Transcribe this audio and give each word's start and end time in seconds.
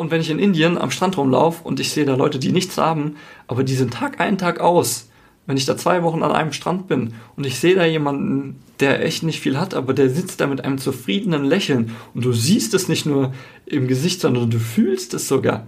Und 0.00 0.10
wenn 0.10 0.22
ich 0.22 0.30
in 0.30 0.38
Indien 0.38 0.78
am 0.78 0.90
Strand 0.90 1.18
rumlaufe 1.18 1.62
und 1.62 1.78
ich 1.78 1.90
sehe 1.90 2.06
da 2.06 2.14
Leute, 2.14 2.38
die 2.38 2.52
nichts 2.52 2.78
haben, 2.78 3.16
aber 3.46 3.64
die 3.64 3.74
sind 3.74 3.92
Tag 3.92 4.18
ein, 4.18 4.38
Tag 4.38 4.58
aus, 4.58 5.10
wenn 5.46 5.58
ich 5.58 5.66
da 5.66 5.76
zwei 5.76 6.02
Wochen 6.02 6.22
an 6.22 6.32
einem 6.32 6.54
Strand 6.54 6.88
bin 6.88 7.12
und 7.36 7.46
ich 7.46 7.58
sehe 7.58 7.74
da 7.74 7.84
jemanden, 7.84 8.62
der 8.80 9.04
echt 9.04 9.24
nicht 9.24 9.40
viel 9.40 9.58
hat, 9.58 9.74
aber 9.74 9.92
der 9.92 10.08
sitzt 10.08 10.40
da 10.40 10.46
mit 10.46 10.64
einem 10.64 10.78
zufriedenen 10.78 11.44
Lächeln 11.44 11.94
und 12.14 12.24
du 12.24 12.32
siehst 12.32 12.72
es 12.72 12.88
nicht 12.88 13.04
nur 13.04 13.34
im 13.66 13.88
Gesicht, 13.88 14.22
sondern 14.22 14.48
du 14.48 14.58
fühlst 14.58 15.12
es 15.12 15.28
sogar. 15.28 15.66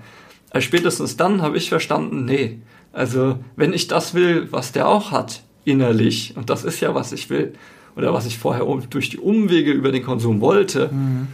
Also 0.48 0.64
spätestens 0.64 1.18
dann 1.18 1.42
habe 1.42 1.58
ich 1.58 1.68
verstanden, 1.68 2.24
nee, 2.24 2.60
also 2.90 3.38
wenn 3.56 3.74
ich 3.74 3.86
das 3.86 4.14
will, 4.14 4.48
was 4.50 4.72
der 4.72 4.88
auch 4.88 5.10
hat, 5.10 5.42
innerlich, 5.66 6.32
und 6.38 6.48
das 6.48 6.64
ist 6.64 6.80
ja, 6.80 6.94
was 6.94 7.12
ich 7.12 7.28
will, 7.28 7.52
oder 7.96 8.14
was 8.14 8.24
ich 8.24 8.38
vorher 8.38 8.64
durch 8.88 9.10
die 9.10 9.18
Umwege 9.18 9.72
über 9.72 9.92
den 9.92 10.02
Konsum 10.02 10.40
wollte, 10.40 10.88
mhm. 10.90 11.28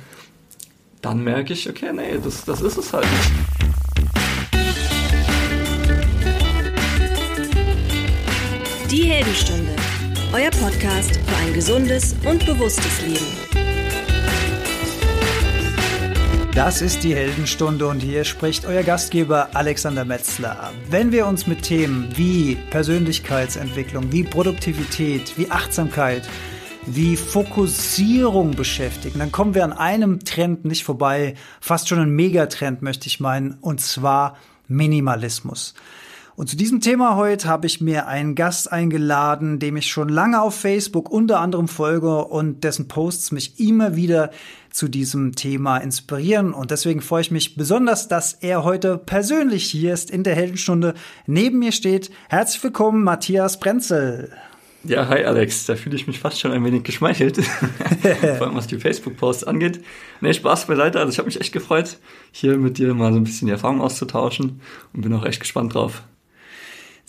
Dann 1.02 1.22
merke 1.22 1.52
ich, 1.52 1.68
okay, 1.68 1.92
nee, 1.92 2.18
das, 2.22 2.44
das 2.44 2.60
ist 2.60 2.76
es 2.76 2.92
halt 2.92 3.06
nicht. 3.06 3.30
Die 8.90 9.04
Heldenstunde, 9.04 9.76
euer 10.32 10.50
Podcast 10.50 11.16
für 11.16 11.36
ein 11.46 11.52
gesundes 11.52 12.16
und 12.24 12.44
bewusstes 12.46 13.02
Leben. 13.02 13.48
Das 16.54 16.82
ist 16.82 17.04
die 17.04 17.14
Heldenstunde 17.14 17.86
und 17.86 18.00
hier 18.00 18.24
spricht 18.24 18.66
euer 18.66 18.82
Gastgeber 18.82 19.50
Alexander 19.54 20.04
Metzler. 20.04 20.72
Wenn 20.90 21.12
wir 21.12 21.28
uns 21.28 21.46
mit 21.46 21.62
Themen 21.62 22.08
wie 22.16 22.56
Persönlichkeitsentwicklung, 22.70 24.10
wie 24.10 24.24
Produktivität, 24.24 25.38
wie 25.38 25.48
Achtsamkeit, 25.50 26.28
wie 26.86 27.16
Fokussierung 27.16 28.56
beschäftigen, 28.56 29.18
dann 29.18 29.32
kommen 29.32 29.54
wir 29.54 29.64
an 29.64 29.72
einem 29.72 30.20
Trend 30.20 30.64
nicht 30.64 30.84
vorbei, 30.84 31.34
fast 31.60 31.88
schon 31.88 31.98
ein 31.98 32.10
Megatrend 32.10 32.82
möchte 32.82 33.06
ich 33.06 33.20
meinen, 33.20 33.58
und 33.60 33.80
zwar 33.80 34.36
Minimalismus. 34.68 35.74
Und 36.38 36.48
zu 36.48 36.56
diesem 36.56 36.80
Thema 36.80 37.16
heute 37.16 37.48
habe 37.48 37.66
ich 37.66 37.80
mir 37.80 38.06
einen 38.06 38.36
Gast 38.36 38.70
eingeladen, 38.70 39.58
dem 39.58 39.76
ich 39.76 39.90
schon 39.90 40.08
lange 40.08 40.40
auf 40.40 40.54
Facebook 40.54 41.10
unter 41.10 41.40
anderem 41.40 41.66
folge 41.66 42.24
und 42.26 42.62
dessen 42.62 42.86
Posts 42.86 43.32
mich 43.32 43.58
immer 43.58 43.96
wieder 43.96 44.30
zu 44.70 44.86
diesem 44.86 45.34
Thema 45.34 45.78
inspirieren. 45.78 46.52
Und 46.52 46.70
deswegen 46.70 47.00
freue 47.00 47.22
ich 47.22 47.32
mich 47.32 47.56
besonders, 47.56 48.06
dass 48.06 48.34
er 48.34 48.62
heute 48.62 48.98
persönlich 48.98 49.64
hier 49.64 49.92
ist 49.92 50.12
in 50.12 50.22
der 50.22 50.36
Heldenstunde 50.36 50.94
neben 51.26 51.58
mir 51.58 51.72
steht. 51.72 52.12
Herzlich 52.28 52.62
willkommen, 52.62 53.02
Matthias 53.02 53.58
Brenzel. 53.58 54.30
Ja, 54.84 55.08
hi 55.08 55.24
Alex, 55.24 55.66
da 55.66 55.74
fühle 55.74 55.96
ich 55.96 56.06
mich 56.06 56.20
fast 56.20 56.38
schon 56.38 56.52
ein 56.52 56.64
wenig 56.64 56.84
geschmeichelt, 56.84 57.36
vor 58.38 58.46
allem 58.46 58.54
was 58.54 58.68
die 58.68 58.78
Facebook-Posts 58.78 59.44
angeht. 59.44 59.84
Nee, 60.20 60.32
Spaß 60.32 60.66
beiseite, 60.66 61.00
also 61.00 61.10
ich 61.10 61.18
habe 61.18 61.26
mich 61.26 61.40
echt 61.40 61.52
gefreut, 61.52 61.98
hier 62.30 62.56
mit 62.56 62.78
dir 62.78 62.94
mal 62.94 63.12
so 63.12 63.18
ein 63.18 63.24
bisschen 63.24 63.46
die 63.46 63.52
Erfahrung 63.52 63.80
auszutauschen 63.80 64.60
und 64.92 65.00
bin 65.00 65.12
auch 65.14 65.24
echt 65.24 65.40
gespannt 65.40 65.74
drauf. 65.74 66.04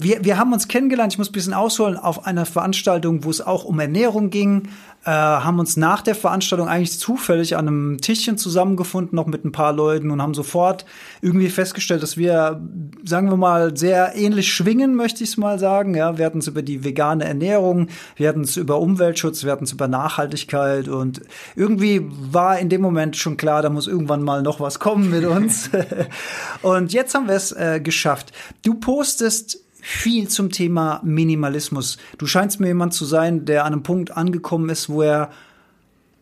Wir, 0.02 0.23
wir 0.23 0.38
haben 0.38 0.53
uns 0.53 0.69
kennengelernt, 0.69 1.11
ich 1.11 1.17
muss 1.17 1.28
ein 1.28 1.33
bisschen 1.33 1.53
ausholen, 1.53 1.97
auf 1.97 2.25
einer 2.25 2.45
Veranstaltung, 2.45 3.25
wo 3.25 3.30
es 3.30 3.42
auch 3.42 3.66
um 3.66 3.81
Ernährung 3.81 4.30
ging, 4.30 4.69
äh, 5.03 5.11
haben 5.11 5.59
uns 5.59 5.75
nach 5.75 6.02
der 6.02 6.16
Veranstaltung 6.16 6.69
eigentlich 6.69 6.97
zufällig 6.97 7.58
an 7.58 7.67
einem 7.67 7.97
Tischchen 8.00 8.38
zusammengefunden, 8.38 9.14
noch 9.17 9.25
mit 9.25 9.44
ein 9.44 9.52
paar 9.52 9.73
Leuten 9.73 10.09
und 10.11 10.22
haben 10.22 10.33
sofort 10.33 10.86
irgendwie 11.22 11.50
festgestellt, 11.50 12.02
dass 12.02 12.16
wir, 12.16 12.61
sagen 13.03 13.30
wir 13.30 13.36
mal, 13.36 13.75
sehr 13.75 14.16
ähnlich 14.16 14.53
schwingen, 14.53 14.95
möchte 14.95 15.22
ich 15.22 15.31
es 15.31 15.38
mal 15.38 15.59
sagen. 15.59 15.94
Ja, 15.95 16.17
wir 16.17 16.25
hatten 16.25 16.39
es 16.39 16.47
über 16.47 16.61
die 16.61 16.86
vegane 16.86 17.25
Ernährung, 17.25 17.88
wir 18.16 18.30
hatten 18.30 18.41
es 18.41 18.56
über 18.56 18.80
Umweltschutz, 18.80 19.44
wir 19.44 19.52
hatten 19.52 19.66
es 19.66 19.73
über 19.73 19.89
Nachhaltigkeit 19.89 20.88
und 20.88 21.19
irgendwie 21.58 22.06
war 22.09 22.58
in 22.58 22.69
dem 22.69 22.80
Moment 22.81 23.17
schon 23.17 23.36
klar, 23.36 23.61
da 23.61 23.69
muss 23.69 23.88
irgendwann 23.88 24.23
mal 24.23 24.44
noch 24.44 24.61
was 24.61 24.80
kommen 24.80 25.09
mit 25.09 25.25
uns. 25.25 25.69
und 26.61 26.94
jetzt 26.94 27.16
haben 27.16 27.28
wir 27.28 27.36
es 27.36 27.52
äh, 27.52 27.81
geschafft. 27.81 28.31
Du 28.63 28.75
postest 28.75 29.59
viel 29.81 30.27
zum 30.27 30.52
Thema 30.52 31.02
Minimalismus. 31.03 31.97
Du 32.17 32.25
scheinst 32.25 32.59
mir 32.59 32.67
jemand 32.67 32.94
zu 32.94 33.05
sein, 33.05 33.45
der 33.45 33.66
an 33.66 33.73
einem 33.73 33.84
Punkt 33.84 34.16
angekommen 34.16 34.69
ist, 34.69 34.90
wo 34.90 35.01
er 35.01 35.31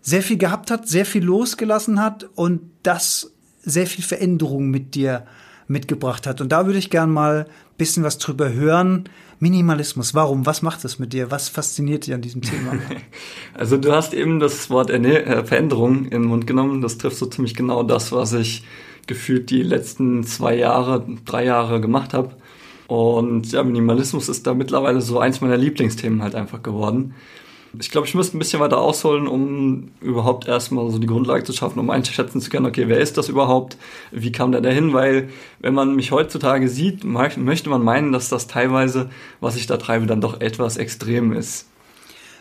sehr 0.01 0.21
viel 0.21 0.37
gehabt 0.37 0.71
hat, 0.71 0.87
sehr 0.87 1.05
viel 1.05 1.23
losgelassen 1.23 2.01
hat 2.01 2.29
und 2.35 2.61
das 2.83 3.33
sehr 3.61 3.87
viel 3.87 4.03
Veränderung 4.03 4.69
mit 4.69 4.95
dir 4.95 5.25
mitgebracht 5.67 6.25
hat. 6.27 6.39
Und 6.39 6.51
da 6.51 6.65
würde 6.65 6.79
ich 6.79 6.89
gern 6.89 7.11
mal 7.11 7.45
ein 7.45 7.77
bisschen 7.77 8.03
was 8.03 8.17
drüber 8.17 8.53
hören. 8.53 9.09
Minimalismus, 9.39 10.15
warum? 10.15 10.45
Was 10.45 10.61
macht 10.61 10.83
das 10.83 10.97
mit 10.97 11.13
dir? 11.13 11.29
Was 11.29 11.49
fasziniert 11.49 12.07
dich 12.07 12.13
an 12.13 12.21
diesem 12.21 12.41
Thema? 12.41 12.73
Also 13.53 13.77
du 13.77 13.91
hast 13.91 14.13
eben 14.13 14.39
das 14.39 14.69
Wort 14.69 14.91
äh, 14.91 15.43
Veränderung 15.43 16.05
in 16.05 16.21
den 16.21 16.25
Mund 16.25 16.47
genommen. 16.47 16.81
Das 16.81 16.97
trifft 16.97 17.17
so 17.17 17.25
ziemlich 17.25 17.55
genau 17.55 17.83
das, 17.83 18.11
was 18.11 18.33
ich 18.33 18.63
gefühlt 19.07 19.49
die 19.49 19.63
letzten 19.63 20.23
zwei 20.23 20.55
Jahre, 20.55 21.05
drei 21.25 21.45
Jahre 21.45 21.81
gemacht 21.81 22.13
habe. 22.13 22.35
Und 22.87 23.51
ja, 23.51 23.63
Minimalismus 23.63 24.29
ist 24.29 24.47
da 24.47 24.53
mittlerweile 24.53 25.01
so 25.01 25.19
eins 25.19 25.41
meiner 25.41 25.57
Lieblingsthemen 25.57 26.23
halt 26.23 26.35
einfach 26.35 26.63
geworden. 26.63 27.13
Ich 27.79 27.91
glaube, 27.91 28.07
ich 28.07 28.15
müsste 28.15 28.37
ein 28.37 28.39
bisschen 28.39 28.61
weiter 28.61 28.79
ausholen, 28.79 29.27
um 29.27 29.89
überhaupt 30.01 30.47
erstmal 30.47 30.89
so 30.89 30.97
die 30.97 31.05
Grundlage 31.05 31.43
zu 31.43 31.51
schaffen, 31.51 31.79
um 31.79 31.89
einschätzen 31.89 32.39
zu 32.39 32.49
können, 32.49 32.65
okay, 32.65 32.85
wer 32.87 32.99
ist 32.99 33.17
das 33.17 33.27
überhaupt? 33.27 33.77
Wie 34.11 34.31
kam 34.31 34.53
der 34.53 34.61
dahin? 34.61 34.93
Weil, 34.93 35.29
wenn 35.59 35.73
man 35.73 35.95
mich 35.95 36.11
heutzutage 36.11 36.69
sieht, 36.69 37.03
möchte 37.03 37.69
man 37.69 37.83
meinen, 37.83 38.13
dass 38.13 38.29
das 38.29 38.47
teilweise, 38.47 39.09
was 39.41 39.57
ich 39.57 39.67
da 39.67 39.77
treibe, 39.77 40.07
dann 40.07 40.21
doch 40.21 40.39
etwas 40.39 40.77
extrem 40.77 41.33
ist. 41.33 41.67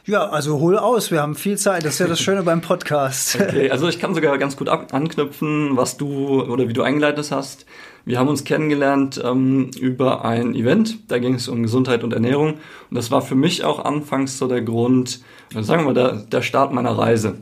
Ja, 0.08 0.28
also 0.28 0.60
hol 0.60 0.78
aus, 0.78 1.10
wir 1.10 1.20
haben 1.20 1.34
viel 1.34 1.58
Zeit. 1.58 1.84
Das 1.84 1.94
ist 1.94 1.98
ja 1.98 2.06
das 2.06 2.20
Schöne 2.20 2.44
beim 2.44 2.60
Podcast. 2.60 3.40
Okay, 3.46 3.70
also 3.70 3.88
ich 3.88 3.98
kann 3.98 4.14
sogar 4.14 4.38
ganz 4.38 4.56
gut 4.56 4.68
anknüpfen, 4.68 5.76
was 5.76 5.96
du 5.96 6.42
oder 6.44 6.68
wie 6.68 6.72
du 6.72 6.82
eingeleitet 6.82 7.32
hast. 7.32 7.66
Wir 8.04 8.20
haben 8.20 8.28
uns 8.28 8.44
kennengelernt 8.44 9.20
ähm, 9.24 9.72
über 9.80 10.24
ein 10.24 10.54
Event, 10.54 11.10
da 11.10 11.18
ging 11.18 11.34
es 11.34 11.48
um 11.48 11.64
Gesundheit 11.64 12.04
und 12.04 12.12
Ernährung. 12.12 12.54
Und 12.88 12.94
das 12.94 13.10
war 13.10 13.20
für 13.20 13.34
mich 13.34 13.64
auch 13.64 13.84
anfangs 13.84 14.38
so 14.38 14.46
der 14.46 14.62
Grund, 14.62 15.22
sagen 15.52 15.82
wir 15.82 15.92
mal, 15.92 15.94
der, 15.94 16.12
der 16.12 16.42
Start 16.42 16.72
meiner 16.72 16.96
Reise. 16.96 17.38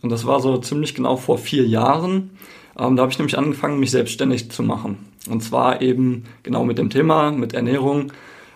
Und 0.00 0.08
das 0.08 0.26
war 0.26 0.40
so 0.40 0.56
ziemlich 0.56 0.94
genau 0.94 1.18
vor 1.18 1.36
vier 1.36 1.66
Jahren. 1.66 2.30
Ähm, 2.78 2.96
da 2.96 3.02
habe 3.02 3.12
ich 3.12 3.18
nämlich 3.18 3.36
angefangen, 3.36 3.78
mich 3.78 3.90
selbstständig 3.90 4.50
zu 4.50 4.62
machen. 4.62 4.96
Und 5.28 5.42
zwar 5.42 5.82
eben 5.82 6.24
genau 6.42 6.64
mit 6.64 6.78
dem 6.78 6.88
Thema, 6.88 7.32
mit 7.32 7.52
Ernährung, 7.52 8.14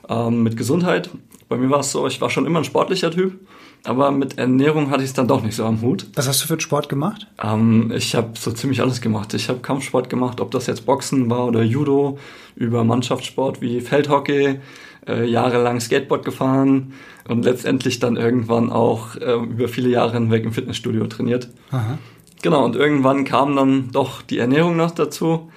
ähm, 0.08 0.42
mit 0.42 0.56
Gesundheit. 0.56 1.10
Bei 1.48 1.56
mir 1.56 1.70
war 1.70 1.80
es 1.80 1.92
so, 1.92 2.06
ich 2.06 2.20
war 2.20 2.30
schon 2.30 2.46
immer 2.46 2.60
ein 2.60 2.64
sportlicher 2.64 3.10
Typ 3.10 3.38
aber 3.86 4.10
mit 4.10 4.38
Ernährung 4.38 4.90
hatte 4.90 5.02
ich 5.02 5.10
es 5.10 5.14
dann 5.14 5.28
doch 5.28 5.42
nicht 5.42 5.54
so 5.54 5.64
am 5.64 5.80
Hut. 5.80 6.06
Was 6.14 6.26
hast 6.26 6.42
du 6.42 6.46
für 6.48 6.60
Sport 6.60 6.88
gemacht? 6.88 7.26
Ähm, 7.42 7.92
ich 7.94 8.14
habe 8.14 8.30
so 8.34 8.50
ziemlich 8.50 8.80
alles 8.80 9.00
gemacht. 9.00 9.32
Ich 9.34 9.48
habe 9.48 9.60
Kampfsport 9.60 10.10
gemacht, 10.10 10.40
ob 10.40 10.50
das 10.50 10.66
jetzt 10.66 10.86
Boxen 10.86 11.30
war 11.30 11.46
oder 11.46 11.62
Judo, 11.62 12.18
über 12.56 12.84
Mannschaftssport 12.84 13.60
wie 13.60 13.80
Feldhockey, 13.80 14.58
äh, 15.06 15.24
jahrelang 15.24 15.80
Skateboard 15.80 16.24
gefahren 16.24 16.94
und 17.28 17.44
letztendlich 17.44 18.00
dann 18.00 18.16
irgendwann 18.16 18.70
auch 18.70 19.16
äh, 19.16 19.34
über 19.34 19.68
viele 19.68 19.90
Jahre 19.90 20.14
hinweg 20.14 20.44
im 20.44 20.52
Fitnessstudio 20.52 21.06
trainiert. 21.06 21.48
Aha. 21.70 21.98
Genau, 22.42 22.64
und 22.64 22.76
irgendwann 22.76 23.24
kam 23.24 23.56
dann 23.56 23.90
doch 23.92 24.22
die 24.22 24.38
Ernährung 24.38 24.76
noch 24.76 24.90
dazu. 24.90 25.50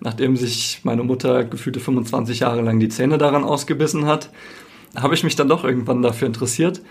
Nachdem 0.00 0.36
sich 0.36 0.80
meine 0.82 1.04
Mutter 1.04 1.44
gefühlte 1.44 1.78
25 1.78 2.40
Jahre 2.40 2.60
lang 2.62 2.80
die 2.80 2.88
Zähne 2.88 3.18
daran 3.18 3.44
ausgebissen 3.44 4.06
hat, 4.06 4.30
habe 4.96 5.14
ich 5.14 5.24
mich 5.24 5.36
dann 5.36 5.48
doch 5.48 5.64
irgendwann 5.64 6.02
dafür 6.02 6.26
interessiert 6.26 6.82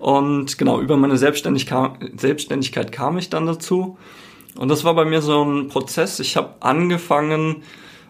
und 0.00 0.56
genau, 0.56 0.80
über 0.80 0.96
meine 0.96 1.18
Selbstständigkeit 1.18 2.90
kam 2.90 3.18
ich 3.18 3.28
dann 3.28 3.44
dazu. 3.44 3.98
Und 4.56 4.68
das 4.68 4.82
war 4.82 4.94
bei 4.94 5.04
mir 5.04 5.20
so 5.20 5.44
ein 5.44 5.68
Prozess. 5.68 6.18
Ich 6.20 6.38
habe 6.38 6.54
angefangen, 6.60 7.62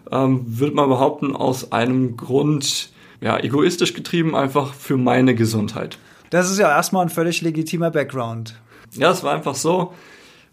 ähm, 0.09 0.45
würde 0.47 0.73
man 0.73 0.87
behaupten, 0.87 1.35
aus 1.35 1.73
einem 1.73 2.15
Grund, 2.15 2.91
ja, 3.19 3.37
egoistisch 3.37 3.93
getrieben, 3.93 4.37
einfach 4.37 4.73
für 4.73 4.95
meine 4.95 5.35
Gesundheit. 5.35 5.99
Das 6.29 6.49
ist 6.49 6.59
ja 6.59 6.69
erstmal 6.69 7.03
ein 7.03 7.09
völlig 7.09 7.41
legitimer 7.41 7.91
Background. 7.91 8.55
Ja, 8.93 9.11
es 9.11 9.21
war 9.21 9.33
einfach 9.33 9.55
so, 9.55 9.93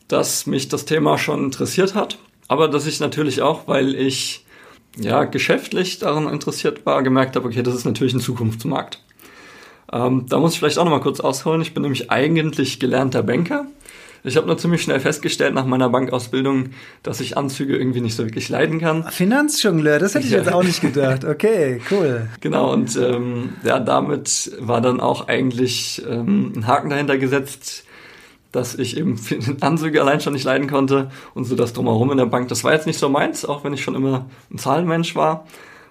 dass 0.08 0.46
mich 0.46 0.68
das 0.68 0.86
Thema 0.86 1.18
schon 1.18 1.44
interessiert 1.44 1.94
hat, 1.94 2.18
aber 2.48 2.66
dass 2.66 2.84
ich 2.86 2.98
natürlich 2.98 3.42
auch, 3.42 3.68
weil 3.68 3.94
ich 3.94 4.44
ja 4.96 5.24
geschäftlich 5.24 5.98
daran 5.98 6.28
interessiert 6.28 6.84
war, 6.86 7.02
gemerkt 7.02 7.36
habe, 7.36 7.46
okay, 7.46 7.62
das 7.62 7.74
ist 7.74 7.84
natürlich 7.84 8.14
ein 8.14 8.20
Zukunftsmarkt. 8.20 9.00
Ähm, 9.92 10.26
da 10.28 10.38
muss 10.38 10.52
ich 10.52 10.58
vielleicht 10.58 10.78
auch 10.78 10.84
noch 10.84 10.90
mal 10.90 11.00
kurz 11.00 11.20
ausholen. 11.20 11.62
Ich 11.62 11.74
bin 11.74 11.82
nämlich 11.82 12.10
eigentlich 12.10 12.78
gelernter 12.78 13.22
Banker. 13.22 13.66
Ich 14.24 14.36
habe 14.36 14.46
nur 14.46 14.58
ziemlich 14.58 14.82
schnell 14.82 15.00
festgestellt 15.00 15.54
nach 15.54 15.64
meiner 15.64 15.88
Bankausbildung, 15.88 16.70
dass 17.02 17.20
ich 17.20 17.36
Anzüge 17.36 17.76
irgendwie 17.76 18.00
nicht 18.00 18.16
so 18.16 18.24
wirklich 18.24 18.48
leiden 18.48 18.80
kann. 18.80 19.04
Finanzjongleur, 19.04 19.98
das 19.98 20.14
hätte 20.14 20.26
ich 20.26 20.32
ja. 20.32 20.38
jetzt 20.38 20.52
auch 20.52 20.64
nicht 20.64 20.80
gedacht. 20.80 21.24
Okay, 21.24 21.80
cool. 21.90 22.28
Genau, 22.40 22.72
und 22.72 22.96
ähm, 22.96 23.50
ja, 23.64 23.78
damit 23.78 24.50
war 24.58 24.80
dann 24.80 25.00
auch 25.00 25.28
eigentlich 25.28 26.02
ähm, 26.08 26.52
ein 26.56 26.66
Haken 26.66 26.90
dahinter 26.90 27.16
gesetzt, 27.16 27.84
dass 28.52 28.74
ich 28.74 28.96
eben 28.96 29.18
Anzüge 29.60 30.00
allein 30.00 30.20
schon 30.20 30.32
nicht 30.32 30.44
leiden 30.44 30.68
konnte 30.68 31.10
und 31.34 31.44
so 31.44 31.56
das 31.56 31.72
drumherum 31.72 32.10
in 32.10 32.18
der 32.18 32.26
Bank. 32.26 32.48
Das 32.48 32.64
war 32.64 32.72
jetzt 32.72 32.86
nicht 32.86 32.98
so 32.98 33.08
meins, 33.08 33.44
auch 33.44 33.64
wenn 33.64 33.72
ich 33.72 33.82
schon 33.82 33.94
immer 33.94 34.26
ein 34.50 34.58
Zahlenmensch 34.58 35.14
war 35.16 35.46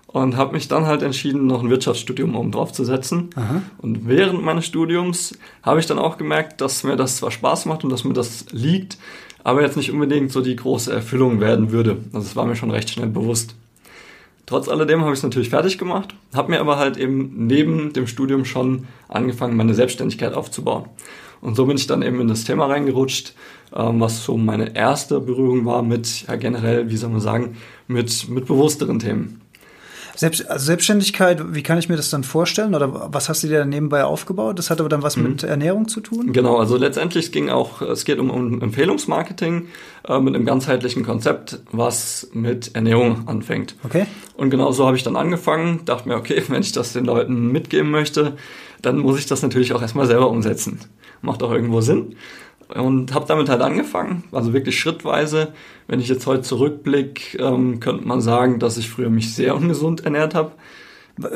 und 0.07 0.37
habe 0.37 0.53
mich 0.53 0.67
dann 0.67 0.85
halt 0.85 1.03
entschieden, 1.03 1.47
noch 1.47 1.61
ein 1.61 1.69
Wirtschaftsstudium 1.69 2.35
oben 2.35 2.51
drauf 2.51 2.71
zu 2.71 2.83
setzen. 2.83 3.29
Aha. 3.35 3.61
Und 3.77 4.07
während 4.07 4.43
meines 4.43 4.65
Studiums 4.65 5.37
habe 5.61 5.79
ich 5.79 5.85
dann 5.85 5.99
auch 5.99 6.17
gemerkt, 6.17 6.61
dass 6.61 6.83
mir 6.83 6.95
das 6.95 7.17
zwar 7.17 7.31
Spaß 7.31 7.65
macht 7.65 7.83
und 7.83 7.91
dass 7.91 8.03
mir 8.03 8.13
das 8.13 8.45
liegt, 8.51 8.97
aber 9.43 9.61
jetzt 9.61 9.77
nicht 9.77 9.91
unbedingt 9.91 10.31
so 10.31 10.41
die 10.41 10.55
große 10.55 10.91
Erfüllung 10.91 11.39
werden 11.39 11.71
würde. 11.71 11.97
Also 12.13 12.27
es 12.27 12.35
war 12.35 12.45
mir 12.45 12.55
schon 12.55 12.71
recht 12.71 12.89
schnell 12.89 13.07
bewusst. 13.07 13.55
Trotz 14.45 14.69
alledem 14.69 15.01
habe 15.01 15.11
ich 15.11 15.19
es 15.19 15.23
natürlich 15.23 15.49
fertig 15.49 15.77
gemacht, 15.77 16.15
habe 16.33 16.51
mir 16.51 16.61
aber 16.61 16.77
halt 16.77 16.95
eben 16.95 17.47
neben 17.47 17.91
dem 17.91 18.07
Studium 18.07 18.45
schon 18.45 18.87
angefangen, 19.09 19.57
meine 19.57 19.73
Selbstständigkeit 19.73 20.33
aufzubauen. 20.33 20.85
Und 21.41 21.55
so 21.55 21.65
bin 21.65 21.77
ich 21.77 21.87
dann 21.87 22.01
eben 22.01 22.19
in 22.19 22.27
das 22.27 22.43
Thema 22.43 22.65
reingerutscht, 22.67 23.33
ähm, 23.75 23.99
was 23.99 24.23
so 24.23 24.37
meine 24.37 24.75
erste 24.75 25.19
Berührung 25.19 25.65
war 25.65 25.81
mit, 25.81 26.27
ja 26.27 26.35
generell, 26.35 26.89
wie 26.89 26.97
soll 26.97 27.09
man 27.09 27.21
sagen, 27.21 27.57
mit, 27.87 28.29
mit 28.29 28.45
bewussteren 28.45 28.99
Themen. 28.99 29.41
Selbst, 30.17 30.49
also 30.49 30.65
Selbstständigkeit, 30.65 31.53
wie 31.53 31.61
kann 31.61 31.77
ich 31.77 31.89
mir 31.89 31.95
das 31.95 32.09
dann 32.09 32.23
vorstellen? 32.23 32.73
Oder 32.73 33.13
was 33.13 33.29
hast 33.29 33.43
du 33.43 33.47
dir 33.47 33.65
nebenbei 33.65 34.03
aufgebaut? 34.03 34.57
Das 34.57 34.71
hat 34.71 34.79
aber 34.79 34.89
dann 34.89 35.03
was 35.03 35.15
mhm. 35.15 35.23
mit 35.23 35.43
Ernährung 35.43 35.87
zu 35.87 36.01
tun? 36.01 36.33
Genau, 36.33 36.57
also 36.57 36.75
letztendlich 36.75 37.31
ging 37.31 37.49
auch, 37.49 37.83
es 37.83 38.03
geht 38.03 38.17
um, 38.17 38.31
um 38.31 38.59
Empfehlungsmarketing 38.59 39.67
äh, 40.07 40.19
mit 40.19 40.33
einem 40.33 40.43
ganzheitlichen 40.43 41.05
Konzept, 41.05 41.59
was 41.71 42.29
mit 42.33 42.73
Ernährung 42.73 43.27
anfängt. 43.27 43.75
Okay. 43.83 44.07
Und 44.35 44.49
genau 44.49 44.71
so 44.71 44.87
habe 44.87 44.97
ich 44.97 45.03
dann 45.03 45.15
angefangen, 45.15 45.81
dachte 45.85 46.09
mir, 46.09 46.15
okay, 46.15 46.41
wenn 46.47 46.63
ich 46.63 46.71
das 46.71 46.93
den 46.93 47.05
Leuten 47.05 47.51
mitgeben 47.51 47.91
möchte, 47.91 48.37
dann 48.81 48.99
muss 48.99 49.19
ich 49.19 49.25
das 49.25 49.41
natürlich 49.41 49.73
auch 49.73 49.81
erstmal 49.81 50.07
selber 50.07 50.29
umsetzen. 50.29 50.79
Macht 51.21 51.43
auch 51.43 51.51
irgendwo 51.51 51.81
Sinn 51.81 52.15
und 52.73 53.13
habe 53.13 53.25
damit 53.27 53.49
halt 53.49 53.61
angefangen, 53.61 54.23
also 54.31 54.53
wirklich 54.53 54.77
schrittweise. 54.79 55.53
Wenn 55.87 55.99
ich 55.99 56.09
jetzt 56.09 56.27
heute 56.27 56.41
zurückblicke, 56.41 57.37
ähm, 57.37 57.79
könnte 57.79 58.07
man 58.07 58.21
sagen, 58.21 58.59
dass 58.59 58.77
ich 58.77 58.89
früher 58.89 59.09
mich 59.09 59.33
sehr 59.33 59.55
ungesund 59.55 60.03
ernährt 60.03 60.35
habe. 60.35 60.51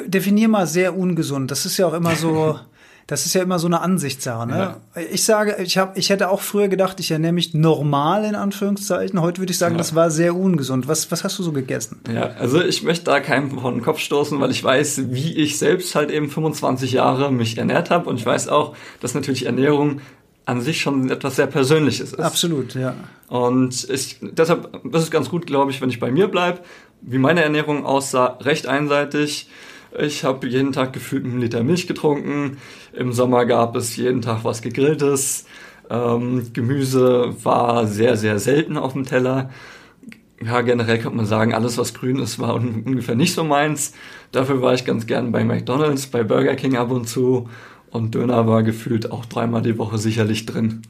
Definier 0.05 0.47
mal 0.47 0.67
sehr 0.67 0.95
ungesund. 0.97 1.49
Das 1.49 1.65
ist 1.65 1.77
ja 1.77 1.87
auch 1.87 1.93
immer 1.93 2.15
so, 2.15 2.59
das 3.07 3.25
ist 3.25 3.33
ja 3.33 3.41
immer 3.41 3.59
so 3.59 3.67
eine 3.67 3.81
Ansichtssache. 3.81 4.47
Ne? 4.47 4.55
Ja. 4.57 5.01
Ich 5.11 5.23
sage, 5.23 5.57
ich 5.61 5.77
habe, 5.77 5.99
ich 5.99 6.09
hätte 6.09 6.29
auch 6.29 6.41
früher 6.41 6.67
gedacht, 6.67 6.99
ich 6.99 7.11
ernähre 7.11 7.33
mich 7.33 7.53
normal 7.53 8.25
in 8.25 8.35
Anführungszeichen. 8.35 9.21
Heute 9.21 9.41
würde 9.41 9.51
ich 9.51 9.57
sagen, 9.57 9.75
ja. 9.75 9.77
das 9.79 9.95
war 9.95 10.11
sehr 10.11 10.35
ungesund. 10.35 10.87
Was, 10.87 11.11
was 11.11 11.23
hast 11.23 11.37
du 11.39 11.43
so 11.43 11.51
gegessen? 11.51 12.01
Ja, 12.13 12.31
also 12.39 12.61
ich 12.61 12.83
möchte 12.83 13.05
da 13.05 13.19
keinem 13.19 13.59
vor 13.59 13.71
den 13.71 13.81
Kopf 13.81 13.99
stoßen, 13.99 14.39
weil 14.39 14.51
ich 14.51 14.63
weiß, 14.63 15.11
wie 15.11 15.35
ich 15.35 15.57
selbst 15.57 15.95
halt 15.95 16.11
eben 16.11 16.29
25 16.29 16.91
Jahre 16.91 17.31
mich 17.31 17.57
ernährt 17.57 17.89
habe 17.89 18.09
und 18.09 18.17
ich 18.17 18.25
weiß 18.25 18.47
auch, 18.47 18.75
dass 18.99 19.13
natürlich 19.13 19.45
Ernährung 19.45 20.01
an 20.45 20.61
sich 20.61 20.81
schon 20.81 21.09
etwas 21.09 21.35
sehr 21.35 21.47
Persönliches 21.47 22.13
ist. 22.13 22.19
Absolut, 22.19 22.75
ja. 22.75 22.95
Und 23.27 23.89
ich, 23.89 24.17
deshalb 24.21 24.83
ist 24.85 25.03
es 25.03 25.11
ganz 25.11 25.29
gut, 25.29 25.45
glaube 25.45 25.71
ich, 25.71 25.81
wenn 25.81 25.89
ich 25.89 25.99
bei 25.99 26.11
mir 26.11 26.27
bleibe. 26.27 26.59
Wie 27.01 27.17
meine 27.17 27.43
Ernährung 27.43 27.85
aussah, 27.85 28.37
recht 28.41 28.67
einseitig. 28.67 29.47
Ich 29.99 30.23
habe 30.23 30.47
jeden 30.47 30.71
Tag 30.71 30.93
gefühlt 30.93 31.25
einen 31.25 31.41
Liter 31.41 31.63
Milch 31.63 31.87
getrunken. 31.87 32.57
Im 32.93 33.11
Sommer 33.11 33.45
gab 33.45 33.75
es 33.75 33.95
jeden 33.97 34.21
Tag 34.21 34.43
was 34.43 34.61
Gegrilltes. 34.61 35.45
Ähm, 35.89 36.53
Gemüse 36.53 37.35
war 37.43 37.87
sehr, 37.87 38.15
sehr 38.15 38.39
selten 38.39 38.77
auf 38.77 38.93
dem 38.93 39.05
Teller. 39.05 39.49
Ja, 40.43 40.61
generell 40.61 40.97
kann 40.97 41.15
man 41.15 41.25
sagen, 41.25 41.53
alles 41.53 41.77
was 41.77 41.93
grün 41.93 42.17
ist, 42.19 42.39
war 42.39 42.55
ungefähr 42.55 43.15
nicht 43.15 43.33
so 43.33 43.43
meins. 43.43 43.93
Dafür 44.31 44.61
war 44.61 44.73
ich 44.73 44.85
ganz 44.85 45.05
gern 45.05 45.31
bei 45.31 45.43
McDonald's, 45.43 46.07
bei 46.07 46.23
Burger 46.23 46.55
King 46.55 46.77
ab 46.77 46.89
und 46.89 47.07
zu 47.07 47.49
und 47.91 48.15
Döner 48.15 48.47
war 48.47 48.63
gefühlt 48.63 49.11
auch 49.11 49.25
dreimal 49.25 49.61
die 49.61 49.77
Woche 49.77 49.97
sicherlich 49.97 50.45
drin. 50.45 50.81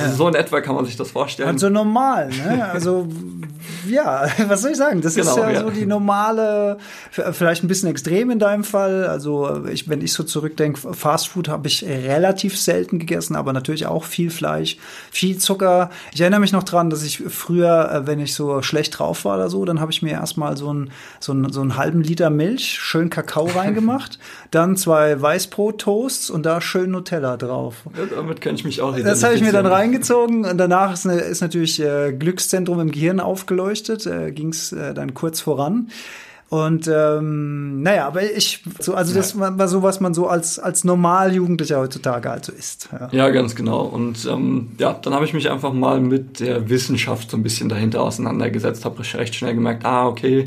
Also 0.00 0.10
ja. 0.10 0.16
so 0.16 0.28
in 0.28 0.34
etwa 0.34 0.60
kann 0.60 0.74
man 0.74 0.84
sich 0.84 0.96
das 0.96 1.10
vorstellen. 1.10 1.48
Also 1.48 1.68
normal, 1.68 2.28
ne? 2.28 2.70
Also 2.76 3.08
ja, 3.88 4.26
was 4.46 4.62
soll 4.62 4.72
ich 4.72 4.76
sagen? 4.76 5.00
Das 5.00 5.14
genau, 5.14 5.30
ist 5.30 5.36
ja, 5.36 5.50
ja, 5.50 5.60
so 5.60 5.70
die 5.70 5.86
normale, 5.86 6.78
vielleicht 7.10 7.64
ein 7.64 7.68
bisschen 7.68 7.88
extrem 7.88 8.30
in 8.30 8.38
deinem 8.38 8.64
Fall. 8.64 9.06
Also 9.06 9.64
ich, 9.66 9.88
wenn 9.88 10.00
ich 10.02 10.12
so 10.12 10.22
zurückdenke, 10.22 10.92
Fastfood 10.94 11.48
habe 11.48 11.68
ich 11.68 11.84
relativ 11.84 12.58
selten 12.58 12.98
gegessen, 12.98 13.36
aber 13.36 13.52
natürlich 13.52 13.86
auch 13.86 14.04
viel 14.04 14.30
Fleisch, 14.30 14.78
viel 15.10 15.38
Zucker. 15.38 15.90
Ich 16.12 16.20
erinnere 16.20 16.40
mich 16.40 16.52
noch 16.52 16.64
dran, 16.64 16.90
dass 16.90 17.02
ich 17.02 17.18
früher, 17.28 17.90
äh, 17.92 18.06
wenn 18.06 18.20
ich 18.20 18.34
so 18.34 18.62
schlecht 18.62 18.98
drauf 18.98 19.24
war 19.24 19.36
oder 19.36 19.50
so, 19.50 19.64
dann 19.64 19.80
habe 19.80 19.92
ich 19.92 20.02
mir 20.02 20.12
erstmal 20.12 20.56
so, 20.56 20.72
ein, 20.72 20.90
so, 21.20 21.32
ein, 21.32 21.52
so 21.52 21.60
einen 21.60 21.76
halben 21.76 22.02
Liter 22.02 22.30
Milch, 22.30 22.78
schön 22.80 23.10
Kakao 23.10 23.46
reingemacht, 23.46 24.18
dann 24.50 24.76
zwei 24.76 25.20
Weißbrot-Toasts 25.20 26.30
und 26.30 26.44
da 26.44 26.60
schön 26.60 26.90
Nutella 26.90 27.36
drauf. 27.36 27.82
Ja, 27.96 28.16
damit 28.16 28.40
kann 28.40 28.54
ich 28.54 28.64
mich 28.64 28.80
auch 28.80 28.96
Das 28.96 29.22
habe 29.22 29.34
ich 29.34 29.42
mir 29.42 29.52
dann 29.52 29.66
reingezogen 29.86 30.44
und 30.44 30.58
danach 30.58 30.92
ist, 30.92 31.06
eine, 31.06 31.20
ist 31.20 31.40
natürlich 31.40 31.80
äh, 31.80 32.12
Glückszentrum 32.12 32.80
im 32.80 32.90
Gehirn 32.90 33.20
aufgeleuchtet, 33.20 34.06
äh, 34.06 34.32
ging 34.32 34.48
es 34.48 34.72
äh, 34.72 34.94
dann 34.94 35.14
kurz 35.14 35.40
voran. 35.40 35.88
Und 36.48 36.86
ähm, 36.86 37.82
naja, 37.82 38.06
aber 38.06 38.22
ich, 38.22 38.62
so, 38.78 38.94
also 38.94 39.12
das 39.12 39.36
war 39.36 39.66
so, 39.66 39.82
was 39.82 39.98
man 39.98 40.14
so 40.14 40.28
als, 40.28 40.60
als 40.60 40.84
Normaljugendlicher 40.84 41.80
heutzutage 41.80 42.30
also 42.30 42.52
ist. 42.52 42.88
Ja, 42.92 43.08
ja 43.10 43.30
ganz 43.30 43.56
genau. 43.56 43.80
Und 43.82 44.24
ähm, 44.30 44.68
ja, 44.78 44.92
dann 44.92 45.12
habe 45.12 45.24
ich 45.24 45.32
mich 45.32 45.50
einfach 45.50 45.72
mal 45.72 46.00
mit 46.00 46.38
der 46.38 46.68
Wissenschaft 46.68 47.32
so 47.32 47.36
ein 47.36 47.42
bisschen 47.42 47.68
dahinter 47.68 48.02
auseinandergesetzt, 48.02 48.84
habe 48.84 49.02
recht 49.14 49.34
schnell 49.34 49.54
gemerkt, 49.54 49.84
ah, 49.84 50.06
okay, 50.06 50.44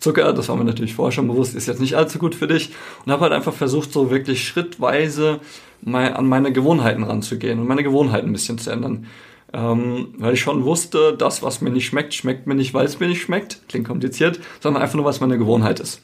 Zucker, 0.00 0.32
das 0.32 0.48
war 0.48 0.56
mir 0.56 0.64
natürlich 0.64 0.94
vorher 0.94 1.12
schon 1.12 1.28
bewusst, 1.28 1.54
ist 1.54 1.68
jetzt 1.68 1.80
nicht 1.80 1.94
allzu 1.94 2.18
gut 2.18 2.34
für 2.34 2.48
dich. 2.48 2.72
Und 3.04 3.12
habe 3.12 3.22
halt 3.22 3.32
einfach 3.32 3.54
versucht, 3.54 3.92
so 3.92 4.10
wirklich 4.10 4.46
schrittweise 4.46 5.40
mal 5.86 6.14
an 6.14 6.26
meine 6.26 6.52
Gewohnheiten 6.52 7.04
ranzugehen 7.04 7.60
und 7.60 7.68
meine 7.68 7.84
Gewohnheiten 7.84 8.28
ein 8.28 8.32
bisschen 8.32 8.58
zu 8.58 8.70
ändern. 8.70 9.06
Ähm, 9.52 10.08
weil 10.18 10.34
ich 10.34 10.40
schon 10.40 10.64
wusste, 10.64 11.14
das, 11.16 11.42
was 11.42 11.60
mir 11.60 11.70
nicht 11.70 11.86
schmeckt, 11.86 12.12
schmeckt 12.12 12.46
mir 12.46 12.56
nicht, 12.56 12.74
weil 12.74 12.84
es 12.84 12.98
mir 12.98 13.06
nicht 13.06 13.22
schmeckt. 13.22 13.60
Klingt 13.68 13.86
kompliziert, 13.86 14.40
sondern 14.60 14.82
einfach 14.82 14.96
nur, 14.96 15.04
was 15.04 15.20
meine 15.20 15.38
Gewohnheit 15.38 15.78
ist. 15.80 16.02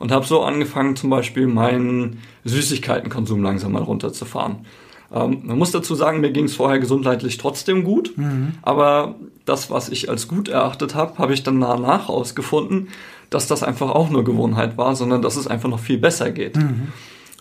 Und 0.00 0.10
habe 0.10 0.26
so 0.26 0.42
angefangen, 0.42 0.96
zum 0.96 1.08
Beispiel 1.08 1.46
meinen 1.46 2.18
Süßigkeitenkonsum 2.44 3.42
langsam 3.42 3.72
mal 3.72 3.82
runterzufahren. 3.82 4.66
Ähm, 5.14 5.42
man 5.44 5.56
muss 5.56 5.70
dazu 5.70 5.94
sagen, 5.94 6.20
mir 6.20 6.32
ging 6.32 6.46
es 6.46 6.56
vorher 6.56 6.80
gesundheitlich 6.80 7.38
trotzdem 7.38 7.84
gut, 7.84 8.12
mhm. 8.16 8.54
aber 8.62 9.14
das, 9.44 9.70
was 9.70 9.88
ich 9.88 10.10
als 10.10 10.26
gut 10.26 10.48
erachtet 10.48 10.96
habe, 10.96 11.18
habe 11.18 11.32
ich 11.32 11.44
dann 11.44 11.60
danach 11.60 12.08
herausgefunden, 12.08 12.88
dass 13.30 13.46
das 13.46 13.62
einfach 13.62 13.90
auch 13.90 14.10
nur 14.10 14.24
Gewohnheit 14.24 14.76
war, 14.76 14.96
sondern 14.96 15.22
dass 15.22 15.36
es 15.36 15.46
einfach 15.46 15.68
noch 15.68 15.80
viel 15.80 15.98
besser 15.98 16.32
geht. 16.32 16.56
Mhm. 16.56 16.88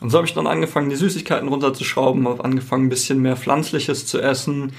Und 0.01 0.09
so 0.09 0.17
habe 0.17 0.27
ich 0.27 0.33
dann 0.33 0.47
angefangen, 0.47 0.89
die 0.89 0.95
Süßigkeiten 0.95 1.47
runterzuschrauben, 1.47 2.27
habe 2.27 2.43
angefangen, 2.43 2.87
ein 2.87 2.89
bisschen 2.89 3.21
mehr 3.21 3.37
Pflanzliches 3.37 4.07
zu 4.07 4.19
essen, 4.19 4.73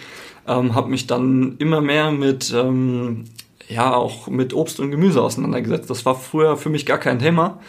ähm, 0.46 0.74
habe 0.74 0.90
mich 0.90 1.06
dann 1.06 1.56
immer 1.58 1.80
mehr 1.80 2.10
mit, 2.10 2.52
ähm, 2.52 3.24
ja, 3.69 3.94
auch 3.94 4.26
mit 4.26 4.52
Obst 4.52 4.80
und 4.80 4.90
Gemüse 4.90 5.22
auseinandergesetzt. 5.22 5.88
Das 5.88 6.04
war 6.04 6.16
früher 6.16 6.56
für 6.56 6.70
mich 6.70 6.84
gar 6.84 6.98
kein 6.98 7.20
Thema. 7.20 7.60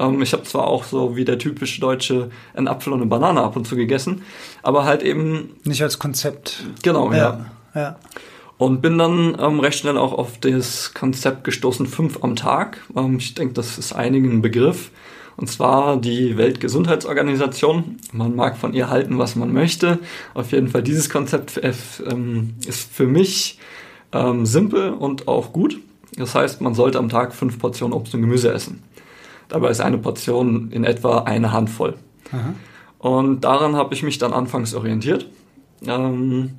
Ähm, 0.00 0.20
ich 0.20 0.32
habe 0.32 0.42
zwar 0.42 0.66
auch 0.66 0.82
so 0.82 1.16
wie 1.16 1.24
der 1.24 1.38
typische 1.38 1.80
Deutsche 1.80 2.30
einen 2.54 2.66
Apfel 2.66 2.92
und 2.92 3.00
eine 3.00 3.08
Banane 3.08 3.40
ab 3.40 3.54
und 3.54 3.68
zu 3.68 3.76
gegessen, 3.76 4.22
aber 4.64 4.84
halt 4.84 5.04
eben... 5.04 5.56
Nicht 5.62 5.82
als 5.82 6.00
Konzept. 6.00 6.64
Genau, 6.82 7.12
ja. 7.12 7.46
ja. 7.74 7.80
ja. 7.80 7.96
Und 8.58 8.80
bin 8.82 8.98
dann 8.98 9.36
ähm, 9.38 9.60
recht 9.60 9.78
schnell 9.78 9.96
auch 9.96 10.12
auf 10.12 10.38
das 10.40 10.92
Konzept 10.92 11.44
gestoßen, 11.44 11.86
fünf 11.86 12.24
am 12.24 12.34
Tag. 12.34 12.78
Ähm, 12.96 13.18
ich 13.18 13.34
denke, 13.34 13.54
das 13.54 13.78
ist 13.78 13.92
einigen 13.92 14.32
ein 14.32 14.42
Begriff. 14.42 14.90
Und 15.36 15.48
zwar 15.50 15.98
die 15.98 16.38
Weltgesundheitsorganisation. 16.38 17.96
Man 18.12 18.34
mag 18.34 18.56
von 18.56 18.72
ihr 18.72 18.88
halten, 18.88 19.18
was 19.18 19.36
man 19.36 19.52
möchte. 19.52 19.98
Auf 20.34 20.52
jeden 20.52 20.68
Fall 20.68 20.82
dieses 20.82 21.10
Konzept 21.10 21.60
ähm, 21.62 22.54
ist 22.66 22.92
für 22.92 23.06
mich 23.06 23.58
ähm, 24.12 24.46
simpel 24.46 24.90
und 24.90 25.28
auch 25.28 25.52
gut. 25.52 25.78
Das 26.16 26.34
heißt, 26.34 26.62
man 26.62 26.74
sollte 26.74 26.98
am 26.98 27.10
Tag 27.10 27.34
fünf 27.34 27.58
Portionen 27.58 27.92
Obst 27.92 28.14
und 28.14 28.22
Gemüse 28.22 28.50
essen. 28.52 28.82
Dabei 29.48 29.70
ist 29.70 29.80
eine 29.80 29.98
Portion 29.98 30.70
in 30.72 30.84
etwa 30.84 31.18
eine 31.18 31.52
Handvoll. 31.52 31.94
Aha. 32.32 32.54
Und 32.98 33.42
daran 33.42 33.76
habe 33.76 33.94
ich 33.94 34.02
mich 34.02 34.18
dann 34.18 34.32
anfangs 34.32 34.74
orientiert. 34.74 35.28
Ähm, 35.86 36.52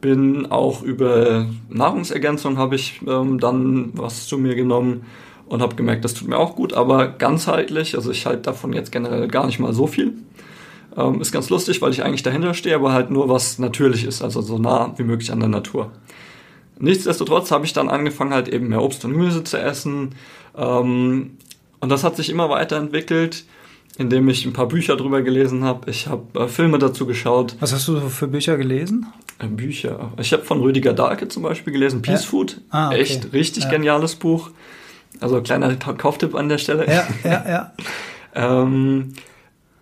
bin 0.00 0.46
auch 0.46 0.82
über 0.82 1.46
Nahrungsergänzung 1.68 2.56
habe 2.56 2.76
ich 2.76 3.00
ähm, 3.06 3.40
dann 3.40 3.90
was 3.94 4.26
zu 4.26 4.38
mir 4.38 4.54
genommen 4.54 5.04
und 5.48 5.62
habe 5.62 5.74
gemerkt, 5.76 6.04
das 6.04 6.14
tut 6.14 6.28
mir 6.28 6.38
auch 6.38 6.56
gut, 6.56 6.72
aber 6.72 7.08
ganzheitlich, 7.08 7.94
also 7.94 8.10
ich 8.10 8.26
halte 8.26 8.42
davon 8.42 8.72
jetzt 8.72 8.92
generell 8.92 9.28
gar 9.28 9.46
nicht 9.46 9.58
mal 9.58 9.72
so 9.72 9.86
viel. 9.86 10.14
Ähm, 10.96 11.20
ist 11.20 11.32
ganz 11.32 11.50
lustig, 11.50 11.80
weil 11.82 11.92
ich 11.92 12.02
eigentlich 12.02 12.22
dahinter 12.22 12.54
stehe, 12.54 12.74
aber 12.74 12.92
halt 12.92 13.10
nur 13.10 13.28
was 13.28 13.58
natürlich 13.58 14.04
ist, 14.04 14.22
also 14.22 14.40
so 14.40 14.58
nah 14.58 14.92
wie 14.96 15.04
möglich 15.04 15.30
an 15.32 15.40
der 15.40 15.48
Natur. 15.48 15.92
Nichtsdestotrotz 16.80 17.50
habe 17.50 17.64
ich 17.64 17.72
dann 17.72 17.88
angefangen, 17.88 18.32
halt 18.32 18.48
eben 18.48 18.68
mehr 18.68 18.82
Obst 18.82 19.04
und 19.04 19.12
Gemüse 19.12 19.42
zu 19.44 19.58
essen. 19.58 20.14
Ähm, 20.56 21.30
und 21.80 21.88
das 21.88 22.04
hat 22.04 22.16
sich 22.16 22.30
immer 22.30 22.50
weiterentwickelt, 22.50 23.44
indem 23.96 24.28
ich 24.28 24.44
ein 24.44 24.52
paar 24.52 24.68
Bücher 24.68 24.96
drüber 24.96 25.22
gelesen 25.22 25.64
habe. 25.64 25.90
Ich 25.90 26.06
habe 26.06 26.40
äh, 26.40 26.48
Filme 26.48 26.78
dazu 26.78 27.06
geschaut. 27.06 27.56
Was 27.60 27.72
hast 27.72 27.88
du 27.88 28.00
für 28.08 28.28
Bücher 28.28 28.56
gelesen? 28.56 29.06
Äh, 29.38 29.46
Bücher. 29.46 30.12
Ich 30.20 30.32
habe 30.32 30.44
von 30.44 30.60
Rüdiger 30.60 30.92
Dahlke 30.92 31.28
zum 31.28 31.42
Beispiel 31.42 31.72
gelesen, 31.72 32.02
Peace 32.02 32.22
ja. 32.22 32.28
Food. 32.28 32.60
Ah, 32.70 32.88
okay. 32.88 33.00
Echt 33.00 33.32
richtig 33.32 33.64
ja. 33.64 33.70
geniales 33.70 34.14
Buch. 34.14 34.50
Also 35.20 35.42
kleiner 35.42 35.74
Kauftipp 35.76 36.34
an 36.34 36.48
der 36.48 36.58
Stelle. 36.58 36.86
Ja, 36.86 37.06
ja, 37.24 37.44
ja. 37.48 37.72
ähm, 38.62 39.14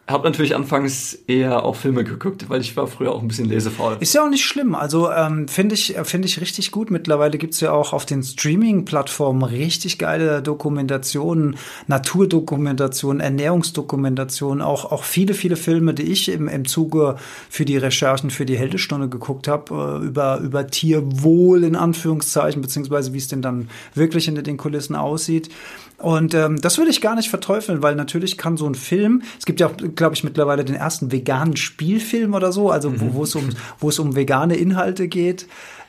habe 0.08 0.24
natürlich 0.24 0.54
anfangs 0.54 1.14
eher 1.26 1.64
auch 1.64 1.74
Filme 1.74 2.04
geguckt, 2.04 2.48
weil 2.48 2.60
ich 2.60 2.76
war 2.76 2.86
früher 2.86 3.12
auch 3.12 3.22
ein 3.22 3.26
bisschen 3.26 3.48
lesefaul. 3.48 3.96
Ist 3.98 4.14
ja 4.14 4.24
auch 4.24 4.30
nicht 4.30 4.44
schlimm. 4.44 4.76
Also 4.76 5.10
ähm, 5.10 5.48
finde 5.48 5.74
ich, 5.74 5.96
finde 6.04 6.28
ich 6.28 6.40
richtig 6.40 6.70
gut. 6.70 6.92
Mittlerweile 6.92 7.38
gibt's 7.38 7.60
ja 7.60 7.72
auch 7.72 7.92
auf 7.92 8.06
den 8.06 8.22
Streaming-Plattformen 8.22 9.42
richtig 9.42 9.98
geile 9.98 10.42
Dokumentationen, 10.42 11.56
Naturdokumentationen, 11.88 13.20
Ernährungsdokumentationen, 13.20 14.62
auch, 14.62 14.92
auch 14.92 15.02
viele, 15.02 15.34
viele 15.34 15.56
Filme, 15.56 15.92
die 15.92 16.04
ich 16.04 16.28
im, 16.28 16.46
im 16.46 16.66
Zuge 16.66 17.16
für 17.50 17.64
die 17.64 17.76
Recherchen 17.76 18.30
für 18.30 18.46
die 18.46 18.56
Heldestunde 18.56 19.08
geguckt 19.08 19.48
habe, 19.48 20.00
äh, 20.02 20.06
über, 20.06 20.38
über 20.38 20.68
Tierwohl 20.68 21.64
in 21.64 21.74
Anführungszeichen, 21.74 22.62
beziehungsweise 22.62 23.12
wie 23.12 23.18
es 23.18 23.26
denn 23.26 23.42
dann 23.42 23.70
wirklich 23.94 24.26
hinter 24.26 24.42
den 24.42 24.56
Kulissen 24.56 24.94
aussieht. 24.94 25.50
Und 25.98 26.34
ähm, 26.34 26.60
das 26.60 26.76
würde 26.76 26.90
ich 26.90 27.00
gar 27.00 27.14
nicht 27.14 27.30
verteufeln, 27.30 27.82
weil 27.82 27.94
natürlich 27.94 28.36
kann 28.36 28.56
so 28.56 28.66
ein 28.66 28.74
Film, 28.74 29.22
es 29.38 29.46
gibt 29.46 29.60
ja 29.60 29.68
auch, 29.68 29.76
glaube 29.94 30.14
ich, 30.14 30.24
mittlerweile 30.24 30.64
den 30.64 30.74
ersten 30.74 31.10
veganen 31.10 31.56
Spielfilm 31.56 32.34
oder 32.34 32.52
so, 32.52 32.70
also 32.70 32.90
mhm. 32.90 33.14
wo 33.14 33.24
es 33.24 33.34
um, 33.34 33.48
wo 33.78 33.88
es 33.88 33.98
um 33.98 34.14
vegane 34.14 34.56
Inhalte 34.56 35.08
geht. 35.08 35.46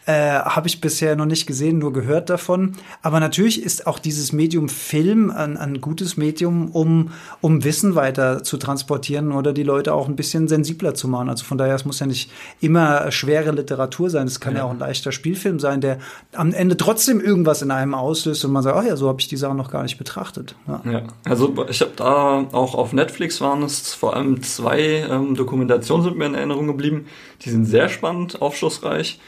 Äh, 0.07 0.39
Habe 0.39 0.69
ich 0.69 0.79
bisher 0.79 1.17
noch 1.17 1.25
nicht 1.25 1.47
gesehen, 1.47 1.79
nur 1.79 1.91
gehört 1.91 2.29
davon. 2.29 2.77
Aber 3.01 3.19
natürlich 3.19 3.61
ist 3.61 3.87
auch 3.87 3.99
dieses 3.99 4.31
Medium 4.31 4.69
Film 4.69 5.29
ein, 5.29 5.57
ein 5.57 5.81
gutes 5.81 6.15
Medium, 6.15 6.71
um, 6.71 7.11
um 7.41 7.65
Wissen 7.65 7.93
weiter 7.93 8.41
zu 8.41 8.55
transportieren 8.55 9.33
oder 9.33 9.51
die 9.51 9.63
Leute 9.63 9.93
auch 9.93 10.07
ein 10.07 10.15
bisschen 10.15 10.47
sensibler 10.47 10.95
zu 10.95 11.09
machen. 11.09 11.27
Also 11.27 11.43
von 11.43 11.57
daher, 11.57 11.75
es 11.75 11.83
muss 11.83 11.99
ja 11.99 12.05
nicht 12.05 12.31
immer 12.61 13.11
schwere 13.11 13.51
Literatur 13.51 14.09
sein. 14.09 14.27
Es 14.27 14.39
kann 14.39 14.53
ja. 14.53 14.59
ja 14.59 14.63
auch 14.63 14.71
ein 14.71 14.79
leichter 14.79 15.11
Spielfilm 15.11 15.59
sein, 15.59 15.81
der 15.81 15.97
am 16.31 16.53
Ende 16.53 16.77
trotzdem 16.77 17.19
irgendwas 17.19 17.61
in 17.61 17.69
einem 17.69 17.93
auslöst 17.93 18.45
und 18.45 18.53
man 18.53 18.63
sagt, 18.63 18.77
ach 18.77 18.85
ja, 18.85 18.95
so 18.95 19.09
habe 19.09 19.19
ich 19.19 19.27
die 19.27 19.35
Sache 19.35 19.55
noch 19.55 19.69
gar 19.69 19.83
nicht 19.83 19.97
betrachtet. 19.97 20.55
Ja, 20.69 20.81
ja. 20.89 21.01
also 21.25 21.53
ich 21.67 21.81
habe 21.81 21.91
da 21.97 22.45
auch 22.53 22.75
auf 22.75 22.93
Netflix 22.93 23.41
waren 23.41 23.61
es 23.61 23.93
vor 23.93 24.15
allem 24.15 24.41
zwei 24.41 25.05
ähm, 25.09 25.35
Dokumentationen 25.35 26.05
sind 26.05 26.17
mir 26.17 26.27
in 26.27 26.33
Erinnerung 26.35 26.67
geblieben. 26.67 27.07
Die 27.41 27.49
sind 27.49 27.65
sehr 27.65 27.89
spannend, 27.89 28.41
aufschlussreich 28.41 29.19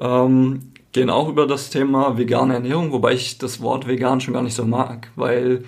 ähm, 0.00 0.72
gehen 0.92 1.10
auch 1.10 1.28
über 1.28 1.46
das 1.46 1.70
Thema 1.70 2.16
vegane 2.16 2.54
Ernährung, 2.54 2.92
wobei 2.92 3.12
ich 3.12 3.38
das 3.38 3.60
Wort 3.60 3.86
vegan 3.86 4.20
schon 4.20 4.34
gar 4.34 4.42
nicht 4.42 4.54
so 4.54 4.64
mag, 4.64 5.08
weil 5.16 5.64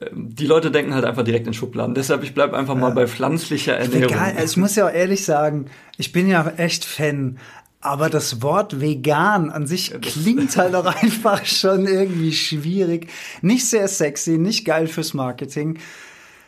äh, 0.00 0.06
die 0.12 0.46
Leute 0.46 0.70
denken 0.70 0.94
halt 0.94 1.04
einfach 1.04 1.24
direkt 1.24 1.46
in 1.46 1.54
Schubladen. 1.54 1.94
Deshalb, 1.94 2.22
ich 2.22 2.34
bleibe 2.34 2.56
einfach 2.56 2.74
ja. 2.74 2.80
mal 2.80 2.92
bei 2.92 3.06
pflanzlicher 3.06 3.76
Ernährung. 3.76 4.10
Vegan, 4.10 4.36
also 4.36 4.52
ich 4.52 4.56
muss 4.56 4.76
ja 4.76 4.86
auch 4.86 4.92
ehrlich 4.92 5.24
sagen, 5.24 5.66
ich 5.96 6.12
bin 6.12 6.28
ja 6.28 6.46
echt 6.56 6.84
Fan. 6.84 7.38
Aber 7.80 8.10
das 8.10 8.42
Wort 8.42 8.80
vegan 8.80 9.50
an 9.50 9.66
sich 9.66 9.94
klingt 10.00 10.56
halt 10.56 10.74
auch 10.74 10.86
einfach 10.86 11.44
schon 11.44 11.86
irgendwie 11.86 12.32
schwierig. 12.32 13.08
Nicht 13.42 13.68
sehr 13.68 13.86
sexy, 13.86 14.38
nicht 14.38 14.64
geil 14.64 14.88
fürs 14.88 15.14
Marketing. 15.14 15.78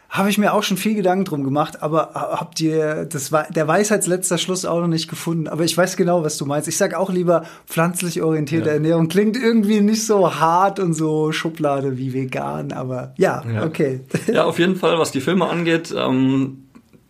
Habe 0.09 0.31
ich 0.31 0.39
mir 0.39 0.55
auch 0.55 0.63
schon 0.63 0.79
viel 0.79 0.95
Gedanken 0.95 1.27
drum 1.27 1.45
gemacht, 1.45 1.83
aber 1.83 2.13
habt 2.15 2.61
ihr 2.63 3.05
das 3.05 3.31
war 3.31 3.47
der 3.51 3.69
Weisheitsletzter 3.69 4.39
Schluss 4.39 4.65
auch 4.65 4.81
noch 4.81 4.89
nicht 4.89 5.09
gefunden. 5.09 5.49
Aber 5.49 5.65
ich 5.65 5.77
weiß 5.77 5.99
genau, 5.99 6.25
was 6.25 6.39
du 6.39 6.47
meinst. 6.47 6.67
Ich 6.67 6.79
sag 6.79 6.95
auch 6.95 7.11
lieber 7.11 7.45
pflanzlich 7.67 8.23
orientierte 8.23 8.69
ja. 8.69 8.75
Ernährung. 8.75 9.09
Klingt 9.09 9.37
irgendwie 9.37 9.83
nicht 9.83 10.07
so 10.07 10.35
hart 10.35 10.81
und 10.81 10.95
so 10.95 11.31
Schublade 11.33 11.99
wie 11.99 12.15
vegan, 12.15 12.73
aber 12.73 13.13
ja, 13.19 13.45
ja. 13.53 13.65
okay. 13.65 14.01
Ja, 14.33 14.45
auf 14.45 14.59
jeden 14.59 14.77
Fall, 14.77 14.99
was 14.99 15.11
die 15.11 15.21
Filme 15.21 15.47
angeht, 15.47 15.95
ähm, 15.97 16.69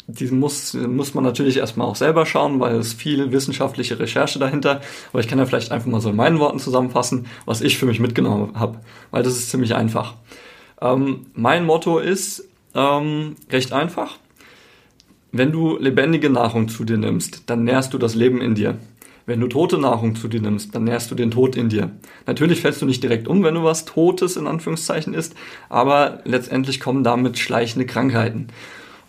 diesen 0.09 0.41
muss, 0.41 0.75
muss 0.75 1.15
man 1.15 1.23
natürlich 1.23 1.59
erstmal 1.59 1.87
auch 1.87 1.97
selber 1.97 2.27
schauen, 2.27 2.59
weil 2.59 2.77
es 2.77 2.95
viel 2.95 3.31
wissenschaftliche 3.31 3.99
Recherche 3.99 4.39
dahinter. 4.39 4.81
Aber 5.13 5.21
ich 5.21 5.29
kann 5.29 5.39
ja 5.39 5.47
vielleicht 5.47 5.71
einfach 5.71 5.87
mal 5.87 6.01
so 6.01 6.11
in 6.11 6.17
meinen 6.17 6.39
Worten 6.39 6.59
zusammenfassen, 6.59 7.27
was 7.45 7.61
ich 7.61 7.79
für 7.79 7.87
mich 7.87 8.01
mitgenommen 8.01 8.59
habe, 8.59 8.81
weil 9.11 9.23
das 9.23 9.35
ist 9.35 9.51
ziemlich 9.51 9.75
einfach. 9.75 10.15
Ähm, 10.81 11.27
mein 11.35 11.67
Motto 11.67 11.99
ist, 11.99 12.48
ähm, 12.79 13.35
recht 13.51 13.73
einfach. 13.73 14.19
Wenn 15.33 15.53
du 15.53 15.77
lebendige 15.79 16.31
Nahrung 16.31 16.69
zu 16.69 16.85
dir 16.85 16.97
nimmst, 16.97 17.43
dann 17.47 17.65
nährst 17.65 17.93
du 17.93 17.99
das 17.99 18.15
Leben 18.15 18.41
in 18.41 18.55
dir. 18.55 18.79
Wenn 19.27 19.41
du 19.41 19.47
tote 19.49 19.77
Nahrung 19.77 20.17
zu 20.17 20.27
dir 20.27 20.41
nimmst, 20.41 20.75
dann 20.75 20.85
nährst 20.85 21.11
du 21.11 21.15
den 21.15 21.31
Tod 21.31 21.55
in 21.55 21.69
dir. 21.69 21.91
Natürlich 22.27 22.63
fällst 22.63 22.81
du 22.81 22.87
nicht 22.87 23.03
direkt 23.03 23.29
um, 23.29 23.45
wenn 23.45 23.55
du 23.55 23.63
was 23.63 23.85
Totes 23.85 24.37
in 24.37 24.47
Anführungszeichen 24.47 25.13
isst, 25.13 25.35
aber 25.69 26.21
letztendlich 26.25 26.81
kommen 26.81 27.05
damit 27.05 27.39
schleichende 27.39 27.85
Krankheiten. 27.85 28.47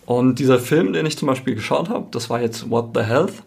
Und 0.06 0.40
dieser 0.40 0.60
Film, 0.60 0.92
den 0.92 1.06
ich 1.06 1.18
zum 1.18 1.28
Beispiel 1.28 1.56
geschaut 1.56 1.88
habe, 1.88 2.08
das 2.12 2.30
war 2.30 2.42
jetzt 2.42 2.70
What 2.70 2.90
the 2.96 3.04
Health. 3.04 3.44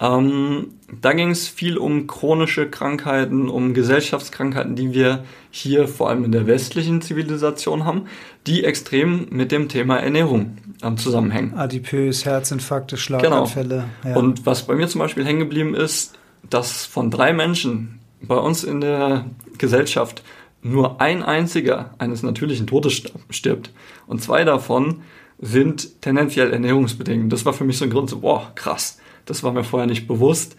Ähm, 0.00 0.68
da 1.00 1.12
ging 1.12 1.30
es 1.30 1.48
viel 1.48 1.78
um 1.78 2.06
chronische 2.06 2.68
Krankheiten, 2.70 3.48
um 3.48 3.74
Gesellschaftskrankheiten, 3.74 4.76
die 4.76 4.92
wir 4.92 5.24
hier 5.50 5.88
vor 5.88 6.10
allem 6.10 6.24
in 6.24 6.32
der 6.32 6.46
westlichen 6.46 7.02
Zivilisation 7.02 7.84
haben, 7.84 8.06
die 8.46 8.64
extrem 8.64 9.26
mit 9.30 9.50
dem 9.52 9.68
Thema 9.68 9.98
Ernährung 9.98 10.58
ähm, 10.82 10.96
zusammenhängen. 10.96 11.54
Adipös, 11.54 12.24
Herzinfarkte, 12.24 12.96
Schlaganfälle. 12.96 13.84
Genau. 14.02 14.14
Ja. 14.14 14.20
Und 14.20 14.46
was 14.46 14.66
bei 14.66 14.74
mir 14.74 14.86
zum 14.88 15.00
Beispiel 15.00 15.24
hängen 15.24 15.40
geblieben 15.40 15.74
ist, 15.74 16.16
dass 16.48 16.86
von 16.86 17.10
drei 17.10 17.32
Menschen 17.32 17.98
bei 18.20 18.36
uns 18.36 18.62
in 18.62 18.80
der 18.80 19.26
Gesellschaft 19.58 20.22
nur 20.62 21.00
ein 21.00 21.22
einziger 21.22 21.94
eines 21.98 22.22
natürlichen 22.22 22.66
Todes 22.66 23.02
stirbt. 23.30 23.70
Und 24.06 24.22
zwei 24.22 24.44
davon 24.44 25.02
sind 25.38 26.00
tendenziell 26.00 26.52
ernährungsbedingt. 26.52 27.32
Das 27.32 27.44
war 27.44 27.52
für 27.52 27.64
mich 27.64 27.78
so 27.78 27.84
ein 27.84 27.90
Grund, 27.90 28.08
so, 28.08 28.20
boah, 28.20 28.52
krass 28.54 28.98
das 29.26 29.42
war 29.42 29.52
mir 29.52 29.64
vorher 29.64 29.86
nicht 29.86 30.08
bewusst. 30.08 30.56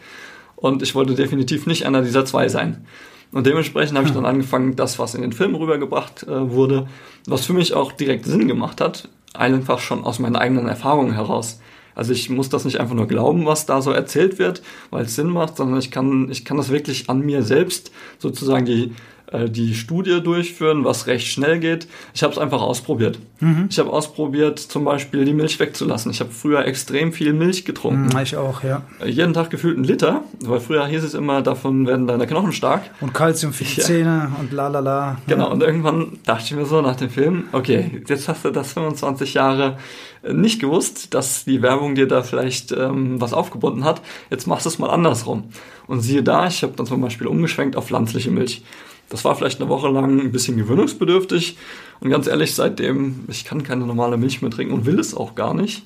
Und 0.55 0.81
ich 0.81 0.95
wollte 0.95 1.15
definitiv 1.15 1.65
nicht 1.65 1.85
einer 1.85 2.01
dieser 2.01 2.25
zwei 2.25 2.49
sein. 2.49 2.85
Und 3.31 3.45
dementsprechend 3.45 3.97
habe 3.97 4.07
ich 4.07 4.13
dann 4.13 4.25
angefangen, 4.25 4.75
das, 4.75 4.99
was 4.99 5.15
in 5.15 5.21
den 5.21 5.33
Film 5.33 5.55
rübergebracht 5.55 6.23
äh, 6.23 6.51
wurde, 6.51 6.87
was 7.25 7.45
für 7.45 7.53
mich 7.53 7.73
auch 7.73 7.91
direkt 7.91 8.25
Sinn 8.25 8.47
gemacht 8.47 8.79
hat, 8.79 9.09
einfach 9.33 9.79
schon 9.79 10.03
aus 10.03 10.19
meinen 10.19 10.35
eigenen 10.35 10.67
Erfahrungen 10.67 11.13
heraus. 11.13 11.59
Also 11.93 12.13
ich 12.13 12.29
muss 12.29 12.49
das 12.49 12.63
nicht 12.63 12.79
einfach 12.79 12.95
nur 12.95 13.07
glauben, 13.07 13.45
was 13.45 13.65
da 13.65 13.81
so 13.81 13.91
erzählt 13.91 14.39
wird, 14.39 14.61
weil 14.91 15.05
es 15.05 15.15
Sinn 15.15 15.29
macht, 15.29 15.57
sondern 15.57 15.79
ich 15.79 15.91
kann, 15.91 16.29
ich 16.29 16.45
kann 16.45 16.57
das 16.57 16.69
wirklich 16.69 17.09
an 17.09 17.21
mir 17.21 17.41
selbst 17.41 17.91
sozusagen 18.19 18.65
die 18.65 18.93
äh, 19.31 19.49
die 19.49 19.75
Studie 19.75 20.21
durchführen, 20.21 20.85
was 20.85 21.07
recht 21.07 21.27
schnell 21.27 21.59
geht. 21.59 21.87
Ich 22.13 22.23
habe 22.23 22.31
es 22.31 22.39
einfach 22.39 22.61
ausprobiert. 22.61 23.19
Mhm. 23.41 23.67
Ich 23.69 23.77
habe 23.77 23.91
ausprobiert, 23.91 24.57
zum 24.57 24.85
Beispiel 24.85 25.25
die 25.25 25.33
Milch 25.33 25.59
wegzulassen. 25.59 26.11
Ich 26.11 26.21
habe 26.21 26.31
früher 26.31 26.65
extrem 26.65 27.11
viel 27.11 27.33
Milch 27.33 27.65
getrunken. 27.65 28.09
Mhm, 28.13 28.21
ich 28.21 28.37
auch, 28.37 28.63
ja. 28.63 28.83
Äh, 29.01 29.09
jeden 29.09 29.33
Tag 29.33 29.49
gefühlt 29.49 29.75
einen 29.75 29.83
Liter, 29.83 30.23
weil 30.39 30.61
früher 30.61 30.87
hieß 30.87 31.03
es 31.03 31.13
immer, 31.13 31.41
davon 31.41 31.85
werden 31.87 32.07
deine 32.07 32.25
Knochen 32.25 32.53
stark. 32.53 32.83
Und 33.01 33.13
Kalzium 33.13 33.51
für 33.51 33.65
die 33.65 33.75
ja. 33.75 33.83
Zähne 33.83 34.31
und 34.39 34.53
la 34.53 34.69
la 34.69 34.79
la. 34.79 35.17
Genau, 35.27 35.51
und 35.51 35.61
irgendwann 35.61 36.19
dachte 36.25 36.45
ich 36.45 36.55
mir 36.55 36.65
so 36.65 36.81
nach 36.81 36.95
dem 36.95 37.09
Film, 37.09 37.45
okay, 37.51 38.01
jetzt 38.07 38.29
hast 38.29 38.45
du 38.45 38.51
das 38.51 38.73
25 38.73 39.33
Jahre 39.33 39.77
äh, 40.23 40.31
nicht 40.31 40.61
gewusst, 40.61 41.13
dass 41.13 41.43
die 41.43 41.61
Werbung 41.61 41.95
dir 41.95 42.07
da 42.07 42.23
vielleicht 42.23 42.71
ähm, 42.71 43.19
was 43.19 43.33
aufgebunden 43.33 43.83
hat. 43.83 44.01
Jetzt 44.29 44.47
machst 44.47 44.65
du 44.65 44.69
es 44.69 44.79
mal 44.79 44.89
andersrum. 44.89 45.49
Und 45.85 46.01
siehe 46.01 46.23
da, 46.23 46.47
ich 46.47 46.63
habe 46.63 46.73
dann 46.75 46.85
zum 46.85 47.01
Beispiel 47.01 47.27
umgeschwenkt 47.27 47.75
auf 47.75 47.87
pflanzliche 47.87 48.31
Milch. 48.31 48.63
Das 49.09 49.23
war 49.23 49.35
vielleicht 49.35 49.61
eine 49.61 49.69
Woche 49.69 49.89
lang 49.89 50.19
ein 50.19 50.31
bisschen 50.31 50.57
gewöhnungsbedürftig. 50.57 51.57
Und 51.99 52.09
ganz 52.09 52.27
ehrlich, 52.27 52.53
seitdem, 52.53 53.25
ich 53.27 53.45
kann 53.45 53.63
keine 53.63 53.85
normale 53.85 54.17
Milch 54.17 54.41
mehr 54.41 54.51
trinken 54.51 54.73
und 54.73 54.85
will 54.85 54.99
es 54.99 55.15
auch 55.15 55.35
gar 55.35 55.53
nicht. 55.53 55.83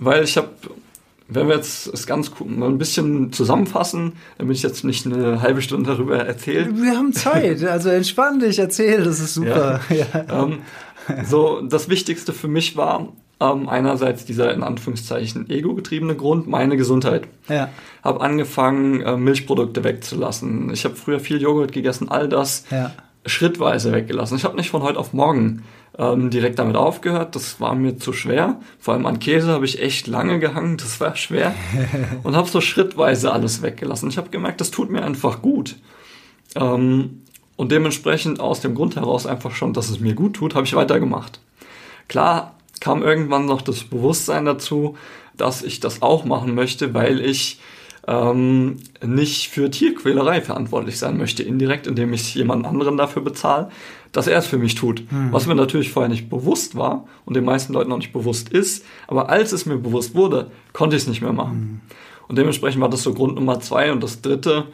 Weil 0.00 0.24
ich 0.24 0.36
habe, 0.36 0.50
wenn 1.28 1.48
wir 1.48 1.56
jetzt 1.56 1.86
es 1.86 2.06
ganz 2.06 2.32
mal 2.44 2.68
ein 2.68 2.78
bisschen 2.78 3.32
zusammenfassen, 3.32 4.14
damit 4.38 4.56
ich 4.56 4.62
jetzt 4.62 4.84
nicht 4.84 5.06
eine 5.06 5.40
halbe 5.40 5.62
Stunde 5.62 5.90
darüber 5.90 6.18
erzähle. 6.18 6.70
Wir 6.74 6.96
haben 6.96 7.12
Zeit, 7.12 7.62
also 7.64 7.90
entspann 7.90 8.40
dich, 8.40 8.58
erzähl, 8.58 9.04
das 9.04 9.20
ist 9.20 9.34
super. 9.34 9.80
Ja. 9.90 9.96
Ja. 10.28 10.44
Ähm, 10.44 10.58
so, 11.24 11.62
das 11.62 11.88
Wichtigste 11.88 12.32
für 12.32 12.48
mich 12.48 12.76
war, 12.76 13.08
ähm, 13.40 13.68
einerseits 13.68 14.24
dieser 14.24 14.52
in 14.52 14.62
Anführungszeichen 14.62 15.48
ego-getriebene 15.48 16.16
Grund, 16.16 16.48
meine 16.48 16.76
Gesundheit. 16.76 17.28
Ja. 17.48 17.68
Habe 18.02 18.20
angefangen, 18.20 19.00
äh, 19.00 19.16
Milchprodukte 19.16 19.84
wegzulassen. 19.84 20.72
Ich 20.72 20.84
habe 20.84 20.96
früher 20.96 21.20
viel 21.20 21.40
Joghurt 21.40 21.72
gegessen, 21.72 22.08
all 22.08 22.28
das 22.28 22.64
ja. 22.70 22.92
schrittweise 23.26 23.92
weggelassen. 23.92 24.36
Ich 24.36 24.44
habe 24.44 24.56
nicht 24.56 24.70
von 24.70 24.82
heute 24.82 24.98
auf 24.98 25.12
morgen 25.12 25.64
ähm, 25.96 26.30
direkt 26.30 26.58
damit 26.58 26.76
aufgehört. 26.76 27.36
Das 27.36 27.60
war 27.60 27.74
mir 27.74 27.96
zu 27.96 28.12
schwer. 28.12 28.60
Vor 28.80 28.94
allem 28.94 29.06
an 29.06 29.20
Käse 29.20 29.48
habe 29.48 29.64
ich 29.64 29.80
echt 29.80 30.08
lange 30.08 30.40
gehangen. 30.40 30.76
Das 30.76 31.00
war 31.00 31.14
schwer. 31.14 31.54
und 32.24 32.34
habe 32.34 32.48
so 32.48 32.60
schrittweise 32.60 33.32
alles 33.32 33.62
weggelassen. 33.62 34.08
Ich 34.08 34.18
habe 34.18 34.30
gemerkt, 34.30 34.60
das 34.60 34.72
tut 34.72 34.90
mir 34.90 35.04
einfach 35.04 35.42
gut. 35.42 35.76
Ähm, 36.56 37.22
und 37.54 37.72
dementsprechend 37.72 38.40
aus 38.40 38.60
dem 38.60 38.74
Grund 38.74 38.96
heraus 38.96 39.26
einfach 39.26 39.52
schon, 39.52 39.72
dass 39.72 39.90
es 39.90 39.98
mir 39.98 40.14
gut 40.14 40.34
tut, 40.34 40.54
habe 40.54 40.64
ich 40.66 40.74
weitergemacht. 40.74 41.40
Klar 42.06 42.54
kam 42.80 43.02
irgendwann 43.02 43.46
noch 43.46 43.62
das 43.62 43.84
Bewusstsein 43.84 44.44
dazu, 44.44 44.96
dass 45.36 45.62
ich 45.62 45.80
das 45.80 46.02
auch 46.02 46.24
machen 46.24 46.54
möchte, 46.54 46.94
weil 46.94 47.20
ich 47.20 47.60
ähm, 48.06 48.76
nicht 49.04 49.48
für 49.48 49.70
Tierquälerei 49.70 50.40
verantwortlich 50.40 50.98
sein 50.98 51.18
möchte, 51.18 51.42
indirekt, 51.42 51.86
indem 51.86 52.12
ich 52.12 52.34
jemand 52.34 52.66
anderen 52.66 52.96
dafür 52.96 53.22
bezahle, 53.22 53.68
dass 54.12 54.26
er 54.26 54.38
es 54.38 54.46
für 54.46 54.58
mich 54.58 54.74
tut. 54.74 55.04
Mhm. 55.12 55.32
Was 55.32 55.46
mir 55.46 55.54
natürlich 55.54 55.90
vorher 55.90 56.08
nicht 56.08 56.30
bewusst 56.30 56.76
war 56.76 57.06
und 57.26 57.34
den 57.34 57.44
meisten 57.44 57.72
Leuten 57.72 57.90
noch 57.90 57.98
nicht 57.98 58.12
bewusst 58.12 58.48
ist, 58.48 58.84
aber 59.06 59.28
als 59.28 59.52
es 59.52 59.66
mir 59.66 59.76
bewusst 59.76 60.14
wurde, 60.14 60.50
konnte 60.72 60.96
ich 60.96 61.02
es 61.02 61.08
nicht 61.08 61.20
mehr 61.20 61.34
machen. 61.34 61.58
Mhm. 61.58 61.80
Und 62.28 62.36
dementsprechend 62.36 62.80
war 62.80 62.90
das 62.90 63.02
so 63.02 63.14
Grund 63.14 63.34
Nummer 63.34 63.60
zwei. 63.60 63.90
Und 63.90 64.02
das 64.02 64.20
dritte, 64.20 64.66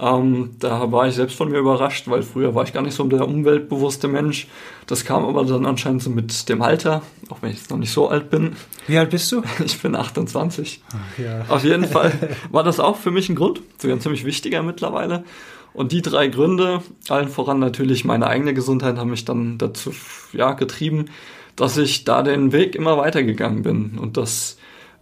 Ähm, 0.00 0.56
da 0.58 0.90
war 0.90 1.06
ich 1.06 1.14
selbst 1.14 1.36
von 1.36 1.50
mir 1.50 1.58
überrascht, 1.58 2.08
weil 2.08 2.22
früher 2.22 2.54
war 2.54 2.64
ich 2.64 2.72
gar 2.72 2.82
nicht 2.82 2.94
so 2.94 3.04
der 3.04 3.26
umweltbewusste 3.26 4.08
Mensch. 4.08 4.48
Das 4.86 5.04
kam 5.04 5.24
aber 5.24 5.44
dann 5.44 5.66
anscheinend 5.66 6.02
so 6.02 6.10
mit 6.10 6.48
dem 6.48 6.62
Alter, 6.62 7.02
auch 7.28 7.38
wenn 7.42 7.50
ich 7.50 7.58
jetzt 7.58 7.70
noch 7.70 7.78
nicht 7.78 7.92
so 7.92 8.08
alt 8.08 8.28
bin. 8.28 8.56
Wie 8.88 8.98
alt 8.98 9.10
bist 9.10 9.30
du? 9.30 9.42
Ich 9.64 9.80
bin 9.80 9.94
28. 9.94 10.82
Ach, 10.90 11.18
ja. 11.18 11.44
Auf 11.48 11.64
jeden 11.64 11.86
Fall 11.86 12.12
war 12.50 12.64
das 12.64 12.80
auch 12.80 12.96
für 12.96 13.12
mich 13.12 13.28
ein 13.28 13.36
Grund, 13.36 13.60
sogar 13.78 13.96
ein 13.96 14.00
ziemlich 14.00 14.24
wichtiger 14.24 14.62
mittlerweile. 14.62 15.24
Und 15.72 15.92
die 15.92 16.02
drei 16.02 16.28
Gründe, 16.28 16.82
allen 17.08 17.28
voran 17.28 17.58
natürlich 17.58 18.04
meine 18.04 18.26
eigene 18.26 18.54
Gesundheit, 18.54 18.96
haben 18.96 19.10
mich 19.10 19.24
dann 19.24 19.58
dazu 19.58 19.92
ja, 20.32 20.52
getrieben, 20.52 21.06
dass 21.56 21.76
ich 21.76 22.04
da 22.04 22.22
den 22.22 22.52
Weg 22.52 22.74
immer 22.74 22.96
weitergegangen 22.98 23.62
bin. 23.62 23.98
Und 23.98 24.16
das 24.16 24.56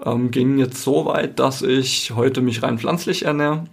ähm, 0.04 0.30
ging 0.30 0.58
jetzt 0.58 0.82
so 0.82 1.06
weit, 1.06 1.38
dass 1.38 1.62
ich 1.62 2.12
heute 2.14 2.40
mich 2.40 2.62
rein 2.62 2.78
pflanzlich 2.78 3.24
ernähre. 3.24 3.64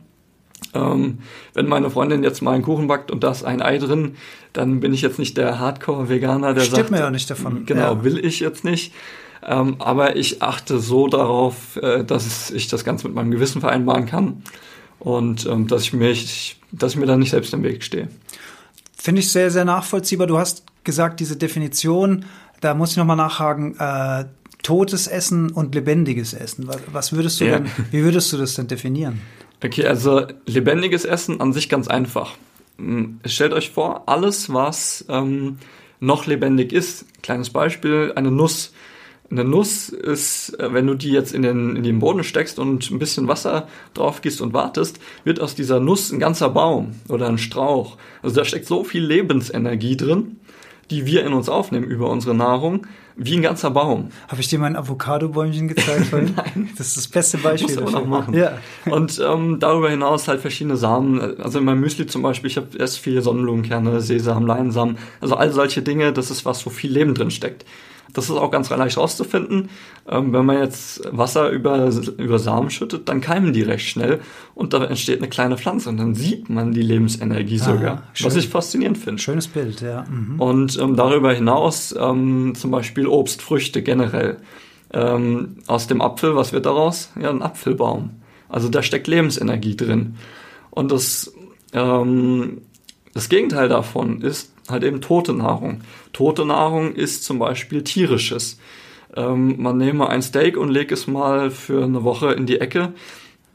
Ähm, 0.74 1.20
wenn 1.54 1.68
meine 1.68 1.90
Freundin 1.90 2.24
jetzt 2.24 2.42
mal 2.42 2.54
einen 2.54 2.64
Kuchen 2.64 2.88
backt 2.88 3.10
und 3.12 3.24
da 3.24 3.32
ist 3.32 3.44
ein 3.44 3.62
Ei 3.62 3.78
drin, 3.78 4.16
dann 4.54 4.80
bin 4.80 4.94
ich 4.94 5.02
jetzt 5.02 5.18
nicht 5.20 5.38
der 5.38 5.60
Hardcore-Veganer, 5.60 6.54
der 6.54 6.62
Stimmt 6.62 6.76
sagt, 6.78 6.92
mir 6.92 7.00
ja 7.00 7.10
nicht 7.12 7.30
davon. 7.30 7.66
genau, 7.66 7.96
Ja. 7.96 8.04
will 8.04 8.24
ich 8.24 8.40
jetzt 8.40 8.64
nicht. 8.64 8.94
Ähm, 9.46 9.78
aber 9.80 10.16
ich 10.18 10.42
achte 10.42 10.80
so 10.80 11.08
darauf, 11.08 11.78
äh, 11.78 12.04
dass 12.04 12.52
ich 12.52 12.68
das 12.68 12.84
Ganze 12.84 13.08
mit 13.08 13.16
meinem 13.16 13.32
Gewissen 13.32 13.62
vereinbaren 13.62 14.06
kann 14.06 14.44
und 15.00 15.46
ähm, 15.46 15.68
dass 15.68 15.84
ich 15.84 15.94
mich, 15.94 16.60
dass 16.72 16.92
ich 16.94 16.98
mir 17.00 17.06
da 17.06 17.16
nicht 17.16 17.30
selbst 17.32 17.54
im 17.54 17.64
Weg 17.64 17.84
stehe. 17.84 18.10
Finde 18.98 19.22
ich 19.22 19.32
sehr, 19.32 19.50
sehr 19.50 19.64
nachvollziehbar. 19.66 20.28
Du 20.28 20.38
hast 20.38 20.64
gesagt, 20.84 21.22
diese 21.22 21.38
Definition, 21.38 22.26
da 22.60 22.74
muss 22.74 22.92
ich 22.92 22.98
nochmal 22.98 23.16
nachhaken, 23.16 23.76
äh, 23.80 24.26
totes 24.62 25.08
Essen 25.08 25.52
und 25.52 25.74
lebendiges 25.74 26.34
Essen. 26.34 26.68
Was, 26.68 26.80
was 26.92 27.14
würdest 27.14 27.40
du 27.40 27.46
Ja. 27.46 27.60
denn, 27.60 27.72
wie 27.92 28.04
würdest 28.04 28.34
du 28.34 28.38
das 28.38 28.56
denn 28.56 28.68
definieren? 28.68 29.22
Okay, 29.64 29.86
also 29.86 30.26
lebendiges 30.46 31.04
Essen 31.06 31.42
an 31.42 31.52
sich 31.52 31.68
ganz 31.68 31.88
einfach. 31.88 32.36
Hm, 32.78 33.20
Stellt 33.26 33.54
euch 33.54 33.72
vor, 33.72 34.04
alles, 34.08 34.54
was 34.54 35.06
ähm, 35.10 35.58
noch 36.00 36.26
lebendig 36.26 36.72
ist, 36.72 37.06
kleines 37.22 37.50
Beispiel, 37.50 38.14
eine 38.16 38.32
Nuss. 38.32 38.74
Eine 39.30 39.44
Nuss 39.44 39.90
ist, 39.90 40.58
äh, 40.60 40.74
wenn 40.74 40.88
du 40.88 40.96
die 40.96 41.12
jetzt 41.12 41.34
in 41.34 41.42
den, 41.42 41.76
in 41.76 41.84
den 41.84 42.00
Boden 42.00 42.24
steckst 42.24 42.58
und 42.58 42.90
ein 42.90 43.00
bisschen 43.00 43.28
Wasser 43.28 43.68
drauf 43.94 44.22
gießt 44.22 44.42
und 44.42 44.54
wartest, 44.54 45.00
wird 45.26 45.42
aus 45.42 45.56
dieser 45.56 45.80
Nuss 45.80 46.12
ein 46.12 46.20
ganzer 46.20 46.50
Baum 46.50 46.96
oder 47.10 47.28
ein 47.28 47.38
Strauch. 47.38 47.98
Also 48.24 48.38
da 48.38 48.46
steckt 48.46 48.66
so 48.66 48.84
viel 48.86 49.04
Lebensenergie 49.04 49.98
drin, 49.98 50.40
die 50.90 51.06
wir 51.06 51.26
in 51.26 51.34
uns 51.34 51.50
aufnehmen 51.50 51.86
über 51.86 52.10
unsere 52.10 52.36
Nahrung, 52.36 52.88
wie 53.16 53.36
ein 53.36 53.42
ganzer 53.42 53.70
Baum. 53.72 54.10
Habe 54.30 54.42
ich 54.42 54.48
dir 54.48 54.60
mein 54.60 54.76
Avocado-Bäumchen 54.76 55.68
gezeigt? 55.68 56.12
Nein. 56.12 56.70
Das 56.78 56.88
ist 56.88 56.98
das 56.98 57.08
beste 57.08 57.38
Beispiel. 57.38 57.76
Dafür. 57.76 57.92
noch 57.92 58.06
machen. 58.06 58.34
Ja. 58.34 58.58
Und 58.86 59.22
ähm, 59.24 59.60
darüber 59.60 59.90
hinaus 59.90 60.28
halt 60.28 60.40
verschiedene 60.40 60.78
Samen. 60.78 61.40
Also 61.40 61.60
in 61.60 61.66
meinem 61.66 61.82
Müsli 61.82 62.08
zum 62.08 62.22
Beispiel, 62.22 62.50
ich 62.50 62.58
habe 62.58 62.68
erst 62.78 63.00
viele 63.00 63.22
Sonnenblumenkerne, 63.22 64.00
Sesam, 64.00 64.48
Leinsamen. 64.48 64.98
Also 65.20 65.36
all 65.36 65.52
solche 65.52 65.82
Dinge, 65.82 66.14
das 66.14 66.32
ist 66.32 66.46
was, 66.46 66.66
wo 66.66 66.70
viel 66.70 66.92
Leben 66.92 67.14
drin 67.14 67.30
steckt. 67.30 67.66
Das 68.14 68.26
ist 68.26 68.36
auch 68.36 68.52
ganz 68.52 68.70
leicht 68.70 68.98
rauszufinden. 68.98 69.70
Ähm, 70.08 70.34
wenn 70.34 70.46
man 70.46 70.60
jetzt 70.60 71.02
Wasser 71.12 71.50
über, 71.50 71.92
über 72.18 72.40
Samen 72.40 72.70
schüttet, 72.70 73.08
dann 73.10 73.22
keimen 73.22 73.54
die 73.54 73.62
recht 73.62 73.88
schnell 73.88 74.22
und 74.56 74.74
da 74.74 74.84
entsteht 74.86 75.20
eine 75.20 75.30
kleine 75.30 75.58
Pflanze 75.58 75.90
und 75.90 75.98
dann 75.98 76.16
sieht 76.16 76.50
man 76.50 76.72
die 76.72 76.82
Lebensenergie 76.82 77.60
sogar. 77.60 78.04
schön. 78.14 78.28
Was 78.28 78.36
ich 78.36 78.50
faszinierend 78.50 78.98
finde. 78.98 79.22
Schönes 79.22 79.48
Bild, 79.48 79.82
ja. 79.82 80.06
Mhm. 80.10 80.40
Und 80.40 80.80
ähm, 80.80 80.96
darüber 80.96 81.34
hinaus 81.34 81.96
ähm, 81.98 82.54
zum 82.56 82.72
Beispiel 82.72 83.08
Obst, 83.08 83.42
Früchte 83.42 83.82
generell. 83.84 84.38
Ähm, 84.92 85.58
aus 85.68 85.88
dem 85.88 86.02
Apfel, 86.02 86.36
was 86.36 86.52
wird 86.52 86.66
daraus? 86.66 87.12
Ja, 87.22 87.30
ein 87.30 87.44
Apfelbaum. 87.44 88.12
Also 88.48 88.70
da 88.70 88.82
steckt 88.82 89.08
Lebensenergie 89.08 89.78
drin. 89.78 90.16
Und 90.72 90.92
das, 90.92 91.32
ähm, 91.74 92.62
das 93.14 93.30
Gegenteil 93.30 93.70
davon 93.70 94.22
ist 94.22 94.52
halt 94.70 94.84
eben 94.84 95.02
tote 95.02 95.34
Nahrung. 95.34 95.82
Tote 96.14 96.46
Nahrung 96.46 96.94
ist 96.94 97.24
zum 97.24 97.40
Beispiel 97.40 97.84
tierisches. 97.84 98.60
Ähm, 99.16 99.56
man 99.62 99.78
nehme 99.78 100.10
ein 100.10 100.22
Steak 100.22 100.58
und 100.58 100.70
lege 100.70 100.94
es 100.94 101.08
mal 101.08 101.52
für 101.52 101.84
eine 101.84 102.04
Woche 102.04 102.34
in 102.34 102.46
die 102.46 102.62
Ecke. 102.62 102.94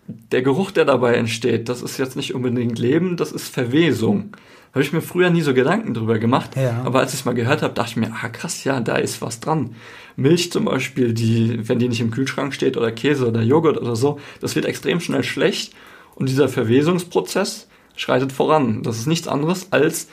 Der 0.07 0.43
Geruch, 0.43 0.71
der 0.71 0.85
dabei 0.85 1.15
entsteht, 1.15 1.69
das 1.69 1.83
ist 1.83 1.99
jetzt 1.99 2.17
nicht 2.17 2.35
unbedingt 2.35 2.79
Leben, 2.79 3.17
das 3.17 3.33
ist 3.33 3.49
Verwesung. 3.49 4.37
Habe 4.73 4.83
ich 4.83 4.93
mir 4.93 5.01
früher 5.01 5.31
nie 5.31 5.41
so 5.41 5.55
Gedanken 5.55 5.95
drüber 5.95 6.19
gemacht. 6.19 6.57
Ja. 6.57 6.83
Aber 6.85 6.99
als 6.99 7.15
ich 7.15 7.21
es 7.21 7.25
mal 7.25 7.35
gehört 7.35 7.63
habe, 7.63 7.75
dachte 7.75 7.91
ich 7.91 7.97
mir, 7.97 8.13
ah 8.13 8.29
krass, 8.29 8.65
ja, 8.65 8.81
da 8.81 8.97
ist 8.97 9.23
was 9.23 9.39
dran. 9.39 9.77
Milch 10.17 10.51
zum 10.51 10.65
Beispiel, 10.65 11.15
die, 11.15 11.69
wenn 11.69 11.79
die 11.79 11.89
nicht 11.89 12.01
im 12.01 12.11
Kühlschrank 12.11 12.53
steht 12.53 12.77
oder 12.77 12.91
Käse 12.91 13.29
oder 13.29 13.43
Joghurt 13.43 13.79
oder 13.79 13.95
so, 13.95 14.19
das 14.41 14.57
wird 14.57 14.67
extrem 14.67 15.01
schnell 15.01 15.23
schlecht 15.23 15.73
und 16.17 16.29
dieser 16.29 16.49
Verwesungsprozess 16.49 17.69
schreitet 17.97 18.33
voran. 18.33 18.83
Das 18.83 18.99
ist 18.99 19.07
nichts 19.07 19.29
anderes 19.29 19.69
als 19.71 20.09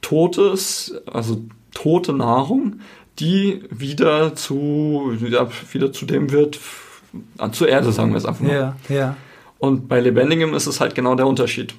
totes, 0.00 0.94
also 1.06 1.42
tote 1.74 2.12
Nahrung, 2.12 2.80
die 3.18 3.62
wieder 3.70 4.34
zu, 4.34 5.12
ja, 5.20 5.48
wieder 5.72 5.92
zu 5.92 6.06
dem 6.06 6.30
wird, 6.32 6.58
zur 7.52 7.68
Erde, 7.68 7.92
sagen 7.92 8.12
wir 8.12 8.18
es 8.18 8.24
einfach 8.24 8.40
mal. 8.40 8.52
Ja, 8.52 8.76
ja. 8.88 9.16
Und 9.58 9.88
bei 9.88 10.00
Lebendigem 10.00 10.54
ist 10.54 10.66
es 10.66 10.80
halt 10.80 10.94
genau 10.94 11.14
der 11.14 11.26
Unterschied. 11.26 11.74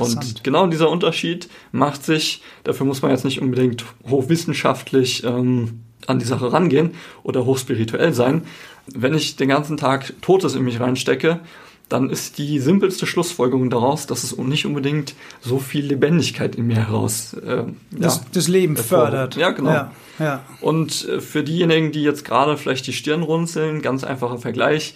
Und 0.00 0.42
genau 0.42 0.66
dieser 0.66 0.90
Unterschied 0.90 1.48
macht 1.70 2.04
sich, 2.04 2.42
dafür 2.64 2.86
muss 2.86 3.02
man 3.02 3.10
jetzt 3.10 3.24
nicht 3.24 3.40
unbedingt 3.40 3.84
hochwissenschaftlich 4.08 5.22
ähm, 5.22 5.80
an 6.06 6.18
die 6.18 6.24
Sache 6.24 6.52
rangehen 6.52 6.92
oder 7.22 7.44
hochspirituell 7.44 8.12
sein. 8.12 8.42
Wenn 8.86 9.14
ich 9.14 9.36
den 9.36 9.48
ganzen 9.48 9.76
Tag 9.76 10.12
Totes 10.22 10.54
in 10.54 10.64
mich 10.64 10.80
reinstecke, 10.80 11.40
dann 11.88 12.10
ist 12.10 12.38
die 12.38 12.58
simpelste 12.58 13.06
Schlussfolgerung 13.06 13.70
daraus, 13.70 14.06
dass 14.06 14.24
es 14.24 14.36
nicht 14.36 14.66
unbedingt 14.66 15.14
so 15.40 15.58
viel 15.58 15.86
Lebendigkeit 15.86 16.56
in 16.56 16.66
mir 16.66 16.76
heraus 16.76 17.34
äh, 17.34 17.64
Das, 17.92 18.16
ja, 18.16 18.22
das 18.32 18.48
Leben 18.48 18.76
fördert. 18.76 19.36
Ja, 19.36 19.50
genau. 19.50 19.70
Ja, 19.70 19.92
ja. 20.18 20.42
und 20.60 21.08
äh, 21.08 21.20
für 21.20 21.44
diejenigen, 21.44 21.92
die 21.92 22.02
jetzt 22.02 22.24
gerade 22.24 22.56
vielleicht 22.56 22.86
die 22.88 22.92
Stirn 22.92 23.22
runzeln, 23.22 23.82
ganz 23.82 24.02
einfacher 24.02 24.38
Vergleich. 24.38 24.94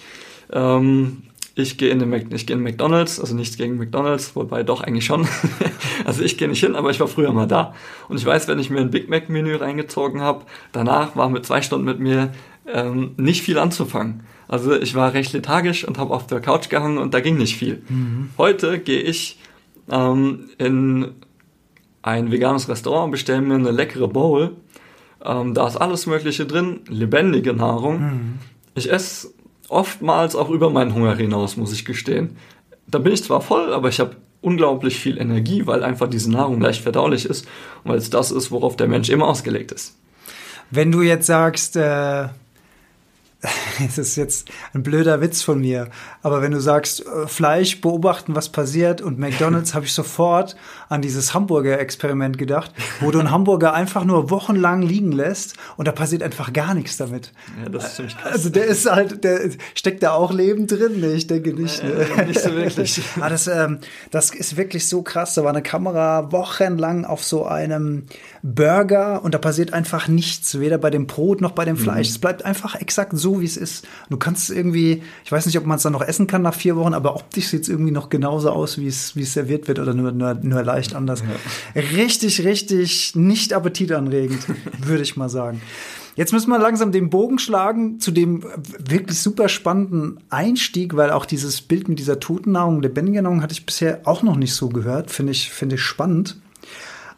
Ähm, 0.53 1.22
ich 1.55 1.79
gehe 1.79 1.90
in 1.90 1.98
den 1.98 2.11
Mac 2.11 2.22
ich 2.31 2.46
gehe 2.46 2.57
in 2.57 2.62
McDonald's, 2.62 3.20
also 3.20 3.35
nichts 3.35 3.57
gegen 3.57 3.76
McDonald's, 3.76 4.35
wobei 4.35 4.62
doch 4.62 4.83
eigentlich 4.83 5.05
schon. 5.05 5.29
also 6.05 6.22
ich 6.22 6.38
gehe 6.38 6.48
nicht 6.48 6.61
hin, 6.61 6.74
aber 6.74 6.90
ich 6.90 6.98
war 6.98 7.09
früher 7.09 7.33
mal 7.33 7.46
da. 7.46 7.74
Und 8.09 8.16
ich 8.16 8.26
weiß, 8.26 8.48
wenn 8.48 8.59
ich 8.59 8.70
mir 8.70 8.81
ein 8.81 8.90
Big 8.90 9.09
Mac 9.09 9.29
Menü 9.29 9.57
reingezogen 9.57 10.20
habe, 10.20 10.44
danach 10.72 11.16
war 11.16 11.29
mit 11.29 11.46
zwei 11.46 11.62
Stunden 11.62 11.85
mit 11.85 12.00
mir 12.00 12.33
ähm, 12.72 13.12
nicht 13.16 13.42
viel 13.42 13.59
anzufangen. 13.59 14.22
Also 14.50 14.74
ich 14.74 14.96
war 14.96 15.14
recht 15.14 15.32
lethargisch 15.32 15.86
und 15.86 15.96
habe 15.96 16.12
auf 16.12 16.26
der 16.26 16.40
Couch 16.40 16.70
gehangen 16.70 16.98
und 16.98 17.14
da 17.14 17.20
ging 17.20 17.36
nicht 17.36 17.56
viel. 17.56 17.82
Heute 18.36 18.80
gehe 18.80 19.00
ich 19.00 19.38
ähm, 19.88 20.50
in 20.58 21.12
ein 22.02 22.32
veganes 22.32 22.68
Restaurant, 22.68 23.12
bestelle 23.12 23.42
mir 23.42 23.54
eine 23.54 23.70
leckere 23.70 24.08
Bowl. 24.08 24.56
Ähm, 25.24 25.54
da 25.54 25.68
ist 25.68 25.76
alles 25.76 26.06
Mögliche 26.06 26.46
drin, 26.46 26.80
lebendige 26.88 27.52
Nahrung. 27.52 28.38
Ich 28.74 28.90
esse 28.90 29.28
oftmals 29.68 30.34
auch 30.34 30.50
über 30.50 30.68
meinen 30.68 30.94
Hunger 30.94 31.14
hinaus, 31.14 31.56
muss 31.56 31.72
ich 31.72 31.84
gestehen. 31.84 32.36
Da 32.88 32.98
bin 32.98 33.12
ich 33.12 33.22
zwar 33.22 33.42
voll, 33.42 33.72
aber 33.72 33.88
ich 33.88 34.00
habe 34.00 34.16
unglaublich 34.40 34.98
viel 34.98 35.16
Energie, 35.16 35.68
weil 35.68 35.84
einfach 35.84 36.08
diese 36.08 36.28
Nahrung 36.28 36.60
leicht 36.60 36.82
verdaulich 36.82 37.24
ist 37.24 37.46
und 37.84 37.92
weil 37.92 37.98
es 37.98 38.10
das 38.10 38.32
ist, 38.32 38.50
worauf 38.50 38.74
der 38.74 38.88
Mensch 38.88 39.10
immer 39.10 39.28
ausgelegt 39.28 39.70
ist. 39.70 39.96
Wenn 40.72 40.90
du 40.90 41.02
jetzt 41.02 41.26
sagst, 41.26 41.76
äh, 41.76 42.28
es 43.87 43.96
ist 43.96 44.16
jetzt 44.16 44.50
ein 44.74 44.83
blöder 44.83 45.22
Witz 45.22 45.40
von 45.40 45.61
mir, 45.61 45.88
aber 46.22 46.42
wenn 46.42 46.53
du 46.53 46.61
sagst, 46.61 47.07
äh, 47.07 47.26
Fleisch 47.26 47.81
beobachten, 47.81 48.35
was 48.35 48.50
passiert 48.50 49.00
und 49.00 49.18
McDonalds, 49.18 49.74
habe 49.74 49.87
ich 49.87 49.94
sofort 49.94 50.57
an 50.90 51.00
dieses 51.00 51.33
Hamburger-Experiment 51.33 52.37
gedacht, 52.37 52.72
wo 53.00 53.11
du 53.11 53.18
einen 53.18 53.31
Hamburger 53.31 53.72
einfach 53.72 54.05
nur 54.05 54.29
wochenlang 54.29 54.83
liegen 54.83 55.12
lässt 55.12 55.55
und 55.79 55.88
da 55.88 55.92
passiert 55.92 56.22
einfach 56.22 56.53
gar 56.53 56.74
nichts 56.74 56.98
damit. 56.98 57.33
Ja, 57.62 57.70
das 57.70 57.87
ist 57.87 57.96
ziemlich 57.96 58.16
krass. 58.18 58.33
Also 58.33 58.50
der 58.50 58.64
ist 58.64 58.90
halt, 58.90 59.24
der 59.24 59.40
steckt 59.74 60.03
da 60.03 60.12
auch 60.12 60.33
Leben 60.33 60.66
drin? 60.66 61.00
Nee, 61.00 61.14
ich 61.14 61.26
denke 61.26 61.55
nicht. 61.55 61.83
Ne? 61.83 61.92
Äh, 61.92 62.26
nicht 62.26 62.40
so 62.40 62.55
wirklich. 62.55 63.00
Aber 63.16 63.31
das, 63.31 63.46
ähm, 63.46 63.79
das 64.11 64.31
ist 64.31 64.59
wirklich 64.59 64.87
so 64.87 65.03
krass. 65.03 65.35
Da 65.35 65.44
war 65.44 65.50
eine 65.50 65.62
Kamera 65.62 66.31
wochenlang 66.31 67.07
auf 67.07 67.24
so 67.24 67.46
einem 67.46 68.05
Burger 68.42 69.24
und 69.24 69.35
da 69.35 69.38
passiert 69.38 69.72
einfach 69.72 70.09
nichts, 70.09 70.61
weder 70.61 70.76
bei 70.76 70.90
dem 70.90 71.07
Brot 71.07 71.40
noch 71.40 71.53
bei 71.53 71.64
dem 71.64 71.76
Fleisch. 71.76 72.09
Es 72.09 72.18
bleibt 72.18 72.44
einfach 72.44 72.74
exakt 72.74 73.12
so, 73.14 73.29
wie 73.38 73.44
es 73.44 73.58
ist. 73.58 73.86
Du 74.08 74.16
kannst 74.16 74.50
es 74.50 74.56
irgendwie, 74.56 75.02
ich 75.24 75.30
weiß 75.30 75.44
nicht, 75.46 75.58
ob 75.58 75.66
man 75.66 75.76
es 75.76 75.84
dann 75.84 75.92
noch 75.92 76.02
essen 76.02 76.26
kann 76.26 76.42
nach 76.42 76.54
vier 76.54 76.74
Wochen, 76.74 76.94
aber 76.94 77.14
optisch 77.14 77.48
sieht 77.48 77.62
es 77.62 77.68
irgendwie 77.68 77.92
noch 77.92 78.08
genauso 78.08 78.50
aus, 78.50 78.78
wie 78.78 78.88
es, 78.88 79.14
wie 79.14 79.22
es 79.22 79.34
serviert 79.34 79.68
wird 79.68 79.78
oder 79.78 79.94
nur, 79.94 80.10
nur, 80.10 80.34
nur 80.34 80.62
leicht 80.64 80.94
anders. 80.94 81.22
Richtig, 81.76 82.44
richtig 82.44 83.14
nicht 83.14 83.52
appetitanregend, 83.52 84.40
würde 84.78 85.02
ich 85.02 85.16
mal 85.16 85.28
sagen. 85.28 85.60
Jetzt 86.16 86.32
müssen 86.32 86.50
wir 86.50 86.58
langsam 86.58 86.92
den 86.92 87.08
Bogen 87.08 87.38
schlagen 87.38 88.00
zu 88.00 88.10
dem 88.10 88.42
wirklich 88.78 89.20
super 89.20 89.48
spannenden 89.48 90.18
Einstieg, 90.28 90.96
weil 90.96 91.10
auch 91.10 91.24
dieses 91.24 91.62
Bild 91.62 91.88
mit 91.88 91.98
dieser 91.98 92.18
Totennahrung, 92.18 92.82
lebendigen 92.82 93.22
Nahrung 93.22 93.42
hatte 93.42 93.52
ich 93.52 93.64
bisher 93.64 94.00
auch 94.04 94.22
noch 94.22 94.36
nicht 94.36 94.54
so 94.54 94.68
gehört. 94.68 95.10
Finde 95.10 95.32
ich, 95.32 95.50
finde 95.50 95.76
ich 95.76 95.82
spannend. 95.82 96.36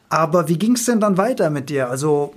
Aber 0.09 0.49
wie 0.49 0.59
ging 0.59 0.75
es 0.75 0.85
denn 0.85 1.01
dann 1.01 1.17
weiter 1.17 1.49
mit 1.49 1.71
dir? 1.71 1.89
Also 1.89 2.35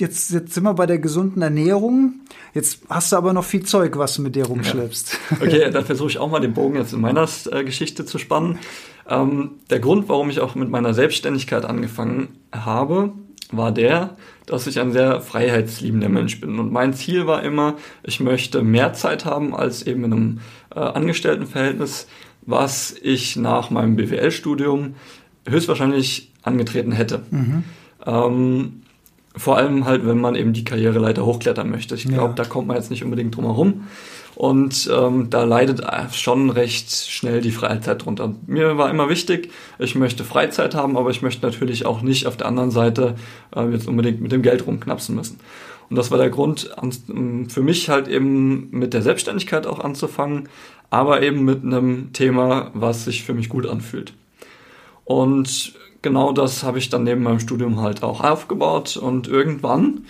jetzt, 0.00 0.30
jetzt 0.30 0.54
sind 0.54 0.64
wir 0.64 0.74
bei 0.74 0.86
der 0.86 0.98
gesunden 0.98 1.42
Ernährung. 1.42 2.20
Jetzt 2.54 2.82
hast 2.88 3.12
du 3.12 3.16
aber 3.16 3.32
noch 3.32 3.44
viel 3.44 3.64
Zeug, 3.64 3.98
was 3.98 4.14
du 4.14 4.22
mit 4.22 4.36
dir 4.36 4.46
rumschleppst. 4.46 5.18
Okay, 5.40 5.70
dann 5.70 5.84
versuche 5.84 6.08
ich 6.08 6.18
auch 6.18 6.30
mal 6.30 6.40
den 6.40 6.54
Bogen 6.54 6.76
jetzt 6.76 6.92
in 6.92 7.00
meiner 7.00 7.28
äh, 7.50 7.64
Geschichte 7.64 8.04
zu 8.04 8.18
spannen. 8.18 8.58
Ähm, 9.08 9.52
der 9.70 9.80
Grund, 9.80 10.08
warum 10.08 10.30
ich 10.30 10.40
auch 10.40 10.54
mit 10.54 10.70
meiner 10.70 10.94
Selbstständigkeit 10.94 11.64
angefangen 11.64 12.28
habe, 12.52 13.12
war 13.50 13.72
der, 13.72 14.16
dass 14.46 14.66
ich 14.66 14.80
ein 14.80 14.92
sehr 14.92 15.20
freiheitsliebender 15.20 16.08
Mensch 16.08 16.40
bin. 16.40 16.58
Und 16.58 16.72
mein 16.72 16.92
Ziel 16.94 17.26
war 17.26 17.42
immer, 17.42 17.76
ich 18.02 18.20
möchte 18.20 18.62
mehr 18.62 18.92
Zeit 18.92 19.24
haben 19.24 19.54
als 19.54 19.82
eben 19.82 20.04
in 20.04 20.12
einem 20.12 20.40
äh, 20.74 20.80
Angestelltenverhältnis, 20.80 22.08
was 22.42 22.94
ich 23.00 23.36
nach 23.36 23.70
meinem 23.70 23.96
BWL-Studium 23.96 24.94
höchstwahrscheinlich 25.46 26.32
angetreten 26.42 26.92
hätte. 26.92 27.22
Mhm. 27.30 27.64
Ähm, 28.06 28.82
vor 29.38 29.56
allem 29.56 29.84
halt, 29.84 30.06
wenn 30.06 30.20
man 30.20 30.34
eben 30.34 30.52
die 30.52 30.64
Karriereleiter 30.64 31.24
hochklettern 31.24 31.70
möchte. 31.70 31.94
Ich 31.94 32.04
glaube, 32.04 32.28
ja. 32.28 32.34
da 32.34 32.44
kommt 32.44 32.68
man 32.68 32.76
jetzt 32.76 32.90
nicht 32.90 33.04
unbedingt 33.04 33.36
drum 33.36 33.44
herum. 33.44 33.84
Und 34.34 34.88
ähm, 34.94 35.30
da 35.30 35.42
leidet 35.42 35.82
schon 36.14 36.50
recht 36.50 36.92
schnell 36.92 37.40
die 37.40 37.50
Freizeit 37.50 38.04
drunter. 38.04 38.34
Mir 38.46 38.78
war 38.78 38.88
immer 38.88 39.08
wichtig, 39.08 39.50
ich 39.80 39.96
möchte 39.96 40.22
Freizeit 40.22 40.76
haben, 40.76 40.96
aber 40.96 41.10
ich 41.10 41.22
möchte 41.22 41.44
natürlich 41.44 41.86
auch 41.86 42.02
nicht 42.02 42.26
auf 42.26 42.36
der 42.36 42.46
anderen 42.46 42.70
Seite 42.70 43.16
äh, 43.56 43.66
jetzt 43.68 43.88
unbedingt 43.88 44.20
mit 44.20 44.30
dem 44.30 44.42
Geld 44.42 44.64
rumknapsen 44.64 45.16
müssen. 45.16 45.40
Und 45.90 45.96
das 45.96 46.10
war 46.12 46.18
der 46.18 46.30
Grund 46.30 46.70
ähm, 47.08 47.50
für 47.50 47.62
mich 47.62 47.88
halt 47.88 48.06
eben 48.06 48.68
mit 48.70 48.94
der 48.94 49.02
Selbstständigkeit 49.02 49.66
auch 49.66 49.80
anzufangen, 49.80 50.48
aber 50.90 51.22
eben 51.22 51.44
mit 51.44 51.64
einem 51.64 52.12
Thema, 52.12 52.70
was 52.74 53.06
sich 53.06 53.24
für 53.24 53.34
mich 53.34 53.48
gut 53.48 53.66
anfühlt. 53.66 54.12
Und 55.04 55.72
genau 56.08 56.32
das 56.32 56.62
habe 56.62 56.78
ich 56.78 56.88
dann 56.88 57.04
neben 57.04 57.22
meinem 57.22 57.38
Studium 57.38 57.82
halt 57.82 58.02
auch 58.02 58.22
aufgebaut. 58.24 58.96
Und 58.96 59.28
irgendwann 59.28 60.06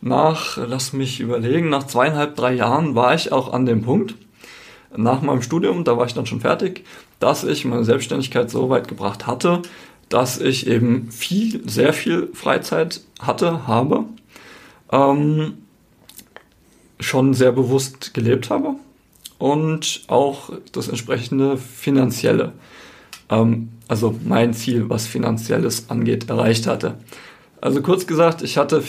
nach, 0.00 0.56
lass 0.56 0.94
mich 0.94 1.20
überlegen, 1.20 1.68
nach 1.68 1.86
zweieinhalb, 1.86 2.34
drei 2.34 2.54
Jahren 2.54 2.94
war 2.94 3.14
ich 3.14 3.30
auch 3.30 3.52
an 3.52 3.66
dem 3.66 3.82
Punkt, 3.82 4.14
nach 4.96 5.20
meinem 5.20 5.42
Studium, 5.42 5.84
da 5.84 5.98
war 5.98 6.06
ich 6.06 6.14
dann 6.14 6.24
schon 6.24 6.40
fertig, 6.40 6.84
dass 7.20 7.44
ich 7.44 7.66
meine 7.66 7.84
Selbstständigkeit 7.84 8.48
so 8.48 8.70
weit 8.70 8.88
gebracht 8.88 9.26
hatte, 9.26 9.60
dass 10.08 10.40
ich 10.40 10.66
eben 10.66 11.10
viel, 11.10 11.68
sehr 11.68 11.92
viel 11.92 12.30
Freizeit 12.32 13.02
hatte, 13.20 13.66
habe, 13.66 14.04
ähm, 14.92 15.58
schon 17.00 17.34
sehr 17.34 17.52
bewusst 17.52 18.14
gelebt 18.14 18.48
habe 18.48 18.76
und 19.38 20.04
auch 20.06 20.52
das 20.72 20.88
entsprechende 20.88 21.58
finanzielle 21.58 22.52
ähm, 23.30 23.70
also 23.88 24.18
mein 24.24 24.54
Ziel, 24.54 24.88
was 24.88 25.06
finanzielles 25.06 25.90
angeht, 25.90 26.30
erreicht 26.30 26.66
hatte. 26.66 26.98
Also 27.60 27.80
kurz 27.80 28.06
gesagt, 28.06 28.42
ich 28.42 28.58
hatte 28.58 28.82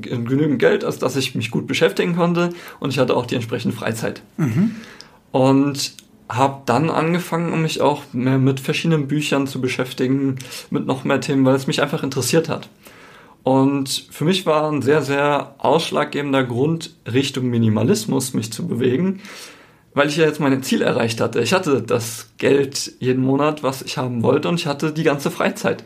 genügend 0.00 0.58
Geld, 0.58 0.84
als 0.84 0.98
dass 0.98 1.16
ich 1.16 1.34
mich 1.34 1.50
gut 1.50 1.66
beschäftigen 1.66 2.16
konnte 2.16 2.50
und 2.78 2.90
ich 2.90 2.98
hatte 2.98 3.16
auch 3.16 3.26
die 3.26 3.34
entsprechende 3.34 3.76
Freizeit. 3.76 4.22
Mhm. 4.36 4.72
Und 5.32 5.92
habe 6.28 6.62
dann 6.66 6.90
angefangen, 6.90 7.62
mich 7.62 7.80
auch 7.80 8.02
mehr 8.12 8.38
mit 8.38 8.60
verschiedenen 8.60 9.08
Büchern 9.08 9.46
zu 9.46 9.60
beschäftigen, 9.60 10.36
mit 10.70 10.86
noch 10.86 11.04
mehr 11.04 11.20
Themen, 11.20 11.44
weil 11.44 11.54
es 11.54 11.66
mich 11.66 11.80
einfach 11.80 12.02
interessiert 12.02 12.48
hat. 12.50 12.68
Und 13.44 14.08
für 14.10 14.24
mich 14.24 14.44
war 14.44 14.70
ein 14.70 14.82
sehr, 14.82 15.00
sehr 15.00 15.54
ausschlaggebender 15.56 16.44
Grund, 16.44 16.94
Richtung 17.10 17.48
Minimalismus 17.48 18.34
mich 18.34 18.52
zu 18.52 18.66
bewegen, 18.66 19.20
weil 19.94 20.08
ich 20.08 20.16
ja 20.16 20.24
jetzt 20.24 20.40
mein 20.40 20.62
Ziel 20.62 20.82
erreicht 20.82 21.20
hatte. 21.20 21.40
Ich 21.40 21.52
hatte 21.52 21.82
das 21.82 22.30
Geld 22.38 22.92
jeden 23.00 23.22
Monat, 23.22 23.62
was 23.62 23.82
ich 23.82 23.98
haben 23.98 24.22
wollte 24.22 24.48
und 24.48 24.60
ich 24.60 24.66
hatte 24.66 24.92
die 24.92 25.02
ganze 25.02 25.30
Freizeit. 25.30 25.84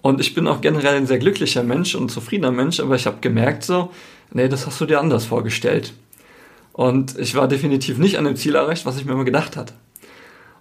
Und 0.00 0.20
ich 0.20 0.34
bin 0.34 0.48
auch 0.48 0.60
generell 0.60 0.96
ein 0.96 1.06
sehr 1.06 1.18
glücklicher 1.18 1.62
Mensch 1.62 1.94
und 1.94 2.10
zufriedener 2.10 2.50
Mensch, 2.50 2.80
aber 2.80 2.96
ich 2.96 3.06
habe 3.06 3.18
gemerkt 3.20 3.64
so, 3.64 3.90
nee, 4.32 4.48
das 4.48 4.66
hast 4.66 4.80
du 4.80 4.86
dir 4.86 5.00
anders 5.00 5.24
vorgestellt. 5.24 5.92
Und 6.72 7.18
ich 7.18 7.34
war 7.34 7.48
definitiv 7.48 7.98
nicht 7.98 8.18
an 8.18 8.24
dem 8.24 8.36
Ziel 8.36 8.54
erreicht, 8.54 8.86
was 8.86 8.98
ich 8.98 9.04
mir 9.04 9.12
immer 9.12 9.24
gedacht 9.24 9.56
hatte. 9.56 9.74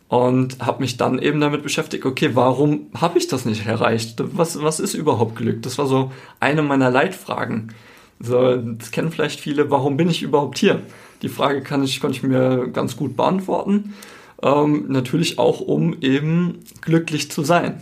Und 0.09 0.59
habe 0.59 0.81
mich 0.81 0.97
dann 0.97 1.19
eben 1.19 1.39
damit 1.39 1.63
beschäftigt, 1.63 2.05
okay, 2.05 2.31
warum 2.33 2.87
habe 2.93 3.17
ich 3.17 3.27
das 3.27 3.45
nicht 3.45 3.65
erreicht? 3.65 4.15
Was, 4.17 4.61
was 4.61 4.79
ist 4.79 4.93
überhaupt 4.93 5.37
Glück? 5.37 5.63
Das 5.63 5.77
war 5.77 5.87
so 5.87 6.11
eine 6.39 6.61
meiner 6.61 6.91
Leitfragen. 6.91 7.73
So, 8.19 8.57
das 8.57 8.91
kennen 8.91 9.11
vielleicht 9.11 9.39
viele, 9.39 9.71
warum 9.71 9.97
bin 9.97 10.09
ich 10.09 10.21
überhaupt 10.21 10.59
hier? 10.59 10.81
Die 11.21 11.29
Frage 11.29 11.61
kann 11.61 11.83
ich, 11.83 11.99
konnte 11.99 12.17
ich 12.17 12.23
mir 12.23 12.69
ganz 12.73 12.95
gut 12.97 13.15
beantworten. 13.15 13.93
Ähm, 14.41 14.85
natürlich 14.87 15.37
auch, 15.39 15.59
um 15.59 15.97
eben 16.01 16.59
glücklich 16.81 17.29
zu 17.31 17.43
sein. 17.43 17.81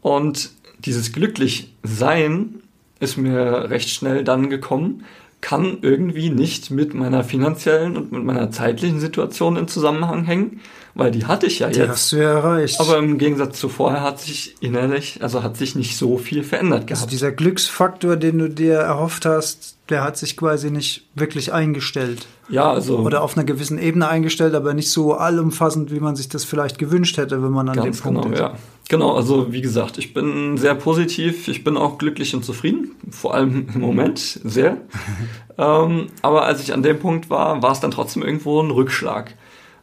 Und 0.00 0.50
dieses 0.78 1.12
glücklich 1.12 1.74
sein 1.82 2.62
ist 3.00 3.16
mir 3.16 3.70
recht 3.70 3.90
schnell 3.90 4.24
dann 4.24 4.50
gekommen, 4.50 5.04
kann 5.40 5.78
irgendwie 5.82 6.30
nicht 6.30 6.70
mit 6.70 6.94
meiner 6.94 7.22
finanziellen 7.22 7.98
und 7.98 8.12
mit 8.12 8.24
meiner 8.24 8.50
zeitlichen 8.50 8.98
Situation 8.98 9.56
in 9.56 9.68
Zusammenhang 9.68 10.24
hängen, 10.24 10.60
weil 10.94 11.10
die 11.10 11.26
hatte 11.26 11.46
ich 11.46 11.58
ja 11.58 11.68
die 11.68 11.80
jetzt. 11.80 11.88
Hast 11.90 12.12
du 12.12 12.16
ja 12.16 12.32
erreicht. 12.34 12.80
Aber 12.80 12.98
im 12.98 13.18
Gegensatz 13.18 13.58
zu 13.58 13.68
vorher 13.68 14.02
hat 14.02 14.20
sich 14.20 14.54
innerlich, 14.60 15.18
also 15.22 15.42
hat 15.42 15.56
sich 15.56 15.74
nicht 15.74 15.96
so 15.96 16.18
viel 16.18 16.44
verändert 16.44 16.82
also 16.82 16.86
gehabt. 16.86 17.02
Also 17.02 17.10
dieser 17.10 17.32
Glücksfaktor, 17.32 18.16
den 18.16 18.38
du 18.38 18.48
dir 18.48 18.74
erhofft 18.74 19.26
hast, 19.26 19.76
der 19.88 20.02
hat 20.02 20.16
sich 20.16 20.36
quasi 20.36 20.70
nicht 20.70 21.06
wirklich 21.14 21.52
eingestellt. 21.52 22.26
Ja, 22.48 22.70
also. 22.70 22.98
Oder 22.98 23.22
auf 23.22 23.36
einer 23.36 23.44
gewissen 23.44 23.78
Ebene 23.78 24.08
eingestellt, 24.08 24.54
aber 24.54 24.74
nicht 24.74 24.90
so 24.90 25.14
allumfassend, 25.14 25.90
wie 25.90 26.00
man 26.00 26.16
sich 26.16 26.28
das 26.28 26.44
vielleicht 26.44 26.78
gewünscht 26.78 27.16
hätte, 27.16 27.42
wenn 27.42 27.52
man 27.52 27.68
an 27.68 27.82
dem 27.82 27.96
Punkt 27.96 28.22
genau, 28.22 28.34
ist. 28.34 28.40
Ja. 28.40 28.54
Genau, 28.88 29.14
also 29.14 29.50
wie 29.52 29.62
gesagt, 29.62 29.96
ich 29.96 30.12
bin 30.12 30.58
sehr 30.58 30.74
positiv, 30.74 31.48
ich 31.48 31.64
bin 31.64 31.76
auch 31.76 31.96
glücklich 31.96 32.34
und 32.34 32.44
zufrieden, 32.44 32.92
vor 33.10 33.34
allem 33.34 33.66
im 33.74 33.80
Moment 33.80 34.18
sehr. 34.44 34.76
ähm, 35.58 36.08
aber 36.22 36.44
als 36.44 36.62
ich 36.62 36.74
an 36.74 36.82
dem 36.82 36.98
Punkt 36.98 37.30
war, 37.30 37.62
war 37.62 37.72
es 37.72 37.80
dann 37.80 37.90
trotzdem 37.90 38.22
irgendwo 38.22 38.60
ein 38.60 38.70
Rückschlag, 38.70 39.34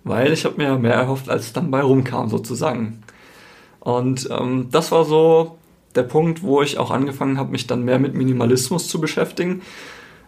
weil 0.04 0.34
ich 0.34 0.46
habe 0.46 0.58
mir 0.58 0.78
mehr 0.78 0.94
erhofft, 0.94 1.30
als 1.30 1.54
dann 1.54 1.72
bei 1.72 1.82
rumkam 1.82 2.30
sozusagen. 2.30 3.02
Und 3.80 4.30
ähm, 4.32 4.68
das 4.72 4.92
war 4.92 5.06
so 5.06 5.58
der 5.96 6.04
Punkt, 6.04 6.44
wo 6.44 6.62
ich 6.62 6.78
auch 6.78 6.92
angefangen 6.92 7.38
habe, 7.38 7.52
mich 7.52 7.68
dann 7.68 7.84
mehr 7.84 8.00
mit 8.00 8.14
Minimalismus 8.14 8.88
zu 8.88 9.02
beschäftigen, 9.02 9.62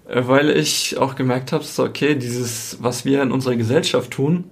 äh, 0.08 0.24
weil 0.26 0.50
ich 0.50 0.98
auch 0.98 1.16
gemerkt 1.16 1.52
habe, 1.52 1.64
so, 1.64 1.84
okay, 1.84 2.16
dieses, 2.16 2.78
was 2.82 3.06
wir 3.06 3.22
in 3.22 3.32
unserer 3.32 3.56
Gesellschaft 3.56 4.12
tun, 4.12 4.46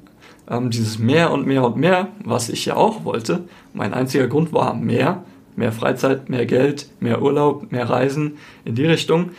ähm, 0.50 0.70
dieses 0.70 1.00
mehr 1.00 1.32
und 1.32 1.46
mehr 1.48 1.64
und 1.64 1.78
mehr, 1.78 2.10
was 2.24 2.50
ich 2.50 2.66
ja 2.66 2.76
auch 2.76 3.06
wollte, 3.06 3.44
mein 3.74 3.94
einziger 3.94 4.28
Grund 4.28 4.54
war 4.54 4.74
mehr, 4.74 5.24
mehr 5.56 5.72
Freizeit, 5.72 6.30
mehr 6.30 6.46
Geld, 6.46 6.88
mehr 7.00 7.22
Urlaub, 7.22 7.72
mehr 7.72 7.90
Reisen 7.90 8.38
in 8.66 8.76
die 8.76 8.86
Richtung, 8.86 9.32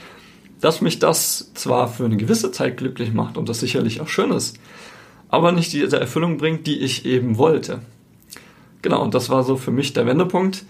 dass 0.61 0.81
mich 0.81 0.99
das 0.99 1.53
zwar 1.55 1.89
für 1.89 2.05
eine 2.05 2.17
gewisse 2.17 2.53
Zeit 2.53 2.77
glücklich 2.77 3.13
macht 3.13 3.37
und 3.37 3.49
das 3.49 3.61
sicherlich 3.61 4.01
auch 4.01 4.09
schön 4.09 4.31
ist, 4.31 4.59
aber 5.33 5.51
nicht 5.51 5.73
diese 5.73 5.99
Erfüllung 5.99 6.37
bringt, 6.37 6.67
die 6.67 6.79
ich 6.79 7.07
eben 7.07 7.39
wollte. 7.39 7.81
Genau, 8.83 9.03
und 9.03 9.15
das 9.15 9.31
war 9.31 9.43
so 9.43 9.57
für 9.57 9.71
mich 9.71 9.95
der 9.95 10.07
Wendepunkt 10.07 10.67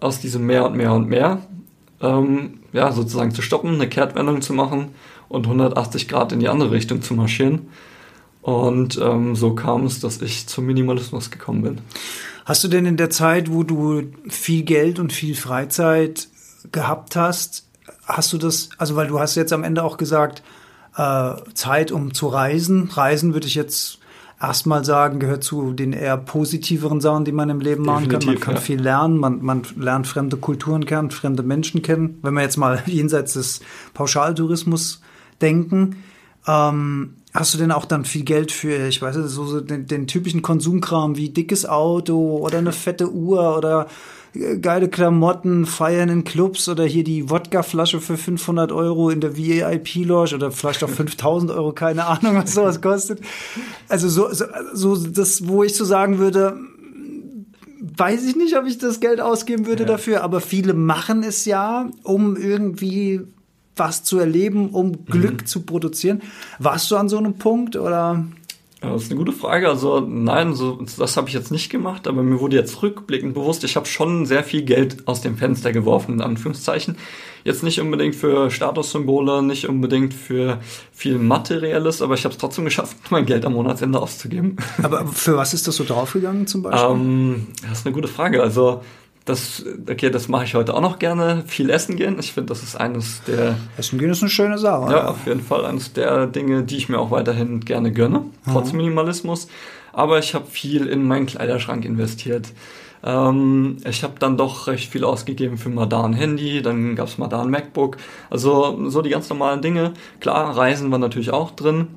aus 0.00 0.18
diesem 0.18 0.46
mehr 0.46 0.64
und 0.66 0.76
mehr 0.76 0.94
und 0.94 1.08
mehr, 1.08 1.42
ähm, 2.00 2.60
ja, 2.72 2.90
sozusagen 2.90 3.32
zu 3.32 3.42
stoppen, 3.42 3.74
eine 3.74 3.88
Kehrtwendung 3.88 4.40
zu 4.40 4.54
machen 4.54 4.92
und 5.28 5.44
180 5.44 6.08
Grad 6.08 6.32
in 6.32 6.40
die 6.40 6.48
andere 6.48 6.70
Richtung 6.70 7.02
zu 7.02 7.12
marschieren. 7.12 7.68
Und 8.40 8.98
ähm, 8.98 9.36
so 9.36 9.54
kam 9.54 9.84
es, 9.84 10.00
dass 10.00 10.22
ich 10.22 10.46
zum 10.46 10.64
Minimalismus 10.64 11.30
gekommen 11.30 11.62
bin. 11.62 11.80
Hast 12.46 12.64
du 12.64 12.68
denn 12.68 12.86
in 12.86 12.96
der 12.96 13.10
Zeit, 13.10 13.52
wo 13.52 13.62
du 13.62 14.04
viel 14.28 14.62
Geld 14.62 14.98
und 14.98 15.12
viel 15.12 15.34
Freizeit 15.34 16.28
gehabt 16.72 17.14
hast, 17.14 17.66
hast 18.06 18.32
du 18.32 18.38
das, 18.38 18.70
also 18.78 18.96
weil 18.96 19.08
du 19.08 19.20
hast 19.20 19.34
jetzt 19.34 19.52
am 19.52 19.64
Ende 19.64 19.84
auch 19.84 19.98
gesagt, 19.98 20.42
äh, 20.98 21.34
Zeit 21.54 21.92
um 21.92 22.12
zu 22.12 22.26
reisen. 22.26 22.90
Reisen 22.92 23.32
würde 23.32 23.46
ich 23.46 23.54
jetzt 23.54 24.00
erstmal 24.40 24.84
sagen, 24.84 25.20
gehört 25.20 25.44
zu 25.44 25.72
den 25.72 25.92
eher 25.92 26.16
positiveren 26.16 27.00
Sachen, 27.00 27.24
die 27.24 27.32
man 27.32 27.50
im 27.50 27.60
Leben 27.60 27.84
machen 27.84 28.08
kann. 28.08 28.24
Man 28.24 28.40
kann 28.40 28.54
ja. 28.54 28.60
viel 28.60 28.80
lernen, 28.80 29.18
man, 29.18 29.42
man 29.42 29.62
lernt 29.76 30.06
fremde 30.06 30.36
Kulturen 30.36 30.84
kennen, 30.84 31.10
fremde 31.10 31.42
Menschen 31.42 31.82
kennen. 31.82 32.18
Wenn 32.22 32.34
wir 32.34 32.42
jetzt 32.42 32.56
mal 32.56 32.82
jenseits 32.86 33.34
des 33.34 33.60
Pauschaltourismus 33.94 35.00
denken, 35.40 36.02
ähm, 36.46 37.14
hast 37.32 37.54
du 37.54 37.58
denn 37.58 37.72
auch 37.72 37.84
dann 37.84 38.04
viel 38.04 38.24
Geld 38.24 38.50
für, 38.52 38.88
ich 38.88 39.00
weiß 39.00 39.16
nicht, 39.16 39.28
so, 39.28 39.44
so 39.44 39.60
den, 39.60 39.86
den 39.86 40.06
typischen 40.06 40.42
Konsumkram 40.42 41.16
wie 41.16 41.28
dickes 41.30 41.66
Auto 41.66 42.38
oder 42.38 42.58
eine 42.58 42.72
fette 42.72 43.12
Uhr 43.12 43.56
oder 43.56 43.86
geile 44.60 44.88
Klamotten, 44.88 45.66
feiern 45.66 46.08
in 46.08 46.24
Clubs 46.24 46.68
oder 46.68 46.84
hier 46.84 47.04
die 47.04 47.30
Wodkaflasche 47.30 48.00
für 48.00 48.16
500 48.16 48.72
Euro 48.72 49.10
in 49.10 49.20
der 49.20 49.36
VIP-Lounge 49.36 50.34
oder 50.34 50.50
vielleicht 50.50 50.84
auch 50.84 50.90
5000 50.90 51.50
Euro, 51.50 51.72
keine 51.72 52.06
Ahnung, 52.06 52.36
was 52.36 52.54
sowas 52.54 52.80
kostet. 52.80 53.20
Also 53.88 54.08
so, 54.08 54.32
so, 54.32 54.44
so 54.72 54.96
das, 54.96 55.48
wo 55.48 55.62
ich 55.64 55.74
so 55.74 55.84
sagen 55.84 56.18
würde, 56.18 56.58
weiß 57.80 58.26
ich 58.26 58.36
nicht, 58.36 58.56
ob 58.56 58.66
ich 58.66 58.78
das 58.78 59.00
Geld 59.00 59.20
ausgeben 59.20 59.66
würde 59.66 59.84
ja. 59.84 59.88
dafür, 59.88 60.22
aber 60.22 60.40
viele 60.40 60.74
machen 60.74 61.22
es 61.22 61.44
ja, 61.44 61.90
um 62.02 62.36
irgendwie 62.36 63.20
was 63.76 64.02
zu 64.02 64.18
erleben, 64.18 64.70
um 64.70 65.04
Glück 65.04 65.42
mhm. 65.42 65.46
zu 65.46 65.60
produzieren. 65.62 66.20
Warst 66.58 66.90
du 66.90 66.96
an 66.96 67.08
so 67.08 67.18
einem 67.18 67.34
Punkt 67.34 67.76
oder? 67.76 68.24
Das 68.92 69.04
ist 69.04 69.10
eine 69.10 69.18
gute 69.18 69.32
Frage. 69.32 69.68
Also 69.68 70.00
nein, 70.00 70.54
so, 70.54 70.78
das 70.98 71.16
habe 71.16 71.28
ich 71.28 71.34
jetzt 71.34 71.50
nicht 71.50 71.70
gemacht, 71.70 72.06
aber 72.06 72.22
mir 72.22 72.40
wurde 72.40 72.56
jetzt 72.56 72.82
rückblickend 72.82 73.34
bewusst, 73.34 73.64
ich 73.64 73.76
habe 73.76 73.86
schon 73.86 74.26
sehr 74.26 74.44
viel 74.44 74.62
Geld 74.62 75.06
aus 75.06 75.20
dem 75.20 75.36
Fenster 75.36 75.72
geworfen, 75.72 76.14
in 76.14 76.20
Anführungszeichen. 76.20 76.96
Jetzt 77.44 77.62
nicht 77.62 77.80
unbedingt 77.80 78.14
für 78.14 78.50
Statussymbole, 78.50 79.42
nicht 79.42 79.68
unbedingt 79.68 80.12
für 80.12 80.58
viel 80.92 81.18
Materielles, 81.18 82.02
aber 82.02 82.14
ich 82.14 82.24
habe 82.24 82.32
es 82.32 82.38
trotzdem 82.38 82.64
geschafft, 82.64 82.96
mein 83.10 83.26
Geld 83.26 83.44
am 83.44 83.54
Monatsende 83.54 84.00
auszugeben. 84.00 84.56
Aber 84.82 85.06
für 85.06 85.36
was 85.36 85.54
ist 85.54 85.66
das 85.68 85.76
so 85.76 85.84
draufgegangen 85.84 86.46
zum 86.46 86.62
Beispiel? 86.62 86.90
Ähm, 86.90 87.46
das 87.68 87.80
ist 87.80 87.86
eine 87.86 87.94
gute 87.94 88.08
Frage. 88.08 88.42
Also 88.42 88.82
das, 89.28 89.64
okay, 89.88 90.10
das 90.10 90.28
mache 90.28 90.44
ich 90.44 90.54
heute 90.54 90.74
auch 90.74 90.80
noch 90.80 90.98
gerne. 90.98 91.44
Viel 91.46 91.68
essen 91.70 91.96
gehen. 91.96 92.16
Ich 92.18 92.32
finde, 92.32 92.48
das 92.48 92.62
ist 92.62 92.76
eines 92.76 93.22
der. 93.24 93.56
Essen 93.76 93.98
gehen 93.98 94.10
ist 94.10 94.22
eine 94.22 94.30
schöne 94.30 94.58
Sache. 94.58 94.90
Ja, 94.90 95.08
auf 95.08 95.26
jeden 95.26 95.42
Fall 95.42 95.66
eines 95.66 95.92
der 95.92 96.26
Dinge, 96.26 96.62
die 96.62 96.76
ich 96.76 96.88
mir 96.88 96.98
auch 96.98 97.10
weiterhin 97.10 97.60
gerne 97.60 97.92
gönne, 97.92 98.22
trotz 98.50 98.72
mhm. 98.72 98.78
Minimalismus. 98.78 99.48
Aber 99.92 100.18
ich 100.18 100.34
habe 100.34 100.46
viel 100.46 100.86
in 100.86 101.06
meinen 101.06 101.26
Kleiderschrank 101.26 101.84
investiert. 101.84 102.52
Ähm, 103.04 103.76
ich 103.84 104.02
habe 104.02 104.14
dann 104.18 104.36
doch 104.36 104.66
recht 104.66 104.90
viel 104.90 105.04
ausgegeben 105.04 105.58
für 105.58 105.68
Madan 105.68 106.14
Handy, 106.14 106.62
dann 106.62 106.96
gab's 106.96 107.18
Madan 107.18 107.50
MacBook. 107.50 107.98
Also 108.30 108.88
so 108.88 109.02
die 109.02 109.10
ganz 109.10 109.28
normalen 109.28 109.60
Dinge. 109.60 109.92
Klar, 110.20 110.56
Reisen 110.56 110.90
war 110.90 110.98
natürlich 110.98 111.32
auch 111.32 111.50
drin. 111.50 111.88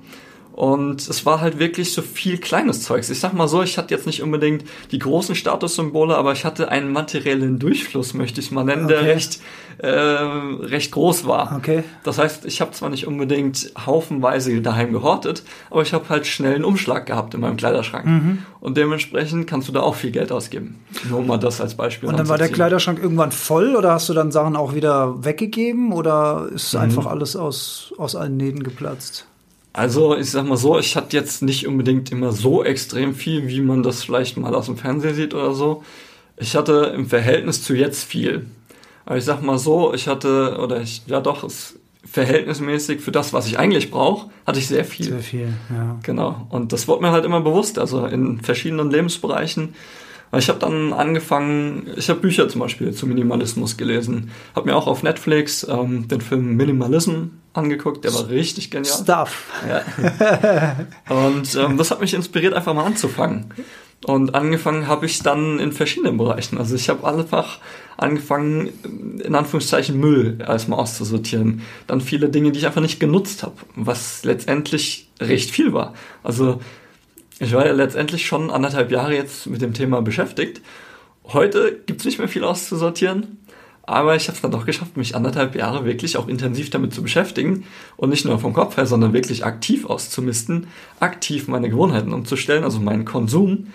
Und 0.61 1.09
es 1.09 1.25
war 1.25 1.41
halt 1.41 1.57
wirklich 1.57 1.91
so 1.91 2.03
viel 2.03 2.37
kleines 2.37 2.83
Zeugs. 2.83 3.09
Ich 3.09 3.19
sag 3.19 3.33
mal 3.33 3.47
so, 3.47 3.63
ich 3.63 3.79
hatte 3.79 3.95
jetzt 3.95 4.05
nicht 4.05 4.21
unbedingt 4.21 4.63
die 4.91 4.99
großen 4.99 5.33
Statussymbole, 5.33 6.15
aber 6.15 6.33
ich 6.33 6.45
hatte 6.45 6.69
einen 6.69 6.91
materiellen 6.91 7.57
Durchfluss, 7.57 8.13
möchte 8.13 8.41
ich 8.41 8.51
mal 8.51 8.63
nennen, 8.63 8.85
okay. 8.85 8.93
der 8.93 9.03
recht, 9.05 9.39
äh, 9.79 9.89
recht 9.89 10.91
groß 10.91 11.25
war. 11.25 11.55
Okay. 11.57 11.83
Das 12.03 12.19
heißt, 12.19 12.45
ich 12.45 12.61
habe 12.61 12.73
zwar 12.73 12.91
nicht 12.91 13.07
unbedingt 13.07 13.73
haufenweise 13.87 14.61
daheim 14.61 14.91
gehortet, 14.91 15.41
aber 15.71 15.81
ich 15.81 15.93
habe 15.93 16.07
halt 16.09 16.27
schnell 16.27 16.53
einen 16.53 16.63
Umschlag 16.63 17.07
gehabt 17.07 17.33
in 17.33 17.41
meinem 17.41 17.57
Kleiderschrank. 17.57 18.05
Mhm. 18.05 18.37
Und 18.59 18.77
dementsprechend 18.77 19.47
kannst 19.47 19.67
du 19.67 19.71
da 19.71 19.79
auch 19.79 19.95
viel 19.95 20.11
Geld 20.11 20.31
ausgeben. 20.31 20.77
Nur 21.09 21.23
mal 21.23 21.39
das 21.39 21.59
als 21.59 21.73
Beispiel. 21.73 22.07
Und 22.07 22.19
dann 22.19 22.29
war 22.29 22.37
der 22.37 22.49
Kleiderschrank 22.49 22.99
irgendwann 23.01 23.31
voll 23.31 23.75
oder 23.75 23.93
hast 23.93 24.09
du 24.09 24.13
dann 24.13 24.31
Sachen 24.31 24.55
auch 24.55 24.75
wieder 24.75 25.25
weggegeben 25.25 25.91
oder 25.91 26.49
ist 26.53 26.75
mhm. 26.75 26.81
einfach 26.81 27.07
alles 27.07 27.35
aus, 27.35 27.95
aus 27.97 28.15
allen 28.15 28.37
Nähten 28.37 28.61
geplatzt? 28.61 29.25
Also 29.73 30.17
ich 30.17 30.29
sag 30.29 30.45
mal 30.45 30.57
so, 30.57 30.77
ich 30.79 30.95
hatte 30.95 31.15
jetzt 31.15 31.41
nicht 31.41 31.67
unbedingt 31.67 32.11
immer 32.11 32.31
so 32.31 32.63
extrem 32.63 33.15
viel, 33.15 33.47
wie 33.47 33.61
man 33.61 33.83
das 33.83 34.03
vielleicht 34.03 34.37
mal 34.37 34.53
aus 34.53 34.65
dem 34.65 34.77
Fernsehen 34.77 35.15
sieht 35.15 35.33
oder 35.33 35.53
so. 35.53 35.83
Ich 36.37 36.55
hatte 36.55 36.93
im 36.95 37.07
Verhältnis 37.07 37.63
zu 37.63 37.73
jetzt 37.73 38.03
viel. 38.03 38.47
Aber 39.05 39.17
ich 39.17 39.23
sag 39.23 39.41
mal 39.41 39.57
so, 39.57 39.93
ich 39.93 40.07
hatte, 40.07 40.57
oder 40.61 40.81
ich, 40.81 41.03
ja 41.07 41.21
doch, 41.21 41.43
es, 41.43 41.79
verhältnismäßig 42.03 42.99
für 42.99 43.11
das, 43.11 43.31
was 43.31 43.47
ich 43.47 43.59
eigentlich 43.59 43.91
brauche, 43.91 44.29
hatte 44.45 44.59
ich 44.59 44.67
sehr 44.67 44.85
viel. 44.85 45.05
Sehr 45.05 45.19
viel, 45.19 45.53
ja. 45.69 45.99
Genau. 46.03 46.47
Und 46.49 46.73
das 46.73 46.87
wurde 46.87 47.03
mir 47.03 47.11
halt 47.11 47.25
immer 47.25 47.41
bewusst, 47.41 47.79
also 47.79 48.05
in 48.05 48.41
verschiedenen 48.41 48.89
Lebensbereichen. 48.89 49.75
Ich 50.37 50.49
habe 50.49 50.59
dann 50.59 50.93
angefangen, 50.93 51.87
ich 51.97 52.09
habe 52.09 52.21
Bücher 52.21 52.47
zum 52.47 52.61
Beispiel 52.61 52.93
zu 52.93 53.05
Minimalismus 53.05 53.75
gelesen, 53.75 54.31
habe 54.55 54.69
mir 54.69 54.75
auch 54.75 54.87
auf 54.87 55.03
Netflix 55.03 55.67
ähm, 55.69 56.07
den 56.07 56.21
Film 56.21 56.55
Minimalism 56.55 57.31
angeguckt, 57.53 58.03
der 58.03 58.13
war 58.13 58.29
richtig 58.29 58.71
genial. 58.71 58.93
Stuff. 58.93 59.51
Ja. 59.67 60.75
Und 61.09 61.55
ähm, 61.55 61.77
das 61.77 61.91
hat 61.91 62.01
mich 62.01 62.13
inspiriert, 62.13 62.53
einfach 62.53 62.73
mal 62.73 62.85
anzufangen. 62.85 63.53
Und 64.05 64.33
angefangen 64.33 64.87
habe 64.87 65.05
ich 65.05 65.21
dann 65.21 65.59
in 65.59 65.71
verschiedenen 65.71 66.17
Bereichen. 66.17 66.57
Also 66.57 66.75
ich 66.75 66.89
habe 66.89 67.07
einfach 67.07 67.59
angefangen, 67.97 68.69
in 69.23 69.35
Anführungszeichen 69.35 69.99
Müll 69.99 70.39
erstmal 70.39 70.79
auszusortieren. 70.79 71.61
Dann 71.85 72.01
viele 72.01 72.29
Dinge, 72.29 72.51
die 72.51 72.59
ich 72.59 72.65
einfach 72.65 72.81
nicht 72.81 72.99
genutzt 72.99 73.43
habe, 73.43 73.55
was 73.75 74.23
letztendlich 74.23 75.09
recht 75.19 75.51
viel 75.51 75.73
war. 75.73 75.93
Also 76.23 76.61
ich 77.39 77.53
war 77.53 77.65
ja 77.65 77.73
letztendlich 77.73 78.25
schon 78.25 78.49
anderthalb 78.49 78.91
Jahre 78.91 79.15
jetzt 79.15 79.45
mit 79.47 79.61
dem 79.61 79.73
Thema 79.73 80.01
beschäftigt. 80.01 80.61
Heute 81.25 81.79
gibt 81.85 82.01
es 82.01 82.05
nicht 82.05 82.17
mehr 82.17 82.27
viel 82.27 82.43
auszusortieren, 82.43 83.37
aber 83.91 84.15
ich 84.15 84.27
habe 84.27 84.35
es 84.35 84.41
dann 84.41 84.51
doch 84.51 84.65
geschafft, 84.65 84.97
mich 84.97 85.15
anderthalb 85.15 85.55
Jahre 85.55 85.85
wirklich 85.85 86.17
auch 86.17 86.27
intensiv 86.27 86.69
damit 86.69 86.93
zu 86.93 87.03
beschäftigen 87.03 87.65
und 87.97 88.09
nicht 88.09 88.25
nur 88.25 88.39
vom 88.39 88.53
Kopf 88.53 88.77
her, 88.77 88.85
sondern 88.85 89.13
wirklich 89.13 89.45
aktiv 89.45 89.85
auszumisten, 89.85 90.67
aktiv 90.99 91.47
meine 91.47 91.69
Gewohnheiten 91.69 92.13
umzustellen, 92.13 92.63
also 92.63 92.79
meinen 92.79 93.05
Konsum. 93.05 93.67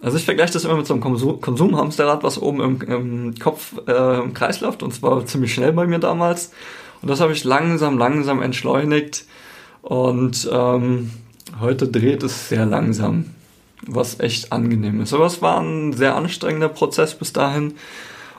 Also 0.00 0.16
ich 0.16 0.24
vergleiche 0.24 0.52
das 0.52 0.64
immer 0.64 0.76
mit 0.76 0.86
so 0.86 0.94
einem 0.94 1.02
Konsum 1.02 1.40
Konsumhamsterrad, 1.40 2.22
was 2.22 2.40
oben 2.40 2.60
im, 2.60 2.80
im 2.82 3.34
Kopf 3.38 3.74
äh, 3.86 4.20
im 4.20 4.34
Kreis 4.34 4.60
läuft 4.60 4.82
und 4.82 4.94
zwar 4.94 5.26
ziemlich 5.26 5.54
schnell 5.54 5.72
bei 5.72 5.86
mir 5.86 5.98
damals. 5.98 6.52
Und 7.02 7.08
das 7.08 7.20
habe 7.20 7.32
ich 7.32 7.44
langsam, 7.44 7.98
langsam 7.98 8.42
entschleunigt 8.42 9.24
und 9.82 10.48
ähm, 10.52 11.10
Heute 11.60 11.88
dreht 11.88 12.22
es 12.22 12.48
sehr 12.48 12.66
langsam, 12.66 13.26
was 13.86 14.20
echt 14.20 14.52
angenehm 14.52 15.00
ist. 15.00 15.12
Aber 15.12 15.26
es 15.26 15.42
war 15.42 15.60
ein 15.60 15.92
sehr 15.92 16.14
anstrengender 16.14 16.68
Prozess 16.68 17.14
bis 17.14 17.32
dahin. 17.32 17.74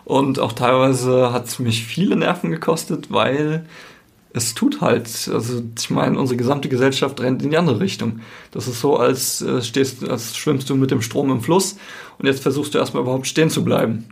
Und 0.09 0.39
auch 0.39 0.53
teilweise 0.53 1.31
hat 1.33 1.45
es 1.45 1.59
mich 1.59 1.85
viele 1.85 2.15
Nerven 2.15 2.49
gekostet, 2.49 3.11
weil 3.11 3.67
es 4.33 4.55
tut 4.55 4.81
halt, 4.81 5.05
also 5.31 5.61
ich 5.77 5.89
meine, 5.91 6.17
unsere 6.17 6.35
gesamte 6.35 6.67
Gesellschaft 6.67 7.21
rennt 7.21 7.43
in 7.43 7.51
die 7.51 7.57
andere 7.59 7.79
Richtung. 7.79 8.21
Das 8.49 8.67
ist 8.67 8.81
so, 8.81 8.97
als 8.97 9.43
äh, 9.43 9.61
stehst, 9.61 10.09
als 10.09 10.35
schwimmst 10.35 10.67
du 10.67 10.75
mit 10.75 10.89
dem 10.89 11.03
Strom 11.03 11.29
im 11.29 11.41
Fluss 11.41 11.77
und 12.17 12.25
jetzt 12.25 12.41
versuchst 12.41 12.73
du 12.73 12.79
erstmal 12.79 13.03
überhaupt 13.03 13.27
stehen 13.27 13.51
zu 13.51 13.63
bleiben. 13.63 14.09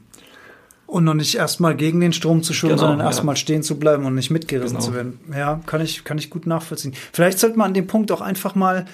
Und 0.85 1.03
noch 1.03 1.15
nicht 1.15 1.33
erstmal 1.33 1.75
gegen 1.75 1.99
den 1.99 2.13
Strom 2.13 2.43
zu 2.43 2.53
schwimmen, 2.53 2.75
genau, 2.75 2.89
sondern 2.89 3.07
erstmal 3.07 3.33
ja. 3.33 3.39
stehen 3.39 3.63
zu 3.63 3.79
bleiben 3.79 4.05
und 4.05 4.13
nicht 4.13 4.29
mitgerissen 4.29 4.77
genau. 4.77 4.87
zu 4.87 4.93
werden. 4.93 5.19
Ja, 5.35 5.61
kann 5.65 5.81
ich, 5.81 6.03
kann 6.03 6.19
ich 6.19 6.29
gut 6.29 6.45
nachvollziehen. 6.45 6.93
Vielleicht 7.11 7.39
sollte 7.39 7.57
man 7.57 7.69
an 7.69 7.73
dem 7.73 7.87
Punkt 7.87 8.11
auch 8.11 8.21
einfach 8.21 8.53
mal 8.53 8.85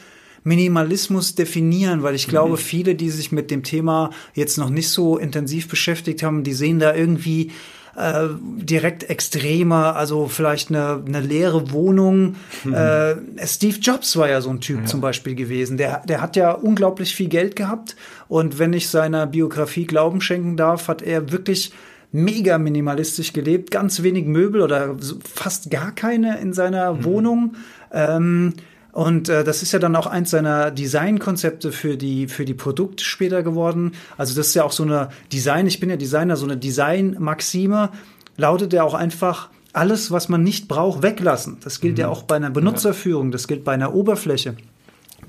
Minimalismus 0.43 1.35
definieren, 1.35 2.03
weil 2.03 2.15
ich 2.15 2.27
glaube, 2.27 2.53
mhm. 2.53 2.57
viele, 2.57 2.95
die 2.95 3.09
sich 3.09 3.31
mit 3.31 3.51
dem 3.51 3.63
Thema 3.63 4.11
jetzt 4.33 4.57
noch 4.57 4.69
nicht 4.69 4.89
so 4.89 5.17
intensiv 5.17 5.67
beschäftigt 5.67 6.23
haben, 6.23 6.43
die 6.43 6.53
sehen 6.53 6.79
da 6.79 6.93
irgendwie 6.93 7.51
äh, 7.95 8.27
direkt 8.39 9.09
extremer, 9.09 9.95
also 9.95 10.27
vielleicht 10.27 10.69
eine, 10.69 11.03
eine 11.05 11.21
leere 11.21 11.71
Wohnung. 11.71 12.35
Mhm. 12.63 12.73
Äh, 12.73 13.45
Steve 13.45 13.77
Jobs 13.79 14.17
war 14.17 14.29
ja 14.29 14.41
so 14.41 14.49
ein 14.49 14.61
Typ 14.61 14.79
ja. 14.81 14.85
zum 14.85 14.99
Beispiel 14.99 15.35
gewesen. 15.35 15.77
Der, 15.77 16.01
der 16.05 16.21
hat 16.21 16.35
ja 16.35 16.51
unglaublich 16.51 17.15
viel 17.15 17.29
Geld 17.29 17.55
gehabt 17.55 17.95
und 18.27 18.59
wenn 18.59 18.73
ich 18.73 18.89
seiner 18.89 19.27
Biografie 19.27 19.85
Glauben 19.85 20.21
schenken 20.21 20.57
darf, 20.57 20.87
hat 20.87 21.01
er 21.01 21.31
wirklich 21.31 21.71
mega 22.11 22.57
minimalistisch 22.57 23.33
gelebt, 23.33 23.71
ganz 23.71 24.03
wenig 24.03 24.25
Möbel 24.25 24.61
oder 24.61 24.95
fast 25.23 25.71
gar 25.71 25.91
keine 25.91 26.39
in 26.39 26.53
seiner 26.53 26.93
mhm. 26.93 27.03
Wohnung. 27.03 27.55
Ähm, 27.91 28.53
und 28.93 29.27
äh, 29.27 29.43
das 29.43 29.63
ist 29.63 29.71
ja 29.71 29.79
dann 29.79 29.95
auch 29.95 30.05
eins 30.05 30.29
seiner 30.29 30.69
Designkonzepte 30.69 31.71
für 31.71 31.97
die, 31.97 32.27
für 32.27 32.45
die 32.45 32.53
Produkte 32.53 33.03
später 33.03 33.41
geworden. 33.41 33.93
Also 34.17 34.35
das 34.35 34.47
ist 34.49 34.53
ja 34.53 34.63
auch 34.63 34.71
so 34.71 34.83
eine 34.83 35.09
Design, 35.33 35.65
ich 35.65 35.79
bin 35.79 35.89
ja 35.89 35.97
Designer, 35.97 36.37
so 36.37 36.45
eine 36.45 36.57
Design-Maxime 36.57 37.89
lautet 38.37 38.71
ja 38.71 38.83
auch 38.83 38.93
einfach, 38.93 39.49
alles, 39.73 40.11
was 40.11 40.29
man 40.29 40.43
nicht 40.43 40.67
braucht, 40.67 41.01
weglassen. 41.01 41.57
Das 41.63 41.81
gilt 41.81 41.95
mhm. 41.95 42.01
ja 42.01 42.09
auch 42.09 42.21
bei 42.23 42.35
einer 42.35 42.51
Benutzerführung, 42.51 43.31
das 43.31 43.47
gilt 43.47 43.63
bei 43.63 43.73
einer 43.73 43.95
Oberfläche. 43.95 44.55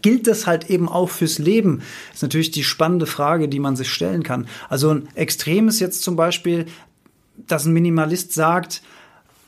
Gilt 0.02 0.26
das 0.26 0.46
halt 0.46 0.68
eben 0.68 0.86
auch 0.86 1.08
fürs 1.08 1.38
Leben? 1.38 1.78
Das 2.08 2.16
ist 2.16 2.22
natürlich 2.22 2.50
die 2.50 2.64
spannende 2.64 3.06
Frage, 3.06 3.48
die 3.48 3.60
man 3.60 3.76
sich 3.76 3.90
stellen 3.90 4.22
kann. 4.22 4.46
Also 4.68 4.90
ein 4.90 5.08
Extrem 5.14 5.68
ist 5.68 5.80
jetzt 5.80 6.02
zum 6.02 6.16
Beispiel, 6.16 6.66
dass 7.46 7.64
ein 7.64 7.72
Minimalist 7.72 8.34
sagt, 8.34 8.82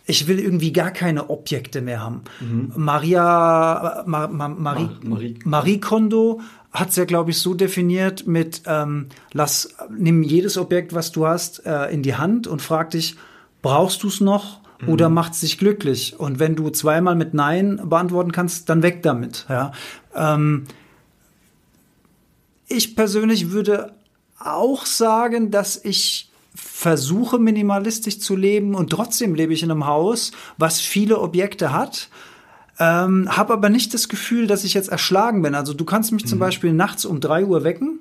ich 0.07 0.29
will 0.29 0.39
irgendwie 0.39 0.73
gar 0.73 0.93
keine 0.93 1.31
Objekte 1.31 1.83
mehr 1.83 2.01
haben. 2.03 2.23
Mhm. 2.41 2.73
Maria, 2.77 4.05
Ma, 4.07 4.29
Ma, 4.29 4.49
Marie, 4.49 4.89
Marie. 5.03 5.39
Marie 5.45 5.81
Kondo 5.81 6.41
hat 6.71 6.91
es 6.91 6.97
ja, 6.97 7.05
glaube 7.05 7.33
ich, 7.33 7.39
so 7.39 7.55
definiert 7.55 8.27
mit, 8.27 8.63
ähm, 8.67 9.09
lass, 9.33 9.75
nimm 9.91 10.23
jedes 10.23 10.59
Objekt, 10.59 10.95
was 10.95 11.11
du 11.11 11.27
hast, 11.27 11.67
äh, 11.67 11.87
in 11.87 12.03
die 12.03 12.15
Hand 12.15 12.47
und 12.47 12.63
frag 12.63 12.91
dich, 12.91 13.17
brauchst 13.63 14.03
du 14.03 14.09
es 14.09 14.21
noch? 14.21 14.61
Mhm. 14.81 14.89
Oder 14.91 15.09
macht 15.09 15.33
es 15.33 15.41
dich 15.41 15.59
glücklich? 15.59 16.19
Und 16.21 16.39
wenn 16.39 16.55
du 16.55 16.71
zweimal 16.71 17.17
mit 17.17 17.35
Nein 17.35 17.81
beantworten 17.85 18.31
kannst, 18.31 18.69
dann 18.69 18.83
weg 18.83 19.03
damit. 19.03 19.47
Ja? 19.49 19.73
Ähm, 20.15 20.65
ich 22.69 22.95
persönlich 22.95 23.51
würde 23.51 23.93
auch 24.39 24.87
sagen, 24.87 25.51
dass 25.51 25.83
ich 25.83 26.26
versuche 26.77 27.39
minimalistisch 27.39 28.19
zu 28.19 28.37
leben 28.37 28.75
und 28.75 28.91
trotzdem 28.91 29.35
lebe 29.35 29.55
ich 29.55 29.63
in 29.63 29.71
einem 29.71 29.87
Haus, 29.87 30.33
was 30.59 30.79
viele 30.79 31.21
Objekte 31.21 31.73
hat. 31.73 32.11
Ähm, 32.79 33.35
habe 33.35 33.55
aber 33.55 33.71
nicht 33.71 33.95
das 33.95 34.11
Gefühl, 34.11 34.47
dass 34.47 34.63
ich 34.63 34.75
jetzt 34.75 34.91
erschlagen 34.91 35.41
bin. 35.41 35.55
Also 35.55 35.73
du 35.73 35.87
kannst 35.87 36.13
mich 36.13 36.25
mhm. 36.25 36.29
zum 36.29 36.39
Beispiel 36.39 36.75
nachts 36.75 37.07
um 37.07 37.21
drei 37.21 37.47
Uhr 37.47 37.65
wecken 37.65 38.01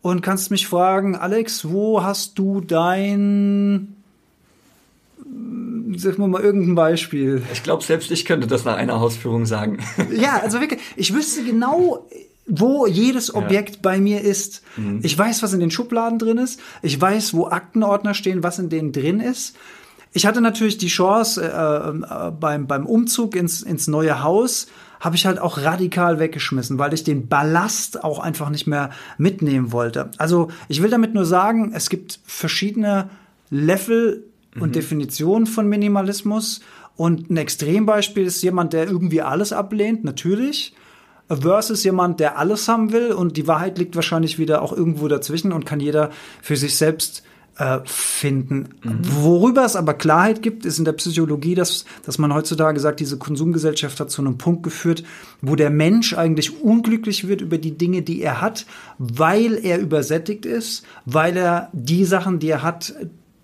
und 0.00 0.22
kannst 0.22 0.50
mich 0.50 0.66
fragen, 0.66 1.16
Alex, 1.16 1.68
wo 1.68 2.02
hast 2.02 2.38
du 2.38 2.62
dein 2.62 3.94
sag 5.94 6.16
mal 6.16 6.40
irgendein 6.40 6.74
Beispiel. 6.74 7.42
Ich 7.52 7.62
glaube, 7.62 7.84
selbst 7.84 8.10
ich 8.10 8.24
könnte 8.24 8.46
das 8.46 8.64
nach 8.64 8.76
einer 8.76 9.00
Hausführung 9.00 9.44
sagen. 9.44 9.80
Ja, 10.16 10.40
also 10.42 10.60
wirklich, 10.60 10.80
ich 10.96 11.12
wüsste 11.12 11.44
genau, 11.44 12.08
wo 12.46 12.86
jedes 12.86 13.34
Objekt 13.34 13.76
ja. 13.76 13.80
bei 13.82 13.98
mir 13.98 14.20
ist. 14.20 14.62
Mhm. 14.76 15.00
Ich 15.02 15.16
weiß, 15.16 15.42
was 15.42 15.52
in 15.52 15.60
den 15.60 15.70
Schubladen 15.70 16.18
drin 16.18 16.38
ist. 16.38 16.60
Ich 16.82 17.00
weiß, 17.00 17.34
wo 17.34 17.46
Aktenordner 17.46 18.14
stehen, 18.14 18.42
was 18.42 18.58
in 18.58 18.68
denen 18.68 18.92
drin 18.92 19.20
ist. 19.20 19.56
Ich 20.12 20.26
hatte 20.26 20.40
natürlich 20.40 20.78
die 20.78 20.88
Chance, 20.88 21.42
äh, 21.42 22.28
äh, 22.28 22.30
beim, 22.30 22.66
beim 22.66 22.86
Umzug 22.86 23.34
ins, 23.34 23.62
ins 23.62 23.88
neue 23.88 24.22
Haus 24.22 24.68
habe 25.00 25.16
ich 25.16 25.26
halt 25.26 25.38
auch 25.38 25.58
radikal 25.58 26.18
weggeschmissen, 26.18 26.78
weil 26.78 26.94
ich 26.94 27.04
den 27.04 27.28
Ballast 27.28 28.04
auch 28.04 28.20
einfach 28.20 28.48
nicht 28.48 28.66
mehr 28.66 28.90
mitnehmen 29.18 29.70
wollte. 29.72 30.10
Also 30.16 30.48
ich 30.68 30.82
will 30.82 30.88
damit 30.88 31.12
nur 31.12 31.26
sagen, 31.26 31.72
es 31.74 31.90
gibt 31.90 32.20
verschiedene 32.24 33.10
Level 33.50 34.24
und 34.58 34.68
mhm. 34.68 34.72
Definitionen 34.72 35.46
von 35.46 35.68
Minimalismus. 35.68 36.60
Und 36.96 37.28
ein 37.28 37.36
Extrembeispiel 37.36 38.24
ist 38.24 38.40
jemand, 38.42 38.72
der 38.72 38.86
irgendwie 38.86 39.20
alles 39.20 39.52
ablehnt, 39.52 40.04
natürlich 40.04 40.74
versus 41.28 41.84
jemand, 41.84 42.20
der 42.20 42.38
alles 42.38 42.68
haben 42.68 42.92
will 42.92 43.12
und 43.12 43.36
die 43.36 43.46
Wahrheit 43.46 43.78
liegt 43.78 43.96
wahrscheinlich 43.96 44.38
wieder 44.38 44.62
auch 44.62 44.72
irgendwo 44.72 45.08
dazwischen 45.08 45.52
und 45.52 45.64
kann 45.64 45.80
jeder 45.80 46.10
für 46.42 46.56
sich 46.56 46.76
selbst 46.76 47.22
äh, 47.56 47.80
finden. 47.84 48.70
Mhm. 48.82 48.98
Worüber 49.02 49.64
es 49.64 49.76
aber 49.76 49.94
Klarheit 49.94 50.42
gibt, 50.42 50.64
ist 50.64 50.78
in 50.78 50.84
der 50.84 50.92
Psychologie, 50.92 51.54
dass, 51.54 51.84
dass 52.04 52.18
man 52.18 52.34
heutzutage 52.34 52.80
sagt, 52.80 53.00
diese 53.00 53.16
Konsumgesellschaft 53.16 54.00
hat 54.00 54.10
zu 54.10 54.22
einem 54.22 54.38
Punkt 54.38 54.62
geführt, 54.64 55.04
wo 55.40 55.54
der 55.54 55.70
Mensch 55.70 56.14
eigentlich 56.14 56.62
unglücklich 56.62 57.28
wird 57.28 57.40
über 57.40 57.58
die 57.58 57.76
Dinge, 57.78 58.02
die 58.02 58.22
er 58.22 58.40
hat, 58.40 58.66
weil 58.98 59.54
er 59.64 59.78
übersättigt 59.78 60.46
ist, 60.46 60.84
weil 61.04 61.36
er 61.36 61.68
die 61.72 62.04
Sachen, 62.04 62.38
die 62.38 62.48
er 62.48 62.62
hat, 62.62 62.94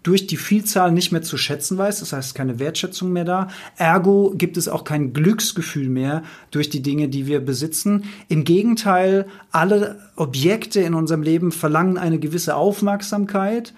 durch 0.02 0.26
die 0.26 0.36
Vielzahl 0.36 0.92
nicht 0.92 1.12
mehr 1.12 1.22
zu 1.22 1.36
schätzen 1.36 1.76
weiß, 1.76 2.00
das 2.00 2.12
heißt 2.12 2.34
keine 2.34 2.58
Wertschätzung 2.58 3.12
mehr 3.12 3.24
da. 3.24 3.48
Ergo 3.76 4.32
gibt 4.34 4.56
es 4.56 4.68
auch 4.68 4.84
kein 4.84 5.12
Glücksgefühl 5.12 5.88
mehr 5.88 6.22
durch 6.50 6.70
die 6.70 6.82
Dinge, 6.82 7.08
die 7.08 7.26
wir 7.26 7.40
besitzen. 7.40 8.04
Im 8.28 8.44
Gegenteil, 8.44 9.26
alle 9.50 10.00
Objekte 10.16 10.80
in 10.80 10.94
unserem 10.94 11.22
Leben 11.22 11.52
verlangen 11.52 11.98
eine 11.98 12.18
gewisse 12.18 12.56
Aufmerksamkeit. 12.56 13.74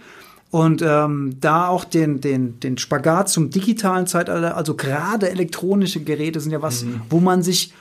Und 0.50 0.82
ähm, 0.82 1.36
da 1.40 1.68
auch 1.68 1.82
den, 1.82 2.20
den, 2.20 2.60
den 2.60 2.76
Spagat 2.76 3.30
zum 3.30 3.48
digitalen 3.48 4.06
Zeitalter, 4.06 4.54
also 4.54 4.74
gerade 4.74 5.30
elektronische 5.30 6.00
Geräte 6.00 6.40
sind 6.40 6.52
ja 6.52 6.60
was, 6.60 6.84
mhm. 6.84 7.00
wo 7.08 7.20
man 7.20 7.42
sich 7.42 7.72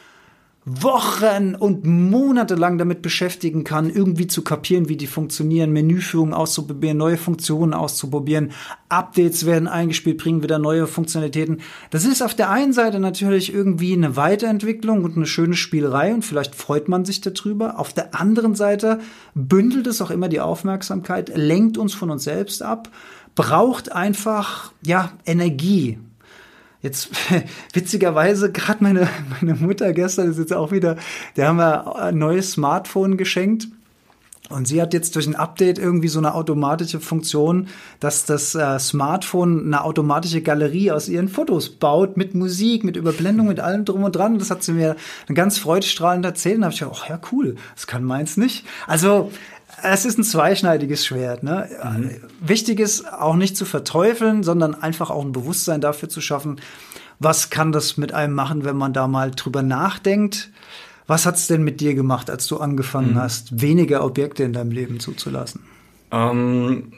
Wochen 0.63 1.55
und 1.55 1.85
Monate 1.85 2.53
lang 2.53 2.77
damit 2.77 3.01
beschäftigen 3.01 3.63
kann, 3.63 3.89
irgendwie 3.89 4.27
zu 4.27 4.43
kapieren, 4.43 4.89
wie 4.89 4.95
die 4.95 5.07
funktionieren, 5.07 5.71
Menüführung 5.71 6.35
auszuprobieren, 6.35 6.97
neue 6.97 7.17
Funktionen 7.17 7.73
auszuprobieren, 7.73 8.51
Updates 8.87 9.47
werden 9.47 9.67
eingespielt, 9.67 10.19
bringen 10.19 10.43
wieder 10.43 10.59
neue 10.59 10.85
Funktionalitäten. 10.85 11.61
Das 11.89 12.05
ist 12.05 12.21
auf 12.21 12.35
der 12.35 12.51
einen 12.51 12.73
Seite 12.73 12.99
natürlich 12.99 13.51
irgendwie 13.51 13.93
eine 13.93 14.15
Weiterentwicklung 14.15 15.03
und 15.03 15.17
eine 15.17 15.25
schöne 15.25 15.55
Spielerei 15.55 16.13
und 16.13 16.23
vielleicht 16.23 16.53
freut 16.53 16.87
man 16.87 17.05
sich 17.05 17.21
darüber. 17.21 17.79
Auf 17.79 17.91
der 17.93 18.13
anderen 18.13 18.53
Seite 18.53 18.99
bündelt 19.33 19.87
es 19.87 19.99
auch 19.99 20.11
immer 20.11 20.29
die 20.29 20.41
Aufmerksamkeit, 20.41 21.31
lenkt 21.35 21.79
uns 21.79 21.95
von 21.95 22.11
uns 22.11 22.23
selbst 22.23 22.61
ab, 22.61 22.89
braucht 23.33 23.91
einfach, 23.91 24.73
ja, 24.85 25.13
Energie. 25.25 25.97
Jetzt 26.81 27.09
witzigerweise 27.73 28.51
gerade 28.51 28.83
meine 28.83 29.07
meine 29.39 29.55
Mutter 29.55 29.93
gestern 29.93 30.29
ist 30.29 30.39
jetzt 30.39 30.53
auch 30.53 30.71
wieder, 30.71 30.97
der 31.35 31.47
haben 31.47 31.57
wir 31.57 31.95
ein 31.95 32.17
neues 32.17 32.51
Smartphone 32.51 33.17
geschenkt. 33.17 33.67
Und 34.49 34.67
sie 34.67 34.81
hat 34.81 34.93
jetzt 34.93 35.15
durch 35.15 35.27
ein 35.27 35.35
Update 35.35 35.79
irgendwie 35.79 36.09
so 36.09 36.19
eine 36.19 36.33
automatische 36.33 36.99
Funktion, 36.99 37.67
dass 37.99 38.25
das 38.25 38.53
äh, 38.53 38.79
Smartphone 38.79 39.67
eine 39.67 39.83
automatische 39.83 40.41
Galerie 40.41 40.91
aus 40.91 41.07
ihren 41.07 41.29
Fotos 41.29 41.69
baut, 41.69 42.17
mit 42.17 42.35
Musik, 42.35 42.83
mit 42.83 42.97
Überblendung, 42.97 43.47
mit 43.47 43.59
allem 43.61 43.85
drum 43.85 44.03
und 44.03 44.15
dran. 44.15 44.39
Das 44.39 44.51
hat 44.51 44.61
sie 44.63 44.73
mir 44.73 44.97
ganz 45.33 45.57
freudestrahlend 45.57 46.25
erzählt. 46.25 46.55
Und 46.55 46.61
da 46.61 46.65
habe 46.65 46.73
ich 46.73 46.79
gedacht, 46.81 46.99
ach 47.01 47.09
ja, 47.09 47.21
cool, 47.31 47.55
das 47.75 47.87
kann 47.87 48.03
meins 48.03 48.35
nicht. 48.35 48.65
Also 48.87 49.31
es 49.83 50.05
ist 50.05 50.17
ein 50.17 50.23
zweischneidiges 50.23 51.05
Schwert. 51.05 51.43
Ne? 51.43 51.69
Mhm. 51.83 52.11
Wichtig 52.39 52.79
ist 52.79 53.11
auch 53.11 53.35
nicht 53.35 53.57
zu 53.57 53.65
verteufeln, 53.65 54.43
sondern 54.43 54.75
einfach 54.75 55.09
auch 55.09 55.23
ein 55.23 55.31
Bewusstsein 55.31 55.81
dafür 55.81 56.09
zu 56.09 56.21
schaffen, 56.21 56.59
was 57.19 57.49
kann 57.49 57.71
das 57.71 57.97
mit 57.97 58.13
einem 58.13 58.33
machen, 58.33 58.65
wenn 58.65 58.77
man 58.77 58.93
da 58.93 59.07
mal 59.07 59.31
drüber 59.31 59.61
nachdenkt. 59.61 60.49
Was 61.07 61.25
hat's 61.25 61.47
denn 61.47 61.63
mit 61.63 61.81
dir 61.81 61.93
gemacht, 61.93 62.29
als 62.29 62.47
du 62.47 62.57
angefangen 62.57 63.13
mhm. 63.13 63.19
hast, 63.19 63.61
weniger 63.61 64.03
Objekte 64.03 64.43
in 64.43 64.53
deinem 64.53 64.71
Leben 64.71 64.99
zuzulassen? 64.99 65.61
Ähm, 66.11 66.93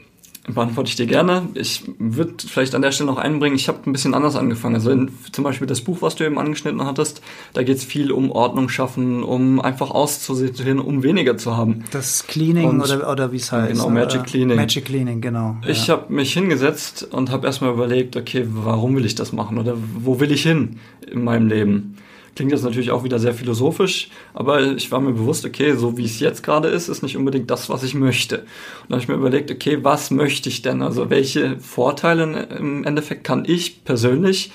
Beantworte 0.46 0.90
ich 0.90 0.96
dir 0.96 1.06
gerne. 1.06 1.48
Ich 1.54 1.84
würde 1.98 2.34
vielleicht 2.46 2.74
an 2.74 2.82
der 2.82 2.92
Stelle 2.92 3.10
noch 3.10 3.16
einbringen, 3.16 3.56
ich 3.56 3.68
habe 3.68 3.78
ein 3.86 3.92
bisschen 3.92 4.12
anders 4.12 4.36
angefangen. 4.36 4.74
Also 4.74 4.90
in, 4.90 5.10
zum 5.32 5.42
Beispiel 5.42 5.66
das 5.66 5.80
Buch, 5.80 6.02
was 6.02 6.16
du 6.16 6.24
eben 6.24 6.38
angeschnitten 6.38 6.84
hattest, 6.84 7.22
da 7.54 7.62
geht 7.62 7.78
es 7.78 7.84
viel 7.84 8.12
um 8.12 8.30
Ordnung 8.30 8.68
schaffen, 8.68 9.22
um 9.22 9.58
einfach 9.58 9.90
auszusehen, 9.90 10.80
um 10.80 11.02
weniger 11.02 11.38
zu 11.38 11.56
haben. 11.56 11.84
Das 11.92 12.26
Cleaning 12.26 12.68
und, 12.68 12.82
oder, 12.82 13.10
oder 13.10 13.32
wie 13.32 13.36
es 13.36 13.52
heißt. 13.52 13.72
Genau, 13.72 13.88
ne? 13.88 14.00
Magic 14.00 14.24
Cleaning. 14.24 14.56
Magic 14.56 14.84
Cleaning, 14.84 15.22
genau. 15.22 15.56
Ich 15.66 15.86
ja. 15.86 15.94
habe 15.94 16.12
mich 16.12 16.34
hingesetzt 16.34 17.08
und 17.10 17.30
habe 17.30 17.46
erstmal 17.46 17.72
überlegt, 17.72 18.14
okay, 18.14 18.46
warum 18.46 18.96
will 18.96 19.06
ich 19.06 19.14
das 19.14 19.32
machen 19.32 19.56
oder 19.56 19.76
wo 19.98 20.20
will 20.20 20.30
ich 20.30 20.42
hin 20.42 20.78
in 21.10 21.24
meinem 21.24 21.48
Leben? 21.48 21.96
Klingt 22.34 22.52
jetzt 22.52 22.64
natürlich 22.64 22.90
auch 22.90 23.04
wieder 23.04 23.18
sehr 23.18 23.34
philosophisch, 23.34 24.08
aber 24.32 24.60
ich 24.60 24.90
war 24.90 25.00
mir 25.00 25.12
bewusst, 25.12 25.44
okay, 25.44 25.74
so 25.74 25.96
wie 25.96 26.04
es 26.04 26.20
jetzt 26.20 26.42
gerade 26.42 26.68
ist, 26.68 26.88
ist 26.88 27.02
nicht 27.02 27.16
unbedingt 27.16 27.50
das, 27.50 27.68
was 27.68 27.82
ich 27.82 27.94
möchte. 27.94 28.38
Und 28.38 28.46
dann 28.88 28.96
habe 28.96 29.02
ich 29.02 29.08
mir 29.08 29.14
überlegt, 29.14 29.50
okay, 29.50 29.78
was 29.82 30.10
möchte 30.10 30.48
ich 30.48 30.62
denn? 30.62 30.82
Also 30.82 31.10
welche 31.10 31.58
Vorteile 31.60 32.48
im 32.58 32.84
Endeffekt 32.84 33.24
kann 33.24 33.44
ich 33.46 33.84
persönlich 33.84 34.52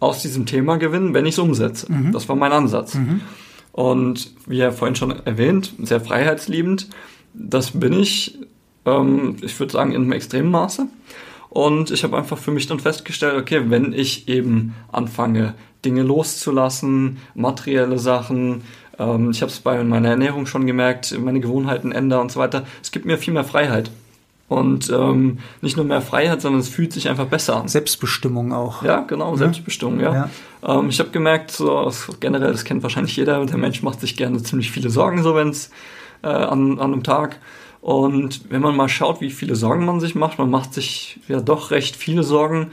aus 0.00 0.22
diesem 0.22 0.46
Thema 0.46 0.76
gewinnen, 0.76 1.14
wenn 1.14 1.26
ich 1.26 1.34
es 1.34 1.38
umsetze? 1.38 1.90
Mhm. 1.92 2.12
Das 2.12 2.28
war 2.28 2.36
mein 2.36 2.52
Ansatz. 2.52 2.94
Mhm. 2.94 3.20
Und 3.72 4.32
wie 4.46 4.58
ja 4.58 4.72
vorhin 4.72 4.96
schon 4.96 5.10
erwähnt, 5.24 5.74
sehr 5.82 6.00
freiheitsliebend. 6.00 6.88
Das 7.34 7.70
bin 7.72 7.92
ich, 7.92 8.38
ähm, 8.84 9.36
ich 9.42 9.58
würde 9.60 9.72
sagen, 9.72 9.92
in 9.92 10.02
einem 10.02 10.12
extremen 10.12 10.50
Maße. 10.50 10.88
Und 11.50 11.90
ich 11.90 12.04
habe 12.04 12.16
einfach 12.16 12.38
für 12.38 12.52
mich 12.52 12.68
dann 12.68 12.78
festgestellt, 12.78 13.36
okay, 13.36 13.62
wenn 13.66 13.92
ich 13.92 14.28
eben 14.28 14.74
anfange, 14.92 15.54
Dinge 15.84 16.02
loszulassen, 16.02 17.18
materielle 17.34 17.98
Sachen, 17.98 18.62
ähm, 19.00 19.30
ich 19.30 19.42
habe 19.42 19.50
es 19.50 19.60
bei 19.60 19.82
meiner 19.82 20.10
Ernährung 20.10 20.46
schon 20.46 20.66
gemerkt, 20.66 21.18
meine 21.18 21.40
Gewohnheiten 21.40 21.90
ändern 21.90 22.20
und 22.20 22.32
so 22.32 22.38
weiter, 22.38 22.64
es 22.82 22.92
gibt 22.92 23.06
mir 23.06 23.18
viel 23.18 23.32
mehr 23.32 23.44
Freiheit. 23.44 23.90
Und 24.48 24.90
ähm, 24.90 25.38
nicht 25.60 25.76
nur 25.76 25.86
mehr 25.86 26.02
Freiheit, 26.02 26.42
sondern 26.42 26.60
es 26.60 26.68
fühlt 26.68 26.92
sich 26.92 27.08
einfach 27.08 27.26
besser 27.26 27.56
an. 27.56 27.68
Selbstbestimmung 27.68 28.52
auch. 28.52 28.82
Ja, 28.82 29.02
genau, 29.02 29.36
Selbstbestimmung, 29.36 30.00
ja. 30.00 30.12
ja. 30.12 30.30
Ähm, 30.66 30.88
ich 30.88 30.98
habe 30.98 31.10
gemerkt, 31.10 31.52
so 31.52 31.92
generell, 32.18 32.50
das 32.50 32.64
kennt 32.64 32.82
wahrscheinlich 32.82 33.14
jeder, 33.14 33.46
der 33.46 33.56
Mensch 33.58 33.80
macht 33.84 34.00
sich 34.00 34.16
gerne 34.16 34.42
ziemlich 34.42 34.72
viele 34.72 34.90
Sorgen, 34.90 35.22
so 35.22 35.36
wenn 35.36 35.50
es 35.50 35.70
äh, 36.22 36.26
an, 36.26 36.80
an 36.80 36.92
einem 36.92 37.04
Tag. 37.04 37.38
Und 37.80 38.50
wenn 38.50 38.60
man 38.60 38.74
mal 38.74 38.88
schaut, 38.88 39.20
wie 39.20 39.30
viele 39.30 39.54
Sorgen 39.54 39.86
man 39.86 40.00
sich 40.00 40.16
macht, 40.16 40.38
man 40.38 40.50
macht 40.50 40.74
sich 40.74 41.20
ja 41.28 41.40
doch 41.40 41.70
recht 41.70 41.94
viele 41.94 42.24
Sorgen, 42.24 42.72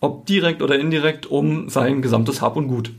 ob 0.00 0.26
direkt 0.26 0.62
oder 0.62 0.78
indirekt, 0.78 1.26
um 1.26 1.68
sein 1.68 2.02
gesamtes 2.02 2.42
Hab 2.42 2.56
und 2.56 2.68
Gut. 2.68 2.92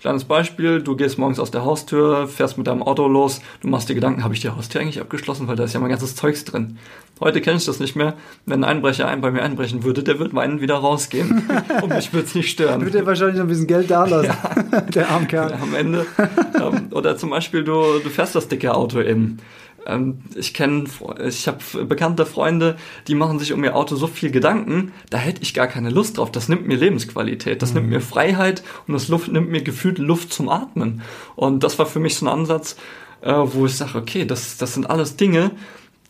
Kleines 0.00 0.24
Beispiel, 0.24 0.80
du 0.80 0.96
gehst 0.96 1.18
morgens 1.18 1.38
aus 1.38 1.50
der 1.50 1.66
Haustür, 1.66 2.26
fährst 2.26 2.56
mit 2.56 2.66
deinem 2.66 2.82
Auto 2.82 3.06
los, 3.06 3.42
du 3.60 3.68
machst 3.68 3.90
dir 3.90 3.94
Gedanken, 3.94 4.24
habe 4.24 4.32
ich 4.32 4.40
die 4.40 4.48
Haustür 4.48 4.80
eigentlich 4.80 4.98
abgeschlossen, 4.98 5.46
weil 5.46 5.56
da 5.56 5.64
ist 5.64 5.74
ja 5.74 5.80
mein 5.80 5.90
ganzes 5.90 6.16
Zeugs 6.16 6.46
drin. 6.46 6.78
Heute 7.20 7.42
kenne 7.42 7.58
ich 7.58 7.66
das 7.66 7.80
nicht 7.80 7.96
mehr. 7.96 8.14
Wenn 8.46 8.64
ein 8.64 8.76
Einbrecher 8.76 9.06
ein 9.06 9.20
bei 9.20 9.30
mir 9.30 9.42
einbrechen 9.42 9.84
würde, 9.84 10.02
der 10.02 10.18
wird 10.18 10.34
weinend 10.34 10.62
wieder 10.62 10.76
rausgehen 10.76 11.46
und 11.82 11.94
mich 11.94 12.14
würde 12.14 12.26
es 12.26 12.34
nicht 12.34 12.50
stören. 12.50 12.80
Würde 12.80 13.00
er 13.00 13.06
wahrscheinlich 13.06 13.36
noch 13.36 13.44
ein 13.44 13.48
bisschen 13.48 13.66
Geld 13.66 13.90
da 13.90 14.06
lassen, 14.06 14.32
ja. 14.72 14.80
der 14.94 15.10
arme 15.10 15.26
Kerl. 15.26 15.50
Ja, 15.50 15.58
am 15.58 15.74
Ende. 15.74 16.06
Ähm, 16.18 16.88
oder 16.92 17.18
zum 17.18 17.28
Beispiel, 17.28 17.62
du, 17.62 17.98
du 18.02 18.08
fährst 18.08 18.34
das 18.34 18.48
dicke 18.48 18.74
Auto 18.74 19.02
eben. 19.02 19.36
Ähm, 19.90 20.18
ich 20.34 20.54
kenne, 20.54 20.84
ich 21.26 21.48
habe 21.48 21.84
bekannte 21.84 22.26
Freunde, 22.26 22.76
die 23.08 23.14
machen 23.14 23.38
sich 23.38 23.52
um 23.52 23.64
ihr 23.64 23.76
Auto 23.76 23.96
so 23.96 24.06
viel 24.06 24.30
Gedanken, 24.30 24.92
da 25.10 25.18
hätte 25.18 25.42
ich 25.42 25.54
gar 25.54 25.66
keine 25.66 25.90
Lust 25.90 26.18
drauf. 26.18 26.30
Das 26.30 26.48
nimmt 26.48 26.66
mir 26.66 26.76
Lebensqualität, 26.76 27.62
das 27.62 27.70
mhm. 27.70 27.80
nimmt 27.80 27.90
mir 27.90 28.00
Freiheit 28.00 28.62
und 28.86 28.94
das 28.94 29.08
Luft, 29.08 29.30
nimmt 29.30 29.50
mir 29.50 29.62
gefühlt 29.62 29.98
Luft 29.98 30.32
zum 30.32 30.48
Atmen. 30.48 31.02
Und 31.36 31.64
das 31.64 31.78
war 31.78 31.86
für 31.86 32.00
mich 32.00 32.16
so 32.16 32.26
ein 32.26 32.32
Ansatz, 32.32 32.76
äh, 33.22 33.32
wo 33.32 33.66
ich 33.66 33.76
sage, 33.76 33.98
okay, 33.98 34.24
das, 34.24 34.56
das 34.56 34.74
sind 34.74 34.88
alles 34.88 35.16
Dinge, 35.16 35.50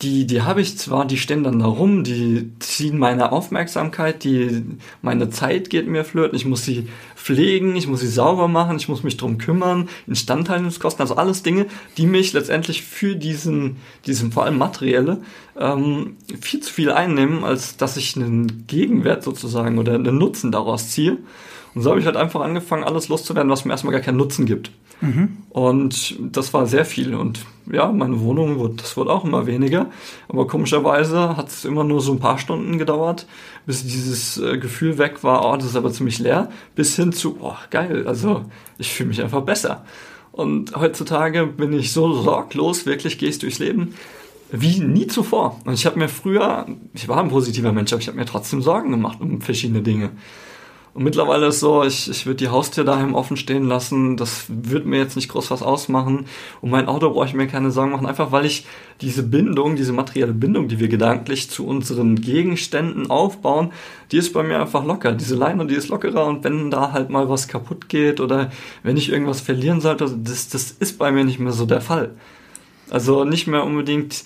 die, 0.01 0.25
die 0.25 0.41
habe 0.41 0.61
ich 0.61 0.77
zwar, 0.77 1.05
die 1.05 1.17
stehen 1.17 1.43
dann 1.43 1.59
da 1.59 1.67
rum, 1.67 2.03
die 2.03 2.51
ziehen 2.59 2.97
meine 2.97 3.31
Aufmerksamkeit, 3.31 4.23
die, 4.23 4.63
meine 5.01 5.29
Zeit 5.29 5.69
geht 5.69 5.87
mir 5.87 6.03
flöten, 6.03 6.35
ich 6.35 6.45
muss 6.45 6.65
sie 6.65 6.87
pflegen, 7.15 7.75
ich 7.75 7.87
muss 7.87 7.99
sie 7.99 8.07
sauber 8.07 8.47
machen, 8.47 8.77
ich 8.77 8.89
muss 8.89 9.03
mich 9.03 9.17
drum 9.17 9.37
kümmern, 9.37 9.89
Instandhaltungskosten, 10.07 11.01
also 11.01 11.15
alles 11.15 11.43
Dinge, 11.43 11.67
die 11.97 12.07
mich 12.07 12.33
letztendlich 12.33 12.81
für 12.81 13.15
diesen, 13.15 13.77
diesen 14.07 14.31
vor 14.31 14.45
allem 14.45 14.57
materielle, 14.57 15.21
ähm, 15.55 16.15
viel 16.39 16.61
zu 16.61 16.73
viel 16.73 16.91
einnehmen, 16.91 17.43
als 17.43 17.77
dass 17.77 17.95
ich 17.95 18.15
einen 18.15 18.65
Gegenwert 18.65 19.23
sozusagen 19.23 19.77
oder 19.77 19.93
einen 19.93 20.17
Nutzen 20.17 20.51
daraus 20.51 20.89
ziehe. 20.89 21.17
Und 21.73 21.81
so 21.81 21.89
habe 21.89 21.99
ich 21.99 22.05
halt 22.05 22.17
einfach 22.17 22.41
angefangen, 22.41 22.83
alles 22.83 23.07
loszuwerden, 23.07 23.51
was 23.51 23.65
mir 23.65 23.71
erstmal 23.71 23.93
gar 23.93 24.01
keinen 24.01 24.17
Nutzen 24.17 24.45
gibt. 24.45 24.71
Mhm. 24.99 25.37
Und 25.49 26.17
das 26.19 26.53
war 26.53 26.67
sehr 26.67 26.85
viel. 26.85 27.15
Und 27.15 27.45
ja, 27.71 27.91
meine 27.91 28.19
Wohnung, 28.21 28.57
wurde, 28.57 28.75
das 28.75 28.97
wurde 28.97 29.11
auch 29.11 29.23
immer 29.23 29.45
weniger. 29.47 29.89
Aber 30.27 30.47
komischerweise 30.47 31.37
hat 31.37 31.47
es 31.47 31.65
immer 31.65 31.83
nur 31.83 32.01
so 32.01 32.11
ein 32.11 32.19
paar 32.19 32.37
Stunden 32.37 32.77
gedauert, 32.77 33.25
bis 33.65 33.83
dieses 33.83 34.37
äh, 34.37 34.57
Gefühl 34.57 34.97
weg 34.97 35.23
war, 35.23 35.45
oh, 35.45 35.55
das 35.55 35.67
ist 35.67 35.75
aber 35.75 35.91
ziemlich 35.91 36.19
leer, 36.19 36.49
bis 36.75 36.95
hin 36.95 37.13
zu, 37.13 37.37
oh, 37.39 37.55
geil, 37.69 38.05
also 38.07 38.45
ich 38.77 38.91
fühle 38.91 39.09
mich 39.09 39.21
einfach 39.21 39.41
besser. 39.41 39.85
Und 40.31 40.75
heutzutage 40.75 41.45
bin 41.45 41.73
ich 41.73 41.91
so 41.91 42.13
sorglos, 42.13 42.85
wirklich 42.85 43.17
gehe 43.17 43.29
ich 43.29 43.39
durchs 43.39 43.59
Leben 43.59 43.93
wie 44.51 44.79
nie 44.79 45.07
zuvor. 45.07 45.59
Und 45.65 45.73
ich 45.73 45.85
habe 45.85 45.97
mir 45.97 46.09
früher, 46.09 46.65
ich 46.93 47.07
war 47.07 47.23
ein 47.23 47.29
positiver 47.29 47.71
Mensch, 47.71 47.93
aber 47.93 48.01
ich 48.01 48.07
habe 48.07 48.17
mir 48.17 48.25
trotzdem 48.25 48.61
Sorgen 48.61 48.91
gemacht 48.91 49.19
um 49.21 49.41
verschiedene 49.41 49.81
Dinge. 49.81 50.11
Und 50.93 51.03
mittlerweile 51.03 51.47
ist 51.47 51.61
so, 51.61 51.83
ich, 51.83 52.09
ich 52.09 52.25
würde 52.25 52.37
die 52.37 52.49
Haustür 52.49 52.83
daheim 52.83 53.15
offen 53.15 53.37
stehen 53.37 53.65
lassen. 53.65 54.17
Das 54.17 54.45
würde 54.49 54.87
mir 54.87 54.97
jetzt 54.97 55.15
nicht 55.15 55.29
groß 55.29 55.49
was 55.49 55.61
ausmachen. 55.61 56.25
Und 56.59 56.69
mein 56.69 56.87
Auto 56.87 57.09
brauche 57.09 57.27
ich 57.27 57.33
mir 57.33 57.47
keine 57.47 57.71
Sorgen 57.71 57.91
machen, 57.91 58.05
einfach 58.05 58.33
weil 58.33 58.45
ich 58.45 58.65
diese 58.99 59.23
Bindung, 59.23 59.77
diese 59.77 59.93
materielle 59.93 60.33
Bindung, 60.33 60.67
die 60.67 60.79
wir 60.79 60.89
gedanklich 60.89 61.49
zu 61.49 61.65
unseren 61.65 62.15
Gegenständen 62.15 63.09
aufbauen, 63.09 63.71
die 64.11 64.17
ist 64.17 64.33
bei 64.33 64.43
mir 64.43 64.59
einfach 64.59 64.83
locker. 64.83 65.13
Diese 65.13 65.35
Leine, 65.35 65.65
die 65.65 65.75
ist 65.75 65.87
lockerer. 65.87 66.25
Und 66.25 66.43
wenn 66.43 66.69
da 66.69 66.91
halt 66.91 67.09
mal 67.09 67.29
was 67.29 67.47
kaputt 67.47 67.87
geht 67.87 68.19
oder 68.19 68.51
wenn 68.83 68.97
ich 68.97 69.09
irgendwas 69.09 69.39
verlieren 69.39 69.79
sollte, 69.79 70.13
das, 70.17 70.49
das 70.49 70.71
ist 70.71 70.97
bei 70.97 71.11
mir 71.13 71.23
nicht 71.23 71.39
mehr 71.39 71.53
so 71.53 71.65
der 71.65 71.81
Fall. 71.81 72.15
Also 72.89 73.23
nicht 73.23 73.47
mehr 73.47 73.63
unbedingt, 73.63 74.25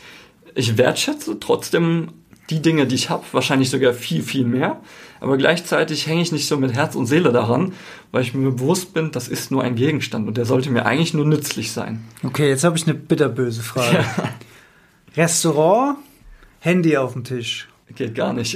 ich 0.56 0.80
wertschätze 0.80 1.40
trotzdem 1.40 2.08
die 2.50 2.62
Dinge, 2.62 2.88
die 2.88 2.96
ich 2.96 3.10
habe, 3.10 3.24
wahrscheinlich 3.32 3.70
sogar 3.70 3.94
viel, 3.94 4.24
viel 4.24 4.46
mehr. 4.46 4.82
Aber 5.26 5.38
gleichzeitig 5.38 6.06
hänge 6.06 6.22
ich 6.22 6.32
nicht 6.32 6.48
so 6.48 6.56
mit 6.56 6.74
Herz 6.74 6.94
und 6.94 7.08
Seele 7.08 7.32
daran, 7.32 7.74
weil 8.12 8.22
ich 8.22 8.36
mir 8.36 8.52
bewusst 8.52 8.94
bin, 8.94 9.12
das 9.12 9.28
ist 9.28 9.50
nur 9.50 9.64
ein 9.64 9.74
Gegenstand 9.74 10.28
und 10.28 10.38
der 10.38 10.46
sollte 10.46 10.70
mir 10.70 10.86
eigentlich 10.86 11.16
nur 11.16 11.26
nützlich 11.26 11.72
sein. 11.72 12.04
Okay, 12.22 12.48
jetzt 12.48 12.64
habe 12.64 12.78
ich 12.78 12.86
eine 12.86 12.94
bitterböse 12.94 13.64
Frage. 13.64 14.06
Ja. 14.18 14.30
Restaurant, 15.18 15.98
Handy 16.60 16.96
auf 16.96 17.14
dem 17.14 17.24
Tisch. 17.24 17.68
Geht 17.96 18.14
gar 18.14 18.34
nicht. 18.34 18.56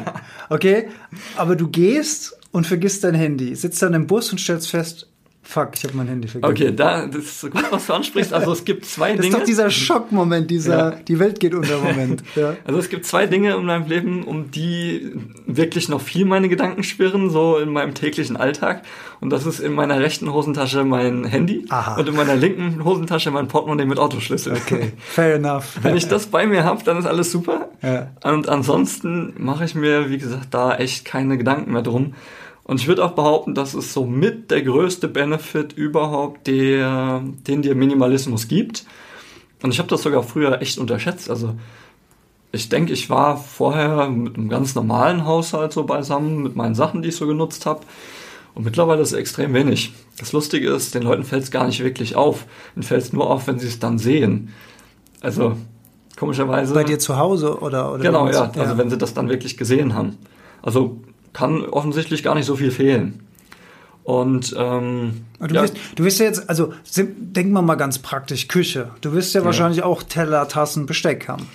okay, 0.48 0.88
aber 1.36 1.54
du 1.54 1.68
gehst 1.68 2.36
und 2.50 2.66
vergisst 2.66 3.04
dein 3.04 3.14
Handy, 3.14 3.54
sitzt 3.54 3.80
dann 3.80 3.94
im 3.94 4.08
Bus 4.08 4.32
und 4.32 4.40
stellst 4.40 4.70
fest, 4.70 5.08
Fuck, 5.50 5.70
ich 5.76 5.84
habe 5.84 5.96
mein 5.96 6.08
Handy 6.08 6.28
vergessen. 6.28 6.52
Okay, 6.52 6.76
da, 6.76 7.06
das 7.06 7.24
ist 7.24 7.40
so 7.40 7.48
gut, 7.48 7.64
was 7.70 7.86
du 7.86 7.94
ansprichst. 7.94 8.34
Also 8.34 8.52
es 8.52 8.66
gibt 8.66 8.84
zwei 8.84 9.12
das 9.12 9.22
Dinge. 9.22 9.32
Das 9.32 9.40
ist 9.40 9.40
doch 9.40 9.46
dieser 9.46 9.70
Schockmoment, 9.70 10.50
dieser 10.50 10.76
ja. 10.76 10.90
die 10.90 11.18
Welt 11.18 11.40
geht 11.40 11.54
unter 11.54 11.78
Moment. 11.78 12.22
Ja. 12.36 12.54
Also 12.66 12.78
es 12.78 12.90
gibt 12.90 13.06
zwei 13.06 13.26
Dinge 13.26 13.54
in 13.54 13.64
meinem 13.64 13.88
Leben, 13.88 14.24
um 14.24 14.50
die 14.50 15.10
wirklich 15.46 15.88
noch 15.88 16.02
viel 16.02 16.26
meine 16.26 16.50
Gedanken 16.50 16.82
schwirren, 16.84 17.30
so 17.30 17.56
in 17.56 17.70
meinem 17.70 17.94
täglichen 17.94 18.36
Alltag. 18.36 18.82
Und 19.20 19.30
das 19.30 19.46
ist 19.46 19.60
in 19.60 19.72
meiner 19.72 19.98
rechten 19.98 20.30
Hosentasche 20.30 20.84
mein 20.84 21.24
Handy 21.24 21.64
Aha. 21.70 21.96
und 21.96 22.06
in 22.06 22.14
meiner 22.14 22.36
linken 22.36 22.84
Hosentasche 22.84 23.30
mein 23.30 23.48
Portemonnaie 23.48 23.86
mit 23.86 23.98
Autoschlüssel. 23.98 24.52
Okay, 24.52 24.92
fair 24.98 25.36
enough. 25.36 25.78
Wenn 25.80 25.96
ich 25.96 26.06
das 26.06 26.26
bei 26.26 26.46
mir 26.46 26.64
habe, 26.64 26.84
dann 26.84 26.98
ist 26.98 27.06
alles 27.06 27.32
super. 27.32 27.70
Ja. 27.82 28.08
Und 28.22 28.50
ansonsten 28.50 29.32
mache 29.38 29.64
ich 29.64 29.74
mir, 29.74 30.10
wie 30.10 30.18
gesagt, 30.18 30.48
da 30.50 30.76
echt 30.76 31.06
keine 31.06 31.38
Gedanken 31.38 31.72
mehr 31.72 31.82
drum. 31.82 32.12
Und 32.68 32.82
ich 32.82 32.86
würde 32.86 33.02
auch 33.02 33.12
behaupten, 33.12 33.54
das 33.54 33.74
ist 33.74 33.94
so 33.94 34.04
mit 34.04 34.50
der 34.50 34.60
größte 34.60 35.08
Benefit 35.08 35.72
überhaupt, 35.72 36.46
der, 36.46 37.22
den 37.46 37.62
dir 37.62 37.74
Minimalismus 37.74 38.46
gibt. 38.46 38.84
Und 39.62 39.72
ich 39.72 39.78
habe 39.78 39.88
das 39.88 40.02
sogar 40.02 40.22
früher 40.22 40.60
echt 40.60 40.76
unterschätzt. 40.76 41.30
Also 41.30 41.54
ich 42.52 42.68
denke, 42.68 42.92
ich 42.92 43.08
war 43.08 43.38
vorher 43.38 44.10
mit 44.10 44.36
einem 44.36 44.50
ganz 44.50 44.74
normalen 44.74 45.24
Haushalt 45.24 45.72
so 45.72 45.84
beisammen, 45.84 46.42
mit 46.42 46.56
meinen 46.56 46.74
Sachen, 46.74 47.00
die 47.00 47.08
ich 47.08 47.16
so 47.16 47.26
genutzt 47.26 47.64
habe. 47.64 47.80
Und 48.54 48.64
mittlerweile 48.64 49.00
ist 49.00 49.12
es 49.12 49.18
extrem 49.18 49.54
wenig. 49.54 49.94
Das 50.18 50.32
Lustige 50.34 50.68
ist, 50.68 50.94
den 50.94 51.04
Leuten 51.04 51.24
fällt 51.24 51.44
es 51.44 51.50
gar 51.50 51.66
nicht 51.66 51.82
wirklich 51.82 52.16
auf. 52.16 52.44
Ihnen 52.76 52.82
fällt 52.82 53.02
es 53.02 53.14
nur 53.14 53.30
auf, 53.30 53.46
wenn 53.46 53.58
sie 53.58 53.66
es 53.66 53.78
dann 53.78 53.96
sehen. 53.96 54.52
Also 55.22 55.56
komischerweise. 56.18 56.74
Bei 56.74 56.84
dir 56.84 56.98
zu 56.98 57.16
Hause 57.16 57.60
oder? 57.60 57.94
oder 57.94 58.02
genau, 58.02 58.28
ja. 58.28 58.52
Also 58.58 58.76
wenn 58.76 58.90
sie 58.90 58.98
das 58.98 59.14
dann 59.14 59.30
wirklich 59.30 59.56
gesehen 59.56 59.94
haben. 59.94 60.18
Also 60.60 61.00
kann 61.32 61.64
offensichtlich 61.64 62.22
gar 62.22 62.34
nicht 62.34 62.46
so 62.46 62.56
viel 62.56 62.70
fehlen. 62.70 63.20
Und 64.04 64.54
ähm, 64.56 65.26
du, 65.38 65.54
ja. 65.54 65.62
Wirst, 65.62 65.76
du 65.96 66.04
wirst 66.04 66.18
ja 66.20 66.26
jetzt, 66.26 66.48
also 66.48 66.72
denken 66.96 67.52
wir 67.52 67.60
mal 67.60 67.74
ganz 67.74 67.98
praktisch, 67.98 68.48
Küche. 68.48 68.90
Du 69.02 69.12
wirst 69.12 69.34
ja, 69.34 69.40
ja, 69.40 69.44
wahrscheinlich 69.44 69.82
auch 69.82 70.02
Teller, 70.02 70.48
Tassen, 70.48 70.86
Besteck 70.86 71.28
haben. 71.28 71.46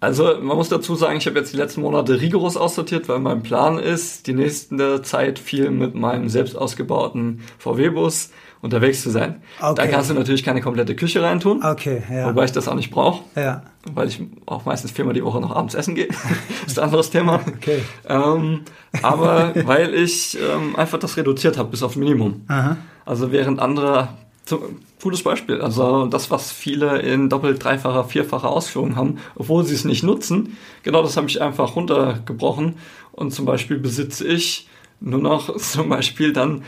Also 0.00 0.38
man 0.40 0.56
muss 0.56 0.68
dazu 0.68 0.94
sagen, 0.94 1.18
ich 1.18 1.26
habe 1.26 1.40
jetzt 1.40 1.52
die 1.52 1.56
letzten 1.56 1.80
Monate 1.80 2.20
rigoros 2.20 2.56
aussortiert, 2.56 3.08
weil 3.08 3.18
mein 3.18 3.42
Plan 3.42 3.80
ist, 3.80 4.28
die 4.28 4.32
nächste 4.32 5.02
Zeit 5.02 5.40
viel 5.40 5.70
mit 5.70 5.96
meinem 5.96 6.28
selbst 6.28 6.56
ausgebauten 6.56 7.40
VW-Bus 7.58 8.30
unterwegs 8.60 9.02
zu 9.02 9.10
sein. 9.10 9.42
Okay. 9.60 9.74
Da 9.76 9.86
kannst 9.86 10.10
du 10.10 10.14
natürlich 10.14 10.42
keine 10.42 10.60
komplette 10.60 10.96
Küche 10.96 11.22
reintun. 11.22 11.62
Okay, 11.64 12.02
ja. 12.10 12.26
Wobei 12.26 12.44
ich 12.44 12.52
das 12.52 12.68
auch 12.68 12.74
nicht 12.74 12.90
brauche. 12.90 13.22
Ja. 13.36 13.62
Weil 13.92 14.08
ich 14.08 14.20
auch 14.46 14.64
meistens 14.64 14.90
viermal 14.90 15.14
die 15.14 15.24
Woche 15.24 15.40
noch 15.40 15.54
abends 15.54 15.74
essen 15.74 15.94
gehe. 15.94 16.08
das 16.08 16.18
ist 16.66 16.78
ein 16.78 16.84
anderes 16.84 17.10
Thema. 17.10 17.40
Okay. 17.46 17.82
Ähm, 18.08 18.62
aber 19.02 19.52
weil 19.64 19.94
ich 19.94 20.36
ähm, 20.38 20.76
einfach 20.76 20.98
das 20.98 21.16
reduziert 21.16 21.56
habe 21.56 21.70
bis 21.70 21.82
aufs 21.82 21.96
Minimum. 21.96 22.44
Aha. 22.48 22.76
Also 23.04 23.32
während 23.32 23.60
andere 23.60 24.08
zum, 24.44 24.60
gutes 25.02 25.22
Beispiel. 25.22 25.60
Also 25.60 26.06
das, 26.06 26.30
was 26.30 26.50
viele 26.50 27.00
in 27.00 27.28
doppelt, 27.28 27.62
dreifacher, 27.62 28.04
vierfacher 28.04 28.48
Ausführung 28.50 28.96
haben, 28.96 29.18
obwohl 29.36 29.64
sie 29.64 29.74
es 29.74 29.84
nicht 29.84 30.02
nutzen, 30.02 30.56
genau 30.82 31.02
das 31.02 31.16
habe 31.16 31.28
ich 31.28 31.40
einfach 31.40 31.76
runtergebrochen. 31.76 32.74
Und 33.12 33.32
zum 33.32 33.44
Beispiel 33.44 33.78
besitze 33.78 34.26
ich 34.26 34.68
nur 35.00 35.20
noch 35.20 35.56
zum 35.58 35.88
Beispiel 35.88 36.32
dann 36.32 36.62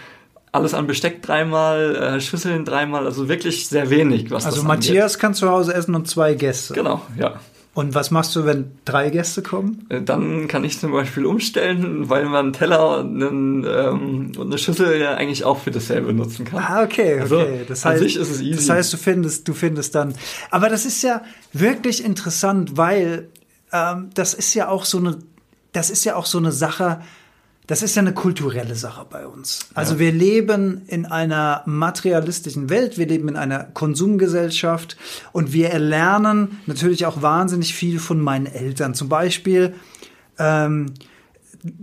alles 0.53 0.75
an 0.75 0.87
Besteck 0.87 1.23
dreimal, 1.23 1.97
äh, 1.97 2.21
Schüsseln 2.21 2.65
dreimal, 2.65 3.07
also 3.07 3.29
wirklich 3.29 3.69
sehr 3.69 3.91
wenig. 3.91 4.31
Was 4.31 4.47
also 4.47 4.63
Matthias 4.65 5.19
kann 5.19 5.35
zu 5.35 5.49
Hause 5.49 5.75
essen 5.75 5.95
und 5.95 6.09
zwei 6.09 6.35
Gäste. 6.35 6.75
Genau, 6.75 7.03
ja. 7.17 7.41
Und 7.73 7.95
was 7.95 8.11
machst 8.11 8.35
du, 8.35 8.45
wenn 8.45 8.73
drei 8.85 9.11
Gäste 9.11 9.43
kommen? 9.43 9.87
Äh, 9.91 10.03
dann 10.03 10.49
kann 10.49 10.65
ich 10.65 10.81
zum 10.81 10.91
Beispiel 10.91 11.25
umstellen, 11.25 12.11
weil 12.11 12.25
man 12.25 12.47
einen 12.47 12.53
Teller 12.53 12.99
und, 12.99 13.23
einen, 13.23 13.65
ähm, 13.65 14.33
und 14.37 14.49
eine 14.49 14.59
Schüssel 14.59 15.01
ja 15.01 15.15
eigentlich 15.15 15.45
auch 15.45 15.59
für 15.59 15.71
dasselbe 15.71 16.13
nutzen 16.13 16.45
kann. 16.45 16.65
Ah, 16.65 16.83
okay, 16.83 17.21
also, 17.21 17.39
okay. 17.41 17.65
das 17.69 17.85
heißt, 17.85 18.03
an 18.03 18.09
sich 18.09 18.17
ist 18.17 18.31
es 18.31 18.41
easy. 18.41 18.57
Das 18.57 18.71
heißt, 18.71 18.93
du 18.93 18.97
findest, 18.97 19.47
du 19.47 19.55
findest 19.55 19.95
dann. 19.95 20.15
Aber 20.51 20.69
das 20.69 20.85
ist 20.85 21.01
ja 21.03 21.23
wirklich 21.53 22.05
interessant, 22.05 22.77
weil 22.77 23.29
ähm, 23.73 24.11
das 24.15 24.35
ist 24.35 24.53
ja 24.55 24.69
auch 24.69 24.85
so 24.85 24.99
eine, 24.99 25.19
das 25.73 25.91
ist 25.91 26.05
ja 26.05 26.17
auch 26.17 26.27
so 26.27 26.39
eine 26.39 26.51
Sache 26.51 27.01
das 27.71 27.83
ist 27.83 27.95
ja 27.95 28.03
eine 28.03 28.13
kulturelle 28.13 28.75
Sache 28.75 29.07
bei 29.09 29.29
uns. 29.29 29.61
Also 29.75 29.95
ja. 29.95 30.01
wir 30.01 30.13
leben 30.13 30.83
in 30.89 31.07
einer 31.07 31.63
materialistischen 31.67 32.69
Welt, 32.69 32.99
wir 32.99 33.07
leben 33.07 33.29
in 33.29 33.37
einer 33.37 33.63
Konsumgesellschaft 33.63 34.97
und 35.31 35.53
wir 35.53 35.71
erlernen 35.71 36.59
natürlich 36.67 37.07
auch 37.07 37.23
wahnsinnig 37.23 37.73
viel 37.73 38.01
von 38.01 38.21
meinen 38.21 38.47
Eltern. 38.47 38.95
Zum 38.95 39.09
Beispiel 39.09 39.75
ähm, 40.37 40.95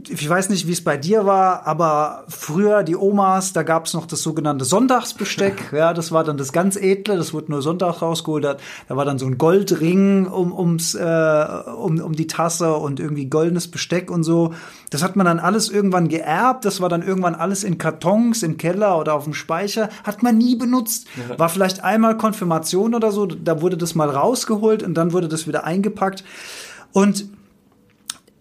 ich 0.09 0.27
weiß 0.27 0.49
nicht, 0.49 0.65
wie 0.67 0.71
es 0.71 0.83
bei 0.83 0.97
dir 0.97 1.25
war, 1.25 1.67
aber 1.67 2.25
früher 2.29 2.81
die 2.81 2.95
Omas, 2.95 3.53
da 3.53 3.61
gab 3.61 3.85
es 3.85 3.93
noch 3.93 4.07
das 4.07 4.23
sogenannte 4.23 4.65
Sonntagsbesteck. 4.65 5.71
ja, 5.71 5.93
das 5.93 6.11
war 6.11 6.23
dann 6.23 6.37
das 6.37 6.51
ganz 6.51 6.75
edle, 6.77 7.15
das 7.15 7.31
wurde 7.31 7.51
nur 7.51 7.61
Sonntag 7.61 8.01
rausgeholt. 8.01 8.43
Da, 8.43 8.57
war 8.87 9.05
dann 9.05 9.19
so 9.19 9.27
ein 9.27 9.37
Goldring 9.37 10.25
um, 10.25 10.51
ums, 10.51 10.95
äh, 10.95 11.47
um, 11.77 11.99
um 11.99 12.13
die 12.13 12.25
Tasse 12.25 12.73
und 12.73 12.99
irgendwie 12.99 13.27
goldenes 13.27 13.69
Besteck 13.69 14.09
und 14.09 14.23
so. 14.23 14.53
Das 14.89 15.03
hat 15.03 15.15
man 15.15 15.27
dann 15.27 15.39
alles 15.39 15.69
irgendwann 15.69 16.07
geerbt. 16.07 16.65
Das 16.65 16.81
war 16.81 16.89
dann 16.89 17.03
irgendwann 17.03 17.35
alles 17.35 17.63
in 17.63 17.77
Kartons 17.77 18.41
im 18.41 18.57
Keller 18.57 18.97
oder 18.97 19.13
auf 19.13 19.25
dem 19.25 19.35
Speicher. 19.35 19.89
Hat 20.03 20.23
man 20.23 20.39
nie 20.39 20.55
benutzt. 20.55 21.05
Ja. 21.29 21.37
War 21.37 21.49
vielleicht 21.49 21.83
einmal 21.83 22.17
Konfirmation 22.17 22.95
oder 22.95 23.11
so. 23.11 23.27
Da 23.27 23.61
wurde 23.61 23.77
das 23.77 23.93
mal 23.93 24.09
rausgeholt 24.09 24.81
und 24.81 24.95
dann 24.95 25.13
wurde 25.13 25.27
das 25.27 25.45
wieder 25.45 25.65
eingepackt. 25.65 26.23
Und 26.93 27.27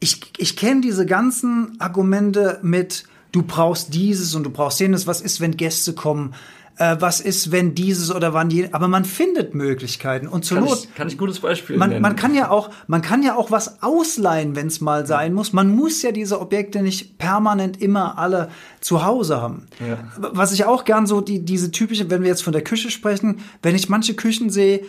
ich, 0.06 0.20
ich 0.38 0.56
kenne 0.56 0.82
diese 0.82 1.04
ganzen 1.04 1.72
Argumente 1.80 2.60
mit, 2.62 3.04
du 3.32 3.42
brauchst 3.42 3.92
dieses 3.92 4.36
und 4.36 4.44
du 4.44 4.50
brauchst 4.50 4.78
jenes, 4.78 5.08
was 5.08 5.20
ist, 5.20 5.40
wenn 5.40 5.56
Gäste 5.56 5.94
kommen, 5.94 6.32
äh, 6.78 6.96
was 7.00 7.20
ist, 7.20 7.50
wenn 7.50 7.74
dieses 7.74 8.14
oder 8.14 8.32
wann 8.32 8.48
jenes, 8.48 8.72
aber 8.72 8.86
man 8.86 9.04
findet 9.04 9.56
Möglichkeiten 9.56 10.28
und 10.28 10.44
zur 10.44 10.58
kann 10.58 10.68
Not. 10.68 10.84
Ich, 10.84 10.94
kann 10.94 11.08
ich 11.08 11.18
gutes 11.18 11.40
Beispiel 11.40 11.76
man, 11.76 11.88
nennen. 11.90 12.02
Man 12.02 12.14
kann 12.14 12.36
ja 12.36 12.50
auch, 12.50 12.70
man 12.86 13.02
kann 13.02 13.24
ja 13.24 13.34
auch 13.34 13.50
was 13.50 13.82
ausleihen, 13.82 14.54
wenn 14.54 14.68
es 14.68 14.80
mal 14.80 15.06
sein 15.06 15.34
muss. 15.34 15.52
Man 15.52 15.74
muss 15.74 16.02
ja 16.02 16.12
diese 16.12 16.40
Objekte 16.40 16.82
nicht 16.82 17.18
permanent 17.18 17.82
immer 17.82 18.16
alle 18.16 18.50
zu 18.80 19.04
Hause 19.04 19.40
haben. 19.40 19.66
Ja. 19.80 19.98
Was 20.18 20.52
ich 20.52 20.66
auch 20.66 20.84
gern 20.84 21.06
so, 21.06 21.20
die, 21.20 21.44
diese 21.44 21.72
typische, 21.72 22.10
wenn 22.10 22.22
wir 22.22 22.28
jetzt 22.28 22.44
von 22.44 22.52
der 22.52 22.62
Küche 22.62 22.92
sprechen, 22.92 23.40
wenn 23.60 23.74
ich 23.74 23.88
manche 23.88 24.14
Küchen 24.14 24.50
sehe, 24.50 24.82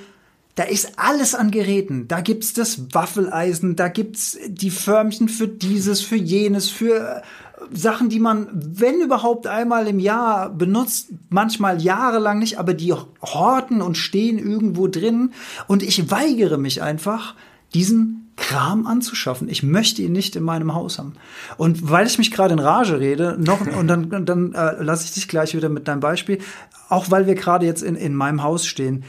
da 0.58 0.64
ist 0.64 0.93
alles 0.97 1.36
an 1.36 1.51
Geräten. 1.51 2.08
Da 2.08 2.20
gibt's 2.22 2.51
das 2.51 2.91
Waffeleisen, 2.91 3.76
da 3.76 3.89
gibt's 3.89 4.39
die 4.47 4.72
Förmchen 4.72 5.30
für 5.30 5.47
dieses, 5.47 6.01
für 6.01 6.16
jenes, 6.16 6.68
für 6.68 7.18
äh, 7.18 7.22
Sachen, 7.72 8.10
die 8.10 8.20
man, 8.20 8.47
wenn 8.53 8.99
überhaupt 8.99 9.45
einmal 9.45 9.88
im 9.88 9.99
Jahr 9.99 10.49
benutzt, 10.49 11.10
manchmal 11.30 11.80
jahrelang 11.80 12.39
nicht, 12.39 12.58
aber 12.58 12.74
die 12.74 12.91
horten 12.91 13.84
und 13.84 13.97
stehen 13.97 14.39
irgendwo 14.39 14.88
drin. 14.88 15.32
Und 15.68 15.84
ich 15.84 16.10
weigere 16.10 16.58
mich 16.58 16.82
einfach, 16.82 17.36
diesen 17.76 18.32
Kram 18.36 18.88
anzuschaffen. 18.88 19.49
Ich 19.49 19.62
möchte 19.62 20.01
ihn 20.01 20.12
nicht 20.12 20.36
in 20.36 20.43
meinem 20.43 20.74
Haus 20.74 20.97
haben. 20.97 21.14
Und 21.58 21.88
weil 21.88 22.08
ich 22.08 22.18
mich 22.18 22.32
gerade 22.32 22.53
in 22.53 22.60
Rage 22.60 22.99
rede, 22.99 23.38
noch 23.39 23.62
und 23.78 23.88
dann, 23.88 24.26
dann 24.26 24.53
äh, 24.53 24.82
lasse 24.82 25.05
ich 25.05 25.14
dich 25.14 25.28
gleich 25.28 25.53
wieder 25.53 25.70
mit 25.70 25.88
deinem 25.88 25.99
Beispiel, 25.99 26.39
auch 26.89 27.12
weil 27.12 27.28
wir 27.28 27.36
gerade 27.36 27.68
jetzt 27.68 27.84
in, 27.84 27.95
in 27.95 28.16
meinem 28.16 28.41
Haus 28.41 28.66
stehen 28.66 29.03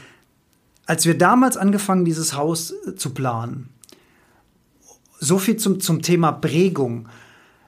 als 0.89 1.05
wir 1.05 1.15
damals 1.15 1.55
angefangen, 1.55 2.03
dieses 2.03 2.35
Haus 2.35 2.71
äh, 2.71 2.95
zu 2.95 3.11
planen, 3.11 3.69
so 5.19 5.37
viel 5.37 5.57
zum, 5.57 5.79
zum 5.79 6.01
Thema 6.01 6.31
Prägung. 6.31 7.07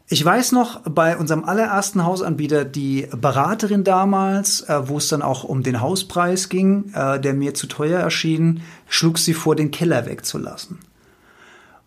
Ich 0.08 0.26
weiß 0.26 0.54
noch, 0.54 0.82
bei 0.82 1.16
unserem 1.16 1.44
allerersten 1.44 2.04
Hausanbieter, 2.04 2.66
die 2.66 3.08
Beraterin 3.16 3.84
damals, 3.84 4.62
äh, 4.62 4.90
wo 4.90 4.98
es 4.98 5.08
dann 5.08 5.22
auch 5.22 5.44
um 5.44 5.62
den 5.62 5.82
Hauspreis 5.82 6.50
ging, 6.50 6.92
äh, 6.96 7.20
der 7.20 7.36
mir 7.36 7.54
zu 7.54 7.68
teuer 7.68 8.00
erschien, 8.00 8.64
schlug 8.90 9.20
sie 9.20 9.36
vor, 9.36 9.56
den 9.56 9.70
Keller 9.70 10.08
wegzulassen. 10.08 10.80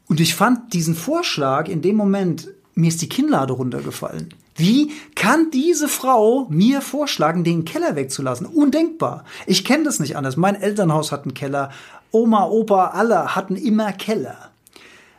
Und 0.07 0.21
ich 0.21 0.37
fand 0.37 0.73
diesen 0.73 0.95
Vorschlag 0.95 1.69
in 1.69 1.83
dem 1.83 1.97
Moment 1.97 2.49
mir 2.75 2.89
ist 2.89 3.03
die 3.03 3.09
Kinnlade 3.09 3.53
runtergefallen. 3.53 4.35
Wie 4.55 4.93
kann 5.17 5.51
diese 5.51 5.89
Frau 5.89 6.47
mir 6.49 6.81
vorschlagen, 6.81 7.43
den 7.43 7.65
Keller 7.65 7.97
wegzulassen? 7.97 8.47
Undenkbar. 8.47 9.25
Ich 9.47 9.65
kenne 9.65 9.85
das 9.85 9.99
nicht 9.99 10.17
anders. 10.17 10.37
Mein 10.37 10.61
Elternhaus 10.61 11.11
hat 11.11 11.25
einen 11.25 11.35
Keller. 11.35 11.71
Oma, 12.13 12.47
Opa, 12.47 12.89
alle 12.89 13.35
hatten 13.35 13.57
immer 13.57 13.93
Keller. 13.93 14.51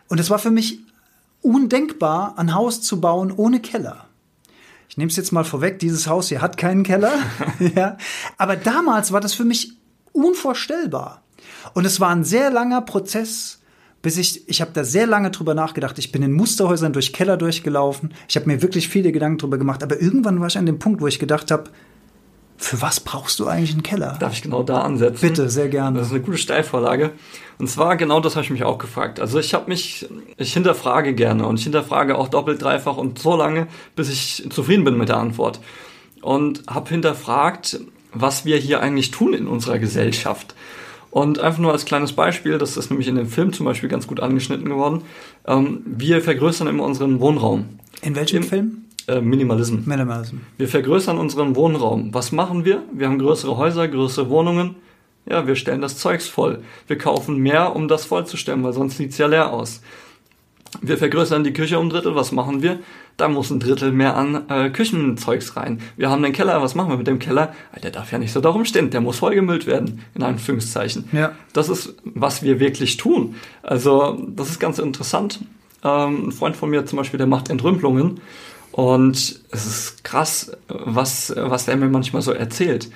Und 0.07 0.19
es 0.19 0.29
war 0.29 0.39
für 0.39 0.51
mich 0.51 0.79
undenkbar, 1.41 2.35
ein 2.37 2.55
Haus 2.55 2.81
zu 2.81 3.01
bauen 3.01 3.31
ohne 3.35 3.59
Keller. 3.59 4.05
Ich 4.87 4.97
nehme 4.97 5.09
es 5.09 5.17
jetzt 5.17 5.33
mal 5.33 5.43
vorweg, 5.43 5.79
dieses 5.79 6.07
Haus 6.07 6.29
hier 6.29 6.41
hat 6.41 6.55
keinen 6.57 6.83
Keller. 6.83 7.11
ja. 7.75 7.97
Aber 8.37 8.55
damals 8.55 9.11
war 9.11 9.19
das 9.19 9.33
für 9.33 9.43
mich 9.43 9.73
unvorstellbar. 10.13 11.21
Und 11.73 11.85
es 11.85 11.99
war 11.99 12.09
ein 12.09 12.23
sehr 12.23 12.49
langer 12.49 12.81
Prozess, 12.81 13.59
bis 14.05 14.17
ich, 14.17 14.47
ich 14.47 14.61
habe 14.61 14.69
da 14.71 14.83
sehr 14.83 15.07
lange 15.07 15.31
drüber 15.31 15.55
nachgedacht. 15.55 15.97
Ich 15.97 16.11
bin 16.11 16.21
in 16.21 16.31
Musterhäusern 16.31 16.93
durch 16.93 17.11
Keller 17.11 17.37
durchgelaufen. 17.37 18.13
Ich 18.29 18.35
habe 18.35 18.45
mir 18.45 18.61
wirklich 18.61 18.87
viele 18.87 19.11
Gedanken 19.11 19.39
drüber 19.39 19.57
gemacht. 19.57 19.81
Aber 19.81 19.99
irgendwann 19.99 20.39
war 20.39 20.45
ich 20.45 20.59
an 20.59 20.67
dem 20.67 20.77
Punkt, 20.77 21.01
wo 21.01 21.07
ich 21.07 21.17
gedacht 21.17 21.49
habe, 21.49 21.71
für 22.55 22.83
was 22.83 22.99
brauchst 22.99 23.39
du 23.39 23.47
eigentlich 23.47 23.71
einen 23.71 23.81
Keller? 23.81 24.15
Darf 24.19 24.33
ich 24.33 24.43
genau 24.43 24.61
da 24.61 24.81
ansetzen? 24.81 25.27
Bitte, 25.27 25.49
sehr 25.49 25.69
gerne. 25.69 25.97
Das 25.97 26.09
ist 26.09 26.13
eine 26.13 26.21
gute 26.21 26.37
Steilvorlage. 26.37 27.13
Und 27.57 27.67
zwar 27.67 27.97
genau 27.97 28.19
das 28.19 28.35
habe 28.35 28.43
ich 28.43 28.51
mich 28.51 28.63
auch 28.63 28.77
gefragt. 28.77 29.19
Also 29.19 29.39
ich 29.39 29.55
habe 29.55 29.69
mich, 29.69 30.07
ich 30.37 30.53
hinterfrage 30.53 31.15
gerne 31.15 31.47
und 31.47 31.57
ich 31.57 31.63
hinterfrage 31.63 32.15
auch 32.15 32.27
doppelt, 32.27 32.61
dreifach 32.61 32.97
und 32.97 33.17
so 33.17 33.35
lange, 33.35 33.65
bis 33.95 34.11
ich 34.11 34.47
zufrieden 34.51 34.83
bin 34.83 34.99
mit 34.99 35.09
der 35.09 35.17
Antwort. 35.17 35.59
Und 36.21 36.61
habe 36.67 36.89
hinterfragt, 36.89 37.79
was 38.13 38.45
wir 38.45 38.57
hier 38.57 38.81
eigentlich 38.81 39.09
tun 39.09 39.33
in 39.33 39.47
unserer 39.47 39.79
Gesellschaft. 39.79 40.53
Und 41.15 41.39
einfach 41.39 41.59
nur 41.59 41.71
als 41.71 41.85
kleines 41.85 42.11
Beispiel, 42.11 42.57
das 42.57 42.75
ist 42.75 42.89
nämlich 42.89 43.07
in 43.07 43.15
dem 43.15 43.27
Film 43.27 43.53
zum 43.53 43.65
Beispiel 43.65 43.87
ganz 43.87 44.05
gut 44.05 44.19
angeschnitten 44.19 44.67
geworden, 44.67 45.03
ähm, 45.47 45.81
wir 45.85 46.21
vergrößern 46.21 46.67
immer 46.67 46.83
unseren 46.83 47.21
Wohnraum. 47.21 47.79
In 48.01 48.17
welchem 48.17 48.41
Im, 48.41 48.43
Film? 48.43 48.85
Äh, 49.07 49.21
Minimalism. 49.21 49.77
Minimalism. 49.85 50.39
Wir 50.57 50.67
vergrößern 50.67 51.17
unseren 51.17 51.55
Wohnraum. 51.55 52.13
Was 52.13 52.33
machen 52.33 52.65
wir? 52.65 52.83
Wir 52.91 53.07
haben 53.07 53.17
größere 53.17 53.55
Häuser, 53.55 53.87
größere 53.87 54.29
Wohnungen. 54.29 54.75
Ja, 55.25 55.47
wir 55.47 55.55
stellen 55.55 55.79
das 55.79 55.97
Zeugs 55.99 56.27
voll. 56.27 56.63
Wir 56.87 56.97
kaufen 56.97 57.37
mehr, 57.37 57.77
um 57.77 57.87
das 57.87 58.03
vollzustellen, 58.03 58.61
weil 58.65 58.73
sonst 58.73 58.97
sieht's 58.97 59.17
ja 59.17 59.27
leer 59.27 59.53
aus. 59.53 59.81
Wir 60.81 60.97
vergrößern 60.97 61.45
die 61.45 61.53
Küche 61.53 61.79
um 61.79 61.89
Drittel. 61.89 62.15
Was 62.15 62.33
machen 62.33 62.61
wir? 62.61 62.79
Da 63.17 63.29
muss 63.29 63.49
ein 63.49 63.61
Drittel 63.61 63.93
mehr 63.93 64.17
an 64.17 64.49
äh, 64.49 64.69
Küchenzeugs 64.69 65.55
rein. 65.55 65.79
Wir 65.95 66.09
haben 66.09 66.21
den 66.21 66.33
Keller. 66.33 66.61
Was 66.61 66.75
machen 66.75 66.89
wir 66.89 66.97
mit 66.97 67.07
dem 67.07 67.19
Keller? 67.19 67.53
Der 67.81 67.91
darf 67.91 68.11
ja 68.11 68.17
nicht 68.17 68.33
so 68.33 68.41
darum 68.41 68.65
stehen. 68.65 68.89
Der 68.89 68.99
muss 68.99 69.19
vollgemüllt 69.19 69.67
werden. 69.67 70.01
In 70.15 70.23
Anführungszeichen. 70.23 71.07
Ja. 71.13 71.31
Das 71.53 71.69
ist, 71.69 71.95
was 72.03 72.43
wir 72.43 72.59
wirklich 72.59 72.97
tun. 72.97 73.35
Also, 73.63 74.21
das 74.27 74.49
ist 74.49 74.59
ganz 74.59 74.79
interessant. 74.79 75.39
Ähm, 75.83 76.27
ein 76.27 76.31
Freund 76.33 76.57
von 76.57 76.69
mir 76.69 76.85
zum 76.85 76.97
Beispiel, 76.97 77.17
der 77.17 77.27
macht 77.27 77.49
Entrümpelungen. 77.49 78.19
Und 78.73 79.39
es 79.51 79.65
ist 79.65 80.03
krass, 80.03 80.51
was, 80.67 81.33
was 81.37 81.69
er 81.69 81.77
mir 81.77 81.87
manchmal 81.87 82.21
so 82.21 82.33
erzählt. 82.33 82.89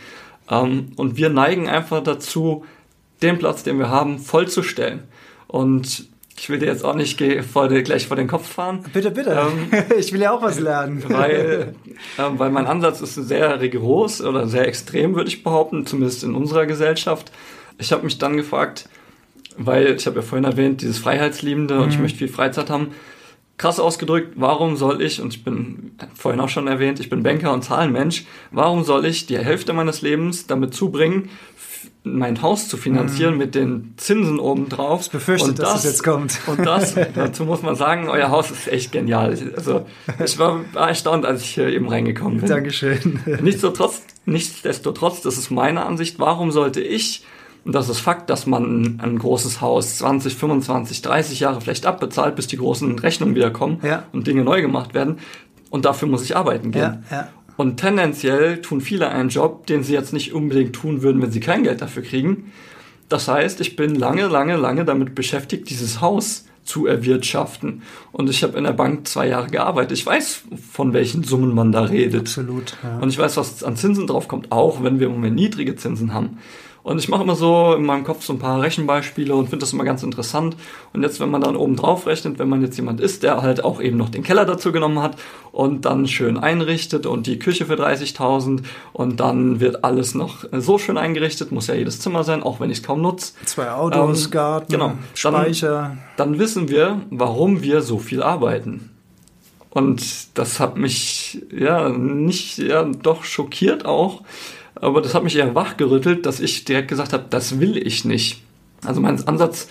Ähm, 0.50 0.92
und 0.98 1.16
wir 1.16 1.30
neigen 1.30 1.70
einfach 1.70 2.04
dazu, 2.04 2.66
den 3.22 3.40
Platz, 3.40 3.64
den 3.64 3.80
wir 3.80 3.90
haben, 3.90 4.20
vollzustellen. 4.20 5.04
Und 5.48 6.09
ich 6.40 6.50
will 6.50 6.60
dir 6.60 6.68
jetzt 6.68 6.86
auch 6.86 6.96
nicht 6.96 7.22
vor, 7.52 7.68
gleich 7.68 8.08
vor 8.08 8.16
den 8.16 8.28
Kopf 8.28 8.48
fahren. 8.48 8.86
Bitte, 8.94 9.12
bitte. 9.12 9.32
Ähm, 9.32 9.84
ich 9.98 10.14
will 10.14 10.22
ja 10.22 10.32
auch 10.32 10.42
was 10.42 10.60
lernen. 10.60 11.04
Weil, 11.10 11.76
ähm, 12.18 12.40
weil 12.40 12.50
mein 12.50 12.66
Ansatz 12.66 13.02
ist 13.02 13.16
sehr 13.16 13.60
rigoros 13.60 14.22
oder 14.22 14.48
sehr 14.48 14.68
extrem, 14.68 15.16
würde 15.16 15.30
ich 15.30 15.44
behaupten, 15.44 15.86
zumindest 15.86 16.24
in 16.24 16.36
unserer 16.36 16.66
Gesellschaft. 16.66 17.32
Ich 17.78 17.92
habe 17.92 18.04
mich 18.04 18.18
dann 18.18 18.38
gefragt, 18.38 18.88
weil 19.58 19.96
ich 19.96 20.08
habe 20.08 20.18
ja 20.18 20.22
vorhin 20.22 20.46
erwähnt, 20.46 20.82
dieses 20.82 20.98
Freiheitsliebende 20.98 21.76
mhm. 21.76 21.82
und 21.82 21.90
ich 21.90 21.98
mhm. 21.98 22.04
möchte 22.04 22.20
viel 22.20 22.30
Freizeit 22.30 22.70
haben 22.70 22.92
krass 23.60 23.80
ausgedrückt, 23.80 24.36
warum 24.38 24.78
soll 24.78 25.02
ich, 25.02 25.22
und 25.22 25.36
ich 25.36 25.44
bin 25.44 25.92
vorhin 26.16 26.40
auch 26.40 26.48
schon 26.48 26.68
erwähnt, 26.68 27.02
ich 27.02 27.10
bin 27.10 27.24
Banker 27.24 27.54
und 27.54 27.62
Zahlenmensch, 27.62 28.26
warum 28.52 28.86
soll 28.86 29.06
ich 29.06 29.28
die 29.28 29.38
Hälfte 29.38 29.74
meines 29.74 30.02
Lebens 30.02 30.48
damit 30.48 30.74
zubringen, 30.74 31.30
mein 32.04 32.42
Haus 32.42 32.68
zu 32.68 32.78
finanzieren 32.78 33.34
mhm. 33.34 33.38
mit 33.40 33.56
den 33.56 33.94
Zinsen 33.98 34.40
obendrauf. 34.40 35.02
Ich 35.02 35.12
befürchte, 35.12 35.50
und 35.50 35.60
das, 35.60 35.74
dass 35.74 35.86
es 35.86 35.92
jetzt 35.92 36.04
kommt. 36.04 36.40
Und 36.48 36.66
das, 36.66 36.96
dazu 37.14 37.44
muss 37.46 37.62
man 37.62 37.76
sagen, 37.76 38.08
euer 38.10 38.30
Haus 38.30 38.52
ist 38.52 38.68
echt 38.68 38.92
genial. 38.92 39.38
Also 39.56 39.86
ich 40.24 40.40
war, 40.40 40.62
erstaunt, 40.76 41.26
als 41.26 41.42
ich 41.42 41.50
hier 41.56 41.68
eben 41.68 41.90
reingekommen 41.90 42.40
bin. 42.40 42.50
Dankeschön. 42.50 43.20
Nichtsdestotrotz, 43.42 44.04
nichtsdestotrotz, 44.26 45.22
das 45.22 45.38
ist 45.38 45.52
meine 45.52 45.86
Ansicht, 45.86 46.20
warum 46.20 46.52
sollte 46.52 46.82
ich 46.82 47.26
und 47.66 47.76
das 47.76 47.90
ist 47.90 48.00
Fakt, 48.00 48.30
dass 48.30 48.46
man 48.46 49.00
ein 49.02 49.20
großes 49.20 49.62
Haus 49.62 49.98
20, 49.98 50.34
25, 50.36 51.02
30 51.02 51.40
Jahre 51.42 51.62
vielleicht 51.62 51.86
abbezahlt, 51.86 52.36
bis 52.36 52.48
die 52.48 52.58
großen 52.58 52.98
Rechnungen 53.00 53.36
wieder 53.36 53.52
kommen 53.52 53.80
ja. 53.84 54.04
und 54.14 54.28
Dinge 54.28 54.44
neu 54.44 54.62
gemacht 54.62 54.94
werden. 54.94 55.20
Und 55.70 55.86
dafür 55.86 56.08
muss 56.08 56.24
ich 56.24 56.36
arbeiten 56.36 56.72
gehen. 56.72 57.04
Ja, 57.12 57.18
ja. 57.18 57.28
Und 57.60 57.76
tendenziell 57.76 58.62
tun 58.62 58.80
viele 58.80 59.10
einen 59.10 59.28
Job, 59.28 59.68
den 59.68 59.84
sie 59.84 59.92
jetzt 59.92 60.14
nicht 60.14 60.34
unbedingt 60.34 60.74
tun 60.74 61.02
würden, 61.02 61.22
wenn 61.22 61.32
sie 61.32 61.42
kein 61.42 61.64
Geld 61.64 61.82
dafür 61.82 62.04
kriegen. 62.04 62.54
Das 63.10 63.28
heißt, 63.28 63.60
ich 63.60 63.76
bin 63.76 63.96
lange, 63.96 64.28
lange, 64.28 64.56
lange 64.56 64.86
damit 64.86 65.14
beschäftigt, 65.14 65.70
dieses 65.70 66.00
Haus 66.00 66.46
zu 66.64 66.88
erwirtschaften. 66.88 67.82
Und 68.14 68.30
ich 68.30 68.44
habe 68.44 68.58
in 68.58 68.64
der 68.64 68.72
Bank 68.72 69.10
zwei 69.10 69.28
Jahre 69.28 69.50
gearbeitet. 69.50 69.98
Ich 69.98 70.06
weiß, 70.06 70.44
von 70.72 70.94
welchen 70.94 71.26
Summen 71.26 71.54
man 71.54 71.74
da 71.74 71.82
redet. 71.82 72.22
Absolut. 72.22 72.78
Ja. 72.82 73.00
Und 73.00 73.10
ich 73.10 73.18
weiß, 73.18 73.36
was 73.36 73.62
an 73.62 73.76
Zinsen 73.76 74.08
draufkommt, 74.08 74.54
auch 74.54 74.82
wenn 74.82 75.02
wir 75.02 75.08
im 75.08 75.14
Moment 75.16 75.36
niedrige 75.36 75.76
Zinsen 75.76 76.14
haben. 76.14 76.38
Und 76.82 76.98
ich 76.98 77.10
mache 77.10 77.24
immer 77.24 77.36
so 77.36 77.74
in 77.74 77.86
meinem 77.86 78.04
Kopf 78.04 78.24
so 78.24 78.34
ein 78.34 78.40
paar 78.40 78.62
Rechenbeispiele 78.62 79.36
und 79.36 79.50
finde 79.50 79.64
das 79.64 79.74
immer 79.74 79.84
ganz 79.84 80.02
interessant. 80.02 80.56
Und 80.94 81.04
jetzt, 81.04 81.20
wenn 81.20 81.30
man 81.30 81.42
dann 81.42 81.56
oben 81.56 81.76
drauf 81.76 82.08
rechnet, 82.08 82.40
wenn 82.40 82.50
man 82.50 82.62
jetzt 82.62 82.78
jemand 82.78 83.02
ist, 83.02 83.24
der 83.24 83.42
halt 83.42 83.64
auch 83.64 83.82
eben 83.82 83.98
noch 83.98 84.10
den 84.10 84.24
Keller 84.24 84.46
dazu 84.46 84.72
genommen 84.72 85.02
hat 85.02 85.18
und 85.52 85.86
dann 85.86 86.08
schön 86.08 86.38
einrichtet 86.38 87.06
und 87.06 87.28
die 87.28 87.38
Küche 87.38 87.66
für 87.66 87.74
30.000 87.74 88.64
und 88.94 89.20
dann 89.20 89.60
wird 89.60 89.84
alles 89.84 90.16
noch 90.16 90.46
so 90.52 90.78
schön 90.78 90.98
eingerichtet, 90.98 91.52
muss 91.52 91.68
ja 91.68 91.76
jedes 91.76 92.00
Zimmer 92.00 92.24
sein, 92.24 92.44
auch 92.44 92.60
wenn 92.60 92.72
ich 92.72 92.80
es 92.80 92.84
kaum 92.84 93.02
nutze. 93.02 93.34
Zwei 93.46 93.72
Autos, 93.72 94.26
ähm, 94.26 94.32
Garten, 94.32 94.72
genau. 94.72 94.94
Speicher. 95.14 95.98
Dann, 96.16 96.32
dann 96.32 96.40
wissen 96.40 96.70
wir, 96.70 97.02
warum 97.10 97.62
wir 97.62 97.82
so 97.82 98.00
viel 98.00 98.24
arbeiten. 98.24 98.92
Und 99.70 100.38
das 100.38 100.60
hat 100.60 100.78
mich 100.78 101.46
ja 101.52 101.90
nicht, 101.90 102.58
ja 102.58 102.84
doch 102.84 103.24
schockiert 103.24 103.86
auch, 103.86 104.24
aber 104.76 105.02
das 105.02 105.14
hat 105.14 105.24
mich 105.24 105.36
eher 105.36 105.56
wachgerüttelt, 105.56 106.26
dass 106.26 106.40
ich 106.40 106.66
direkt 106.66 106.88
gesagt 106.88 107.14
habe, 107.14 107.26
das 107.30 107.60
will 107.60 107.78
ich 107.78 108.06
nicht. 108.06 108.42
Also 108.86 109.02
mein 109.02 109.22
Ansatz 109.28 109.68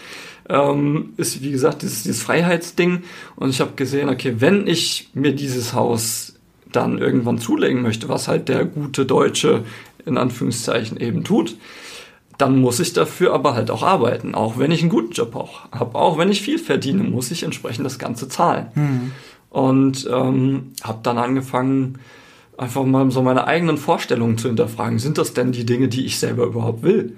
ähm, 0.48 1.14
ist, 1.16 1.42
wie 1.42 1.50
gesagt, 1.50 1.82
dieses, 1.82 2.02
dieses 2.02 2.22
Freiheitsding. 2.22 3.02
Und 3.36 3.50
ich 3.50 3.60
habe 3.60 3.72
gesehen, 3.76 4.08
okay, 4.08 4.36
wenn 4.38 4.66
ich 4.66 5.10
mir 5.14 5.34
dieses 5.34 5.72
Haus 5.74 6.34
dann 6.72 6.98
irgendwann 6.98 7.38
zulegen 7.38 7.82
möchte, 7.82 8.08
was 8.08 8.28
halt 8.28 8.48
der 8.48 8.64
gute 8.64 9.06
Deutsche 9.06 9.64
in 10.04 10.18
Anführungszeichen 10.18 10.98
eben 10.98 11.24
tut, 11.24 11.56
dann 12.38 12.60
muss 12.60 12.78
ich 12.78 12.92
dafür 12.92 13.34
aber 13.34 13.54
halt 13.54 13.70
auch 13.70 13.82
arbeiten, 13.82 14.34
auch 14.34 14.58
wenn 14.58 14.70
ich 14.70 14.80
einen 14.80 14.90
guten 14.90 15.12
Job 15.12 15.34
auch 15.34 15.70
habe, 15.72 15.98
auch 15.98 16.18
wenn 16.18 16.30
ich 16.30 16.40
viel 16.40 16.58
verdiene, 16.58 17.02
muss 17.02 17.32
ich 17.32 17.42
entsprechend 17.42 17.84
das 17.84 17.98
Ganze 17.98 18.28
zahlen. 18.28 18.68
Mhm. 18.74 19.12
Und 19.50 20.08
ähm, 20.10 20.72
habe 20.82 21.00
dann 21.02 21.18
angefangen, 21.18 21.98
einfach 22.58 22.84
mal 22.84 23.10
so 23.10 23.22
meine 23.22 23.46
eigenen 23.46 23.78
Vorstellungen 23.78 24.36
zu 24.36 24.48
hinterfragen. 24.48 24.98
Sind 24.98 25.16
das 25.18 25.32
denn 25.32 25.52
die 25.52 25.64
Dinge, 25.64 25.88
die 25.88 26.04
ich 26.04 26.18
selber 26.18 26.44
überhaupt 26.44 26.82
will? 26.82 27.16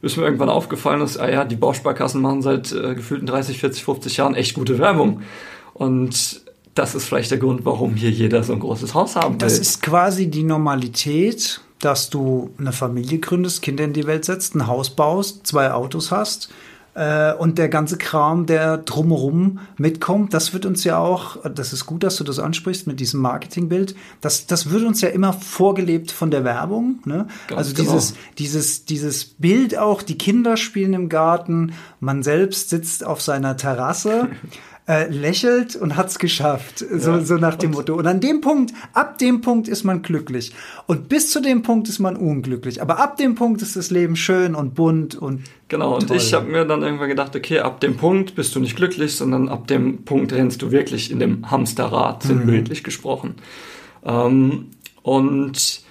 Bis 0.00 0.16
mir 0.16 0.24
irgendwann 0.24 0.48
aufgefallen 0.48 1.00
ist, 1.00 1.18
ah 1.18 1.30
ja, 1.30 1.44
die 1.44 1.56
Bausparkassen 1.56 2.20
machen 2.20 2.42
seit 2.42 2.72
äh, 2.72 2.94
gefühlten 2.94 3.26
30, 3.26 3.58
40, 3.58 3.84
50 3.84 4.16
Jahren 4.16 4.34
echt 4.34 4.54
gute 4.54 4.78
Werbung. 4.78 5.22
Und 5.74 6.42
das 6.74 6.94
ist 6.94 7.04
vielleicht 7.04 7.30
der 7.30 7.38
Grund, 7.38 7.64
warum 7.64 7.94
hier 7.94 8.10
jeder 8.10 8.42
so 8.42 8.52
ein 8.52 8.60
großes 8.60 8.94
Haus 8.94 9.16
haben 9.16 9.34
will. 9.34 9.38
Das 9.38 9.58
ist 9.58 9.82
quasi 9.82 10.28
die 10.28 10.42
Normalität, 10.42 11.60
dass 11.78 12.10
du 12.10 12.50
eine 12.58 12.72
Familie 12.72 13.18
gründest, 13.18 13.62
Kinder 13.62 13.84
in 13.84 13.92
die 13.92 14.06
Welt 14.06 14.24
setzt, 14.24 14.54
ein 14.54 14.66
Haus 14.66 14.90
baust, 14.90 15.46
zwei 15.46 15.72
Autos 15.72 16.10
hast 16.10 16.50
äh, 16.94 17.32
und 17.34 17.58
der 17.58 17.68
ganze 17.68 17.96
Kram, 17.96 18.46
der 18.46 18.78
drumherum 18.78 19.60
mitkommt, 19.78 20.34
das 20.34 20.52
wird 20.52 20.66
uns 20.66 20.84
ja 20.84 20.98
auch, 20.98 21.38
das 21.48 21.72
ist 21.72 21.86
gut, 21.86 22.02
dass 22.02 22.16
du 22.16 22.24
das 22.24 22.38
ansprichst 22.38 22.86
mit 22.86 23.00
diesem 23.00 23.20
Marketingbild, 23.20 23.94
das, 24.20 24.46
das 24.46 24.70
wird 24.70 24.84
uns 24.84 25.00
ja 25.00 25.08
immer 25.08 25.32
vorgelebt 25.32 26.10
von 26.10 26.30
der 26.30 26.44
Werbung. 26.44 27.00
Ne? 27.04 27.26
also 27.54 27.74
genau. 27.74 27.92
dieses, 27.92 28.14
dieses, 28.38 28.84
dieses 28.84 29.24
Bild 29.24 29.78
auch, 29.78 30.02
die 30.02 30.18
Kinder 30.18 30.56
spielen 30.56 30.92
im 30.94 31.08
Garten, 31.08 31.72
man 32.00 32.22
selbst 32.22 32.70
sitzt 32.70 33.06
auf 33.06 33.22
seiner 33.22 33.56
Terrasse. 33.56 34.28
äh, 34.88 35.08
lächelt 35.08 35.76
und 35.76 35.96
hat's 35.96 36.18
geschafft. 36.18 36.78
So, 36.78 37.12
ja. 37.12 37.20
so 37.20 37.36
nach 37.36 37.54
dem 37.54 37.70
und 37.70 37.76
Motto. 37.76 37.94
Und 37.94 38.06
an 38.06 38.20
dem 38.20 38.40
Punkt, 38.40 38.72
ab 38.92 39.18
dem 39.18 39.40
Punkt 39.40 39.68
ist 39.68 39.84
man 39.84 40.02
glücklich. 40.02 40.52
Und 40.86 41.08
bis 41.08 41.30
zu 41.30 41.40
dem 41.40 41.62
Punkt 41.62 41.88
ist 41.88 42.00
man 42.00 42.16
unglücklich. 42.16 42.82
Aber 42.82 42.98
ab 42.98 43.16
dem 43.16 43.34
Punkt 43.34 43.62
ist 43.62 43.76
das 43.76 43.90
Leben 43.90 44.16
schön 44.16 44.54
und 44.54 44.74
bunt 44.74 45.14
und 45.14 45.44
Genau, 45.68 45.94
und 45.94 46.08
toll. 46.08 46.18
ich 46.18 46.34
habe 46.34 46.50
mir 46.50 46.66
dann 46.66 46.82
irgendwann 46.82 47.08
gedacht, 47.08 47.34
okay, 47.34 47.60
ab 47.60 47.80
dem 47.80 47.96
Punkt 47.96 48.34
bist 48.34 48.54
du 48.54 48.60
nicht 48.60 48.76
glücklich, 48.76 49.14
sondern 49.16 49.48
ab 49.48 49.68
dem 49.68 50.04
Punkt 50.04 50.32
rennst 50.32 50.60
du 50.60 50.70
wirklich 50.70 51.10
in 51.10 51.18
dem 51.18 51.50
Hamsterrad, 51.50 52.24
sinnbildlich 52.24 52.80
mhm. 52.80 52.84
gesprochen. 52.84 53.34
Ähm, 54.04 54.66
und 55.02 55.82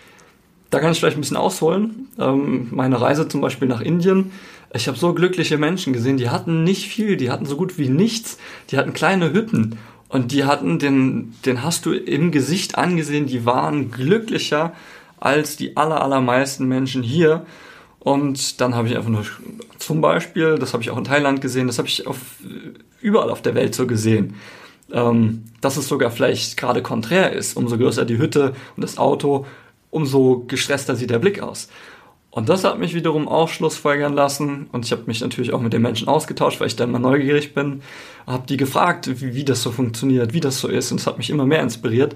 da 0.69 0.79
kann 0.79 0.91
ich 0.91 0.99
vielleicht 0.99 1.17
ein 1.17 1.21
bisschen 1.21 1.37
ausholen. 1.37 2.09
Ähm, 2.19 2.67
meine 2.71 3.01
Reise 3.01 3.27
zum 3.27 3.41
Beispiel 3.41 3.67
nach 3.67 3.81
Indien 3.81 4.31
ich 4.73 4.87
habe 4.87 4.97
so 4.97 5.13
glückliche 5.13 5.57
Menschen 5.57 5.93
gesehen, 5.93 6.17
die 6.17 6.29
hatten 6.29 6.63
nicht 6.63 6.87
viel, 6.87 7.17
die 7.17 7.29
hatten 7.29 7.45
so 7.45 7.57
gut 7.57 7.77
wie 7.77 7.89
nichts, 7.89 8.37
die 8.69 8.77
hatten 8.77 8.93
kleine 8.93 9.33
Hütten 9.33 9.77
Und 10.07 10.33
die 10.33 10.43
hatten 10.43 10.77
den, 10.77 11.33
den 11.45 11.63
hast 11.63 11.85
du 11.85 11.93
im 11.93 12.31
Gesicht 12.31 12.77
angesehen, 12.77 13.27
die 13.27 13.45
waren 13.45 13.91
glücklicher 13.91 14.73
als 15.19 15.55
die 15.55 15.77
aller, 15.77 16.01
allermeisten 16.01 16.67
Menschen 16.67 17.01
hier. 17.01 17.45
Und 17.99 18.59
dann 18.59 18.75
habe 18.75 18.89
ich 18.89 18.97
einfach 18.97 19.09
nur 19.09 19.25
zum 19.77 20.01
Beispiel, 20.01 20.55
das 20.55 20.73
habe 20.73 20.83
ich 20.83 20.89
auch 20.89 20.97
in 20.97 21.05
Thailand 21.05 21.39
gesehen, 21.39 21.67
das 21.67 21.77
habe 21.77 21.87
ich 21.87 22.07
auf, 22.07 22.17
überall 22.99 23.29
auf 23.29 23.41
der 23.41 23.55
Welt 23.55 23.73
so 23.73 23.87
gesehen, 23.87 24.35
ähm, 24.91 25.43
dass 25.61 25.77
es 25.77 25.87
sogar 25.87 26.11
vielleicht 26.11 26.57
gerade 26.57 26.81
konträr 26.81 27.31
ist. 27.31 27.55
Umso 27.55 27.77
größer 27.77 28.03
die 28.03 28.17
Hütte 28.17 28.53
und 28.75 28.83
das 28.83 28.97
Auto, 28.97 29.45
umso 29.91 30.43
gestresster 30.47 30.97
sieht 30.97 31.11
der 31.11 31.19
Blick 31.19 31.41
aus. 31.41 31.69
Und 32.31 32.47
das 32.47 32.63
hat 32.63 32.79
mich 32.79 32.93
wiederum 32.93 33.27
auch 33.27 33.49
schlussfolgern 33.49 34.13
lassen. 34.13 34.67
Und 34.71 34.85
ich 34.85 34.93
habe 34.93 35.03
mich 35.05 35.19
natürlich 35.19 35.51
auch 35.51 35.59
mit 35.59 35.73
den 35.73 35.81
Menschen 35.81 36.07
ausgetauscht, 36.07 36.61
weil 36.61 36.67
ich 36.67 36.77
da 36.77 36.85
immer 36.85 36.97
neugierig 36.97 37.53
bin. 37.53 37.81
Habe 38.25 38.47
die 38.47 38.55
gefragt, 38.55 39.21
wie, 39.21 39.35
wie 39.35 39.43
das 39.43 39.61
so 39.61 39.71
funktioniert, 39.71 40.33
wie 40.33 40.39
das 40.39 40.59
so 40.59 40.69
ist. 40.69 40.91
Und 40.91 41.01
es 41.01 41.07
hat 41.07 41.17
mich 41.17 41.29
immer 41.29 41.45
mehr 41.45 41.61
inspiriert. 41.61 42.15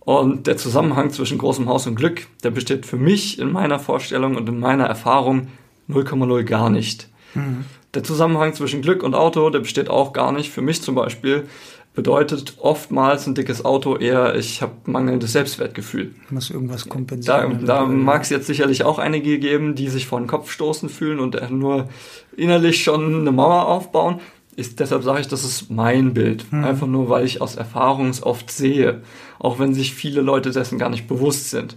Und 0.00 0.48
der 0.48 0.56
Zusammenhang 0.56 1.10
zwischen 1.10 1.38
großem 1.38 1.68
Haus 1.68 1.86
und 1.86 1.94
Glück, 1.94 2.26
der 2.42 2.50
besteht 2.50 2.84
für 2.84 2.96
mich 2.96 3.38
in 3.38 3.52
meiner 3.52 3.78
Vorstellung 3.78 4.36
und 4.36 4.48
in 4.48 4.58
meiner 4.58 4.86
Erfahrung 4.86 5.48
0,0 5.88 6.42
gar 6.42 6.68
nicht. 6.68 7.08
Mhm. 7.34 7.64
Der 7.94 8.02
Zusammenhang 8.02 8.54
zwischen 8.54 8.82
Glück 8.82 9.04
und 9.04 9.14
Auto, 9.14 9.48
der 9.50 9.60
besteht 9.60 9.88
auch 9.88 10.12
gar 10.12 10.32
nicht. 10.32 10.50
Für 10.50 10.62
mich 10.62 10.82
zum 10.82 10.96
Beispiel 10.96 11.48
bedeutet 11.94 12.56
oftmals 12.58 13.26
ein 13.26 13.34
dickes 13.34 13.64
Auto 13.64 13.96
eher, 13.96 14.34
ich 14.34 14.62
habe 14.62 14.72
mangelndes 14.84 15.32
Selbstwertgefühl. 15.32 16.14
Muss 16.28 16.50
irgendwas 16.50 16.88
kompensieren. 16.88 17.64
Da, 17.64 17.80
da 17.82 17.86
mag 17.86 18.22
es 18.22 18.30
jetzt 18.30 18.48
sicherlich 18.48 18.84
auch 18.84 18.98
einige 18.98 19.38
geben, 19.38 19.76
die 19.76 19.88
sich 19.88 20.06
vor 20.06 20.18
den 20.18 20.26
Kopf 20.26 20.50
stoßen 20.50 20.88
fühlen 20.88 21.20
und 21.20 21.38
nur 21.50 21.88
innerlich 22.36 22.82
schon 22.82 23.20
eine 23.20 23.30
Mauer 23.30 23.68
aufbauen. 23.68 24.20
Ist, 24.56 24.80
deshalb 24.80 25.02
sage 25.02 25.20
ich, 25.20 25.28
das 25.28 25.44
ist 25.44 25.70
mein 25.70 26.14
Bild. 26.14 26.52
Mhm. 26.52 26.64
Einfach 26.64 26.86
nur, 26.86 27.08
weil 27.08 27.24
ich 27.24 27.40
aus 27.40 27.54
Erfahrung 27.54 28.08
es 28.08 28.22
oft 28.22 28.50
sehe. 28.50 29.02
Auch 29.38 29.58
wenn 29.58 29.72
sich 29.72 29.94
viele 29.94 30.20
Leute 30.20 30.50
dessen 30.50 30.78
gar 30.78 30.90
nicht 30.90 31.06
bewusst 31.06 31.50
sind. 31.50 31.76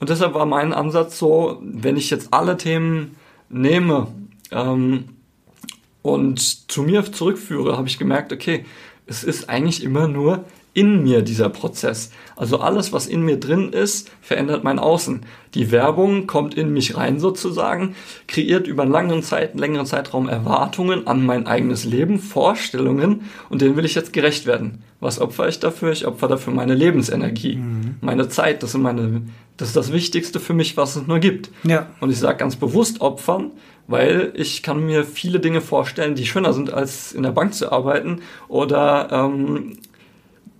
Und 0.00 0.08
deshalb 0.08 0.34
war 0.34 0.46
mein 0.46 0.72
Ansatz 0.72 1.18
so, 1.18 1.60
wenn 1.62 1.96
ich 1.96 2.10
jetzt 2.10 2.32
alle 2.32 2.56
Themen 2.56 3.16
nehme 3.48 4.08
ähm, 4.50 5.04
und 6.02 6.70
zu 6.70 6.82
mir 6.82 7.04
zurückführe, 7.04 7.76
habe 7.76 7.86
ich 7.86 7.98
gemerkt, 7.98 8.32
okay, 8.32 8.64
es 9.06 9.24
ist 9.24 9.48
eigentlich 9.48 9.82
immer 9.82 10.08
nur 10.08 10.44
in 10.74 11.02
mir 11.02 11.22
dieser 11.22 11.50
Prozess. 11.50 12.10
Also 12.34 12.58
alles, 12.60 12.92
was 12.92 13.06
in 13.06 13.22
mir 13.22 13.38
drin 13.38 13.72
ist, 13.72 14.10
verändert 14.22 14.64
mein 14.64 14.78
Außen. 14.78 15.20
Die 15.54 15.70
Werbung 15.70 16.26
kommt 16.26 16.54
in 16.54 16.72
mich 16.72 16.96
rein 16.96 17.20
sozusagen, 17.20 17.94
kreiert 18.26 18.66
über 18.66 18.84
einen 18.84 18.92
langen 18.92 19.22
Zeit, 19.22 19.58
längeren 19.58 19.84
Zeitraum 19.84 20.28
Erwartungen 20.28 21.06
an 21.06 21.26
mein 21.26 21.46
eigenes 21.46 21.84
Leben, 21.84 22.18
Vorstellungen 22.18 23.28
und 23.50 23.60
denen 23.60 23.76
will 23.76 23.84
ich 23.84 23.94
jetzt 23.94 24.14
gerecht 24.14 24.46
werden. 24.46 24.82
Was 24.98 25.20
opfer 25.20 25.48
ich 25.48 25.60
dafür? 25.60 25.92
Ich 25.92 26.06
opfer 26.06 26.28
dafür 26.28 26.54
meine 26.54 26.74
Lebensenergie, 26.74 27.56
mhm. 27.56 27.96
meine 28.00 28.28
Zeit. 28.28 28.62
Das, 28.62 28.72
sind 28.72 28.82
meine, 28.82 29.22
das 29.58 29.68
ist 29.68 29.76
das 29.76 29.92
Wichtigste 29.92 30.40
für 30.40 30.54
mich, 30.54 30.78
was 30.78 30.96
es 30.96 31.06
nur 31.06 31.18
gibt. 31.18 31.50
Ja. 31.64 31.88
Und 32.00 32.10
ich 32.10 32.18
sage 32.18 32.38
ganz 32.38 32.56
bewusst 32.56 33.02
opfern, 33.02 33.50
weil 33.86 34.32
ich 34.34 34.62
kann 34.62 34.84
mir 34.84 35.04
viele 35.04 35.40
Dinge 35.40 35.60
vorstellen, 35.60 36.14
die 36.14 36.26
schöner 36.26 36.52
sind, 36.52 36.72
als 36.72 37.12
in 37.12 37.22
der 37.22 37.32
Bank 37.32 37.54
zu 37.54 37.70
arbeiten 37.72 38.20
oder 38.48 39.08
ähm, 39.10 39.78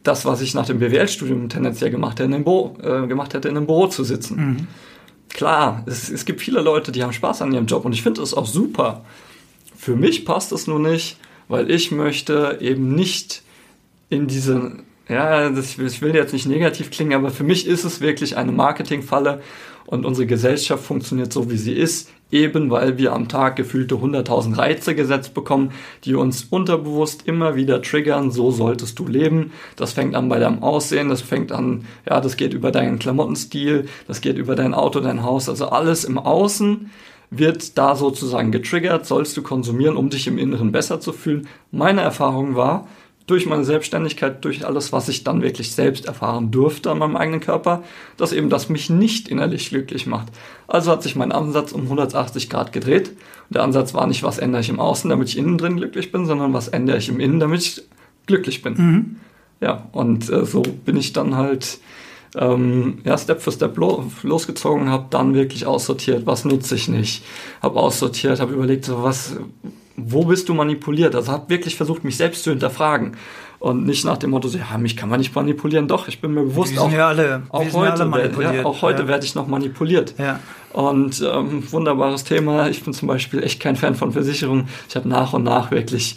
das, 0.02 0.24
was 0.24 0.40
ich 0.40 0.54
nach 0.54 0.66
dem 0.66 0.80
BWL-Studium 0.80 1.48
tendenziell 1.48 1.90
gemacht 1.90 2.18
hätte, 2.18 2.24
in 2.24 2.34
einem 2.34 2.44
Büro, 2.44 2.76
äh, 2.82 3.06
gemacht 3.06 3.34
hätte, 3.34 3.48
in 3.48 3.56
einem 3.56 3.66
Büro 3.66 3.86
zu 3.86 4.04
sitzen. 4.04 4.36
Mhm. 4.36 4.66
Klar, 5.28 5.84
es, 5.86 6.10
es 6.10 6.24
gibt 6.24 6.40
viele 6.40 6.60
Leute, 6.60 6.92
die 6.92 7.02
haben 7.02 7.12
Spaß 7.12 7.42
an 7.42 7.52
ihrem 7.52 7.66
Job 7.66 7.84
und 7.84 7.92
ich 7.92 8.02
finde 8.02 8.20
es 8.22 8.34
auch 8.34 8.46
super. 8.46 9.04
Für 9.76 9.96
mich 9.96 10.24
passt 10.24 10.52
es 10.52 10.66
nur 10.66 10.78
nicht, 10.78 11.18
weil 11.48 11.70
ich 11.70 11.90
möchte 11.90 12.58
eben 12.60 12.94
nicht 12.94 13.42
in 14.08 14.26
diese, 14.26 14.78
ja, 15.08 15.48
das, 15.48 15.78
ich 15.78 16.02
will 16.02 16.14
jetzt 16.14 16.32
nicht 16.32 16.46
negativ 16.46 16.90
klingen, 16.90 17.14
aber 17.14 17.30
für 17.30 17.44
mich 17.44 17.66
ist 17.66 17.84
es 17.84 18.00
wirklich 18.00 18.36
eine 18.36 18.52
Marketingfalle 18.52 19.40
und 19.86 20.04
unsere 20.04 20.26
Gesellschaft 20.26 20.84
funktioniert 20.84 21.32
so, 21.32 21.50
wie 21.50 21.56
sie 21.56 21.72
ist, 21.72 22.10
eben 22.30 22.70
weil 22.70 22.98
wir 22.98 23.12
am 23.12 23.28
Tag 23.28 23.56
gefühlte 23.56 23.96
100.000 23.96 24.56
Reize 24.56 24.94
gesetzt 24.94 25.34
bekommen, 25.34 25.72
die 26.04 26.14
uns 26.14 26.44
unterbewusst 26.44 27.26
immer 27.26 27.54
wieder 27.54 27.82
triggern, 27.82 28.30
so 28.30 28.50
solltest 28.50 28.98
du 28.98 29.06
leben. 29.06 29.52
Das 29.76 29.92
fängt 29.92 30.14
an 30.14 30.28
bei 30.28 30.38
deinem 30.38 30.62
Aussehen, 30.62 31.10
das 31.10 31.20
fängt 31.20 31.52
an, 31.52 31.84
ja, 32.08 32.20
das 32.20 32.36
geht 32.36 32.54
über 32.54 32.72
deinen 32.72 32.98
Klamottenstil, 32.98 33.86
das 34.08 34.20
geht 34.20 34.38
über 34.38 34.56
dein 34.56 34.74
Auto, 34.74 35.00
dein 35.00 35.22
Haus, 35.22 35.48
also 35.48 35.66
alles 35.66 36.04
im 36.04 36.18
Außen 36.18 36.90
wird 37.34 37.78
da 37.78 37.96
sozusagen 37.96 38.52
getriggert, 38.52 39.06
sollst 39.06 39.36
du 39.36 39.42
konsumieren, 39.42 39.96
um 39.96 40.10
dich 40.10 40.26
im 40.26 40.36
Inneren 40.36 40.70
besser 40.70 41.00
zu 41.00 41.12
fühlen. 41.12 41.48
Meine 41.70 42.02
Erfahrung 42.02 42.56
war, 42.56 42.86
durch 43.32 43.46
meine 43.46 43.64
Selbstständigkeit, 43.64 44.44
durch 44.44 44.66
alles, 44.66 44.92
was 44.92 45.08
ich 45.08 45.24
dann 45.24 45.40
wirklich 45.40 45.72
selbst 45.72 46.04
erfahren 46.04 46.50
durfte 46.50 46.90
an 46.90 46.98
meinem 46.98 47.16
eigenen 47.16 47.40
Körper, 47.40 47.82
dass 48.18 48.34
eben 48.34 48.50
das 48.50 48.68
mich 48.68 48.90
nicht 48.90 49.26
innerlich 49.26 49.70
glücklich 49.70 50.06
macht. 50.06 50.28
Also 50.68 50.90
hat 50.90 51.02
sich 51.02 51.16
mein 51.16 51.32
Ansatz 51.32 51.72
um 51.72 51.84
180 51.84 52.50
Grad 52.50 52.72
gedreht. 52.72 53.08
Und 53.08 53.54
der 53.54 53.62
Ansatz 53.62 53.94
war 53.94 54.06
nicht, 54.06 54.22
was 54.22 54.36
ändere 54.36 54.60
ich 54.60 54.68
im 54.68 54.78
Außen, 54.78 55.08
damit 55.08 55.30
ich 55.30 55.38
innen 55.38 55.56
drin 55.56 55.78
glücklich 55.78 56.12
bin, 56.12 56.26
sondern 56.26 56.52
was 56.52 56.68
ändere 56.68 56.98
ich 56.98 57.08
im 57.08 57.20
Innen, 57.20 57.40
damit 57.40 57.62
ich 57.62 57.82
glücklich 58.26 58.60
bin. 58.60 58.74
Mhm. 58.74 59.16
Ja, 59.62 59.88
und 59.92 60.28
äh, 60.28 60.44
so 60.44 60.60
bin 60.60 60.98
ich 60.98 61.14
dann 61.14 61.34
halt 61.34 61.78
ähm, 62.36 62.98
ja, 63.04 63.16
Step 63.16 63.40
für 63.40 63.52
Step 63.52 63.78
lo 63.78 64.10
losgezogen, 64.22 64.90
habe 64.90 65.06
dann 65.08 65.32
wirklich 65.32 65.64
aussortiert, 65.64 66.26
was 66.26 66.44
nutze 66.44 66.74
ich 66.74 66.88
nicht, 66.88 67.24
habe 67.62 67.80
aussortiert, 67.80 68.40
habe 68.40 68.52
überlegt, 68.52 68.84
so 68.84 69.02
was, 69.02 69.36
wo 69.96 70.24
bist 70.24 70.48
du 70.48 70.54
manipuliert? 70.54 71.14
Also 71.14 71.32
habe 71.32 71.48
wirklich 71.48 71.76
versucht, 71.76 72.04
mich 72.04 72.16
selbst 72.16 72.44
zu 72.44 72.50
hinterfragen. 72.50 73.16
Und 73.58 73.86
nicht 73.86 74.04
nach 74.04 74.16
dem 74.16 74.30
Motto, 74.30 74.48
ja, 74.48 74.76
mich 74.76 74.96
kann 74.96 75.08
man 75.08 75.20
nicht 75.20 75.32
manipulieren. 75.34 75.86
Doch, 75.86 76.08
ich 76.08 76.20
bin 76.20 76.34
mir 76.34 76.42
bewusst, 76.42 76.76
auch, 76.78 76.90
ja 76.90 77.08
alle, 77.08 77.42
auch 77.50 77.72
heute, 77.72 78.10
ja 78.40 78.52
ja, 78.52 78.64
auch 78.64 78.82
heute 78.82 79.06
werde 79.06 79.24
ich 79.24 79.36
noch 79.36 79.46
manipuliert. 79.46 80.14
Und 80.72 81.22
ähm, 81.24 81.62
wunderbares 81.70 82.24
Thema. 82.24 82.68
Ich 82.68 82.82
bin 82.82 82.92
zum 82.92 83.06
Beispiel 83.06 83.40
echt 83.42 83.60
kein 83.60 83.76
Fan 83.76 83.94
von 83.94 84.12
Versicherungen. 84.12 84.68
Ich 84.88 84.96
habe 84.96 85.08
nach 85.08 85.32
und 85.32 85.44
nach 85.44 85.70
wirklich 85.70 86.16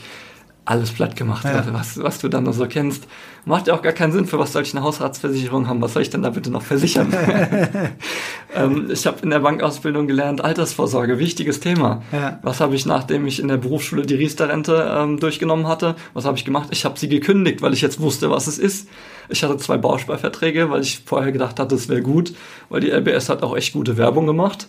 alles 0.65 0.91
platt 0.91 1.15
gemacht, 1.15 1.45
was, 1.71 2.01
was 2.01 2.19
du 2.19 2.27
dann 2.27 2.45
nur 2.45 2.53
so 2.53 2.65
kennst. 2.65 3.07
Macht 3.45 3.67
ja 3.67 3.75
auch 3.75 3.83
gar 3.83 3.93
keinen 3.93 4.11
Sinn, 4.11 4.25
für 4.25 4.39
was 4.39 4.53
soll 4.53 4.63
ich 4.63 4.75
eine 4.75 4.83
Hausratsversicherung 4.83 5.67
haben? 5.67 5.79
Was 5.81 5.93
soll 5.93 6.01
ich 6.01 6.09
denn 6.09 6.23
da 6.23 6.31
bitte 6.31 6.49
noch 6.49 6.63
versichern? 6.63 7.13
ähm, 8.55 8.89
ich 8.91 9.05
habe 9.05 9.19
in 9.21 9.29
der 9.29 9.39
Bankausbildung 9.39 10.07
gelernt, 10.07 10.43
Altersvorsorge, 10.43 11.19
wichtiges 11.19 11.59
Thema. 11.59 12.01
Ja. 12.11 12.39
Was 12.41 12.59
habe 12.59 12.75
ich, 12.75 12.87
nachdem 12.87 13.27
ich 13.27 13.39
in 13.39 13.47
der 13.47 13.57
Berufsschule 13.57 14.01
die 14.01 14.15
Riester-Rente 14.15 14.91
ähm, 14.97 15.19
durchgenommen 15.19 15.67
hatte, 15.67 15.95
was 16.15 16.25
habe 16.25 16.37
ich 16.37 16.43
gemacht? 16.43 16.69
Ich 16.71 16.85
habe 16.85 16.97
sie 16.97 17.07
gekündigt, 17.07 17.61
weil 17.61 17.73
ich 17.73 17.81
jetzt 17.81 17.99
wusste, 17.99 18.31
was 18.31 18.47
es 18.47 18.57
ist. 18.57 18.89
Ich 19.29 19.43
hatte 19.43 19.57
zwei 19.57 19.77
Bausparverträge, 19.77 20.71
weil 20.71 20.81
ich 20.81 21.03
vorher 21.05 21.31
gedacht 21.31 21.59
hatte, 21.59 21.75
es 21.75 21.87
wäre 21.87 22.01
gut, 22.01 22.33
weil 22.69 22.81
die 22.81 22.89
LBS 22.89 23.29
hat 23.29 23.43
auch 23.43 23.55
echt 23.55 23.73
gute 23.73 23.97
Werbung 23.97 24.25
gemacht. 24.25 24.67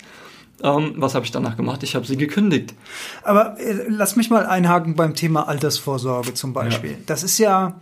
Ähm, 0.62 0.94
was 0.96 1.14
habe 1.14 1.24
ich 1.24 1.30
danach 1.30 1.56
gemacht? 1.56 1.82
Ich 1.82 1.94
habe 1.94 2.06
sie 2.06 2.16
gekündigt. 2.16 2.74
Aber 3.22 3.58
äh, 3.60 3.84
lass 3.88 4.16
mich 4.16 4.30
mal 4.30 4.46
einhaken 4.46 4.96
beim 4.96 5.14
Thema 5.14 5.48
Altersvorsorge 5.48 6.34
zum 6.34 6.52
Beispiel. 6.52 6.92
Ja. 6.92 6.96
Das 7.06 7.22
ist 7.22 7.38
ja, 7.38 7.76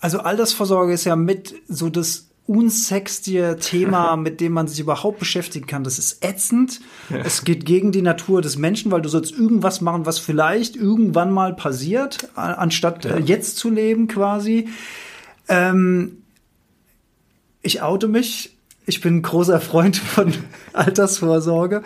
also 0.00 0.20
Altersvorsorge 0.20 0.92
ist 0.92 1.04
ja 1.04 1.16
mit 1.16 1.54
so 1.68 1.88
das 1.88 2.28
unsextige 2.46 3.58
Thema, 3.60 4.16
mit 4.16 4.40
dem 4.40 4.52
man 4.52 4.66
sich 4.66 4.80
überhaupt 4.80 5.18
beschäftigen 5.18 5.66
kann. 5.66 5.84
Das 5.84 5.98
ist 5.98 6.24
ätzend. 6.24 6.80
Ja. 7.08 7.18
Es 7.18 7.44
geht 7.44 7.64
gegen 7.64 7.92
die 7.92 8.02
Natur 8.02 8.42
des 8.42 8.56
Menschen, 8.56 8.90
weil 8.90 9.02
du 9.02 9.08
sollst 9.08 9.32
irgendwas 9.32 9.80
machen, 9.80 10.06
was 10.06 10.18
vielleicht 10.18 10.76
irgendwann 10.76 11.30
mal 11.30 11.54
passiert, 11.54 12.28
anstatt 12.34 13.04
ja. 13.04 13.16
Äh, 13.16 13.20
jetzt 13.20 13.56
zu 13.56 13.70
leben 13.70 14.08
quasi. 14.08 14.68
Ähm, 15.48 16.18
ich 17.62 17.82
oute 17.82 18.08
mich 18.08 18.56
ich 18.90 19.00
bin 19.00 19.18
ein 19.18 19.22
großer 19.22 19.60
Freund 19.60 19.96
von 19.96 20.34
Altersvorsorge. 20.72 21.82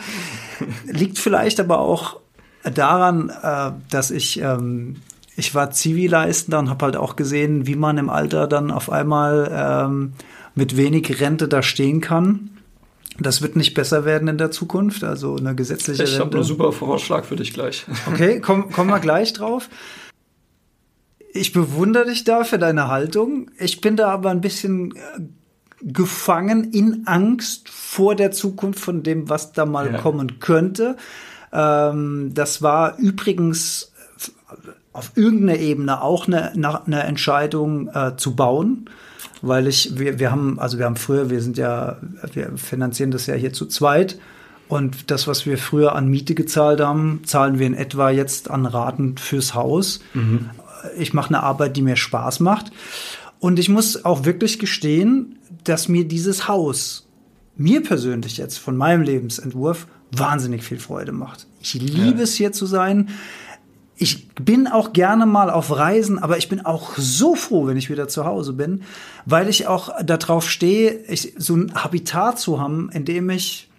Liegt 0.86 1.18
vielleicht 1.18 1.60
aber 1.60 1.80
auch 1.80 2.20
daran, 2.62 3.30
äh, 3.42 3.72
dass 3.90 4.10
ich 4.10 4.40
ähm, 4.40 4.96
ich 5.36 5.54
war 5.54 5.70
Zivilleistender 5.70 6.58
und 6.58 6.70
habe 6.70 6.84
halt 6.84 6.96
auch 6.96 7.16
gesehen, 7.16 7.66
wie 7.66 7.76
man 7.76 7.98
im 7.98 8.10
Alter 8.10 8.46
dann 8.46 8.70
auf 8.70 8.90
einmal 8.90 9.50
ähm, 9.52 10.12
mit 10.54 10.76
wenig 10.76 11.20
Rente 11.20 11.48
da 11.48 11.62
stehen 11.62 12.00
kann. 12.00 12.50
Das 13.18 13.42
wird 13.42 13.56
nicht 13.56 13.74
besser 13.74 14.04
werden 14.04 14.28
in 14.28 14.38
der 14.38 14.50
Zukunft, 14.50 15.04
also 15.04 15.36
eine 15.36 15.54
gesetzliche 15.54 16.02
ich 16.02 16.10
Rente. 16.10 16.12
Ich 16.14 16.20
habe 16.20 16.36
einen 16.36 16.44
super 16.44 16.72
Vorschlag 16.72 17.24
für 17.24 17.36
dich 17.36 17.52
gleich. 17.52 17.86
Okay, 18.06 18.40
kommen 18.40 18.70
komm 18.72 18.88
wir 18.88 19.00
gleich 19.00 19.32
drauf. 19.32 19.68
Ich 21.32 21.52
bewundere 21.52 22.06
dich 22.06 22.22
da 22.22 22.44
für 22.44 22.58
deine 22.58 22.88
Haltung. 22.88 23.50
Ich 23.58 23.80
bin 23.80 23.96
da 23.96 24.10
aber 24.10 24.30
ein 24.30 24.40
bisschen 24.40 24.94
äh, 24.94 25.20
gefangen 25.82 26.72
in 26.72 27.06
Angst 27.06 27.68
vor 27.68 28.14
der 28.14 28.30
Zukunft 28.30 28.78
von 28.78 29.02
dem, 29.02 29.28
was 29.28 29.52
da 29.52 29.66
mal 29.66 29.92
ja. 29.92 30.00
kommen 30.00 30.38
könnte. 30.38 30.96
Ähm, 31.52 32.30
das 32.34 32.62
war 32.62 32.98
übrigens 32.98 33.92
auf 34.94 35.12
irgendeiner 35.16 35.58
Ebene 35.58 36.00
auch 36.00 36.26
eine, 36.26 36.52
eine 36.52 37.02
Entscheidung 37.02 37.88
äh, 37.88 38.16
zu 38.16 38.34
bauen, 38.34 38.88
weil 39.42 39.66
ich, 39.66 39.98
wir, 39.98 40.18
wir 40.18 40.30
haben, 40.30 40.58
also 40.58 40.78
wir 40.78 40.86
haben 40.86 40.96
früher, 40.96 41.28
wir 41.28 41.42
sind 41.42 41.58
ja, 41.58 41.98
wir 42.32 42.56
finanzieren 42.56 43.10
das 43.10 43.26
ja 43.26 43.34
hier 43.34 43.52
zu 43.52 43.66
zweit. 43.66 44.18
Und 44.66 45.10
das, 45.10 45.26
was 45.26 45.44
wir 45.44 45.58
früher 45.58 45.94
an 45.94 46.08
Miete 46.08 46.34
gezahlt 46.34 46.80
haben, 46.80 47.20
zahlen 47.26 47.58
wir 47.58 47.66
in 47.66 47.74
etwa 47.74 48.08
jetzt 48.08 48.50
an 48.50 48.64
Raten 48.64 49.18
fürs 49.18 49.54
Haus. 49.54 50.00
Mhm 50.14 50.48
ich 50.96 51.14
mache 51.14 51.28
eine 51.28 51.42
Arbeit, 51.42 51.76
die 51.76 51.82
mir 51.82 51.96
Spaß 51.96 52.40
macht. 52.40 52.70
Und 53.40 53.58
ich 53.58 53.68
muss 53.68 54.04
auch 54.04 54.24
wirklich 54.24 54.58
gestehen, 54.58 55.38
dass 55.64 55.88
mir 55.88 56.06
dieses 56.06 56.48
Haus, 56.48 57.06
mir 57.56 57.82
persönlich 57.82 58.36
jetzt 58.36 58.58
von 58.58 58.76
meinem 58.76 59.02
Lebensentwurf, 59.02 59.86
wahnsinnig 60.12 60.62
viel 60.62 60.78
Freude 60.78 61.12
macht. 61.12 61.46
Ich 61.60 61.74
liebe 61.74 62.18
ja. 62.18 62.24
es 62.24 62.34
hier 62.34 62.52
zu 62.52 62.66
sein. 62.66 63.08
Ich 63.96 64.28
bin 64.34 64.66
auch 64.66 64.92
gerne 64.92 65.24
mal 65.24 65.50
auf 65.50 65.76
Reisen, 65.76 66.18
aber 66.18 66.36
ich 66.36 66.48
bin 66.48 66.64
auch 66.64 66.96
so 66.96 67.34
froh, 67.36 67.66
wenn 67.66 67.76
ich 67.76 67.90
wieder 67.90 68.08
zu 68.08 68.24
Hause 68.24 68.52
bin, 68.52 68.82
weil 69.24 69.48
ich 69.48 69.68
auch 69.68 70.02
darauf 70.02 70.50
stehe, 70.50 70.92
ich, 71.08 71.34
so 71.38 71.54
ein 71.54 71.74
Habitat 71.74 72.38
zu 72.38 72.60
haben, 72.60 72.90
in 72.92 73.04
dem 73.04 73.30
ich 73.30 73.70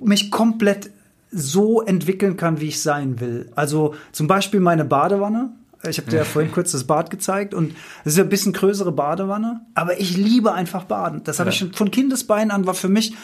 mich 0.00 0.30
komplett 0.30 0.90
so 1.30 1.82
entwickeln 1.82 2.36
kann, 2.36 2.60
wie 2.60 2.68
ich 2.68 2.80
sein 2.80 3.18
will. 3.18 3.50
Also 3.56 3.94
zum 4.12 4.28
Beispiel 4.28 4.60
meine 4.60 4.84
Badewanne. 4.84 5.50
Ich 5.86 5.98
habe 5.98 6.10
dir 6.10 6.18
ja 6.18 6.24
vorhin 6.24 6.50
kurz 6.50 6.72
das 6.72 6.84
Bad 6.84 7.10
gezeigt 7.10 7.52
und 7.52 7.74
es 8.04 8.14
ist 8.14 8.20
ein 8.20 8.28
bisschen 8.28 8.54
größere 8.54 8.92
Badewanne, 8.92 9.60
aber 9.74 10.00
ich 10.00 10.16
liebe 10.16 10.52
einfach 10.52 10.84
Baden. 10.84 11.22
Das 11.24 11.40
habe 11.40 11.50
ja. 11.50 11.52
ich 11.52 11.58
schon 11.58 11.74
von 11.74 11.90
Kindesbeinen 11.90 12.50
an 12.50 12.66
war 12.66 12.72
für 12.72 12.88
mich, 12.88 13.14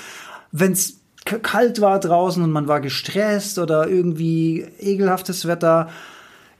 wenn 0.52 0.72
es 0.72 0.99
kalt 1.24 1.80
war 1.80 2.00
draußen 2.00 2.42
und 2.42 2.50
man 2.50 2.68
war 2.68 2.80
gestresst 2.80 3.58
oder 3.58 3.88
irgendwie 3.88 4.66
ekelhaftes 4.78 5.46
Wetter, 5.46 5.88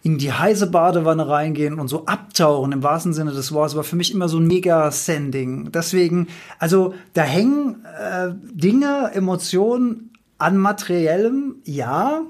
in 0.03 0.17
die 0.17 0.33
heiße 0.33 0.69
Badewanne 0.69 1.29
reingehen 1.29 1.79
und 1.79 1.89
so 1.89 2.07
abtauchen 2.07 2.73
im 2.73 2.83
wahrsten 2.83 3.13
Sinne 3.13 3.33
des 3.33 3.53
Wortes 3.53 3.77
war 3.77 3.85
für 3.85 3.97
mich 3.97 4.15
immer 4.15 4.29
so 4.29 4.39
ein 4.39 4.47
mega 4.47 4.91
Sending. 4.91 5.73
Deswegen, 5.73 6.29
also 6.59 6.95
da 7.13 7.23
hängen 7.23 7.85
äh, 7.85 8.31
Dinge, 8.53 9.11
Emotionen 9.13 10.11
an 10.39 10.57
materiellem, 10.57 11.57
ja, 11.65 12.23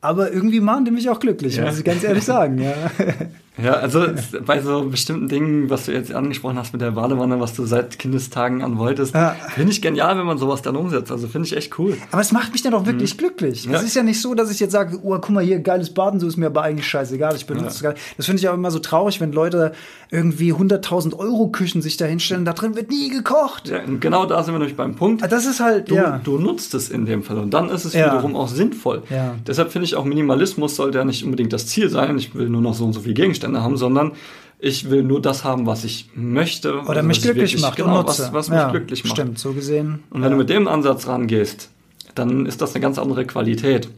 aber 0.00 0.32
irgendwie 0.32 0.60
machen 0.60 0.84
die 0.84 0.90
mich 0.90 1.08
auch 1.08 1.20
glücklich, 1.20 1.56
ja. 1.56 1.66
muss 1.66 1.78
ich 1.78 1.84
ganz 1.84 2.02
ehrlich 2.02 2.24
sagen, 2.24 2.58
ja. 2.58 2.74
Ja, 3.62 3.74
also 3.74 4.06
bei 4.44 4.60
so 4.60 4.84
bestimmten 4.86 5.28
Dingen, 5.28 5.70
was 5.70 5.86
du 5.86 5.92
jetzt 5.92 6.12
angesprochen 6.12 6.58
hast 6.58 6.72
mit 6.72 6.82
der 6.82 6.90
Badewanne, 6.90 7.38
was 7.38 7.54
du 7.54 7.64
seit 7.66 8.00
Kindestagen 8.00 8.62
an 8.62 8.78
wolltest, 8.78 9.14
ja. 9.14 9.36
finde 9.54 9.70
ich 9.70 9.80
genial, 9.80 10.18
wenn 10.18 10.26
man 10.26 10.38
sowas 10.38 10.62
dann 10.62 10.74
umsetzt. 10.74 11.12
Also 11.12 11.28
finde 11.28 11.46
ich 11.46 11.56
echt 11.56 11.78
cool. 11.78 11.96
Aber 12.10 12.20
es 12.20 12.32
macht 12.32 12.50
mich 12.50 12.62
dann 12.62 12.74
auch 12.74 12.84
wirklich 12.84 13.14
mhm. 13.14 13.18
glücklich. 13.18 13.68
Es 13.70 13.82
ist 13.84 13.94
ja 13.94 14.02
nicht 14.02 14.20
so, 14.20 14.34
dass 14.34 14.50
ich 14.50 14.58
jetzt 14.58 14.72
sage, 14.72 14.98
oh, 15.02 15.12
guck 15.20 15.30
mal 15.30 15.44
hier, 15.44 15.60
geiles 15.60 15.94
Baden, 15.94 16.18
so 16.18 16.26
ist 16.26 16.36
mir 16.36 16.46
aber 16.46 16.62
eigentlich 16.62 16.88
scheißegal, 16.88 17.36
ich 17.36 17.46
benutze 17.46 17.66
ja. 17.66 17.70
es 17.70 17.82
gar 17.82 17.92
nicht. 17.92 18.02
Das 18.16 18.26
finde 18.26 18.40
ich 18.40 18.48
auch 18.48 18.54
immer 18.54 18.72
so 18.72 18.80
traurig, 18.80 19.20
wenn 19.20 19.32
Leute 19.32 19.72
irgendwie 20.10 20.52
100.000 20.52 21.16
Euro 21.16 21.48
Küchen 21.48 21.80
sich 21.80 21.96
da 21.96 22.06
hinstellen, 22.06 22.44
da 22.44 22.54
drin 22.54 22.74
wird 22.74 22.90
nie 22.90 23.08
gekocht. 23.10 23.68
Ja, 23.68 23.82
genau 24.00 24.26
da 24.26 24.42
sind 24.42 24.54
wir 24.54 24.58
nämlich 24.58 24.76
beim 24.76 24.96
Punkt. 24.96 25.22
Ah, 25.22 25.28
das 25.28 25.46
ist 25.46 25.60
halt, 25.60 25.90
du, 25.90 25.94
ja. 25.94 26.20
Du 26.24 26.38
nutzt 26.38 26.74
es 26.74 26.90
in 26.90 27.06
dem 27.06 27.22
Fall 27.22 27.38
und 27.38 27.54
dann 27.54 27.70
ist 27.70 27.84
es 27.84 27.94
wiederum 27.94 28.34
auch 28.34 28.48
sinnvoll. 28.48 29.02
Deshalb 29.46 29.70
finde 29.70 29.84
ich 29.86 29.94
auch 29.94 30.04
Minimalismus 30.04 30.74
sollte 30.74 30.98
ja 30.98 31.04
nicht 31.04 31.24
unbedingt 31.24 31.52
das 31.52 31.68
Ziel 31.68 31.88
sein, 31.88 32.18
ich 32.18 32.34
will 32.34 32.48
nur 32.48 32.60
noch 32.60 32.74
so 32.74 32.84
und 32.84 32.92
so 32.92 33.00
viele 33.00 33.14
Gegenstände 33.14 33.43
haben, 33.52 33.76
sondern 33.76 34.12
ich 34.58 34.88
will 34.88 35.02
nur 35.02 35.20
das 35.20 35.44
haben, 35.44 35.66
was 35.66 35.84
ich 35.84 36.10
möchte. 36.14 36.80
Oder 36.80 36.88
also 36.88 37.02
mich 37.02 37.20
glücklich 37.20 37.52
wirklich, 37.52 37.62
macht. 37.62 37.76
Genau, 37.76 38.06
was, 38.06 38.32
was 38.32 38.48
mich 38.48 38.58
ja, 38.58 38.70
glücklich 38.70 39.04
macht. 39.04 39.16
Stimmt, 39.16 39.38
so 39.38 39.52
gesehen. 39.52 40.02
Und 40.10 40.22
wenn 40.22 40.22
ja. 40.22 40.28
du 40.30 40.36
mit 40.36 40.48
dem 40.48 40.68
Ansatz 40.68 41.06
rangehst, 41.06 41.68
dann 42.14 42.46
ist 42.46 42.62
das 42.62 42.74
eine 42.74 42.80
ganz 42.80 42.98
andere 42.98 43.26
Qualität. 43.26 43.88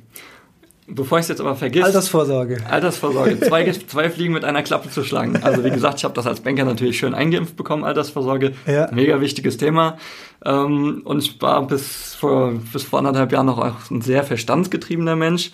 Bevor 0.88 1.18
ich 1.18 1.22
es 1.22 1.28
jetzt 1.28 1.40
aber 1.40 1.56
vergesse. 1.56 1.84
Altersvorsorge. 1.84 2.58
Altersvorsorge. 2.68 3.40
Zwei, 3.46 3.70
zwei 3.72 4.08
Fliegen 4.08 4.32
mit 4.32 4.44
einer 4.44 4.62
Klappe 4.62 4.88
zu 4.88 5.02
schlagen. 5.02 5.36
Also 5.42 5.64
wie 5.64 5.70
gesagt, 5.70 5.98
ich 5.98 6.04
habe 6.04 6.14
das 6.14 6.28
als 6.28 6.40
Banker 6.40 6.64
natürlich 6.64 6.96
schön 6.96 7.12
eingeimpft 7.12 7.56
bekommen, 7.56 7.82
Altersvorsorge. 7.82 8.52
Ja. 8.66 8.88
Mega 8.92 9.20
wichtiges 9.20 9.56
Thema. 9.56 9.98
Ähm, 10.44 11.02
und 11.04 11.18
ich 11.18 11.40
war 11.42 11.66
bis 11.66 12.14
vor, 12.14 12.52
bis 12.72 12.84
vor 12.84 13.00
anderthalb 13.00 13.32
Jahren 13.32 13.46
noch 13.46 13.58
auch 13.58 13.90
ein 13.90 14.00
sehr 14.00 14.22
verstandsgetriebener 14.22 15.16
Mensch. 15.16 15.50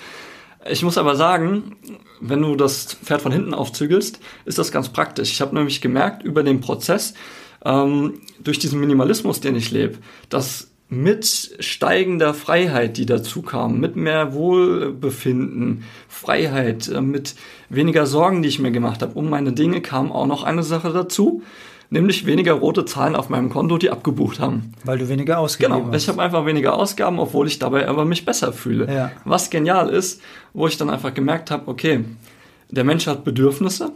Ich 0.69 0.83
muss 0.83 0.99
aber 0.99 1.17
sagen, 1.17 1.77
wenn 2.21 2.43
du 2.43 2.55
das 2.55 2.95
Pferd 2.95 3.23
von 3.23 3.33
hinten 3.33 3.55
aufzügelst, 3.55 4.21
ist 4.45 4.59
das 4.59 4.71
ganz 4.71 4.91
praktisch. 4.91 5.33
Ich 5.33 5.41
habe 5.41 5.55
nämlich 5.55 5.81
gemerkt 5.81 6.23
über 6.23 6.43
den 6.43 6.61
Prozess, 6.61 7.15
ähm, 7.65 8.21
durch 8.39 8.59
diesen 8.59 8.81
Minimalismus, 8.81 9.41
den 9.41 9.57
ich 9.57 9.71
lebe, 9.71 9.99
dass 10.29 10.69
mit 10.89 11.57
steigender 11.59 12.35
Freiheit, 12.35 12.99
die 12.99 13.07
dazu 13.07 13.41
kam, 13.41 13.81
mit 13.81 13.97
mehr 13.97 14.35
Wohlbefinden, 14.35 15.85
Freiheit, 16.07 16.89
äh, 16.89 17.01
mit 17.01 17.35
weniger 17.71 18.07
Sorgen, 18.07 18.43
die 18.43 18.49
ich 18.49 18.59
mir 18.59 18.73
gemacht 18.73 19.03
habe 19.03 19.15
um 19.15 19.31
meine 19.31 19.53
Dinge, 19.53 19.81
kam 19.81 20.13
auch 20.13 20.27
noch 20.27 20.43
eine 20.43 20.63
Sache 20.63 20.93
dazu 20.93 21.43
nämlich 21.93 22.26
weniger 22.26 22.55
rote 22.55 22.84
Zahlen 22.84 23.14
auf 23.14 23.28
meinem 23.28 23.51
Konto, 23.51 23.78
die 23.78 23.90
abgebucht 23.90 24.40
haben. 24.40 24.72
Weil 24.84 24.99
du 24.99 25.09
weniger 25.09 25.38
Ausgaben 25.38 25.74
genau, 25.74 25.84
hast. 25.84 25.90
Genau, 25.90 25.97
ich 25.97 26.09
habe 26.09 26.22
einfach 26.22 26.47
weniger 26.47 26.74
Ausgaben, 26.74 27.18
obwohl 27.18 27.47
ich 27.47 27.59
dabei 27.59 27.88
aber 27.88 28.05
mich 28.05 28.24
besser 28.24 28.53
fühle. 28.53 28.93
Ja. 28.93 29.12
Was 29.24 29.51
genial 29.51 29.90
ist, 29.90 30.20
wo 30.55 30.66
ich 30.66 30.76
dann 30.76 30.90
einfach 30.90 31.14
gemerkt 31.14 31.51
habe, 31.51 31.68
okay, 31.68 32.05
der 32.70 32.84
Mensch 32.84 33.07
hat 33.07 33.24
Bedürfnisse 33.24 33.93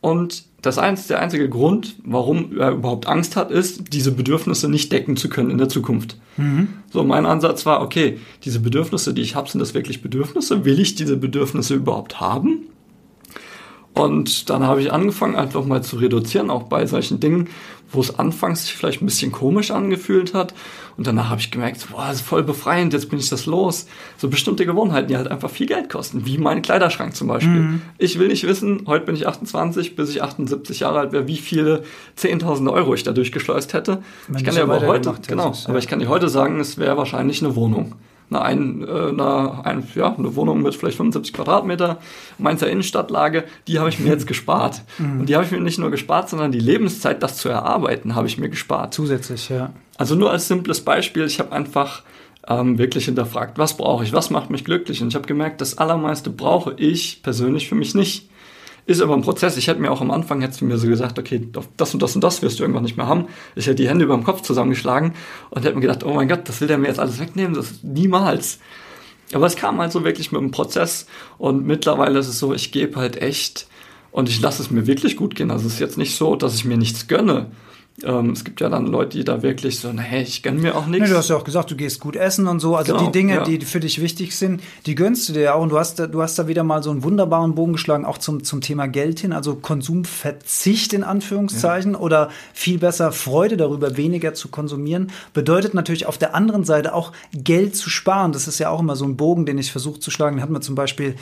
und 0.00 0.44
das 0.62 0.78
einzige, 0.78 1.08
der 1.08 1.20
einzige 1.20 1.48
Grund, 1.48 1.94
warum 2.04 2.58
er 2.58 2.72
überhaupt 2.72 3.06
Angst 3.06 3.36
hat, 3.36 3.52
ist, 3.52 3.92
diese 3.92 4.10
Bedürfnisse 4.10 4.68
nicht 4.68 4.90
decken 4.90 5.16
zu 5.16 5.28
können 5.28 5.50
in 5.50 5.58
der 5.58 5.68
Zukunft. 5.68 6.18
Mhm. 6.36 6.68
So, 6.92 7.04
mein 7.04 7.24
Ansatz 7.24 7.64
war, 7.66 7.82
okay, 7.82 8.18
diese 8.44 8.58
Bedürfnisse, 8.58 9.14
die 9.14 9.22
ich 9.22 9.36
habe, 9.36 9.48
sind 9.48 9.60
das 9.60 9.74
wirklich 9.74 10.02
Bedürfnisse? 10.02 10.64
Will 10.64 10.80
ich 10.80 10.96
diese 10.96 11.16
Bedürfnisse 11.16 11.74
überhaupt 11.74 12.20
haben? 12.20 12.66
Und 13.96 14.50
dann 14.50 14.62
habe 14.62 14.82
ich 14.82 14.92
angefangen, 14.92 15.36
einfach 15.36 15.64
mal 15.64 15.82
zu 15.82 15.96
reduzieren, 15.96 16.50
auch 16.50 16.64
bei 16.64 16.84
solchen 16.84 17.18
Dingen, 17.18 17.48
wo 17.90 18.00
es 18.00 18.18
anfangs 18.18 18.66
sich 18.66 18.74
vielleicht 18.74 19.00
ein 19.00 19.06
bisschen 19.06 19.32
komisch 19.32 19.70
angefühlt 19.70 20.34
hat. 20.34 20.52
Und 20.98 21.06
danach 21.06 21.30
habe 21.30 21.40
ich 21.40 21.50
gemerkt, 21.50 21.86
boah, 21.90 22.06
das 22.08 22.16
ist 22.16 22.26
voll 22.26 22.42
befreiend, 22.42 22.92
jetzt 22.92 23.08
bin 23.08 23.18
ich 23.18 23.30
das 23.30 23.46
los. 23.46 23.86
So 24.18 24.28
bestimmte 24.28 24.66
Gewohnheiten, 24.66 25.08
die 25.08 25.16
halt 25.16 25.28
einfach 25.28 25.48
viel 25.48 25.66
Geld 25.66 25.88
kosten, 25.88 26.26
wie 26.26 26.36
mein 26.36 26.60
Kleiderschrank 26.60 27.16
zum 27.16 27.28
Beispiel. 27.28 27.52
Mhm. 27.52 27.82
Ich 27.96 28.18
will 28.18 28.28
nicht 28.28 28.46
wissen, 28.46 28.82
heute 28.86 29.06
bin 29.06 29.14
ich 29.14 29.26
28, 29.26 29.96
bis 29.96 30.10
ich 30.10 30.22
78 30.22 30.80
Jahre 30.80 30.98
alt 30.98 31.12
wäre, 31.12 31.26
wie 31.26 31.38
viele 31.38 31.84
10.000 32.18 32.70
Euro 32.70 32.92
ich 32.92 33.02
da 33.02 33.12
durchgeschleust 33.12 33.72
hätte. 33.72 34.02
Wenn 34.28 34.36
ich 34.36 34.44
kann 34.44 34.54
dir 34.54 34.62
aber 34.62 34.82
heute, 34.82 35.14
genau, 35.26 35.52
ja. 35.52 35.68
aber 35.68 35.78
ich 35.78 35.88
kann 35.88 36.00
dir 36.00 36.08
heute 36.08 36.28
sagen, 36.28 36.60
es 36.60 36.76
wäre 36.76 36.98
wahrscheinlich 36.98 37.42
eine 37.42 37.56
Wohnung 37.56 37.94
eine, 38.30 38.42
ein, 38.42 38.82
äh, 38.82 39.08
eine, 39.08 39.64
ein, 39.64 39.86
ja, 39.94 40.14
eine 40.14 40.34
Wohnung 40.36 40.62
mit 40.62 40.74
vielleicht 40.74 40.96
75 40.96 41.32
Quadratmeter, 41.32 41.98
Mainzer 42.38 42.68
Innenstadtlage, 42.68 43.44
die 43.68 43.78
habe 43.78 43.88
ich 43.88 44.00
mir 44.00 44.10
jetzt 44.10 44.26
gespart. 44.26 44.82
Mhm. 44.98 45.20
Und 45.20 45.28
die 45.28 45.34
habe 45.34 45.44
ich 45.44 45.50
mir 45.50 45.60
nicht 45.60 45.78
nur 45.78 45.90
gespart, 45.90 46.28
sondern 46.28 46.52
die 46.52 46.60
Lebenszeit, 46.60 47.22
das 47.22 47.36
zu 47.36 47.48
erarbeiten, 47.48 48.14
habe 48.14 48.26
ich 48.26 48.38
mir 48.38 48.48
gespart. 48.48 48.94
Zusätzlich, 48.94 49.48
ja. 49.48 49.72
Also 49.96 50.14
nur 50.14 50.30
als 50.30 50.48
simples 50.48 50.80
Beispiel, 50.80 51.24
ich 51.24 51.38
habe 51.38 51.52
einfach 51.52 52.02
ähm, 52.48 52.78
wirklich 52.78 53.06
hinterfragt, 53.06 53.58
was 53.58 53.76
brauche 53.76 54.04
ich, 54.04 54.12
was 54.12 54.30
macht 54.30 54.50
mich 54.50 54.64
glücklich? 54.64 55.02
Und 55.02 55.08
ich 55.08 55.14
habe 55.14 55.26
gemerkt, 55.26 55.60
das 55.60 55.78
Allermeiste 55.78 56.30
brauche 56.30 56.74
ich 56.76 57.22
persönlich 57.22 57.68
für 57.68 57.74
mich 57.74 57.94
nicht. 57.94 58.28
Ist 58.86 59.00
aber 59.00 59.14
ein 59.14 59.22
Prozess. 59.22 59.56
Ich 59.56 59.66
hätte 59.66 59.80
mir 59.80 59.90
auch 59.90 60.00
am 60.00 60.12
Anfang 60.12 60.40
hätte 60.40 60.64
mir 60.64 60.78
so 60.78 60.86
gesagt, 60.86 61.18
okay, 61.18 61.48
das 61.76 61.92
und 61.92 62.02
das 62.02 62.14
und 62.14 62.22
das 62.22 62.40
wirst 62.42 62.58
du 62.58 62.62
irgendwann 62.62 62.84
nicht 62.84 62.96
mehr 62.96 63.08
haben. 63.08 63.26
Ich 63.56 63.66
hätte 63.66 63.76
die 63.76 63.88
Hände 63.88 64.04
über 64.04 64.14
dem 64.14 64.22
Kopf 64.22 64.42
zusammengeschlagen 64.42 65.12
und 65.50 65.64
hätte 65.64 65.74
mir 65.74 65.80
gedacht, 65.80 66.04
oh 66.04 66.14
mein 66.14 66.28
Gott, 66.28 66.48
das 66.48 66.60
will 66.60 66.68
der 66.68 66.78
mir 66.78 66.86
jetzt 66.86 67.00
alles 67.00 67.18
wegnehmen. 67.18 67.54
Das 67.54 67.82
niemals. 67.82 68.60
Aber 69.32 69.46
es 69.46 69.56
kam 69.56 69.80
halt 69.80 69.90
so 69.90 70.04
wirklich 70.04 70.30
mit 70.30 70.40
dem 70.40 70.52
Prozess 70.52 71.06
und 71.36 71.66
mittlerweile 71.66 72.20
ist 72.20 72.28
es 72.28 72.38
so, 72.38 72.54
ich 72.54 72.70
gebe 72.70 72.96
halt 72.96 73.20
echt 73.20 73.66
und 74.12 74.28
ich 74.28 74.40
lasse 74.40 74.62
es 74.62 74.70
mir 74.70 74.86
wirklich 74.86 75.16
gut 75.16 75.34
gehen. 75.34 75.50
Also 75.50 75.66
es 75.66 75.74
ist 75.74 75.80
jetzt 75.80 75.98
nicht 75.98 76.16
so, 76.16 76.36
dass 76.36 76.54
ich 76.54 76.64
mir 76.64 76.76
nichts 76.76 77.08
gönne, 77.08 77.50
ähm, 78.04 78.30
es 78.30 78.44
gibt 78.44 78.60
ja 78.60 78.68
dann 78.68 78.86
Leute, 78.86 79.16
die 79.16 79.24
da 79.24 79.42
wirklich 79.42 79.80
so, 79.80 79.90
naja, 79.90 80.18
ich 80.20 80.42
gönn 80.42 80.60
mir 80.60 80.76
auch 80.76 80.86
nichts. 80.86 81.06
Nee, 81.06 81.12
du 81.12 81.16
hast 81.16 81.30
ja 81.30 81.36
auch 81.36 81.44
gesagt, 81.44 81.70
du 81.70 81.76
gehst 81.76 81.98
gut 81.98 82.14
essen 82.14 82.46
und 82.46 82.60
so. 82.60 82.76
Also 82.76 82.92
genau, 82.92 83.06
die 83.06 83.12
Dinge, 83.12 83.34
ja. 83.36 83.44
die 83.44 83.60
für 83.60 83.80
dich 83.80 84.02
wichtig 84.02 84.36
sind, 84.36 84.62
die 84.84 84.94
gönnst 84.94 85.28
du 85.28 85.32
dir 85.32 85.40
ja 85.40 85.54
auch. 85.54 85.62
Und 85.62 85.70
du 85.70 85.78
hast, 85.78 85.98
da, 85.98 86.06
du 86.06 86.20
hast 86.20 86.38
da 86.38 86.46
wieder 86.46 86.62
mal 86.62 86.82
so 86.82 86.90
einen 86.90 87.02
wunderbaren 87.04 87.54
Bogen 87.54 87.72
geschlagen, 87.72 88.04
auch 88.04 88.18
zum, 88.18 88.44
zum 88.44 88.60
Thema 88.60 88.86
Geld 88.86 89.20
hin. 89.20 89.32
Also 89.32 89.54
Konsumverzicht 89.54 90.92
in 90.92 91.04
Anführungszeichen 91.04 91.92
ja. 91.92 91.98
oder 91.98 92.28
viel 92.52 92.78
besser 92.78 93.12
Freude 93.12 93.56
darüber, 93.56 93.96
weniger 93.96 94.34
zu 94.34 94.48
konsumieren. 94.48 95.10
Bedeutet 95.32 95.72
natürlich 95.72 96.04
auf 96.04 96.18
der 96.18 96.34
anderen 96.34 96.64
Seite 96.64 96.92
auch 96.92 97.12
Geld 97.32 97.76
zu 97.76 97.88
sparen. 97.88 98.32
Das 98.32 98.46
ist 98.46 98.58
ja 98.58 98.68
auch 98.68 98.80
immer 98.80 98.96
so 98.96 99.06
ein 99.06 99.16
Bogen, 99.16 99.46
den 99.46 99.56
ich 99.56 99.72
versuche 99.72 100.00
zu 100.00 100.10
schlagen. 100.10 100.36
Den 100.36 100.42
hatten 100.42 100.52
wir 100.52 100.60
zum 100.60 100.74
Beispiel 100.74 101.14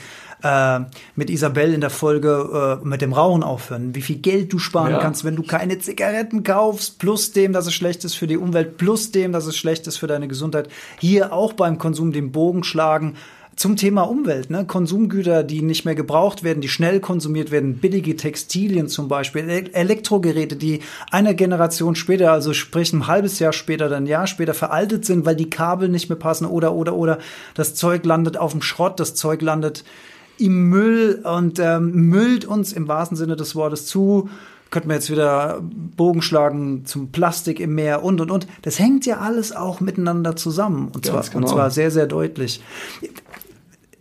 äh, 0.45 0.85
mit 1.15 1.29
Isabel 1.29 1.73
in 1.73 1.81
der 1.81 1.89
Folge 1.89 2.79
äh, 2.83 2.87
mit 2.87 3.01
dem 3.01 3.13
Rauchen 3.13 3.41
aufhören. 3.41 3.95
Wie 3.95 4.01
viel 4.01 4.17
Geld 4.17 4.53
du 4.53 4.59
sparen 4.59 4.91
ja. 4.91 4.99
kannst, 4.99 5.25
wenn 5.25 5.35
du 5.35 5.43
keine 5.43 5.79
Zigaretten 5.79 6.43
kaufst, 6.43 6.99
plus 6.99 7.31
dem, 7.31 7.51
dass 7.51 7.65
es 7.65 7.73
schlecht 7.73 8.05
ist 8.05 8.13
für 8.13 8.27
die 8.27 8.37
Umwelt, 8.37 8.77
plus 8.77 9.11
dem, 9.11 9.31
dass 9.31 9.47
es 9.47 9.57
schlecht 9.57 9.87
ist 9.87 9.97
für 9.97 10.07
deine 10.07 10.27
Gesundheit. 10.27 10.69
Hier 10.99 11.33
auch 11.33 11.53
beim 11.53 11.79
Konsum 11.79 12.11
den 12.11 12.31
Bogen 12.31 12.63
schlagen 12.63 13.15
zum 13.55 13.77
Thema 13.77 14.01
Umwelt, 14.01 14.49
ne? 14.49 14.65
Konsumgüter, 14.65 15.41
die 15.41 15.61
nicht 15.61 15.85
mehr 15.85 15.95
gebraucht 15.95 16.43
werden, 16.43 16.59
die 16.59 16.67
schnell 16.67 16.99
konsumiert 16.99 17.51
werden, 17.51 17.77
billige 17.77 18.17
Textilien 18.17 18.89
zum 18.89 19.07
Beispiel, 19.07 19.47
Elektrogeräte, 19.71 20.57
die 20.57 20.81
eine 21.09 21.35
Generation 21.35 21.95
später, 21.95 22.33
also 22.33 22.53
sprich 22.53 22.91
ein 22.91 23.07
halbes 23.07 23.39
Jahr 23.39 23.53
später, 23.53 23.87
dann 23.87 24.03
ein 24.03 24.07
Jahr 24.07 24.27
später 24.27 24.53
veraltet 24.53 25.05
sind, 25.05 25.25
weil 25.25 25.37
die 25.37 25.49
Kabel 25.49 25.87
nicht 25.87 26.09
mehr 26.09 26.19
passen 26.19 26.45
oder 26.45 26.73
oder 26.73 26.95
oder 26.95 27.17
das 27.53 27.75
Zeug 27.75 28.05
landet 28.05 28.35
auf 28.35 28.51
dem 28.51 28.61
Schrott, 28.61 28.99
das 28.99 29.15
Zeug 29.15 29.41
landet 29.41 29.85
im 30.37 30.69
Müll 30.69 31.21
und 31.23 31.59
ähm, 31.59 31.91
müllt 32.09 32.45
uns 32.45 32.73
im 32.73 32.87
wahrsten 32.87 33.17
Sinne 33.17 33.35
des 33.35 33.55
Wortes 33.55 33.85
zu. 33.85 34.29
Könnten 34.71 34.89
wir 34.89 34.95
jetzt 34.95 35.09
wieder 35.09 35.61
Bogen 35.61 36.21
schlagen 36.21 36.85
zum 36.85 37.11
Plastik 37.11 37.59
im 37.59 37.75
Meer 37.75 38.03
und 38.03 38.19
und 38.19 38.31
und. 38.31 38.47
Das 38.63 38.79
hängt 38.79 39.05
ja 39.05 39.19
alles 39.19 39.55
auch 39.55 39.79
miteinander 39.79 40.35
zusammen 40.35 40.89
und, 40.93 41.05
zwar, 41.05 41.23
genau. 41.23 41.37
und 41.37 41.47
zwar 41.47 41.71
sehr, 41.71 41.91
sehr 41.91 42.07
deutlich. 42.07 42.61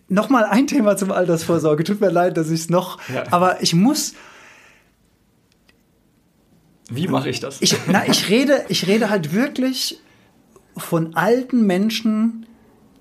noch 0.09 0.29
mal 0.31 0.45
ein 0.45 0.67
Thema 0.67 0.97
zum 0.97 1.13
Altersvorsorge. 1.13 1.85
Tut 1.85 2.01
mir 2.01 2.11
leid, 2.11 2.37
dass 2.37 2.51
ich 2.51 2.61
es 2.61 2.71
noch, 2.71 2.99
ja. 3.13 3.25
aber 3.31 3.63
ich 3.63 3.75
muss. 3.75 4.15
Wie 6.91 7.09
mache 7.09 7.31
ich 7.31 7.41
das? 7.41 7.61
Ich, 7.61 7.77
na, 7.87 8.07
ich 8.07 8.29
rede, 8.29 8.65
ich 8.69 8.87
rede 8.87 9.11
halt 9.11 9.33
wirklich 9.33 10.01
von 10.77 11.15
alten 11.15 11.67
Menschen, 11.67 12.47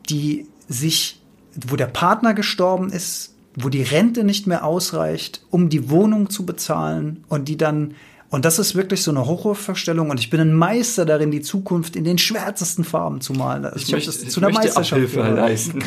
die 0.10 0.48
sich, 0.68 1.22
wo 1.68 1.76
der 1.76 1.88
Partner 1.88 2.34
gestorben 2.34 2.92
ist, 2.92 3.34
wo 3.56 3.70
die 3.70 3.84
Rente 3.84 4.24
nicht 4.24 4.48
mehr 4.48 4.64
ausreicht, 4.64 5.46
um 5.50 5.70
die 5.70 5.90
Wohnung 5.90 6.30
zu 6.30 6.46
bezahlen 6.46 7.24
und 7.30 7.48
die 7.48 7.58
dann 7.58 7.94
und 8.30 8.46
das 8.46 8.58
ist 8.58 8.74
wirklich 8.74 9.04
so 9.04 9.12
eine 9.12 9.28
Horrorvorstellung 9.28 10.10
und 10.10 10.20
ich 10.20 10.32
bin 10.32 10.40
ein 10.40 10.56
Meister 10.56 11.06
darin, 11.06 11.30
die 11.30 11.42
Zukunft 11.42 11.96
in 11.96 12.04
den 12.04 12.18
schwärzesten 12.18 12.84
Farben 12.84 13.22
zu 13.22 13.34
malen. 13.34 13.64
Also 13.64 13.78
ich, 13.78 13.84
ich 13.84 13.92
möchte 13.92 14.10
es 14.10 14.28
zu 14.28 14.40
einer 14.40 14.50
Meisterschaft 14.50 14.94
Abhilfe 14.94 15.22
leisten. 15.22 15.78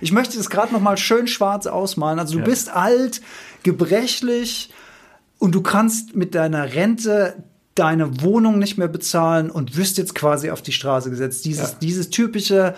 ich 0.00 0.10
möchte 0.10 0.40
es 0.40 0.50
gerade 0.50 0.72
noch 0.72 0.80
mal 0.80 0.96
schön 0.96 1.28
schwarz 1.28 1.68
ausmalen. 1.68 2.18
Also 2.18 2.32
du 2.32 2.40
ja. 2.40 2.46
bist 2.46 2.68
alt, 2.74 3.20
gebrechlich 3.62 4.70
und 5.38 5.54
du 5.54 5.62
kannst 5.62 6.16
mit 6.16 6.34
deiner 6.34 6.74
Rente 6.74 7.44
deine 7.76 8.22
Wohnung 8.22 8.58
nicht 8.58 8.76
mehr 8.76 8.88
bezahlen 8.88 9.48
und 9.48 9.76
wirst 9.76 9.98
jetzt 9.98 10.16
quasi 10.16 10.50
auf 10.50 10.62
die 10.62 10.72
Straße 10.72 11.10
gesetzt. 11.10 11.44
Dieses, 11.44 11.70
ja. 11.70 11.76
dieses 11.80 12.10
typische, 12.10 12.74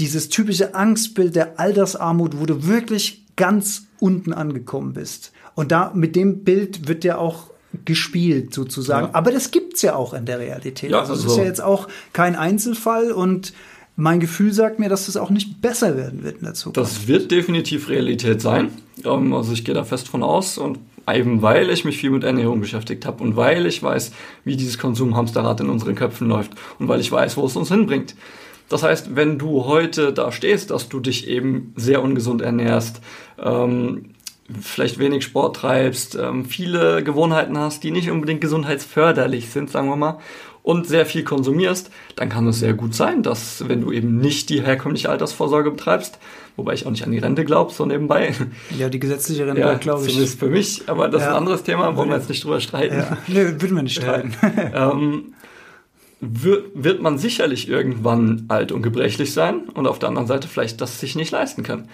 dieses 0.00 0.28
typische 0.30 0.74
Angstbild 0.74 1.36
der 1.36 1.60
Altersarmut, 1.60 2.40
wo 2.40 2.46
du 2.46 2.66
wirklich 2.66 3.24
ganz 3.36 3.86
unten 4.00 4.32
angekommen 4.32 4.94
bist. 4.94 5.32
Und 5.54 5.72
da 5.72 5.92
mit 5.94 6.16
dem 6.16 6.42
Bild 6.42 6.88
wird 6.88 7.04
dir 7.04 7.18
auch 7.18 7.50
gespielt 7.84 8.52
sozusagen. 8.52 9.08
Ja. 9.08 9.14
Aber 9.14 9.30
das 9.30 9.50
gibt's 9.50 9.82
ja 9.82 9.94
auch 9.94 10.14
in 10.14 10.24
der 10.24 10.38
Realität. 10.38 10.90
Ja, 10.90 11.00
also 11.00 11.12
es 11.12 11.24
ist 11.24 11.36
ja 11.36 11.44
jetzt 11.44 11.62
auch 11.62 11.88
kein 12.12 12.34
Einzelfall 12.34 13.12
und 13.12 13.52
mein 13.96 14.18
Gefühl 14.18 14.52
sagt 14.52 14.78
mir, 14.78 14.88
dass 14.88 15.00
es 15.00 15.06
das 15.14 15.16
auch 15.18 15.30
nicht 15.30 15.60
besser 15.60 15.96
werden 15.96 16.24
wird 16.24 16.38
in 16.38 16.44
der 16.44 16.54
Zukunft. 16.54 16.78
Das 16.78 17.06
wird 17.06 17.30
definitiv 17.30 17.88
Realität 17.88 18.40
sein. 18.40 18.70
Ähm, 19.04 19.32
also 19.34 19.52
ich 19.52 19.64
gehe 19.64 19.74
da 19.74 19.84
fest 19.84 20.08
von 20.08 20.22
aus 20.22 20.58
und 20.58 20.78
eben 21.12 21.42
weil 21.42 21.70
ich 21.70 21.84
mich 21.84 21.98
viel 21.98 22.10
mit 22.10 22.24
Ernährung 22.24 22.60
beschäftigt 22.60 23.04
habe 23.04 23.22
und 23.22 23.36
weil 23.36 23.66
ich 23.66 23.82
weiß, 23.82 24.12
wie 24.44 24.56
dieses 24.56 24.78
Konsumhamsterrad 24.78 25.60
in 25.60 25.68
unseren 25.68 25.94
Köpfen 25.94 26.28
läuft 26.28 26.52
und 26.78 26.88
weil 26.88 27.00
ich 27.00 27.10
weiß, 27.10 27.36
wo 27.36 27.44
es 27.44 27.56
uns 27.56 27.68
hinbringt. 27.68 28.14
Das 28.70 28.84
heißt, 28.84 29.16
wenn 29.16 29.36
du 29.36 29.66
heute 29.66 30.12
da 30.12 30.32
stehst, 30.32 30.70
dass 30.70 30.88
du 30.88 31.00
dich 31.00 31.28
eben 31.28 31.74
sehr 31.76 32.02
ungesund 32.02 32.40
ernährst, 32.40 33.00
ähm, 33.38 34.14
vielleicht 34.60 34.98
wenig 34.98 35.24
Sport 35.24 35.56
treibst, 35.56 36.14
ähm, 36.14 36.44
viele 36.44 37.02
Gewohnheiten 37.02 37.58
hast, 37.58 37.82
die 37.82 37.90
nicht 37.90 38.10
unbedingt 38.10 38.40
gesundheitsförderlich 38.40 39.50
sind, 39.50 39.70
sagen 39.70 39.88
wir 39.88 39.96
mal, 39.96 40.18
und 40.62 40.86
sehr 40.86 41.04
viel 41.04 41.24
konsumierst, 41.24 41.90
dann 42.14 42.28
kann 42.28 42.46
es 42.46 42.60
sehr 42.60 42.74
gut 42.74 42.94
sein, 42.94 43.24
dass 43.24 43.68
wenn 43.68 43.80
du 43.80 43.90
eben 43.90 44.18
nicht 44.18 44.50
die 44.50 44.62
herkömmliche 44.62 45.08
Altersvorsorge 45.08 45.72
betreibst, 45.72 46.20
wobei 46.54 46.74
ich 46.74 46.86
auch 46.86 46.90
nicht 46.92 47.02
an 47.02 47.10
die 47.10 47.18
Rente 47.18 47.44
glaube, 47.44 47.72
so 47.72 47.86
nebenbei. 47.86 48.34
Ja, 48.78 48.88
die 48.88 49.00
gesetzliche 49.00 49.48
Rente, 49.48 49.62
ja, 49.62 49.74
glaube 49.74 50.02
ich. 50.02 50.12
Zumindest 50.12 50.38
für 50.38 50.48
mich, 50.48 50.82
aber 50.86 51.08
das 51.08 51.22
ja. 51.22 51.26
ist 51.26 51.32
ein 51.32 51.38
anderes 51.38 51.62
Thema, 51.64 51.96
wollen 51.96 52.10
wir 52.10 52.16
jetzt 52.16 52.28
nicht 52.28 52.44
drüber 52.44 52.60
streiten. 52.60 52.98
Ja. 52.98 53.16
Nee, 53.26 53.60
würden 53.60 53.74
wir 53.74 53.82
nicht 53.82 53.96
streiten. 53.96 54.34
ähm, 54.74 55.34
wird, 56.20 56.70
wird 56.74 57.00
man 57.00 57.18
sicherlich 57.18 57.68
irgendwann 57.68 58.44
alt 58.48 58.72
und 58.72 58.82
gebrechlich 58.82 59.32
sein 59.32 59.68
und 59.74 59.86
auf 59.86 59.98
der 59.98 60.08
anderen 60.08 60.28
Seite 60.28 60.48
vielleicht 60.48 60.80
das 60.80 61.00
sich 61.00 61.16
nicht 61.16 61.30
leisten 61.30 61.62
kann. 61.62 61.88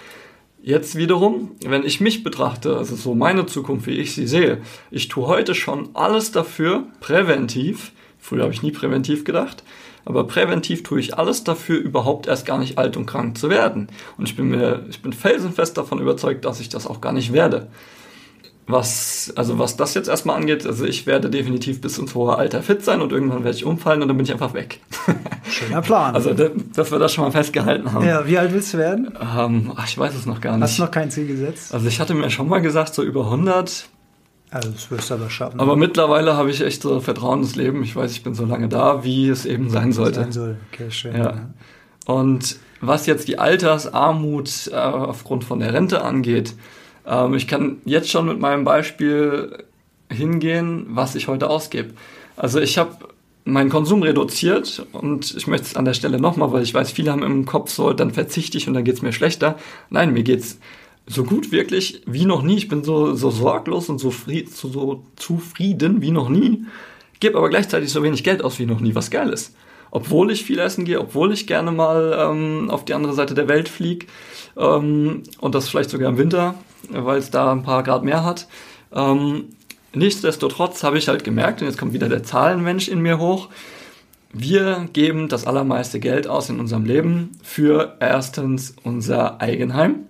Jetzt 0.62 0.96
wiederum, 0.96 1.52
wenn 1.64 1.84
ich 1.84 2.00
mich 2.00 2.24
betrachte, 2.24 2.76
also 2.76 2.96
so 2.96 3.14
meine 3.14 3.46
Zukunft, 3.46 3.86
wie 3.86 3.98
ich 3.98 4.14
sie 4.14 4.26
sehe, 4.26 4.62
ich 4.90 5.06
tue 5.06 5.28
heute 5.28 5.54
schon 5.54 5.90
alles 5.94 6.32
dafür, 6.32 6.84
präventiv, 6.98 7.92
früher 8.18 8.42
habe 8.42 8.52
ich 8.52 8.62
nie 8.62 8.72
präventiv 8.72 9.24
gedacht, 9.24 9.62
aber 10.04 10.26
präventiv 10.26 10.82
tue 10.82 10.98
ich 10.98 11.16
alles 11.16 11.44
dafür, 11.44 11.78
überhaupt 11.78 12.26
erst 12.26 12.46
gar 12.46 12.58
nicht 12.58 12.78
alt 12.78 12.96
und 12.96 13.06
krank 13.06 13.38
zu 13.38 13.48
werden. 13.48 13.88
Und 14.18 14.28
ich 14.28 14.34
bin 14.34 14.48
mir, 14.48 14.84
ich 14.88 15.02
bin 15.02 15.12
felsenfest 15.12 15.76
davon 15.76 16.00
überzeugt, 16.00 16.44
dass 16.44 16.58
ich 16.58 16.68
das 16.68 16.86
auch 16.88 17.00
gar 17.00 17.12
nicht 17.12 17.32
werde. 17.32 17.68
Was, 18.68 19.32
also 19.36 19.60
was 19.60 19.76
das 19.76 19.94
jetzt 19.94 20.08
erstmal 20.08 20.36
angeht, 20.36 20.66
also 20.66 20.84
ich 20.84 21.06
werde 21.06 21.30
definitiv 21.30 21.80
bis 21.80 21.98
ins 21.98 22.16
hohe 22.16 22.36
Alter 22.36 22.62
fit 22.62 22.84
sein 22.84 23.00
und 23.00 23.12
irgendwann 23.12 23.44
werde 23.44 23.56
ich 23.56 23.64
umfallen 23.64 24.02
und 24.02 24.08
dann 24.08 24.16
bin 24.16 24.26
ich 24.26 24.32
einfach 24.32 24.54
weg. 24.54 24.80
Schöner 25.48 25.82
Plan. 25.82 26.16
Also, 26.16 26.32
dass 26.32 26.90
wir 26.90 26.98
das 26.98 27.14
schon 27.14 27.22
mal 27.22 27.30
festgehalten 27.30 27.92
haben. 27.92 28.04
Ja, 28.04 28.26
wie 28.26 28.36
alt 28.36 28.52
willst 28.52 28.74
du 28.74 28.78
werden? 28.78 29.16
Ähm, 29.20 29.72
ach, 29.76 29.86
ich 29.86 29.96
weiß 29.96 30.16
es 30.16 30.26
noch 30.26 30.40
gar 30.40 30.56
nicht. 30.56 30.64
Hast 30.64 30.78
du 30.78 30.82
noch 30.82 30.90
kein 30.90 31.12
Ziel 31.12 31.28
gesetzt? 31.28 31.72
Also 31.72 31.86
ich 31.86 32.00
hatte 32.00 32.14
mir 32.14 32.28
schon 32.30 32.48
mal 32.48 32.60
gesagt, 32.60 32.92
so 32.92 33.04
über 33.04 33.26
100. 33.26 33.88
Also 34.50 34.70
das 34.70 34.90
wirst 34.90 35.10
du 35.10 35.14
aber 35.14 35.30
schaffen. 35.30 35.60
Aber 35.60 35.76
mittlerweile 35.76 36.36
habe 36.36 36.50
ich 36.50 36.60
echt 36.60 36.82
so 36.82 36.98
Vertrauen 37.00 37.42
ins 37.42 37.54
Leben. 37.54 37.84
Ich 37.84 37.94
weiß, 37.94 38.10
ich 38.10 38.24
bin 38.24 38.34
so 38.34 38.46
lange 38.46 38.68
da, 38.68 39.04
wie 39.04 39.28
es 39.28 39.46
eben 39.46 39.70
sein 39.70 39.92
sollte. 39.92 40.20
Sein 40.20 40.32
soll. 40.32 40.56
Okay, 40.72 40.90
schön. 40.90 41.16
Ja. 41.16 41.24
ja. 41.24 41.50
Und 42.06 42.58
was 42.80 43.06
jetzt 43.06 43.28
die 43.28 43.38
Altersarmut 43.38 44.70
äh, 44.72 44.76
aufgrund 44.76 45.44
von 45.44 45.60
der 45.60 45.72
Rente 45.72 46.02
angeht, 46.02 46.54
ähm, 47.06 47.34
ich 47.34 47.46
kann 47.46 47.78
jetzt 47.84 48.10
schon 48.10 48.26
mit 48.26 48.40
meinem 48.40 48.64
Beispiel 48.64 49.64
hingehen, 50.10 50.86
was 50.90 51.14
ich 51.14 51.28
heute 51.28 51.48
ausgebe. 51.48 51.90
Also 52.36 52.60
ich 52.60 52.78
habe 52.78 52.96
meinen 53.44 53.70
Konsum 53.70 54.02
reduziert 54.02 54.84
und 54.92 55.34
ich 55.36 55.46
möchte 55.46 55.66
es 55.66 55.76
an 55.76 55.84
der 55.84 55.94
Stelle 55.94 56.20
nochmal, 56.20 56.52
weil 56.52 56.62
ich 56.62 56.74
weiß, 56.74 56.90
viele 56.90 57.12
haben 57.12 57.22
im 57.22 57.46
Kopf 57.46 57.70
so, 57.70 57.92
dann 57.92 58.10
verzichte 58.10 58.58
ich 58.58 58.66
und 58.66 58.74
dann 58.74 58.84
geht 58.84 58.96
es 58.96 59.02
mir 59.02 59.12
schlechter. 59.12 59.56
Nein, 59.88 60.12
mir 60.12 60.24
geht's 60.24 60.58
so 61.06 61.22
gut 61.22 61.52
wirklich 61.52 62.02
wie 62.06 62.24
noch 62.24 62.42
nie. 62.42 62.56
Ich 62.56 62.68
bin 62.68 62.82
so, 62.82 63.14
so 63.14 63.30
sorglos 63.30 63.88
und 63.88 63.98
so, 63.98 64.10
so, 64.10 64.68
so 64.68 65.02
zufrieden 65.14 66.02
wie 66.02 66.10
noch 66.10 66.28
nie, 66.28 66.64
gebe 67.20 67.38
aber 67.38 67.48
gleichzeitig 67.48 67.90
so 67.90 68.02
wenig 68.02 68.24
Geld 68.24 68.42
aus 68.42 68.58
wie 68.58 68.66
noch 68.66 68.80
nie, 68.80 68.94
was 68.94 69.10
geil 69.10 69.30
ist. 69.30 69.54
Obwohl 69.92 70.32
ich 70.32 70.44
viel 70.44 70.58
essen 70.58 70.84
gehe, 70.84 71.00
obwohl 71.00 71.32
ich 71.32 71.46
gerne 71.46 71.70
mal 71.70 72.16
ähm, 72.18 72.68
auf 72.68 72.84
die 72.84 72.94
andere 72.94 73.14
Seite 73.14 73.34
der 73.34 73.48
Welt 73.48 73.68
fliege 73.68 74.06
ähm, 74.56 75.22
und 75.38 75.54
das 75.54 75.68
vielleicht 75.68 75.90
sogar 75.90 76.10
im 76.10 76.18
Winter, 76.18 76.56
weil 76.90 77.18
es 77.18 77.30
da 77.30 77.52
ein 77.52 77.62
paar 77.62 77.82
Grad 77.82 78.04
mehr 78.04 78.24
hat. 78.24 78.46
Ähm, 78.92 79.46
nichtsdestotrotz 79.94 80.82
habe 80.82 80.98
ich 80.98 81.08
halt 81.08 81.24
gemerkt, 81.24 81.60
und 81.60 81.68
jetzt 81.68 81.78
kommt 81.78 81.92
wieder 81.92 82.08
der 82.08 82.22
Zahlenmensch 82.22 82.88
in 82.88 83.00
mir 83.00 83.18
hoch, 83.18 83.48
wir 84.32 84.88
geben 84.92 85.28
das 85.28 85.46
allermeiste 85.46 85.98
Geld 85.98 86.28
aus 86.28 86.50
in 86.50 86.60
unserem 86.60 86.84
Leben 86.84 87.32
für 87.42 87.96
erstens 88.00 88.76
unser 88.82 89.40
Eigenheim, 89.40 90.06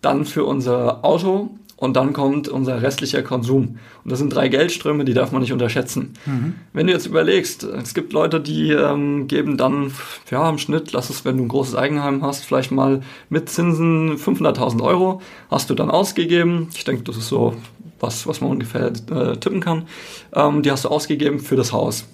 dann 0.00 0.24
für 0.24 0.44
unser 0.44 1.04
Auto 1.04 1.50
und 1.80 1.96
dann 1.96 2.12
kommt 2.12 2.46
unser 2.46 2.82
restlicher 2.82 3.22
Konsum. 3.22 3.78
Und 4.04 4.12
das 4.12 4.18
sind 4.18 4.28
drei 4.28 4.48
Geldströme, 4.48 5.06
die 5.06 5.14
darf 5.14 5.32
man 5.32 5.40
nicht 5.40 5.52
unterschätzen. 5.52 6.12
Mhm. 6.26 6.54
Wenn 6.74 6.86
du 6.86 6.92
jetzt 6.92 7.06
überlegst, 7.06 7.64
es 7.64 7.94
gibt 7.94 8.12
Leute, 8.12 8.38
die 8.38 8.70
ähm, 8.70 9.26
geben 9.26 9.56
dann, 9.56 9.90
ja, 10.30 10.48
im 10.48 10.58
Schnitt, 10.58 10.92
lass 10.92 11.08
es, 11.08 11.24
wenn 11.24 11.38
du 11.38 11.44
ein 11.44 11.48
großes 11.48 11.74
Eigenheim 11.74 12.22
hast, 12.22 12.44
vielleicht 12.44 12.70
mal 12.70 13.00
mit 13.30 13.48
Zinsen 13.48 14.18
500.000 14.18 14.82
Euro, 14.82 15.22
hast 15.50 15.70
du 15.70 15.74
dann 15.74 15.90
ausgegeben. 15.90 16.68
Ich 16.74 16.84
denke, 16.84 17.02
das 17.02 17.16
ist 17.16 17.28
so 17.28 17.54
was, 17.98 18.26
was 18.26 18.42
man 18.42 18.50
ungefähr 18.50 18.88
äh, 18.88 19.36
tippen 19.38 19.60
kann. 19.60 19.86
Ähm, 20.34 20.62
die 20.62 20.70
hast 20.70 20.84
du 20.84 20.90
ausgegeben 20.90 21.40
für 21.40 21.56
das 21.56 21.72
Haus. 21.72 22.06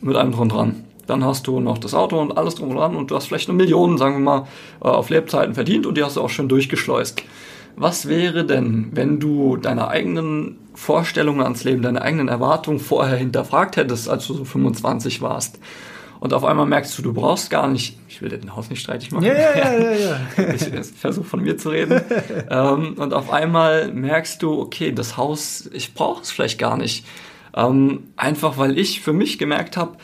Mit 0.00 0.16
allem 0.16 0.32
drum 0.32 0.48
dran. 0.48 0.84
Dann 1.06 1.24
hast 1.24 1.46
du 1.46 1.60
noch 1.60 1.76
das 1.76 1.92
Auto 1.92 2.18
und 2.18 2.38
alles 2.38 2.54
drum 2.54 2.70
und 2.70 2.76
dran 2.76 2.96
und 2.96 3.10
du 3.10 3.16
hast 3.16 3.26
vielleicht 3.26 3.50
eine 3.50 3.56
Million, 3.58 3.98
sagen 3.98 4.14
wir 4.14 4.20
mal, 4.20 4.46
äh, 4.82 4.88
auf 4.88 5.10
Lebzeiten 5.10 5.54
verdient 5.54 5.84
und 5.84 5.98
die 5.98 6.02
hast 6.02 6.16
du 6.16 6.22
auch 6.22 6.30
schön 6.30 6.48
durchgeschleust. 6.48 7.22
Was 7.80 8.08
wäre 8.08 8.44
denn, 8.44 8.88
wenn 8.92 9.20
du 9.20 9.56
deine 9.56 9.86
eigenen 9.86 10.58
Vorstellungen 10.74 11.42
ans 11.42 11.62
Leben, 11.62 11.82
deine 11.82 12.02
eigenen 12.02 12.26
Erwartungen 12.26 12.80
vorher 12.80 13.16
hinterfragt 13.16 13.76
hättest, 13.76 14.08
als 14.08 14.26
du 14.26 14.34
so 14.34 14.44
25 14.44 15.22
warst? 15.22 15.60
Und 16.18 16.34
auf 16.34 16.44
einmal 16.44 16.66
merkst 16.66 16.98
du, 16.98 17.02
du 17.02 17.12
brauchst 17.12 17.50
gar 17.50 17.68
nicht, 17.68 17.96
ich 18.08 18.20
will 18.20 18.30
den 18.30 18.56
Haus 18.56 18.68
nicht 18.68 18.80
streitig 18.80 19.12
machen. 19.12 19.26
Ja, 19.26 19.34
ja, 19.34 19.72
ja, 19.78 19.92
ja, 19.92 20.20
ich 20.54 20.86
versuche 20.98 21.24
von 21.24 21.40
mir 21.40 21.56
zu 21.56 21.70
reden. 21.70 22.00
ähm, 22.50 22.94
und 22.98 23.14
auf 23.14 23.30
einmal 23.30 23.92
merkst 23.92 24.42
du, 24.42 24.60
okay, 24.60 24.90
das 24.90 25.16
Haus, 25.16 25.70
ich 25.72 25.94
brauche 25.94 26.22
es 26.22 26.32
vielleicht 26.32 26.58
gar 26.58 26.76
nicht. 26.76 27.06
Ähm, 27.54 28.08
einfach 28.16 28.58
weil 28.58 28.76
ich 28.76 29.02
für 29.02 29.12
mich 29.12 29.38
gemerkt 29.38 29.76
habe, 29.76 29.98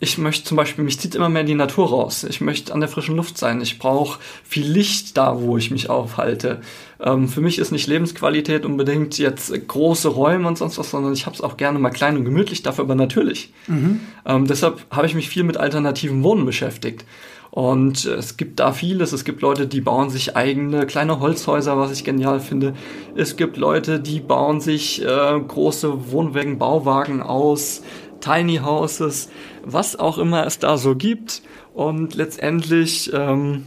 ich 0.00 0.16
möchte 0.18 0.44
zum 0.44 0.56
Beispiel, 0.56 0.84
mich 0.84 1.00
zieht 1.00 1.16
immer 1.16 1.28
mehr 1.28 1.40
in 1.40 1.48
die 1.48 1.54
Natur 1.54 1.88
raus. 1.88 2.22
Ich 2.22 2.40
möchte 2.40 2.72
an 2.72 2.78
der 2.78 2.88
frischen 2.88 3.16
Luft 3.16 3.36
sein. 3.36 3.60
Ich 3.60 3.80
brauche 3.80 4.20
viel 4.44 4.66
Licht 4.66 5.16
da, 5.16 5.40
wo 5.40 5.56
ich 5.56 5.72
mich 5.72 5.90
aufhalte. 5.90 6.60
Ähm, 7.00 7.28
für 7.28 7.40
mich 7.40 7.58
ist 7.58 7.70
nicht 7.70 7.86
Lebensqualität 7.86 8.64
unbedingt 8.66 9.18
jetzt 9.18 9.52
große 9.68 10.08
Räume 10.08 10.48
und 10.48 10.58
sonst 10.58 10.78
was, 10.78 10.90
sondern 10.90 11.12
ich 11.12 11.26
habe 11.26 11.34
es 11.34 11.40
auch 11.40 11.56
gerne 11.56 11.78
mal 11.78 11.90
klein 11.90 12.16
und 12.16 12.24
gemütlich, 12.24 12.62
dafür 12.62 12.84
aber 12.84 12.94
natürlich. 12.94 13.52
Mhm. 13.66 14.00
Ähm, 14.26 14.46
deshalb 14.46 14.84
habe 14.90 15.06
ich 15.06 15.14
mich 15.14 15.28
viel 15.28 15.44
mit 15.44 15.56
alternativen 15.56 16.22
Wohnen 16.22 16.44
beschäftigt. 16.44 17.04
Und 17.50 18.04
es 18.04 18.36
gibt 18.36 18.60
da 18.60 18.72
vieles. 18.72 19.12
Es 19.12 19.24
gibt 19.24 19.40
Leute, 19.40 19.66
die 19.66 19.80
bauen 19.80 20.10
sich 20.10 20.36
eigene 20.36 20.86
kleine 20.86 21.18
Holzhäuser, 21.18 21.78
was 21.78 21.90
ich 21.92 22.04
genial 22.04 22.40
finde. 22.40 22.74
Es 23.16 23.36
gibt 23.36 23.56
Leute, 23.56 24.00
die 24.00 24.20
bauen 24.20 24.60
sich 24.60 25.02
äh, 25.02 25.40
große 25.40 26.12
Wohnwagen, 26.12 26.58
Bauwagen 26.58 27.22
aus. 27.22 27.82
Tiny 28.20 28.56
Houses, 28.56 29.28
was 29.64 29.96
auch 29.96 30.18
immer 30.18 30.46
es 30.46 30.58
da 30.58 30.76
so 30.76 30.96
gibt. 30.96 31.42
Und 31.74 32.14
letztendlich, 32.14 33.10
ähm, 33.14 33.66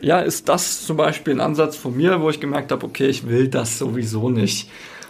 ja, 0.00 0.20
ist 0.20 0.48
das 0.48 0.84
zum 0.86 0.96
Beispiel 0.96 1.34
ein 1.34 1.40
Ansatz 1.40 1.76
von 1.76 1.96
mir, 1.96 2.20
wo 2.20 2.30
ich 2.30 2.40
gemerkt 2.40 2.72
habe, 2.72 2.86
okay, 2.86 3.06
ich 3.06 3.26
will 3.26 3.48
das 3.48 3.78
sowieso 3.78 4.30
nicht. 4.30 4.68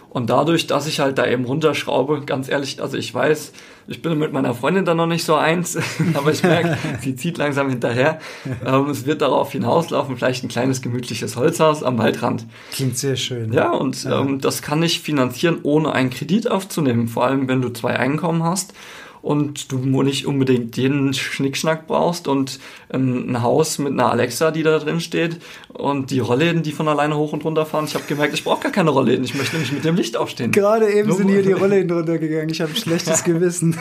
Und 0.09 0.31
dadurch, 0.31 0.65
dass 0.65 0.87
ich 0.87 0.99
halt 0.99 1.19
da 1.19 1.27
eben 1.27 1.45
runterschraube, 1.45 2.21
ganz 2.25 2.49
ehrlich, 2.49 2.81
also 2.81 2.97
ich 2.97 3.13
weiß, 3.13 3.51
ich 3.87 4.01
bin 4.01 4.17
mit 4.17 4.33
meiner 4.33 4.55
Freundin 4.55 4.83
da 4.83 4.95
noch 4.95 5.05
nicht 5.05 5.23
so 5.23 5.35
eins, 5.35 5.77
aber 6.15 6.31
ich 6.31 6.41
merke, 6.41 6.77
sie 7.01 7.15
zieht 7.15 7.37
langsam 7.37 7.69
hinterher. 7.69 8.19
Ähm, 8.65 8.89
es 8.89 9.05
wird 9.05 9.21
darauf 9.21 9.51
hinauslaufen, 9.51 10.17
vielleicht 10.17 10.43
ein 10.43 10.47
kleines 10.47 10.81
gemütliches 10.81 11.35
Holzhaus 11.35 11.83
am 11.83 11.99
Waldrand. 11.99 12.45
Klingt 12.71 12.97
sehr 12.97 13.15
schön. 13.15 13.53
Ja, 13.53 13.71
und 13.71 14.03
ja. 14.03 14.19
Ähm, 14.19 14.41
das 14.41 14.63
kann 14.63 14.81
ich 14.81 14.99
finanzieren, 14.99 15.59
ohne 15.61 15.91
einen 15.91 16.09
Kredit 16.09 16.49
aufzunehmen. 16.49 17.07
Vor 17.07 17.25
allem, 17.25 17.47
wenn 17.47 17.61
du 17.61 17.69
zwei 17.69 17.95
Einkommen 17.97 18.43
hast 18.43 18.73
und 19.21 19.71
du 19.71 19.77
nicht 20.03 20.25
unbedingt 20.25 20.77
jeden 20.77 21.13
Schnickschnack 21.13 21.87
brauchst 21.87 22.27
und 22.27 22.59
ähm, 22.91 23.31
ein 23.31 23.41
Haus 23.41 23.77
mit 23.77 23.93
einer 23.93 24.11
Alexa, 24.11 24.51
die 24.51 24.63
da 24.63 24.79
drin 24.79 24.99
steht 24.99 25.37
und 25.73 26.11
die 26.11 26.19
Rollläden, 26.19 26.63
die 26.63 26.71
von 26.71 26.87
alleine 26.87 27.17
hoch 27.17 27.33
und 27.33 27.43
runter 27.43 27.65
fahren. 27.65 27.85
Ich 27.85 27.95
habe 27.95 28.05
gemerkt, 28.05 28.33
ich 28.33 28.43
brauche 28.43 28.63
gar 28.63 28.71
keine 28.71 28.91
Rollläden, 28.91 29.23
ich 29.25 29.35
möchte 29.35 29.55
nämlich 29.55 29.71
mit 29.71 29.83
dem 29.83 29.95
Licht 29.95 30.15
aufstehen. 30.15 30.51
Gerade 30.51 30.91
eben 30.91 31.09
nur 31.09 31.17
sind 31.17 31.29
hier 31.29 31.43
die 31.43 31.51
Rollläden 31.53 31.91
runtergegangen, 31.91 32.49
ich 32.49 32.61
habe 32.61 32.71
ein 32.71 32.77
schlechtes 32.77 33.23
Gewissen. 33.29 33.77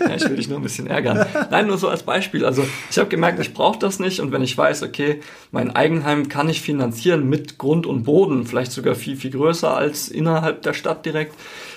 ja, 0.00 0.14
ich 0.14 0.28
will 0.28 0.36
dich 0.36 0.48
nur 0.48 0.58
ein 0.58 0.62
bisschen 0.62 0.86
ärgern. 0.86 1.26
Nein, 1.50 1.66
nur 1.66 1.78
so 1.78 1.88
als 1.88 2.02
Beispiel. 2.02 2.44
Also 2.44 2.64
ich 2.90 2.98
habe 2.98 3.08
gemerkt, 3.08 3.40
ich 3.40 3.54
brauche 3.54 3.78
das 3.78 3.98
nicht 3.98 4.20
und 4.20 4.32
wenn 4.32 4.42
ich 4.42 4.56
weiß, 4.56 4.82
okay, 4.82 5.20
mein 5.50 5.74
Eigenheim 5.74 6.28
kann 6.28 6.48
ich 6.48 6.60
finanzieren 6.60 7.28
mit 7.28 7.58
Grund 7.58 7.86
und 7.86 8.04
Boden, 8.04 8.46
vielleicht 8.46 8.72
sogar 8.72 8.94
viel, 8.94 9.16
viel 9.16 9.30
größer 9.30 9.74
als 9.74 10.08
innerhalb 10.08 10.62
der 10.62 10.74
Stadt 10.74 11.06
direkt, 11.06 11.34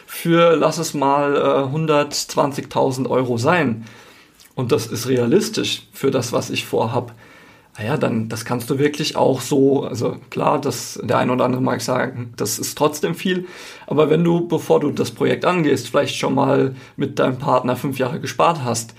für, 0.07 0.55
lass 0.55 0.79
es 0.79 0.93
mal, 0.93 1.35
äh, 1.35 1.75
120.000 1.75 3.09
Euro 3.09 3.37
sein. 3.37 3.85
Und 4.55 4.71
das 4.71 4.87
ist 4.87 5.07
realistisch 5.07 5.83
für 5.93 6.09
das, 6.09 6.31
was 6.31 6.49
ich 6.49 6.65
vorhab. 6.65 7.13
Naja, 7.77 7.97
dann, 7.97 8.27
das 8.27 8.43
kannst 8.43 8.69
du 8.71 8.79
wirklich 8.79 9.15
auch 9.15 9.41
so, 9.41 9.83
also 9.83 10.17
klar, 10.31 10.59
das, 10.59 10.99
der 11.03 11.19
ein 11.19 11.29
oder 11.29 11.45
andere 11.45 11.61
mag 11.61 11.81
sagen, 11.81 12.33
das 12.37 12.57
ist 12.57 12.75
trotzdem 12.75 13.13
viel. 13.13 13.45
Aber 13.85 14.09
wenn 14.09 14.23
du, 14.23 14.47
bevor 14.47 14.79
du 14.79 14.89
das 14.89 15.11
Projekt 15.11 15.45
angehst, 15.45 15.89
vielleicht 15.89 16.15
schon 16.15 16.33
mal 16.33 16.73
mit 16.95 17.19
deinem 17.19 17.37
Partner 17.37 17.75
fünf 17.75 17.99
Jahre 17.99 18.19
gespart 18.19 18.63
hast, 18.63 18.95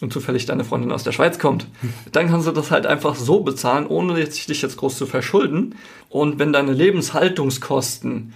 und 0.00 0.12
zufällig 0.12 0.46
deine 0.46 0.62
Freundin 0.62 0.92
aus 0.92 1.02
der 1.02 1.10
Schweiz 1.10 1.40
kommt, 1.40 1.66
dann 2.12 2.28
kannst 2.28 2.46
du 2.46 2.52
das 2.52 2.70
halt 2.70 2.86
einfach 2.86 3.16
so 3.16 3.40
bezahlen, 3.40 3.84
ohne 3.84 4.14
dich 4.14 4.62
jetzt 4.62 4.76
groß 4.76 4.96
zu 4.96 5.06
verschulden. 5.06 5.74
Und 6.08 6.38
wenn 6.38 6.52
deine 6.52 6.72
Lebenshaltungskosten 6.72 8.32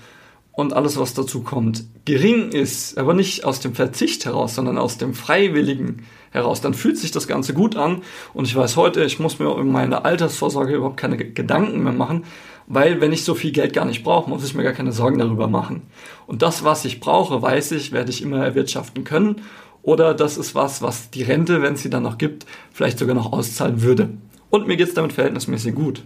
und 0.52 0.74
alles, 0.74 0.98
was 0.98 1.14
dazu 1.14 1.42
kommt, 1.42 1.84
gering 2.04 2.50
ist, 2.50 2.98
aber 2.98 3.14
nicht 3.14 3.44
aus 3.44 3.60
dem 3.60 3.74
Verzicht 3.74 4.26
heraus, 4.26 4.54
sondern 4.54 4.76
aus 4.78 4.98
dem 4.98 5.14
Freiwilligen 5.14 6.06
heraus, 6.30 6.60
dann 6.60 6.74
fühlt 6.74 6.98
sich 6.98 7.10
das 7.10 7.26
Ganze 7.26 7.54
gut 7.54 7.76
an. 7.76 8.02
Und 8.34 8.46
ich 8.46 8.54
weiß 8.54 8.76
heute, 8.76 9.02
ich 9.04 9.18
muss 9.18 9.38
mir 9.38 9.50
um 9.50 9.72
meine 9.72 10.04
Altersvorsorge 10.04 10.74
überhaupt 10.74 10.98
keine 10.98 11.16
Gedanken 11.16 11.82
mehr 11.82 11.92
machen, 11.92 12.24
weil 12.66 13.00
wenn 13.00 13.12
ich 13.12 13.24
so 13.24 13.34
viel 13.34 13.52
Geld 13.52 13.72
gar 13.72 13.86
nicht 13.86 14.02
brauche, 14.02 14.28
muss 14.28 14.44
ich 14.44 14.54
mir 14.54 14.62
gar 14.62 14.72
keine 14.72 14.92
Sorgen 14.92 15.18
darüber 15.18 15.48
machen. 15.48 15.82
Und 16.26 16.42
das, 16.42 16.64
was 16.64 16.84
ich 16.84 17.00
brauche, 17.00 17.40
weiß 17.40 17.72
ich, 17.72 17.92
werde 17.92 18.10
ich 18.10 18.22
immer 18.22 18.44
erwirtschaften 18.44 19.04
können. 19.04 19.42
Oder 19.82 20.14
das 20.14 20.36
ist 20.36 20.54
was, 20.54 20.80
was 20.80 21.10
die 21.10 21.22
Rente, 21.22 21.60
wenn 21.60 21.74
es 21.74 21.82
sie 21.82 21.90
dann 21.90 22.04
noch 22.04 22.18
gibt, 22.18 22.46
vielleicht 22.72 22.98
sogar 22.98 23.14
noch 23.14 23.32
auszahlen 23.32 23.82
würde. 23.82 24.10
Und 24.48 24.68
mir 24.68 24.76
geht's 24.76 24.94
damit 24.94 25.12
verhältnismäßig 25.12 25.74
gut. 25.74 26.04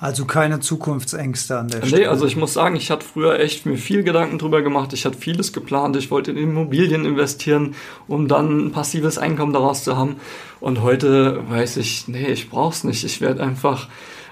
Also 0.00 0.24
keine 0.24 0.60
Zukunftsängste 0.60 1.58
an 1.58 1.68
der 1.68 1.82
Stelle. 1.82 2.02
Nee, 2.02 2.06
also 2.06 2.24
ich 2.24 2.34
muss 2.34 2.54
sagen, 2.54 2.74
ich 2.74 2.90
hatte 2.90 3.04
früher 3.04 3.38
echt 3.38 3.66
mir 3.66 3.76
viel 3.76 4.02
Gedanken 4.02 4.38
drüber 4.38 4.62
gemacht. 4.62 4.94
Ich 4.94 5.04
hatte 5.04 5.18
vieles 5.18 5.52
geplant. 5.52 5.94
Ich 5.96 6.10
wollte 6.10 6.30
in 6.30 6.38
Immobilien 6.38 7.04
investieren, 7.04 7.74
um 8.08 8.26
dann 8.26 8.66
ein 8.66 8.72
passives 8.72 9.18
Einkommen 9.18 9.52
daraus 9.52 9.84
zu 9.84 9.98
haben. 9.98 10.16
Und 10.58 10.80
heute 10.82 11.42
weiß 11.50 11.76
ich, 11.76 12.08
nee, 12.08 12.28
ich 12.28 12.48
brauch's 12.48 12.82
nicht. 12.82 13.04
Ich 13.04 13.20
werde 13.20 13.42
einfach 13.42 13.88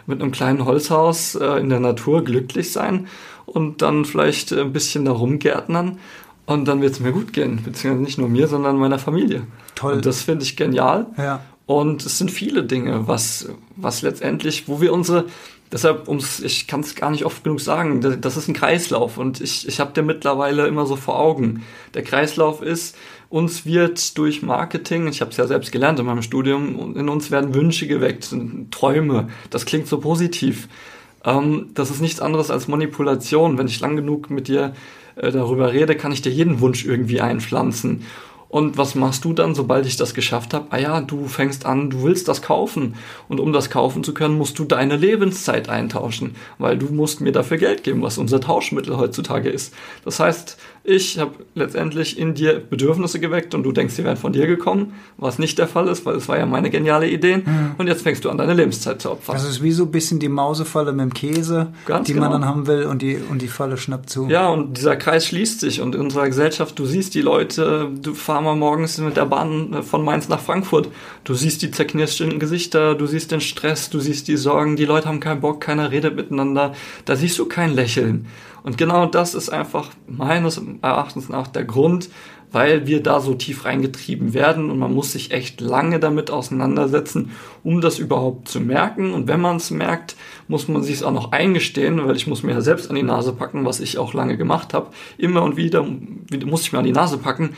mit 0.07 0.23
einem 0.23 0.31
kleinen 0.31 0.65
Holzhaus 0.65 1.35
äh, 1.35 1.61
in 1.61 1.69
der 1.69 1.81
Natur 1.81 2.25
glücklich 2.25 2.73
sein 2.73 3.07
und 3.45 3.83
dann 3.83 4.07
vielleicht 4.07 4.53
ein 4.55 4.73
bisschen 4.73 5.05
da 5.05 5.13
rumgärtnern. 5.13 5.99
Und 6.47 6.67
dann 6.67 6.81
wird 6.81 6.95
es 6.95 7.01
mir 7.01 7.13
gut 7.13 7.35
gehen, 7.35 7.61
beziehungsweise 7.63 8.03
nicht 8.03 8.17
nur 8.17 8.31
mir, 8.31 8.49
sondern 8.49 8.79
meiner 8.79 8.99
Familie. 8.99 9.47
Toll. 9.75 9.97
Und 9.97 10.07
das 10.07 10.23
finde 10.23 10.45
ich 10.45 10.57
genial. 10.57 11.05
Ja. 11.19 11.43
Und 11.67 12.07
es 12.07 12.17
sind 12.17 12.31
viele 12.31 12.65
Dinge, 12.65 13.07
was, 13.07 13.51
was 13.77 14.01
letztendlich, 14.01 14.67
wo 14.67 14.81
wir 14.81 14.95
unsere, 14.95 15.27
deshalb, 15.73 16.09
ums, 16.09 16.41
ich 16.41 16.67
kann 16.67 16.81
es 16.81 16.95
gar 16.95 17.11
nicht 17.11 17.25
oft 17.25 17.45
genug 17.45 17.61
sagen, 17.61 18.01
das 18.21 18.37
ist 18.37 18.49
ein 18.49 18.55
Kreislauf 18.55 19.19
und 19.19 19.41
ich, 19.41 19.67
ich 19.69 19.81
habe 19.81 19.93
den 19.93 20.07
mittlerweile 20.07 20.67
immer 20.67 20.87
so 20.87 20.97
vor 20.97 21.19
Augen. 21.19 21.65
Der 21.95 22.03
Kreislauf 22.03 22.63
ist, 22.63 22.97
uns 23.29 23.67
wird 23.67 24.17
durch 24.17 24.43
Marketing, 24.43 25.07
ich 25.09 25.21
habe 25.21 25.31
es 25.31 25.37
ja 25.37 25.47
selbst 25.47 25.71
gelernt 25.73 25.99
in 25.99 26.07
meinem 26.07 26.23
Studium, 26.23 26.97
in 26.97 27.09
uns 27.09 27.31
werden 27.31 27.55
Wünsche 27.55 27.87
geweckt, 27.87 28.35
Träume. 28.71 29.29
Das 29.51 29.67
klingt 29.67 29.87
so 29.87 29.99
positiv. 29.99 30.69
Ähm, 31.25 31.71
das 31.75 31.91
ist 31.91 32.01
nichts 32.01 32.21
anderes 32.21 32.51
als 32.51 32.69
Manipulation. 32.69 33.59
Wenn 33.59 33.67
ich 33.67 33.81
lang 33.81 33.97
genug 33.97 34.31
mit 34.31 34.49
dir 34.49 34.75
äh, 35.17 35.31
darüber 35.31 35.73
rede, 35.73 35.95
kann 35.95 36.13
ich 36.13 36.23
dir 36.23 36.33
jeden 36.33 36.61
Wunsch 36.61 36.85
irgendwie 36.85 37.21
einpflanzen. 37.21 38.05
Und 38.49 38.79
was 38.79 38.95
machst 38.95 39.25
du 39.25 39.35
dann, 39.35 39.55
sobald 39.55 39.85
ich 39.85 39.97
das 39.97 40.15
geschafft 40.15 40.55
habe? 40.55 40.69
Ah 40.71 40.79
ja, 40.79 41.01
du 41.03 41.27
fängst 41.27 41.67
an, 41.67 41.91
du 41.91 42.03
willst 42.03 42.29
das 42.29 42.41
kaufen. 42.41 42.95
Und 43.29 43.41
um 43.41 43.53
das 43.53 43.69
kaufen 43.69 44.03
zu 44.03 44.15
können, 44.15 44.39
musst 44.39 44.59
du 44.59 44.65
deine 44.65 44.97
Lebenszeit 44.97 45.69
eintauschen, 45.69 46.35
weil 46.59 46.79
du 46.79 46.87
musst 46.87 47.21
mir 47.21 47.33
dafür 47.33 47.59
Geld 47.59 47.85
geben, 47.85 48.01
was 48.01 48.17
unser 48.17 48.41
Tauschmittel 48.41 48.97
heutzutage 48.97 49.51
ist. 49.51 49.75
Das 50.05 50.19
heißt, 50.19 50.57
ich 50.89 51.19
habe 51.19 51.33
letztendlich 51.55 52.19
in 52.19 52.33
dir 52.33 52.59
Bedürfnisse 52.59 53.21
geweckt 53.21 53.55
und 53.55 53.63
du 53.63 53.73
denkst, 53.73 53.95
sie 53.95 54.05
wären 54.05 54.17
von 54.17 54.33
dir 54.33 54.47
gekommen, 54.47 54.95
was 55.19 55.39
nicht 55.39 55.59
der 55.59 55.69
Fall 55.69 55.87
ist, 55.87 56.07
weil 56.07 56.17
es 56.17 56.29
war 56.29 56.39
ja 56.39 56.47
meine 56.47 56.71
geniale 56.71 57.11
Idee. 57.11 57.39
Mhm. 57.39 57.75
Und 57.77 57.89
jetzt 57.89 58.03
fängst 58.03 58.25
du 58.25 58.31
an, 58.31 58.39
deine 58.39 58.55
Lebenszeit 58.55 59.03
zu 59.03 59.11
opfern. 59.11 59.35
Das 59.35 59.45
ist 59.47 59.63
wie 59.63 59.73
so 59.73 59.85
ein 59.85 59.91
bisschen 59.91 60.19
die 60.19 60.31
Mausefalle 60.31 60.93
mit 60.93 61.01
dem 61.01 61.13
Käse, 61.13 61.69
Ganz 61.85 62.07
die 62.07 62.15
genau. 62.15 62.31
man 62.31 62.41
dann 62.41 62.49
haben 62.49 62.67
will 62.67 62.85
und 62.85 63.03
die, 63.03 63.19
und 63.31 63.43
die 63.43 63.49
Falle 63.49 63.77
schnappt 63.77 64.09
zu. 64.09 64.29
Ja, 64.29 64.49
und 64.49 64.79
dieser 64.79 64.97
Kreis 64.97 65.27
schließt 65.27 65.61
sich 65.61 65.83
und 65.83 65.95
in 65.95 66.01
unserer 66.01 66.27
Gesellschaft, 66.27 66.79
du 66.79 66.87
siehst 66.87 67.15
die 67.15 67.21
Leute, 67.21 67.91
du 68.01 68.15
fahr 68.15 68.41
mal 68.41 68.57
morgens 68.57 68.97
mit 68.97 69.19
der 69.19 69.27
Bahn 69.27 69.83
von 69.83 70.03
Mainz 70.03 70.29
nach 70.29 70.41
Frankfurt, 70.41 70.89
du 71.25 71.35
siehst 71.35 71.61
die 71.61 71.71
zerknirschten 71.71 72.39
Gesichter, 72.39 72.95
du 72.95 73.07
siehst 73.07 73.31
den 73.31 73.43
Stress, 73.43 73.91
du 73.91 74.01
siehst 74.01 74.27
die 74.27 74.39
Sorgen, 74.39 74.77
die 74.77 74.87
Leute 74.87 75.07
haben 75.07 75.21
keinen 75.21 75.43
Bock, 75.43 75.61
keiner 75.61 75.91
redet 75.91 76.17
miteinander, 76.17 76.73
da 77.05 77.15
siehst 77.15 77.39
du 77.39 77.45
kein 77.45 77.75
Lächeln. 77.75 78.27
Und 78.63 78.79
genau 78.79 79.07
das 79.07 79.35
ist 79.35 79.49
einfach 79.51 79.91
meines 80.07 80.61
Erachtens 80.83 81.29
nach 81.29 81.47
der 81.49 81.65
Grund, 81.65 82.11
weil 82.51 82.87
wir 82.87 83.03
da 83.03 83.21
so 83.21 83.35
tief 83.35 83.65
reingetrieben 83.65 84.35
werden 84.35 84.71
und 84.71 84.79
man 84.79 84.95
muss 84.95 85.13
sich 85.13 85.33
echt 85.33 85.61
lange 85.61 86.01
damit 86.01 86.31
auseinandersetzen, 86.31 87.33
um 87.63 87.81
das 87.81 87.99
überhaupt 87.99 88.49
zu 88.49 88.61
merken. 88.61 89.13
Und 89.13 89.29
wenn 89.29 89.41
man 89.41 89.57
es 89.57 89.71
merkt, 89.71 90.17
muss 90.49 90.69
man 90.69 90.83
sich 90.83 90.97
es 90.97 91.03
auch 91.03 91.13
noch 91.13 91.33
eingestehen, 91.33 92.07
weil 92.07 92.17
ich 92.17 92.27
muss 92.27 92.43
mir 92.43 92.53
ja 92.53 92.61
selbst 92.61 92.89
an 92.89 92.97
die 92.97 93.03
Nase 93.03 93.33
packen, 93.33 93.65
was 93.67 93.81
ich 93.81 93.99
auch 93.99 94.15
lange 94.15 94.37
gemacht 94.37 94.73
habe. 94.75 94.91
Immer 95.19 95.43
und 95.43 95.57
wieder 95.57 95.85
muss 96.47 96.63
ich 96.63 96.73
mir 96.73 96.79
an 96.79 96.87
die 96.87 96.93
Nase 96.93 97.19
packen. 97.19 97.51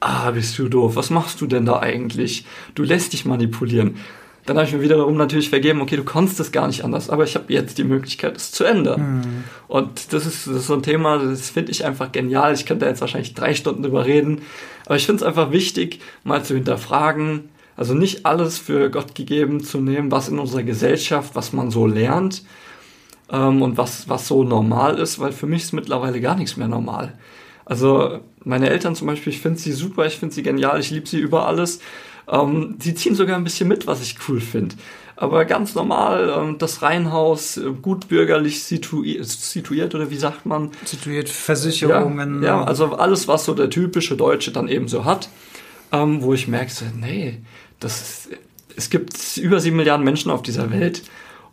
Ah, 0.00 0.30
bist 0.30 0.56
du 0.58 0.68
doof. 0.68 0.94
Was 0.94 1.10
machst 1.10 1.40
du 1.40 1.46
denn 1.46 1.66
da 1.66 1.80
eigentlich? 1.80 2.46
Du 2.76 2.84
lässt 2.84 3.12
dich 3.12 3.24
manipulieren. 3.24 3.96
Dann 4.48 4.56
habe 4.56 4.66
ich 4.66 4.72
mir 4.72 4.80
wiederum 4.80 5.18
natürlich 5.18 5.50
vergeben, 5.50 5.82
okay, 5.82 5.96
du 5.96 6.04
konntest 6.04 6.40
es 6.40 6.52
gar 6.52 6.66
nicht 6.66 6.82
anders, 6.82 7.10
aber 7.10 7.24
ich 7.24 7.34
habe 7.34 7.52
jetzt 7.52 7.76
die 7.76 7.84
Möglichkeit, 7.84 8.34
es 8.34 8.50
zu 8.50 8.64
ändern. 8.64 9.20
Mhm. 9.20 9.44
Und 9.68 10.14
das 10.14 10.24
ist, 10.24 10.46
das 10.46 10.56
ist 10.56 10.66
so 10.68 10.74
ein 10.74 10.82
Thema, 10.82 11.18
das 11.18 11.50
finde 11.50 11.70
ich 11.70 11.84
einfach 11.84 12.12
genial. 12.12 12.54
Ich 12.54 12.64
könnte 12.64 12.86
jetzt 12.86 13.02
wahrscheinlich 13.02 13.34
drei 13.34 13.54
Stunden 13.54 13.82
drüber 13.82 14.06
reden, 14.06 14.40
aber 14.86 14.96
ich 14.96 15.04
finde 15.04 15.22
es 15.22 15.28
einfach 15.28 15.52
wichtig, 15.52 16.00
mal 16.24 16.42
zu 16.42 16.54
hinterfragen, 16.54 17.50
also 17.76 17.92
nicht 17.92 18.24
alles 18.24 18.56
für 18.56 18.90
Gott 18.90 19.14
gegeben 19.14 19.62
zu 19.62 19.82
nehmen, 19.82 20.10
was 20.10 20.30
in 20.30 20.38
unserer 20.38 20.62
Gesellschaft, 20.62 21.34
was 21.34 21.52
man 21.52 21.70
so 21.70 21.86
lernt 21.86 22.42
ähm, 23.30 23.60
und 23.60 23.76
was, 23.76 24.08
was 24.08 24.26
so 24.26 24.44
normal 24.44 24.98
ist, 24.98 25.18
weil 25.18 25.32
für 25.32 25.46
mich 25.46 25.64
ist 25.64 25.72
mittlerweile 25.72 26.22
gar 26.22 26.36
nichts 26.36 26.56
mehr 26.56 26.68
normal. 26.68 27.12
Also 27.66 28.20
meine 28.44 28.70
Eltern 28.70 28.94
zum 28.94 29.08
Beispiel, 29.08 29.30
ich 29.30 29.42
finde 29.42 29.58
sie 29.58 29.72
super, 29.72 30.06
ich 30.06 30.16
finde 30.16 30.34
sie 30.34 30.42
genial, 30.42 30.80
ich 30.80 30.90
liebe 30.90 31.06
sie 31.06 31.18
über 31.18 31.46
alles. 31.46 31.80
Ähm, 32.30 32.76
sie 32.80 32.94
ziehen 32.94 33.14
sogar 33.14 33.36
ein 33.36 33.44
bisschen 33.44 33.68
mit, 33.68 33.86
was 33.86 34.02
ich 34.02 34.16
cool 34.28 34.40
finde. 34.40 34.74
Aber 35.16 35.44
ganz 35.46 35.74
normal, 35.74 36.32
ähm, 36.36 36.58
das 36.58 36.80
Reihenhaus, 36.82 37.56
äh, 37.56 37.72
gut 37.82 38.08
bürgerlich 38.08 38.62
situiert, 38.62 39.26
situiert, 39.26 39.94
oder 39.94 40.10
wie 40.10 40.16
sagt 40.16 40.46
man? 40.46 40.70
Situiert, 40.84 41.28
Versicherungen. 41.28 42.42
Ja, 42.42 42.60
ja, 42.60 42.64
also 42.64 42.94
alles, 42.94 43.26
was 43.26 43.44
so 43.44 43.54
der 43.54 43.68
typische 43.68 44.16
Deutsche 44.16 44.52
dann 44.52 44.68
eben 44.68 44.86
so 44.86 45.04
hat, 45.04 45.28
ähm, 45.90 46.22
wo 46.22 46.34
ich 46.34 46.46
merke, 46.46 46.70
so, 46.70 46.84
nee, 46.94 47.40
das, 47.80 48.28
es 48.76 48.90
gibt 48.90 49.36
über 49.38 49.58
sieben 49.58 49.76
Milliarden 49.76 50.04
Menschen 50.04 50.30
auf 50.30 50.42
dieser 50.42 50.70
Welt 50.70 51.02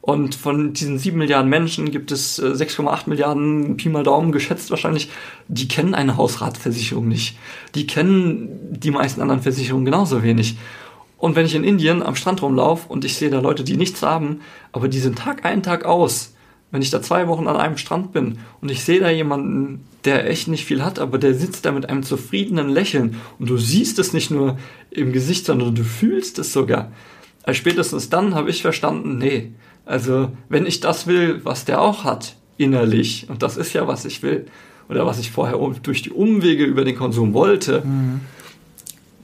und 0.05 0.35
von 0.35 0.73
diesen 0.73 0.99
sieben 0.99 1.17
Milliarden 1.17 1.49
Menschen 1.49 1.89
gibt 1.89 2.11
es 2.11 2.39
6,8 2.39 3.07
äh, 3.07 3.09
Milliarden, 3.09 3.75
Pi 3.75 3.89
mal 3.89 4.03
Daumen 4.03 4.31
geschätzt 4.31 4.69
wahrscheinlich, 4.69 5.09
die 5.47 5.67
kennen 5.67 5.95
eine 5.95 6.15
Hausratversicherung 6.15 7.07
nicht. 7.07 7.39
Die 7.73 7.87
kennen 7.87 8.49
die 8.69 8.91
meisten 8.91 9.19
anderen 9.19 9.41
Versicherungen 9.41 9.83
genauso 9.83 10.21
wenig. 10.21 10.57
Und 11.17 11.35
wenn 11.35 11.47
ich 11.47 11.55
in 11.55 11.63
Indien 11.63 12.03
am 12.03 12.15
Strand 12.15 12.43
rumlaufe 12.43 12.87
und 12.87 13.03
ich 13.03 13.15
sehe 13.15 13.31
da 13.31 13.39
Leute, 13.39 13.63
die 13.63 13.77
nichts 13.77 14.03
haben, 14.03 14.41
aber 14.73 14.89
die 14.89 14.99
sind 14.99 15.17
Tag 15.17 15.43
ein, 15.43 15.63
Tag 15.63 15.85
aus, 15.85 16.35
wenn 16.69 16.83
ich 16.83 16.91
da 16.91 17.01
zwei 17.01 17.27
Wochen 17.27 17.47
an 17.47 17.57
einem 17.57 17.77
Strand 17.77 18.13
bin 18.13 18.37
und 18.61 18.69
ich 18.69 18.83
sehe 18.83 18.99
da 18.99 19.09
jemanden, 19.09 19.87
der 20.03 20.29
echt 20.29 20.47
nicht 20.47 20.65
viel 20.65 20.83
hat, 20.83 20.99
aber 20.99 21.17
der 21.17 21.33
sitzt 21.33 21.65
da 21.65 21.71
mit 21.71 21.89
einem 21.89 22.03
zufriedenen 22.03 22.69
Lächeln 22.69 23.19
und 23.39 23.49
du 23.49 23.57
siehst 23.57 23.97
es 23.97 24.13
nicht 24.13 24.29
nur 24.29 24.59
im 24.91 25.13
Gesicht, 25.13 25.47
sondern 25.47 25.73
du 25.73 25.83
fühlst 25.83 26.37
es 26.37 26.53
sogar. 26.53 26.91
Also 27.41 27.57
spätestens 27.57 28.09
dann 28.09 28.35
habe 28.35 28.51
ich 28.51 28.61
verstanden, 28.61 29.17
nee, 29.17 29.53
also 29.85 30.31
wenn 30.49 30.65
ich 30.65 30.79
das 30.79 31.07
will, 31.07 31.41
was 31.43 31.65
der 31.65 31.81
auch 31.81 32.03
hat, 32.03 32.35
innerlich, 32.57 33.27
und 33.29 33.43
das 33.43 33.57
ist 33.57 33.73
ja, 33.73 33.87
was 33.87 34.05
ich 34.05 34.23
will, 34.23 34.47
oder 34.89 35.05
was 35.05 35.19
ich 35.19 35.31
vorher 35.31 35.57
durch 35.81 36.01
die 36.01 36.11
Umwege 36.11 36.63
über 36.63 36.83
den 36.83 36.95
Konsum 36.95 37.33
wollte, 37.33 37.81
mhm. 37.85 38.21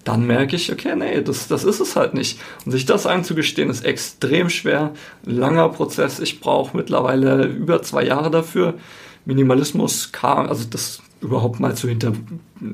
dann 0.03 0.25
merke 0.25 0.55
ich, 0.55 0.71
okay, 0.71 0.95
nee, 0.95 1.21
das, 1.21 1.47
das 1.47 1.63
ist 1.63 1.79
es 1.79 1.95
halt 1.95 2.13
nicht. 2.13 2.39
Und 2.65 2.71
sich 2.71 2.85
das 2.85 3.05
einzugestehen, 3.05 3.69
ist 3.69 3.85
extrem 3.85 4.49
schwer. 4.49 4.91
Langer 5.23 5.69
Prozess. 5.69 6.19
Ich 6.19 6.39
brauche 6.39 6.75
mittlerweile 6.75 7.45
über 7.45 7.81
zwei 7.83 8.03
Jahre 8.03 8.31
dafür. 8.31 8.75
Minimalismus 9.25 10.11
kam, 10.11 10.47
also 10.47 10.65
das 10.67 11.01
überhaupt 11.21 11.59
mal 11.59 11.75
zu 11.75 11.87
hinter, 11.87 12.13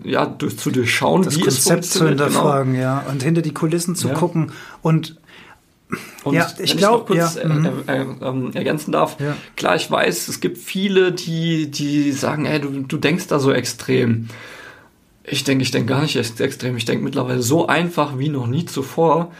ja, 0.05 0.25
durch, 0.25 0.57
zu 0.57 0.71
durchschauen, 0.71 1.23
das 1.23 1.35
wie 1.35 1.41
Konzept 1.41 1.83
es 1.83 1.89
zu 1.91 1.99
genau. 1.99 2.09
hinterfragen, 2.09 2.73
genau. 2.73 2.83
ja, 2.83 3.05
und 3.11 3.21
hinter 3.21 3.41
die 3.41 3.53
Kulissen 3.53 3.95
zu 3.95 4.07
ja. 4.07 4.13
gucken 4.13 4.53
und 4.81 5.17
und 6.27 6.35
ja, 6.35 6.47
ich 6.59 6.77
glaube, 6.77 7.05
kurz 7.05 7.35
ja, 7.35 7.41
äh, 7.41 7.67
äh, 7.87 8.01
äh, 8.01 8.55
ergänzen 8.55 8.91
darf, 8.91 9.19
ja. 9.19 9.35
klar, 9.55 9.75
ich 9.75 9.89
weiß, 9.89 10.27
es 10.27 10.39
gibt 10.39 10.57
viele, 10.57 11.11
die, 11.11 11.71
die 11.71 12.11
sagen, 12.11 12.45
ey, 12.45 12.59
du, 12.59 12.69
du 12.81 12.97
denkst 12.97 13.27
da 13.27 13.39
so 13.39 13.51
extrem. 13.51 14.27
Ich 15.23 15.43
denke, 15.43 15.63
ich 15.63 15.71
denke 15.71 15.87
gar 15.87 16.01
nicht 16.01 16.15
extrem. 16.15 16.77
Ich 16.77 16.85
denke 16.85 17.03
mittlerweile 17.03 17.41
so 17.41 17.67
einfach 17.67 18.17
wie 18.17 18.29
noch 18.29 18.47
nie 18.47 18.65
zuvor. 18.65 19.31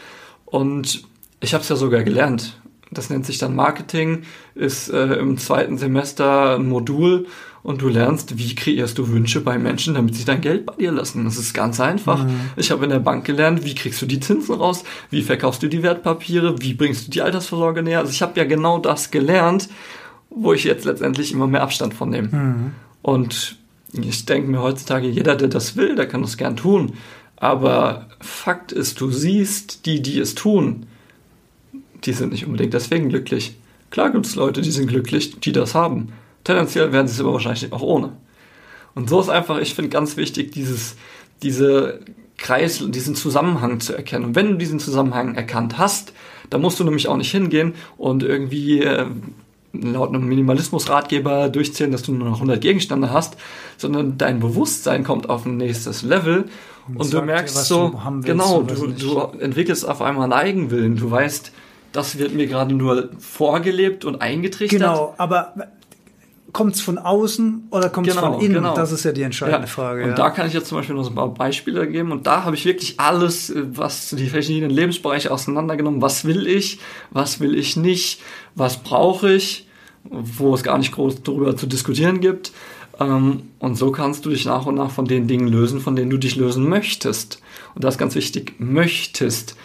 Und 0.44 1.04
ich 1.40 1.54
habe 1.54 1.62
es 1.62 1.68
ja 1.68 1.76
sogar 1.76 2.02
gelernt. 2.02 2.60
Das 2.90 3.10
nennt 3.10 3.26
sich 3.26 3.38
dann 3.38 3.54
Marketing, 3.54 4.22
ist 4.54 4.88
äh, 4.88 5.14
im 5.14 5.38
zweiten 5.38 5.78
Semester 5.78 6.56
ein 6.56 6.68
Modul 6.68 7.26
und 7.68 7.82
du 7.82 7.88
lernst, 7.88 8.38
wie 8.38 8.54
kreierst 8.54 8.96
du 8.96 9.08
Wünsche 9.08 9.42
bei 9.42 9.58
Menschen, 9.58 9.92
damit 9.92 10.14
sie 10.14 10.24
dein 10.24 10.40
Geld 10.40 10.64
bei 10.64 10.72
dir 10.76 10.90
lassen. 10.90 11.26
Das 11.26 11.36
ist 11.36 11.52
ganz 11.52 11.80
einfach. 11.80 12.24
Mhm. 12.24 12.40
Ich 12.56 12.70
habe 12.70 12.84
in 12.84 12.88
der 12.88 12.98
Bank 12.98 13.26
gelernt, 13.26 13.62
wie 13.62 13.74
kriegst 13.74 14.00
du 14.00 14.06
die 14.06 14.20
Zinsen 14.20 14.54
raus, 14.54 14.84
wie 15.10 15.20
verkaufst 15.20 15.62
du 15.62 15.68
die 15.68 15.82
Wertpapiere, 15.82 16.62
wie 16.62 16.72
bringst 16.72 17.06
du 17.06 17.10
die 17.10 17.20
Altersvorsorge 17.20 17.82
näher. 17.82 17.98
Also 17.98 18.10
ich 18.10 18.22
habe 18.22 18.40
ja 18.40 18.46
genau 18.46 18.78
das 18.78 19.10
gelernt, 19.10 19.68
wo 20.30 20.54
ich 20.54 20.64
jetzt 20.64 20.86
letztendlich 20.86 21.30
immer 21.30 21.46
mehr 21.46 21.60
Abstand 21.60 21.92
von 21.92 22.08
nehme. 22.08 22.28
Mhm. 22.28 22.72
Und 23.02 23.58
ich 23.92 24.24
denke 24.24 24.50
mir 24.50 24.62
heutzutage, 24.62 25.06
jeder, 25.06 25.36
der 25.36 25.48
das 25.48 25.76
will, 25.76 25.94
der 25.94 26.08
kann 26.08 26.22
das 26.22 26.38
gern 26.38 26.56
tun. 26.56 26.94
Aber 27.36 28.06
Fakt 28.18 28.72
ist, 28.72 28.98
du 28.98 29.10
siehst 29.10 29.84
die, 29.84 30.00
die 30.00 30.18
es 30.20 30.34
tun, 30.34 30.86
die 32.04 32.14
sind 32.14 32.32
nicht 32.32 32.46
unbedingt 32.46 32.72
deswegen 32.72 33.10
glücklich. 33.10 33.56
Klar 33.90 34.10
gibt 34.10 34.24
es 34.24 34.36
Leute, 34.36 34.62
die 34.62 34.70
sind 34.70 34.86
glücklich, 34.86 35.38
die 35.40 35.52
das 35.52 35.74
haben. 35.74 36.14
Tendenziell 36.48 36.92
werden 36.94 37.06
sie 37.06 37.12
es 37.12 37.20
aber 37.20 37.34
wahrscheinlich 37.34 37.70
auch 37.74 37.82
ohne. 37.82 38.12
Und 38.94 39.10
so 39.10 39.20
ist 39.20 39.28
einfach, 39.28 39.58
ich 39.58 39.74
finde 39.74 39.90
ganz 39.90 40.16
wichtig, 40.16 40.50
dieses, 40.50 40.96
diese 41.42 42.00
Kreis, 42.38 42.82
diesen 42.88 43.14
Zusammenhang 43.14 43.80
zu 43.80 43.92
erkennen. 43.92 44.24
Und 44.24 44.34
wenn 44.34 44.52
du 44.52 44.54
diesen 44.54 44.80
Zusammenhang 44.80 45.34
erkannt 45.34 45.76
hast, 45.76 46.14
dann 46.48 46.62
musst 46.62 46.80
du 46.80 46.84
nämlich 46.84 47.06
auch 47.06 47.18
nicht 47.18 47.30
hingehen 47.30 47.74
und 47.98 48.22
irgendwie 48.22 48.80
äh, 48.82 49.04
laut 49.74 50.08
einem 50.08 50.26
Minimalismus-Ratgeber 50.26 51.50
durchzählen, 51.50 51.92
dass 51.92 52.00
du 52.00 52.12
nur 52.14 52.30
noch 52.30 52.36
100 52.36 52.62
Gegenstände 52.62 53.12
hast, 53.12 53.36
sondern 53.76 54.16
dein 54.16 54.40
Bewusstsein 54.40 55.04
kommt 55.04 55.28
auf 55.28 55.44
ein 55.44 55.58
nächstes 55.58 56.02
Level 56.02 56.46
und, 56.88 56.96
und 56.96 57.12
du 57.12 57.20
merkst 57.20 57.58
dir, 57.58 57.64
so, 57.64 57.88
du 57.90 58.20
genau, 58.22 58.62
du, 58.62 58.86
du 58.86 59.18
entwickelst 59.38 59.86
auf 59.86 60.00
einmal 60.00 60.24
einen 60.24 60.32
Eigenwillen. 60.32 60.96
Du 60.96 61.10
weißt, 61.10 61.52
das 61.92 62.16
wird 62.16 62.32
mir 62.32 62.46
gerade 62.46 62.74
nur 62.74 63.10
vorgelebt 63.18 64.06
und 64.06 64.22
eingetrichtert. 64.22 64.80
Genau, 64.80 65.14
aber 65.18 65.52
kommt 66.52 66.74
es 66.74 66.80
von 66.80 66.98
außen 66.98 67.68
oder 67.70 67.90
kommt 67.90 68.08
es 68.08 68.16
genau, 68.16 68.32
von 68.32 68.40
innen? 68.42 68.54
Genau. 68.54 68.74
Das 68.74 68.92
ist 68.92 69.04
ja 69.04 69.12
die 69.12 69.22
entscheidende 69.22 69.66
ja. 69.66 69.66
Frage. 69.66 70.04
Und 70.04 70.10
ja. 70.10 70.14
da 70.16 70.30
kann 70.30 70.46
ich 70.46 70.54
jetzt 70.54 70.68
zum 70.68 70.78
Beispiel 70.78 70.94
noch 70.96 71.04
so 71.04 71.10
ein 71.10 71.14
paar 71.14 71.32
Beispiele 71.32 71.86
geben. 71.88 72.12
Und 72.12 72.26
da 72.26 72.44
habe 72.44 72.56
ich 72.56 72.64
wirklich 72.64 72.98
alles, 72.98 73.50
äh, 73.50 73.64
was 73.76 74.10
die 74.10 74.28
verschiedenen 74.28 74.70
Lebensbereiche 74.70 75.30
auseinandergenommen. 75.30 76.00
Was 76.00 76.24
will 76.24 76.46
ich? 76.46 76.80
Was 77.10 77.40
will 77.40 77.54
ich 77.54 77.76
nicht? 77.76 78.22
Was 78.54 78.78
brauche 78.78 79.32
ich? 79.32 79.66
Wo 80.04 80.54
es 80.54 80.62
gar 80.62 80.78
nicht 80.78 80.92
groß 80.92 81.22
darüber 81.22 81.56
zu 81.56 81.66
diskutieren 81.66 82.20
gibt. 82.20 82.52
Ähm, 82.98 83.42
und 83.58 83.76
so 83.76 83.90
kannst 83.92 84.24
du 84.24 84.30
dich 84.30 84.46
nach 84.46 84.64
und 84.66 84.74
nach 84.74 84.90
von 84.90 85.04
den 85.04 85.28
Dingen 85.28 85.48
lösen, 85.48 85.80
von 85.80 85.96
denen 85.96 86.10
du 86.10 86.16
dich 86.16 86.36
lösen 86.36 86.68
möchtest. 86.68 87.42
Und 87.74 87.84
das 87.84 87.94
ist 87.94 87.98
ganz 87.98 88.14
wichtig, 88.14 88.54
möchtest. 88.58 89.56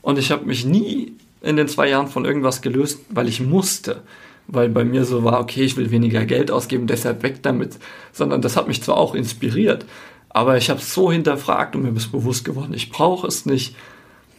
Und 0.00 0.18
ich 0.18 0.30
habe 0.32 0.46
mich 0.46 0.64
nie 0.64 1.12
in 1.42 1.56
den 1.56 1.68
zwei 1.68 1.88
Jahren 1.88 2.08
von 2.08 2.24
irgendwas 2.24 2.62
gelöst, 2.62 3.00
weil 3.10 3.28
ich 3.28 3.40
musste 3.40 4.02
weil 4.46 4.68
bei 4.68 4.84
mir 4.84 5.04
so 5.04 5.24
war, 5.24 5.40
okay, 5.40 5.62
ich 5.62 5.76
will 5.76 5.90
weniger 5.90 6.24
Geld 6.24 6.50
ausgeben, 6.50 6.86
deshalb 6.86 7.22
weg 7.22 7.42
damit, 7.42 7.78
sondern 8.12 8.42
das 8.42 8.56
hat 8.56 8.68
mich 8.68 8.82
zwar 8.82 8.96
auch 8.96 9.14
inspiriert, 9.14 9.86
aber 10.28 10.56
ich 10.56 10.70
habe 10.70 10.80
es 10.80 10.92
so 10.94 11.12
hinterfragt 11.12 11.76
und 11.76 11.82
mir 11.82 11.96
ist 11.96 12.12
bewusst 12.12 12.44
geworden, 12.44 12.74
ich 12.74 12.90
brauche 12.90 13.26
es 13.26 13.46
nicht. 13.46 13.76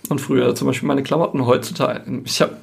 Und 0.10 0.20
früher 0.20 0.54
zum 0.54 0.68
Beispiel 0.68 0.88
meine 0.88 1.04
Klamotten 1.04 1.46
heutzutage, 1.46 2.04
ich 2.26 2.42
habe 2.42 2.58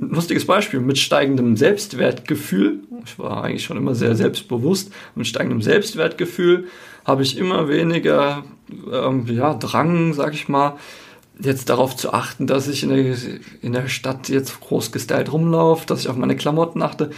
ein 0.00 0.10
lustiges 0.10 0.46
Beispiel, 0.46 0.80
mit 0.80 0.98
steigendem 0.98 1.56
Selbstwertgefühl, 1.56 2.80
ich 3.06 3.18
war 3.18 3.42
eigentlich 3.42 3.64
schon 3.64 3.78
immer 3.78 3.94
sehr 3.94 4.14
selbstbewusst, 4.14 4.92
mit 5.14 5.26
steigendem 5.26 5.62
Selbstwertgefühl 5.62 6.66
habe 7.04 7.22
ich 7.22 7.38
immer 7.38 7.68
weniger 7.68 8.44
ähm, 8.90 9.26
ja, 9.26 9.54
Drang, 9.54 10.12
sag 10.14 10.34
ich 10.34 10.48
mal, 10.48 10.76
jetzt 11.38 11.68
darauf 11.68 11.96
zu 11.96 12.12
achten, 12.12 12.46
dass 12.46 12.68
ich 12.68 12.82
in 12.82 12.90
der, 12.90 13.16
in 13.62 13.72
der 13.72 13.88
Stadt 13.88 14.28
jetzt 14.28 14.60
groß 14.60 14.92
gestylt 14.92 15.32
rumlaufe, 15.32 15.86
dass 15.86 16.00
ich 16.00 16.08
auf 16.08 16.16
meine 16.16 16.36
Klamotten 16.36 16.82
achte. 16.82 17.10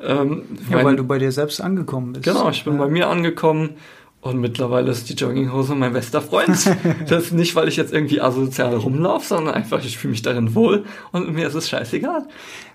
Ähm, 0.00 0.42
ja, 0.70 0.84
weil 0.84 0.96
du 0.96 1.04
bei 1.04 1.18
dir 1.18 1.32
selbst 1.32 1.60
angekommen 1.60 2.12
bist. 2.12 2.24
Genau, 2.24 2.50
ich 2.50 2.64
bin 2.64 2.74
ja. 2.74 2.78
bei 2.80 2.88
mir 2.88 3.08
angekommen 3.08 3.76
und 4.24 4.38
mittlerweile 4.38 4.90
ist 4.90 5.10
die 5.10 5.12
Jogginghose 5.12 5.74
mein 5.74 5.92
bester 5.92 6.22
Freund. 6.22 6.56
das 7.08 7.24
ist 7.24 7.32
nicht, 7.32 7.54
weil 7.56 7.68
ich 7.68 7.76
jetzt 7.76 7.92
irgendwie 7.92 8.22
asozial 8.22 8.74
rumlaufe, 8.74 9.26
sondern 9.26 9.52
einfach, 9.52 9.84
ich 9.84 9.98
fühle 9.98 10.12
mich 10.12 10.22
darin 10.22 10.54
wohl 10.54 10.84
und 11.12 11.34
mir 11.34 11.46
ist 11.46 11.54
es 11.54 11.68
scheißegal. 11.68 12.26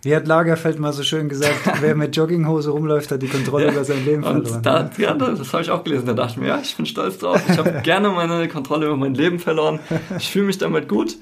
Wie 0.03 0.15
hat 0.15 0.27
Lagerfeld 0.27 0.77
mal 0.77 0.93
so 0.93 1.01
schön 1.01 1.27
gesagt, 1.27 1.55
wer 1.81 1.95
mit 1.95 2.15
Jogginghose 2.15 2.69
rumläuft, 2.69 3.11
hat 3.11 3.23
die 3.23 3.27
Kontrolle 3.27 3.65
ja. 3.65 3.71
über 3.71 3.83
sein 3.83 4.05
Leben 4.05 4.21
verloren. 4.21 4.61
Da, 4.61 4.91
ja, 4.99 5.15
das 5.15 5.51
habe 5.51 5.63
ich 5.63 5.71
auch 5.71 5.83
gelesen. 5.83 6.05
Da 6.05 6.13
dachte 6.13 6.33
ich 6.33 6.37
mir, 6.37 6.49
ja, 6.49 6.59
ich 6.61 6.75
bin 6.75 6.85
stolz 6.85 7.17
drauf. 7.17 7.41
Ich 7.49 7.57
habe 7.57 7.81
gerne 7.83 8.09
meine 8.09 8.47
Kontrolle 8.47 8.85
über 8.85 8.97
mein 8.97 9.15
Leben 9.15 9.39
verloren. 9.39 9.79
Ich 10.19 10.29
fühle 10.29 10.45
mich 10.45 10.59
damit 10.59 10.87
gut. 10.87 11.17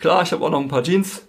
Klar, 0.00 0.22
ich 0.24 0.32
habe 0.32 0.44
auch 0.44 0.50
noch 0.50 0.60
ein 0.60 0.68
paar 0.68 0.82
Jeans 0.82 1.22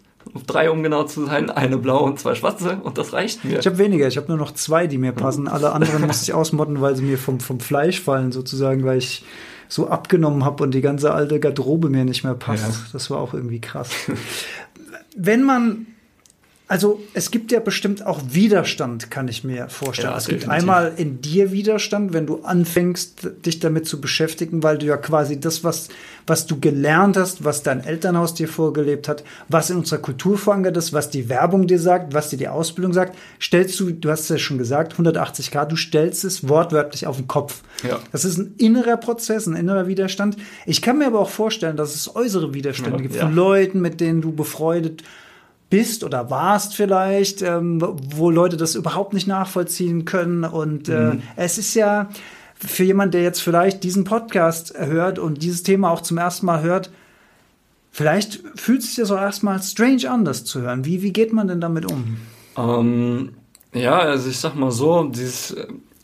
drei, 0.46 0.70
um 0.70 0.84
genau 0.84 1.04
zu 1.04 1.26
sein, 1.26 1.50
eine 1.50 1.78
blaue 1.78 2.04
und 2.04 2.20
zwei 2.20 2.36
schwarze 2.36 2.78
und 2.84 2.98
das 2.98 3.14
reicht 3.14 3.46
mir. 3.46 3.60
Ich 3.60 3.66
habe 3.66 3.78
weniger, 3.78 4.08
ich 4.08 4.18
habe 4.18 4.28
nur 4.28 4.38
noch 4.38 4.52
zwei, 4.52 4.88
die 4.88 4.98
mir 4.98 5.12
passen. 5.12 5.48
Alle 5.48 5.72
anderen 5.72 6.02
muss 6.08 6.22
ich 6.24 6.34
ausmotten, 6.34 6.82
weil 6.82 6.96
sie 6.96 7.04
mir 7.04 7.18
vom, 7.18 7.40
vom 7.40 7.60
Fleisch 7.60 8.02
fallen 8.02 8.32
sozusagen, 8.32 8.84
weil 8.84 8.98
ich 8.98 9.24
so 9.68 9.88
abgenommen 9.88 10.44
habe 10.46 10.64
und 10.64 10.72
die 10.74 10.82
ganze 10.82 11.14
alte 11.14 11.40
Garderobe 11.40 11.90
mir 11.90 12.04
nicht 12.04 12.24
mehr 12.24 12.34
passt. 12.34 12.68
Ja. 12.68 12.86
Das 12.94 13.10
war 13.10 13.20
auch 13.20 13.34
irgendwie 13.34 13.62
krass. 13.62 13.92
Wenn 15.16 15.44
man 15.44 15.88
also 16.70 17.02
es 17.16 17.32
gibt 17.32 17.52
ja 17.52 17.60
bestimmt 17.60 18.06
auch 18.06 18.22
Widerstand, 18.30 19.10
kann 19.10 19.28
ich 19.28 19.44
mir 19.44 19.70
vorstellen. 19.70 20.12
Ja, 20.12 20.18
es 20.18 20.28
gibt 20.28 20.48
einmal 20.48 20.94
in 20.98 21.20
dir 21.20 21.52
Widerstand, 21.52 22.14
wenn 22.14 22.28
du 22.28 22.44
anfängst, 22.44 23.28
dich 23.44 23.60
damit 23.60 23.88
zu 23.88 24.00
beschäftigen, 24.00 24.62
weil 24.62 24.78
du 24.78 24.86
ja 24.86 24.98
quasi 24.98 25.40
das, 25.40 25.64
was, 25.64 25.88
was 26.28 26.46
du 26.46 26.60
gelernt 26.60 27.18
hast, 27.18 27.44
was 27.44 27.64
dein 27.64 27.84
Elternhaus 27.84 28.36
dir 28.36 28.48
vorgelebt 28.48 29.08
hat, 29.08 29.24
was 29.48 29.72
in 29.72 29.78
unserer 29.78 30.00
Kultur 30.00 30.38
verankert 30.38 30.78
ist, 30.78 30.94
was 30.94 31.10
die 31.10 31.28
Werbung 31.28 31.66
dir 31.66 31.80
sagt, 31.80 32.14
was 32.14 32.30
dir 32.30 32.38
die 32.38 32.48
Ausbildung 32.48 32.94
sagt, 32.94 33.18
stellst 33.42 33.80
du, 33.80 33.90
du 33.90 34.12
hast 34.12 34.22
es 34.22 34.30
ja 34.30 34.38
schon 34.38 34.60
gesagt, 34.60 34.92
180 34.92 35.50
Grad, 35.50 35.72
du 35.72 35.76
stellst 35.76 36.24
es 36.24 36.48
wortwörtlich 36.48 37.08
auf 37.08 37.18
den 37.18 37.28
Kopf. 37.28 37.64
Ja. 37.82 37.98
Das 38.12 38.26
ist 38.26 38.38
ein 38.38 38.54
innerer 38.60 38.98
Prozess, 38.98 39.48
ein 39.48 39.56
innerer 39.56 39.88
Widerstand. 39.88 40.38
Ich 40.68 40.84
kann 40.84 41.00
mir 41.00 41.08
aber 41.08 41.22
auch 41.22 41.32
vorstellen, 41.32 41.78
dass 41.78 41.96
es 41.96 42.16
äußere 42.16 42.54
Widerstände 42.54 42.98
ja, 42.98 43.02
gibt 43.02 43.16
von 43.16 43.34
Leuten, 43.34 43.82
mit 43.82 44.00
denen 44.00 44.22
du 44.22 44.32
befreundet 44.32 44.98
bist 44.98 45.10
oder 46.04 46.30
warst 46.30 46.76
vielleicht, 46.76 47.42
ähm, 47.42 47.80
wo 47.82 48.30
Leute 48.30 48.58
das 48.58 48.76
überhaupt 48.76 49.14
nicht 49.14 49.28
nachvollziehen 49.28 50.06
können. 50.06 50.44
Und 50.44 50.90
äh, 50.90 51.14
mhm. 51.14 51.22
es 51.36 51.58
ist 51.58 51.76
ja 51.76 52.10
für 52.56 52.84
jemand, 52.84 53.14
der 53.14 53.24
jetzt 53.24 53.42
vielleicht 53.42 53.84
diesen 53.84 54.04
Podcast 54.04 54.74
hört 54.78 55.20
und 55.20 55.44
dieses 55.44 55.64
Thema 55.64 55.92
auch 55.92 56.02
zum 56.02 56.18
ersten 56.18 56.46
Mal 56.46 56.62
hört, 56.62 56.92
vielleicht 57.92 58.42
fühlt 58.56 58.82
es 58.82 58.88
sich 58.88 58.96
das 58.98 59.12
auch 59.12 59.22
erstmal 59.22 59.62
strange 59.62 60.10
an, 60.10 60.26
das 60.26 60.44
zu 60.44 60.62
hören. 60.62 60.86
Wie, 60.86 61.02
wie 61.02 61.14
geht 61.14 61.34
man 61.34 61.48
denn 61.48 61.62
damit 61.62 61.90
um? 61.90 62.18
Ähm, 62.58 63.34
ja, 63.74 64.00
also 64.00 64.30
ich 64.30 64.38
sag 64.38 64.56
mal 64.56 64.72
so, 64.72 65.04
dieses, 65.06 65.56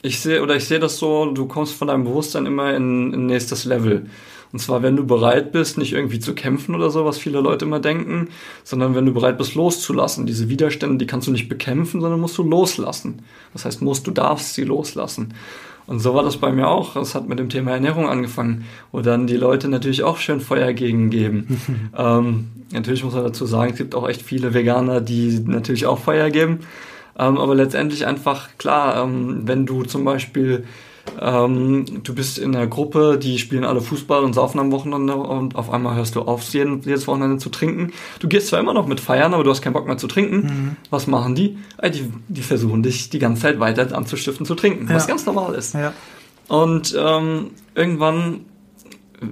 ich 0.01 0.19
sehe 0.19 0.41
oder 0.41 0.55
ich 0.55 0.65
sehe 0.65 0.79
das 0.79 0.97
so, 0.97 1.31
du 1.31 1.47
kommst 1.47 1.73
von 1.73 1.87
deinem 1.87 2.03
Bewusstsein 2.03 2.45
immer 2.45 2.73
in, 2.75 3.13
in 3.13 3.25
nächstes 3.25 3.65
Level. 3.65 4.05
Und 4.55 4.59
zwar, 4.59 4.81
wenn 4.81 4.95
du 4.95 5.05
bereit 5.05 5.51
bist, 5.51 5.77
nicht 5.77 5.91
irgendwie 5.91 6.21
zu 6.21 6.33
kämpfen 6.33 6.75
oder 6.75 6.89
so, 6.89 7.03
was 7.03 7.17
viele 7.17 7.41
Leute 7.41 7.65
immer 7.65 7.81
denken, 7.81 8.29
sondern 8.63 8.95
wenn 8.95 9.05
du 9.05 9.13
bereit 9.13 9.37
bist, 9.37 9.53
loszulassen. 9.53 10.25
Diese 10.25 10.47
Widerstände, 10.47 10.95
die 10.95 11.05
kannst 11.05 11.27
du 11.27 11.33
nicht 11.33 11.49
bekämpfen, 11.49 11.99
sondern 11.99 12.21
musst 12.21 12.37
du 12.37 12.43
loslassen. 12.43 13.19
Das 13.51 13.65
heißt, 13.65 13.81
musst, 13.81 14.07
du 14.07 14.11
darfst 14.11 14.53
sie 14.53 14.63
loslassen. 14.63 15.33
Und 15.87 15.99
so 15.99 16.13
war 16.13 16.23
das 16.23 16.37
bei 16.37 16.53
mir 16.53 16.69
auch. 16.69 16.93
Das 16.93 17.15
hat 17.15 17.27
mit 17.27 17.37
dem 17.37 17.49
Thema 17.49 17.71
Ernährung 17.71 18.07
angefangen, 18.07 18.63
wo 18.93 19.01
dann 19.01 19.27
die 19.27 19.35
Leute 19.35 19.67
natürlich 19.67 20.03
auch 20.03 20.19
schön 20.19 20.39
Feuer 20.39 20.71
gegen 20.71 21.09
geben. 21.09 21.59
ähm, 21.97 22.47
natürlich 22.71 23.03
muss 23.03 23.13
man 23.13 23.25
dazu 23.25 23.45
sagen, 23.45 23.71
es 23.73 23.77
gibt 23.77 23.93
auch 23.93 24.07
echt 24.07 24.21
viele 24.21 24.53
Veganer, 24.53 25.01
die 25.01 25.37
natürlich 25.45 25.85
auch 25.85 25.99
Feuer 25.99 26.29
geben. 26.29 26.59
Ähm, 27.19 27.37
aber 27.39 27.55
letztendlich 27.55 28.07
einfach 28.07 28.51
klar, 28.57 29.03
ähm, 29.03 29.41
wenn 29.43 29.65
du 29.65 29.83
zum 29.83 30.05
Beispiel 30.05 30.63
ähm, 31.21 31.85
du 32.03 32.13
bist 32.13 32.37
in 32.37 32.55
einer 32.55 32.67
Gruppe, 32.67 33.17
die 33.21 33.39
spielen 33.39 33.63
alle 33.63 33.81
Fußball 33.81 34.23
und 34.23 34.33
saufen 34.33 34.59
am 34.59 34.71
Wochenende 34.71 35.15
und 35.15 35.55
auf 35.55 35.69
einmal 35.69 35.95
hörst 35.95 36.15
du 36.15 36.21
auf, 36.21 36.43
jedes 36.53 37.07
Wochenende 37.07 37.37
zu 37.37 37.49
trinken. 37.49 37.93
Du 38.19 38.27
gehst 38.27 38.47
zwar 38.47 38.59
immer 38.59 38.73
noch 38.73 38.87
mit 38.87 38.99
feiern, 38.99 39.33
aber 39.33 39.43
du 39.43 39.49
hast 39.49 39.61
keinen 39.61 39.73
Bock 39.73 39.87
mehr 39.87 39.97
zu 39.97 40.07
trinken. 40.07 40.35
Mhm. 40.37 40.75
Was 40.89 41.07
machen 41.07 41.35
die? 41.35 41.57
Die, 41.83 42.11
die 42.27 42.41
versuchen 42.41 42.83
dich 42.83 43.09
die 43.09 43.19
ganze 43.19 43.43
Zeit 43.43 43.59
weiter 43.59 43.95
anzustiften 43.95 44.45
zu 44.45 44.55
trinken, 44.55 44.89
was 44.89 45.07
ganz 45.07 45.25
normal 45.25 45.55
ist. 45.55 45.73
Ja. 45.73 45.93
Und 46.47 46.95
ähm, 46.97 47.51
irgendwann, 47.73 48.41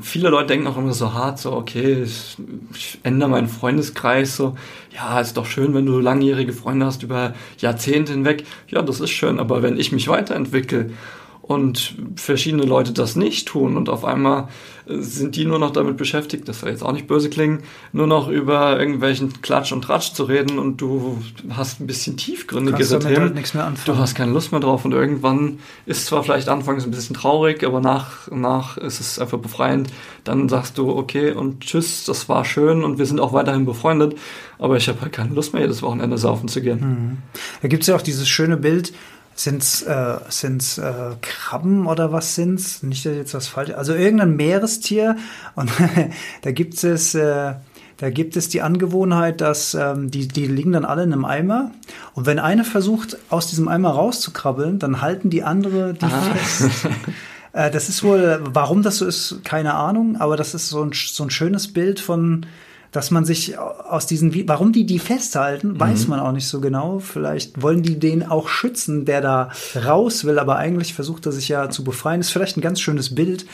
viele 0.02 0.30
Leute 0.30 0.48
denken 0.48 0.68
auch 0.68 0.78
immer 0.78 0.94
so 0.94 1.14
hart, 1.14 1.40
so, 1.40 1.54
okay, 1.54 2.04
ich, 2.04 2.38
ich 2.74 3.00
ändere 3.04 3.30
meinen 3.30 3.48
Freundeskreis, 3.48 4.36
so, 4.36 4.56
ja, 4.96 5.20
ist 5.20 5.38
doch 5.38 5.46
schön, 5.46 5.74
wenn 5.74 5.86
du 5.86 6.00
langjährige 6.00 6.54
Freunde 6.54 6.86
hast 6.86 7.04
über 7.04 7.34
Jahrzehnte 7.60 8.14
hinweg. 8.14 8.46
Ja, 8.68 8.82
das 8.82 9.00
ist 9.00 9.12
schön, 9.12 9.40
aber 9.40 9.62
wenn 9.62 9.78
ich 9.78 9.92
mich 9.92 10.08
weiterentwickle 10.08 10.92
und 11.44 11.96
verschiedene 12.16 12.64
Leute 12.64 12.94
das 12.94 13.18
nicht 13.18 13.50
tun 13.50 13.76
und 13.76 13.90
auf 13.90 14.06
einmal 14.06 14.48
äh, 14.88 15.00
sind 15.00 15.36
die 15.36 15.44
nur 15.44 15.60
noch 15.60 15.72
damit 15.72 15.98
beschäftigt, 15.98 16.48
das 16.48 16.62
soll 16.62 16.70
jetzt 16.70 16.84
auch 16.84 16.94
nicht 16.94 17.06
böse 17.06 17.30
klingen, 17.30 17.64
nur 17.92 18.08
noch 18.08 18.30
über 18.30 18.80
irgendwelchen 18.80 19.42
Klatsch 19.42 19.74
und 19.74 19.82
Tratsch 19.82 20.14
zu 20.14 20.24
reden 20.24 20.58
und 20.58 20.78
du 20.78 21.22
hast 21.50 21.82
ein 21.82 21.88
bisschen 21.88 22.16
tiefgründigere 22.16 22.98
Themen. 23.00 23.20
halt 23.20 23.36
nichts 23.36 23.54
mehr 23.54 23.66
anfangen. 23.66 23.98
Du 23.98 24.02
hast 24.02 24.16
keine 24.16 24.32
Lust 24.32 24.54
mehr 24.54 24.62
drauf 24.62 24.86
und 24.86 24.94
irgendwann 24.94 25.60
ist 25.86 26.06
zwar 26.06 26.24
vielleicht 26.24 26.48
anfangs 26.48 26.86
ein 26.86 26.92
bisschen 26.92 27.14
traurig, 27.14 27.66
aber 27.66 27.82
nach, 27.82 28.32
nach 28.32 28.78
ist 28.78 29.02
es 29.02 29.20
einfach 29.20 29.40
befreiend. 29.40 29.90
Dann 30.24 30.48
sagst 30.48 30.78
du, 30.78 30.96
okay 30.96 31.34
und 31.34 31.60
tschüss, 31.60 32.06
das 32.06 32.30
war 32.30 32.46
schön 32.46 32.86
und 32.86 33.00
wir 33.00 33.06
sind 33.06 33.20
auch 33.20 33.34
weiterhin 33.34 33.66
befreundet, 33.66 34.18
aber 34.60 34.78
ich 34.78 34.88
habe 34.88 35.02
halt 35.02 35.12
keine 35.12 35.34
Lust 35.34 35.52
mehr, 35.52 35.64
jedes 35.64 35.82
Wochenende 35.82 36.18
saufen 36.18 36.48
zu 36.48 36.62
gehen. 36.62 37.22
Da 37.62 37.68
gibt's 37.68 37.88
ja 37.88 37.98
auch 37.98 38.02
dieses 38.02 38.30
schöne 38.30 38.56
Bild, 38.56 38.94
sind's 39.36 39.82
äh, 39.84 40.18
sind's 40.30 40.78
äh, 40.78 40.94
Krabben 41.22 41.88
oder 41.88 42.12
was 42.12 42.36
sind's? 42.36 42.84
Nicht 42.84 43.06
dass 43.06 43.14
jetzt 43.14 43.34
was 43.34 43.48
falsch. 43.48 43.72
Also 43.72 43.94
irgendein 43.94 44.36
Meerestier 44.36 45.18
und 45.56 45.72
da 46.42 46.52
gibt 46.52 46.84
es 46.84 47.16
äh, 47.16 47.54
da 47.98 48.10
gibt 48.10 48.36
es 48.36 48.50
die 48.50 48.62
Angewohnheit, 48.62 49.40
dass 49.40 49.76
ähm, 49.76 50.12
die, 50.12 50.28
die 50.28 50.48
liegen 50.48 50.74
dann 50.74 50.84
alle 50.84 51.04
in 51.04 51.14
einem 51.14 51.26
Eimer 51.26 51.72
und 52.16 52.26
wenn 52.26 52.40
eine 52.40 52.64
versucht, 52.64 53.18
aus 53.30 53.48
diesem 53.48 53.68
Eimer 53.68 53.92
rauszukrabbeln, 53.92 54.80
dann 54.80 55.02
halten 55.02 55.30
die 55.30 55.44
andere 55.44 55.94
die 55.94 56.06
fest. 56.06 56.70
Äh, 57.56 57.70
das 57.70 57.88
ist 57.88 58.04
wohl, 58.04 58.40
warum 58.44 58.82
das 58.82 58.98
so 58.98 59.06
ist, 59.06 59.42
keine 59.44 59.76
Ahnung, 59.76 60.18
aber 60.18 60.38
das 60.38 60.56
ist 60.56 60.70
so 60.70 60.84
ein, 60.84 60.92
so 60.92 61.24
ein 61.24 61.30
schönes 61.30 61.72
Bild 61.72 62.00
von, 62.00 62.48
dass 62.94 63.12
man 63.12 63.26
sich 63.26 63.58
aus 63.58 64.06
diesen, 64.06 64.48
warum 64.48 64.72
die 64.72 64.86
die 64.86 65.00
festhalten, 65.00 65.80
weiß 65.80 66.08
man 66.08 66.20
auch 66.20 66.32
nicht 66.32 66.48
so 66.48 66.62
genau. 66.62 67.00
Vielleicht 67.00 67.62
wollen 67.62 67.82
die 67.82 68.00
den 68.00 68.24
auch 68.24 68.48
schützen, 68.48 69.04
der 69.04 69.20
da 69.20 69.50
raus 69.76 70.26
will, 70.26 70.38
aber 70.38 70.58
eigentlich 70.58 70.94
versucht 70.94 71.26
er 71.26 71.32
sich 71.32 71.50
ja 71.50 71.70
zu 71.70 71.84
befreien. 71.84 72.22
Ist 72.22 72.30
vielleicht 72.30 72.56
ein 72.56 72.62
ganz 72.62 72.80
schönes 72.80 73.16
Bild. 73.16 73.48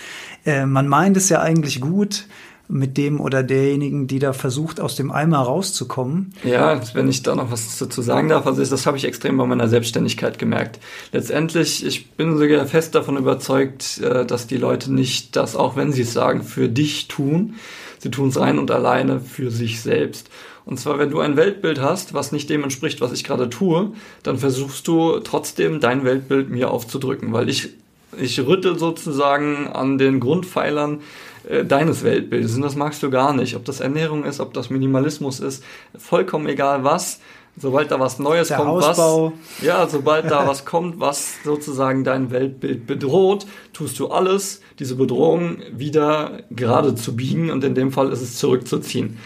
Äh, 0.45 0.65
man 0.65 0.89
meint 0.89 1.15
es 1.15 1.29
ja 1.29 1.41
eigentlich 1.41 1.79
gut 1.79 2.25
mit 2.67 2.97
dem 2.97 3.19
oder 3.19 3.41
derjenigen, 3.41 4.07
die 4.07 4.19
da 4.19 4.31
versucht, 4.31 4.79
aus 4.79 4.95
dem 4.95 5.09
Eimer 5.09 5.39
rauszukommen. 5.39 6.33
Ja, 6.43 6.79
wenn 6.93 7.07
ich 7.07 7.23
da 7.23 7.33
noch 7.33 7.49
was 7.49 7.77
dazu 7.79 8.01
sagen 8.01 8.27
darf, 8.27 8.45
also 8.45 8.63
das 8.63 8.85
habe 8.85 8.95
ich 8.97 9.05
extrem 9.05 9.37
bei 9.37 9.45
meiner 9.45 9.67
Selbstständigkeit 9.67 10.37
gemerkt. 10.37 10.79
Letztendlich, 11.11 11.83
ich 11.83 12.11
bin 12.11 12.37
sogar 12.37 12.65
fest 12.67 12.93
davon 12.93 13.17
überzeugt, 13.17 13.99
äh, 13.99 14.25
dass 14.25 14.47
die 14.47 14.57
Leute 14.57 14.93
nicht 14.93 15.35
das, 15.35 15.55
auch 15.55 15.77
wenn 15.77 15.93
sie 15.93 16.03
es 16.03 16.13
sagen, 16.13 16.43
für 16.43 16.67
dich 16.67 17.07
tun. 17.07 17.55
Sie 17.99 18.11
tun 18.11 18.29
es 18.29 18.39
rein 18.39 18.57
und 18.57 18.71
alleine 18.71 19.19
für 19.19 19.51
sich 19.51 19.81
selbst. 19.81 20.29
Und 20.65 20.79
zwar, 20.79 20.99
wenn 20.99 21.09
du 21.09 21.19
ein 21.19 21.35
Weltbild 21.35 21.81
hast, 21.81 22.13
was 22.13 22.31
nicht 22.31 22.49
dem 22.49 22.63
entspricht, 22.63 23.01
was 23.01 23.11
ich 23.11 23.23
gerade 23.23 23.49
tue, 23.49 23.91
dann 24.23 24.37
versuchst 24.37 24.87
du 24.87 25.19
trotzdem 25.19 25.79
dein 25.79 26.03
Weltbild 26.03 26.49
mir 26.49 26.71
aufzudrücken, 26.71 27.33
weil 27.33 27.49
ich, 27.49 27.69
ich 28.17 28.39
rüttel 28.45 28.77
sozusagen 28.77 29.67
an 29.67 29.97
den 29.97 30.19
Grundpfeilern 30.19 31.01
äh, 31.47 31.65
deines 31.65 32.03
Weltbildes. 32.03 32.55
Und 32.55 32.61
das 32.61 32.75
magst 32.75 33.01
du 33.01 33.09
gar 33.09 33.33
nicht. 33.33 33.55
Ob 33.55 33.65
das 33.65 33.79
Ernährung 33.79 34.23
ist, 34.25 34.39
ob 34.39 34.53
das 34.53 34.69
Minimalismus 34.69 35.39
ist, 35.39 35.63
vollkommen 35.97 36.47
egal 36.47 36.83
was. 36.83 37.19
Sobald 37.57 37.91
da 37.91 37.99
was 37.99 38.19
Neues 38.19 38.49
Der 38.49 38.57
kommt, 38.57 38.69
Hausbau. 38.69 39.33
was, 39.33 39.65
ja, 39.65 39.87
sobald 39.87 40.31
da 40.31 40.47
was 40.47 40.63
kommt, 40.65 40.99
was 40.99 41.35
sozusagen 41.43 42.03
dein 42.03 42.31
Weltbild 42.31 42.87
bedroht, 42.87 43.45
tust 43.73 43.99
du 43.99 44.07
alles, 44.07 44.61
diese 44.79 44.95
Bedrohung 44.95 45.57
wieder 45.73 46.43
gerade 46.51 46.95
zu 46.95 47.15
biegen 47.15 47.51
und 47.51 47.63
in 47.63 47.75
dem 47.75 47.91
Fall 47.91 48.11
ist 48.11 48.21
es 48.21 48.37
zurückzuziehen. 48.37 49.17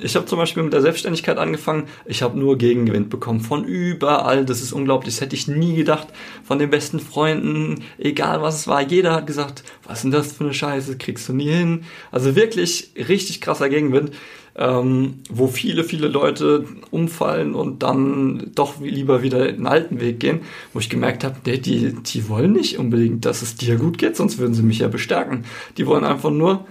Ich 0.00 0.16
habe 0.16 0.24
zum 0.24 0.38
Beispiel 0.38 0.62
mit 0.62 0.72
der 0.72 0.80
Selbstständigkeit 0.80 1.36
angefangen. 1.36 1.84
Ich 2.06 2.22
habe 2.22 2.38
nur 2.38 2.56
Gegenwind 2.56 3.10
bekommen 3.10 3.40
von 3.40 3.64
überall. 3.64 4.46
Das 4.46 4.62
ist 4.62 4.72
unglaublich. 4.72 5.14
Das 5.14 5.20
hätte 5.20 5.36
ich 5.36 5.48
nie 5.48 5.74
gedacht. 5.76 6.08
Von 6.44 6.58
den 6.58 6.70
besten 6.70 6.98
Freunden, 6.98 7.84
egal 7.98 8.40
was 8.40 8.60
es 8.60 8.68
war. 8.68 8.80
Jeder 8.80 9.12
hat 9.12 9.26
gesagt, 9.26 9.64
was 9.84 9.98
ist 9.98 10.04
denn 10.04 10.10
das 10.10 10.32
für 10.32 10.44
eine 10.44 10.54
Scheiße? 10.54 10.96
Kriegst 10.96 11.28
du 11.28 11.34
nie 11.34 11.50
hin. 11.50 11.84
Also 12.10 12.34
wirklich 12.34 12.92
richtig 12.96 13.42
krasser 13.42 13.68
Gegenwind 13.68 14.12
ähm, 14.54 15.20
wo 15.30 15.46
viele, 15.46 15.84
viele 15.84 16.08
Leute 16.08 16.66
umfallen 16.90 17.54
und 17.54 17.82
dann 17.82 18.50
doch 18.54 18.80
lieber 18.80 19.22
wieder 19.22 19.50
den 19.50 19.66
alten 19.66 20.00
Weg 20.00 20.20
gehen, 20.20 20.40
wo 20.72 20.80
ich 20.80 20.90
gemerkt 20.90 21.24
habe, 21.24 21.36
nee, 21.46 21.58
die, 21.58 21.94
die 21.94 22.28
wollen 22.28 22.52
nicht 22.52 22.78
unbedingt, 22.78 23.24
dass 23.24 23.42
es 23.42 23.56
dir 23.56 23.76
gut 23.76 23.98
geht, 23.98 24.16
sonst 24.16 24.38
würden 24.38 24.54
sie 24.54 24.62
mich 24.62 24.80
ja 24.80 24.88
bestärken. 24.88 25.44
Die 25.78 25.86
wollen 25.86 26.04
einfach 26.04 26.30
nur, 26.30 26.66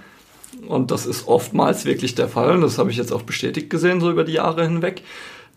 und 0.67 0.91
das 0.91 1.05
ist 1.05 1.27
oftmals 1.27 1.85
wirklich 1.85 2.13
der 2.13 2.27
Fall, 2.27 2.55
und 2.55 2.61
das 2.61 2.77
habe 2.77 2.91
ich 2.91 2.97
jetzt 2.97 3.11
auch 3.11 3.23
bestätigt 3.23 3.69
gesehen, 3.69 3.99
so 3.99 4.11
über 4.11 4.23
die 4.23 4.33
Jahre 4.33 4.63
hinweg, 4.63 5.01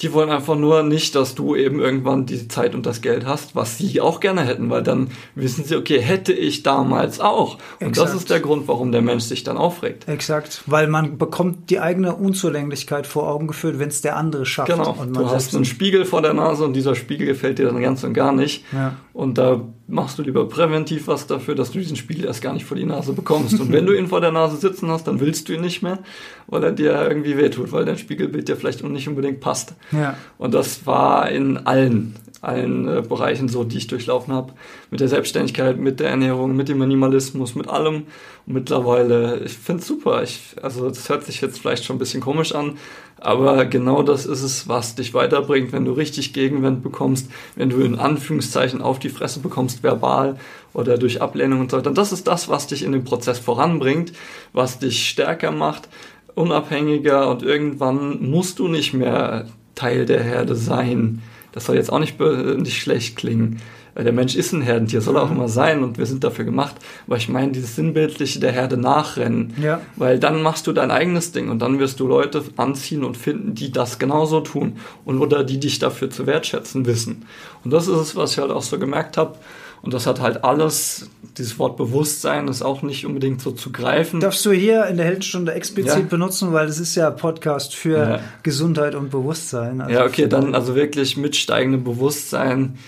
die 0.00 0.12
wollen 0.12 0.30
einfach 0.30 0.56
nur 0.56 0.82
nicht, 0.82 1.14
dass 1.14 1.34
du 1.34 1.54
eben 1.54 1.78
irgendwann 1.78 2.26
die 2.26 2.48
Zeit 2.48 2.74
und 2.74 2.84
das 2.84 3.00
Geld 3.00 3.26
hast, 3.26 3.54
was 3.54 3.78
sie 3.78 4.00
auch 4.00 4.18
gerne 4.18 4.42
hätten, 4.42 4.68
weil 4.68 4.82
dann 4.82 5.10
wissen 5.34 5.64
sie, 5.64 5.76
okay, 5.76 6.00
hätte 6.00 6.32
ich 6.32 6.64
damals 6.64 7.20
auch. 7.20 7.58
Und 7.80 7.96
das 7.96 8.04
Exakt. 8.04 8.14
ist 8.14 8.30
der 8.30 8.40
Grund, 8.40 8.66
warum 8.66 8.90
der 8.90 9.02
Mensch 9.02 9.24
sich 9.24 9.44
dann 9.44 9.56
aufregt. 9.56 10.08
Exakt, 10.08 10.62
weil 10.66 10.88
man 10.88 11.16
bekommt 11.16 11.70
die 11.70 11.78
eigene 11.78 12.16
Unzulänglichkeit 12.16 13.06
vor 13.06 13.28
Augen 13.28 13.46
geführt, 13.46 13.78
wenn 13.78 13.88
es 13.88 14.02
der 14.02 14.16
andere 14.16 14.46
schafft. 14.46 14.70
Genau, 14.70 14.90
Und 14.90 15.12
man 15.12 15.24
du 15.24 15.30
hast 15.30 15.54
einen 15.54 15.64
Spiegel 15.64 16.04
vor 16.04 16.22
der 16.22 16.34
Nase 16.34 16.64
und 16.64 16.72
dieser 16.72 16.96
Spiegel 16.96 17.26
gefällt 17.26 17.58
dir 17.58 17.66
dann 17.66 17.80
ganz 17.80 18.02
und 18.02 18.14
gar 18.14 18.32
nicht. 18.32 18.64
Ja. 18.72 18.96
Und 19.12 19.38
da 19.38 19.60
machst 19.86 20.19
du 20.19 20.23
lieber 20.23 20.48
präventiv 20.48 21.09
was 21.09 21.27
dafür, 21.27 21.55
dass 21.55 21.70
du 21.70 21.78
diesen 21.78 21.97
Spiegel 21.97 22.24
erst 22.24 22.43
gar 22.43 22.52
nicht 22.55 22.65
vor 22.65 22.77
die 22.77 22.86
Nase 22.86 23.12
bekommst. 23.12 23.61
Und 23.61 23.70
wenn 23.73 23.85
du 23.85 23.93
ihn 23.93 24.09
vor 24.09 24.20
der 24.20 24.32
Nase 24.32 24.56
sitzen 24.56 24.90
hast, 24.90 25.06
dann 25.06 25.20
willst 25.20 25.48
du 25.48 25.52
ihn 25.52 25.61
nicht 25.61 25.82
mehr, 25.82 25.98
weil 26.47 26.65
er 26.65 26.73
dir 26.73 27.06
irgendwie 27.06 27.36
wehtut, 27.36 27.70
weil 27.73 27.85
dein 27.85 27.98
Spiegelbild 27.98 28.48
dir 28.48 28.56
vielleicht 28.56 28.82
nicht 28.82 29.09
unbedingt 29.09 29.40
passt. 29.40 29.74
Ja. 29.93 30.16
Und 30.39 30.55
das 30.55 30.86
war 30.86 31.31
in 31.31 31.59
allen, 31.59 32.15
allen 32.44 32.88
äh, 32.88 33.02
Bereichen 33.02 33.48
so, 33.48 33.64
die 33.64 33.78
ich 33.78 33.86
durchlaufen 33.86 34.32
habe. 34.32 34.52
Mit 34.90 35.00
der 35.00 35.08
Selbstständigkeit, 35.08 35.78
mit 35.78 36.00
der 36.00 36.10
Ernährung, 36.10 36.54
mit 36.56 36.68
dem 36.68 36.78
Minimalismus, 36.78 37.54
mit 37.54 37.68
allem. 37.68 38.04
Und 38.46 38.54
mittlerweile, 38.54 39.40
ich 39.44 39.52
finde 39.52 39.80
es 39.80 39.88
super. 39.88 40.22
Ich, 40.22 40.56
also 40.62 40.88
das 40.88 41.08
hört 41.08 41.24
sich 41.24 41.40
jetzt 41.40 41.58
vielleicht 41.58 41.84
schon 41.84 41.96
ein 41.96 41.98
bisschen 41.98 42.20
komisch 42.20 42.54
an, 42.54 42.78
aber 43.18 43.64
genau 43.64 44.02
das 44.02 44.26
ist 44.26 44.42
es, 44.42 44.68
was 44.68 44.96
dich 44.96 45.14
weiterbringt, 45.14 45.72
wenn 45.72 45.84
du 45.84 45.92
richtig 45.92 46.34
Gegenwind 46.34 46.82
bekommst, 46.82 47.30
wenn 47.56 47.70
du 47.70 47.80
in 47.80 47.98
Anführungszeichen 47.98 48.82
auf 48.82 48.98
die 48.98 49.08
Fresse 49.08 49.40
bekommst, 49.40 49.82
verbal 49.82 50.36
oder 50.74 50.98
durch 50.98 51.22
Ablehnung 51.22 51.60
und 51.60 51.70
so 51.70 51.78
weiter. 51.78 51.90
Das 51.90 52.12
ist 52.12 52.26
das, 52.26 52.48
was 52.48 52.66
dich 52.66 52.82
in 52.82 52.92
dem 52.92 53.04
Prozess 53.04 53.38
voranbringt, 53.38 54.12
was 54.52 54.78
dich 54.78 55.08
stärker 55.08 55.52
macht, 55.52 55.88
unabhängiger 56.34 57.30
und 57.30 57.42
irgendwann 57.42 58.28
musst 58.28 58.58
du 58.58 58.68
nicht 58.68 58.92
mehr 58.92 59.46
Teil 59.74 60.04
der 60.04 60.22
Herde 60.22 60.54
sein. 60.54 61.22
Das 61.55 61.66
soll 61.66 61.76
jetzt 61.76 61.93
auch 61.93 62.01
nicht, 62.01 62.20
bö- 62.20 62.56
nicht 62.56 62.76
schlecht 62.82 63.14
klingen. 63.14 63.60
Äh, 63.94 64.02
Der 64.02 64.12
Mensch 64.12 64.35
ist 64.35 64.52
ein 64.52 64.60
Herdentier, 64.60 65.01
soll 65.01 65.14
er 65.16 65.22
auch 65.22 65.31
immer 65.31 65.47
sein 65.48 65.85
und 65.85 65.98
wir 65.98 66.06
sind 66.06 66.24
dafür 66.24 66.44
gemacht. 66.44 66.74
Aber 67.06 67.16
ich 67.16 67.28
meine, 67.28 67.52
dieses 67.52 67.76
Sinnbildliche 67.76 68.40
der 68.40 68.51
Herde 68.51 68.76
nachrennen. 68.76 69.55
Ja. 69.62 69.81
Weil 69.94 70.18
dann 70.18 70.43
machst 70.43 70.66
du 70.66 70.72
dein 70.72 70.90
eigenes 70.90 71.31
Ding 71.31 71.51
und 71.51 71.60
dann 71.60 71.78
wirst 71.78 72.01
du 72.01 72.09
Leute 72.09 72.43
anziehen 72.56 73.05
und 73.05 73.16
finden, 73.16 73.55
die 73.55 73.70
das 73.70 74.01
genauso 74.01 74.40
tun 74.40 74.78
und 75.05 75.20
oder 75.20 75.44
die 75.44 75.60
dich 75.60 75.78
dafür 75.78 76.10
zu 76.10 76.26
wertschätzen 76.26 76.86
wissen. 76.86 77.24
Und 77.64 77.72
das 77.72 77.86
ist 77.86 77.98
es, 77.98 78.16
was 78.16 78.32
ich 78.32 78.39
halt 78.39 78.51
auch 78.51 78.62
so 78.62 78.78
gemerkt 78.81 79.16
habe. 79.16 79.36
Und 79.85 79.93
das 79.93 80.06
hat 80.06 80.19
halt 80.20 80.44
alles, 80.44 81.11
dieses 81.36 81.59
Wort 81.59 81.77
Bewusstsein 81.77 82.48
ist 82.48 82.62
auch 82.62 82.81
nicht 82.81 83.05
unbedingt 83.05 83.43
so 83.43 83.51
zu 83.52 83.70
greifen. 83.70 84.20
Darfst 84.20 84.44
du 84.47 84.51
hier 84.52 84.86
in 84.86 84.97
der 84.97 85.05
Heldenstunde 85.05 85.52
explizit 85.52 85.98
Ja. 86.05 86.09
benutzen, 86.09 86.55
weil 86.55 86.69
es 86.69 86.81
ist 86.81 86.94
ja 86.94 87.11
Podcast 87.11 87.74
für 87.74 87.98
Ja. 87.98 88.20
Gesundheit 88.43 88.94
und 88.94 89.11
Bewusstsein. 89.11 89.82
Also 89.82 89.94
Ja, 89.94 90.06
okay, 90.06 90.27
dann 90.27 90.55
also 90.55 90.74
wirklich 90.74 91.19
mit 91.19 91.36
steigendem 91.36 91.85
Bewusstsein. 91.85 92.78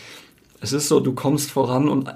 Es 0.63 0.73
ist 0.73 0.89
so, 0.89 1.01
du 1.01 1.13
kommst 1.13 1.51
voran 1.51 1.87
und, 1.91 2.15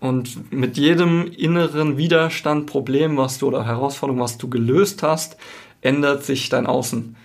und 0.00 0.50
mit 0.50 0.78
jedem 0.78 1.26
inneren 1.26 1.98
Widerstand, 1.98 2.64
Problem, 2.66 3.18
was 3.18 3.36
du 3.38 3.48
oder 3.48 3.66
Herausforderung, 3.66 4.22
was 4.22 4.38
du 4.38 4.48
gelöst 4.48 5.02
hast, 5.02 5.36
ändert 5.82 6.24
sich 6.24 6.48
dein 6.48 6.66
Außen. 6.66 7.16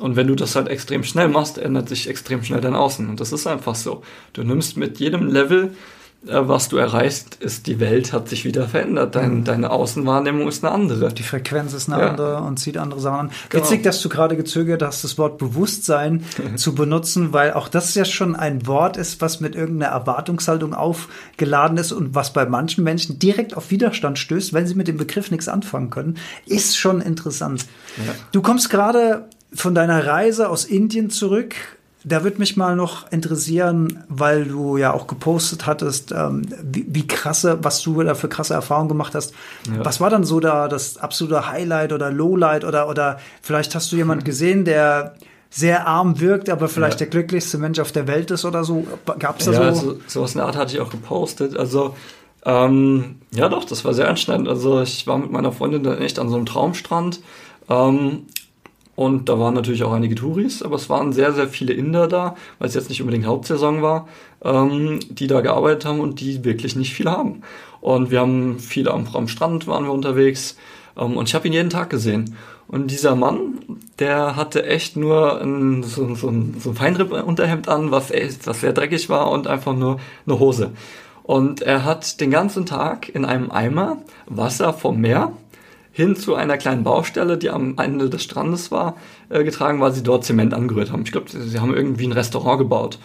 Und 0.00 0.16
wenn 0.16 0.26
du 0.26 0.34
das 0.34 0.54
halt 0.54 0.68
extrem 0.68 1.02
schnell 1.02 1.28
machst, 1.28 1.56
ändert 1.56 1.88
sich 1.88 2.08
extrem 2.10 2.44
schnell 2.44 2.60
dein 2.60 2.74
Außen. 2.74 3.08
Und 3.08 3.20
das 3.20 3.32
ist 3.32 3.46
einfach 3.46 3.74
so. 3.74 4.02
Du 4.34 4.42
nimmst 4.42 4.76
mit 4.76 5.00
jedem 5.00 5.28
Level, 5.28 5.74
was 6.24 6.68
du 6.68 6.76
erreichst, 6.76 7.34
ist 7.36 7.66
die 7.66 7.80
Welt 7.80 8.12
hat 8.12 8.28
sich 8.28 8.44
wieder 8.44 8.68
verändert. 8.68 9.16
Dein, 9.16 9.42
Deine 9.42 9.70
Außenwahrnehmung 9.70 10.46
ist 10.46 10.64
eine 10.64 10.72
andere. 10.72 11.12
Die 11.12 11.24
Frequenz 11.24 11.72
ist 11.72 11.90
eine 11.90 12.00
Ja. 12.00 12.10
andere 12.10 12.36
und 12.42 12.58
zieht 12.58 12.76
andere 12.78 13.00
Sachen 13.00 13.18
an. 13.18 13.30
Genau. 13.48 13.64
Witzig, 13.64 13.82
dass 13.82 14.00
du 14.00 14.08
gerade 14.08 14.36
gezögert 14.36 14.82
hast, 14.82 15.02
das 15.02 15.18
Wort 15.18 15.38
Bewusstsein 15.38 16.24
zu 16.56 16.74
benutzen, 16.76 17.32
weil 17.32 17.54
auch 17.54 17.66
das 17.68 17.94
ja 17.96 18.04
schon 18.04 18.36
ein 18.36 18.66
Wort 18.68 18.96
ist, 18.96 19.20
was 19.20 19.40
mit 19.40 19.56
irgendeiner 19.56 19.92
Erwartungshaltung 19.92 20.74
aufgeladen 20.74 21.76
ist 21.76 21.90
und 21.90 22.14
was 22.14 22.32
bei 22.32 22.46
manchen 22.46 22.84
Menschen 22.84 23.18
direkt 23.18 23.56
auf 23.56 23.70
Widerstand 23.72 24.18
stößt, 24.18 24.52
wenn 24.52 24.66
sie 24.66 24.74
mit 24.76 24.86
dem 24.86 24.96
Begriff 24.98 25.30
nichts 25.32 25.48
anfangen 25.48 25.90
können, 25.90 26.18
ist 26.46 26.76
schon 26.78 27.00
interessant. 27.00 27.66
Ja. 27.98 28.12
Du 28.30 28.42
kommst 28.42 28.70
gerade 28.70 29.28
von 29.52 29.74
deiner 29.74 30.06
Reise 30.06 30.48
aus 30.48 30.64
Indien 30.64 31.10
zurück. 31.10 31.54
Da 32.04 32.24
würde 32.24 32.38
mich 32.38 32.56
mal 32.56 32.74
noch 32.74 33.10
interessieren, 33.12 34.04
weil 34.08 34.44
du 34.46 34.76
ja 34.76 34.92
auch 34.92 35.06
gepostet 35.06 35.66
hattest, 35.66 36.12
ähm, 36.12 36.42
wie, 36.62 36.84
wie, 36.88 37.06
krasse, 37.06 37.58
was 37.62 37.80
du 37.82 38.02
da 38.02 38.14
für 38.14 38.28
krasse 38.28 38.54
Erfahrungen 38.54 38.88
gemacht 38.88 39.14
hast. 39.14 39.32
Ja. 39.68 39.84
Was 39.84 40.00
war 40.00 40.10
dann 40.10 40.24
so 40.24 40.40
da 40.40 40.68
das 40.68 40.96
absolute 40.96 41.48
Highlight 41.48 41.92
oder 41.92 42.10
Lowlight 42.10 42.64
oder, 42.64 42.88
oder 42.88 43.18
vielleicht 43.40 43.74
hast 43.74 43.92
du 43.92 43.96
jemanden 43.96 44.24
gesehen, 44.32 44.64
der 44.64 45.14
sehr 45.48 45.86
arm 45.86 46.18
wirkt, 46.18 46.48
aber 46.48 46.68
vielleicht 46.68 46.94
ja. 46.94 47.06
der 47.06 47.08
glücklichste 47.08 47.58
Mensch 47.58 47.78
auf 47.78 47.92
der 47.92 48.08
Welt 48.08 48.30
ist 48.30 48.44
oder 48.44 48.64
so? 48.64 48.86
Gab 49.18 49.38
es 49.38 49.46
da 49.46 49.52
ja, 49.52 49.58
so? 49.58 49.64
Also, 49.64 50.00
sowas 50.06 50.34
in 50.34 50.38
der 50.38 50.46
Art 50.46 50.56
hatte 50.56 50.74
ich 50.74 50.80
auch 50.80 50.90
gepostet. 50.90 51.56
Also, 51.56 51.94
ähm, 52.44 53.16
ja 53.30 53.48
doch, 53.48 53.64
das 53.64 53.84
war 53.84 53.94
sehr 53.94 54.08
anstrengend. 54.08 54.48
Also 54.48 54.82
ich 54.82 55.06
war 55.06 55.18
mit 55.18 55.30
meiner 55.30 55.52
Freundin 55.52 55.82
dann 55.82 55.98
echt 55.98 56.18
an 56.18 56.28
so 56.28 56.36
einem 56.36 56.46
Traumstrand. 56.46 57.20
Ähm, 57.68 58.26
und 58.94 59.28
da 59.28 59.38
waren 59.38 59.54
natürlich 59.54 59.84
auch 59.84 59.92
einige 59.92 60.14
Touris, 60.14 60.62
aber 60.62 60.76
es 60.76 60.90
waren 60.90 61.12
sehr, 61.12 61.32
sehr 61.32 61.48
viele 61.48 61.72
Inder 61.72 62.08
da, 62.08 62.36
weil 62.58 62.68
es 62.68 62.74
jetzt 62.74 62.90
nicht 62.90 63.00
unbedingt 63.00 63.26
Hauptsaison 63.26 63.80
war, 63.80 64.06
ähm, 64.44 65.00
die 65.08 65.26
da 65.26 65.40
gearbeitet 65.40 65.86
haben 65.86 66.00
und 66.00 66.20
die 66.20 66.44
wirklich 66.44 66.76
nicht 66.76 66.92
viel 66.92 67.10
haben. 67.10 67.42
Und 67.80 68.10
wir 68.10 68.20
haben 68.20 68.58
viele 68.58 68.90
am, 68.90 69.06
am 69.14 69.28
Strand 69.28 69.66
waren 69.66 69.84
wir 69.84 69.92
unterwegs 69.92 70.56
ähm, 70.96 71.16
und 71.16 71.28
ich 71.28 71.34
habe 71.34 71.46
ihn 71.46 71.54
jeden 71.54 71.70
Tag 71.70 71.88
gesehen. 71.88 72.36
Und 72.68 72.90
dieser 72.90 73.16
Mann, 73.16 73.58
der 73.98 74.36
hatte 74.36 74.64
echt 74.64 74.96
nur 74.96 75.40
ein, 75.40 75.82
so, 75.82 76.14
so, 76.14 76.32
so 76.58 76.70
ein 76.70 76.74
Feinripp-Unterhemd 76.74 77.68
an, 77.68 77.90
was, 77.90 78.10
echt, 78.10 78.46
was 78.46 78.60
sehr 78.60 78.72
dreckig 78.72 79.08
war 79.08 79.30
und 79.30 79.46
einfach 79.46 79.74
nur 79.74 80.00
eine 80.26 80.38
Hose. 80.38 80.70
Und 81.22 81.62
er 81.62 81.84
hat 81.84 82.20
den 82.20 82.30
ganzen 82.30 82.66
Tag 82.66 83.08
in 83.08 83.24
einem 83.24 83.50
Eimer 83.50 83.98
Wasser 84.26 84.72
vom 84.72 85.00
Meer 85.00 85.32
hin 85.92 86.16
zu 86.16 86.34
einer 86.34 86.56
kleinen 86.56 86.84
Baustelle, 86.84 87.38
die 87.38 87.50
am 87.50 87.78
Ende 87.78 88.10
des 88.10 88.22
Strandes 88.22 88.70
war, 88.70 88.96
äh, 89.28 89.44
getragen, 89.44 89.80
weil 89.80 89.92
sie 89.92 90.02
dort 90.02 90.24
Zement 90.24 90.54
angerührt 90.54 90.90
haben. 90.90 91.02
Ich 91.04 91.12
glaube, 91.12 91.30
sie 91.30 91.60
haben 91.60 91.74
irgendwie 91.74 92.06
ein 92.06 92.12
Restaurant 92.12 92.58
gebaut. 92.58 92.98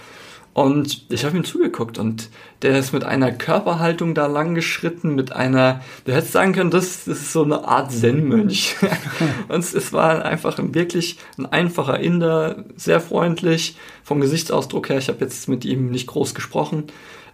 Und 0.57 1.05
ich 1.09 1.23
habe 1.23 1.37
ihm 1.37 1.43
zugeguckt 1.43 1.99
und 1.99 2.31
der 2.63 2.79
ist 2.79 2.91
mit 2.91 3.03
einer 3.03 3.31
Körperhaltung 3.31 4.15
da 4.15 4.25
lang 4.25 4.55
geschritten, 4.55 5.13
mit 5.13 5.31
einer, 5.31 5.81
du 6.05 6.13
hättest 6.13 6.31
sagen 6.31 6.53
können, 6.53 6.71
das, 6.71 7.05
das 7.05 7.19
ist 7.19 7.31
so 7.31 7.43
eine 7.43 7.67
Art 7.67 7.91
Zen-Mönch. 7.91 8.75
und 9.49 9.59
es 9.59 9.93
war 9.93 10.25
einfach 10.25 10.57
wirklich 10.59 11.19
ein 11.37 11.45
einfacher 11.45 11.99
Inder, 11.99 12.63
sehr 12.75 12.99
freundlich, 12.99 13.77
vom 14.03 14.19
Gesichtsausdruck 14.19 14.89
her. 14.89 14.97
Ich 14.97 15.09
habe 15.09 15.19
jetzt 15.19 15.47
mit 15.47 15.63
ihm 15.63 15.91
nicht 15.91 16.07
groß 16.07 16.33
gesprochen. 16.33 16.85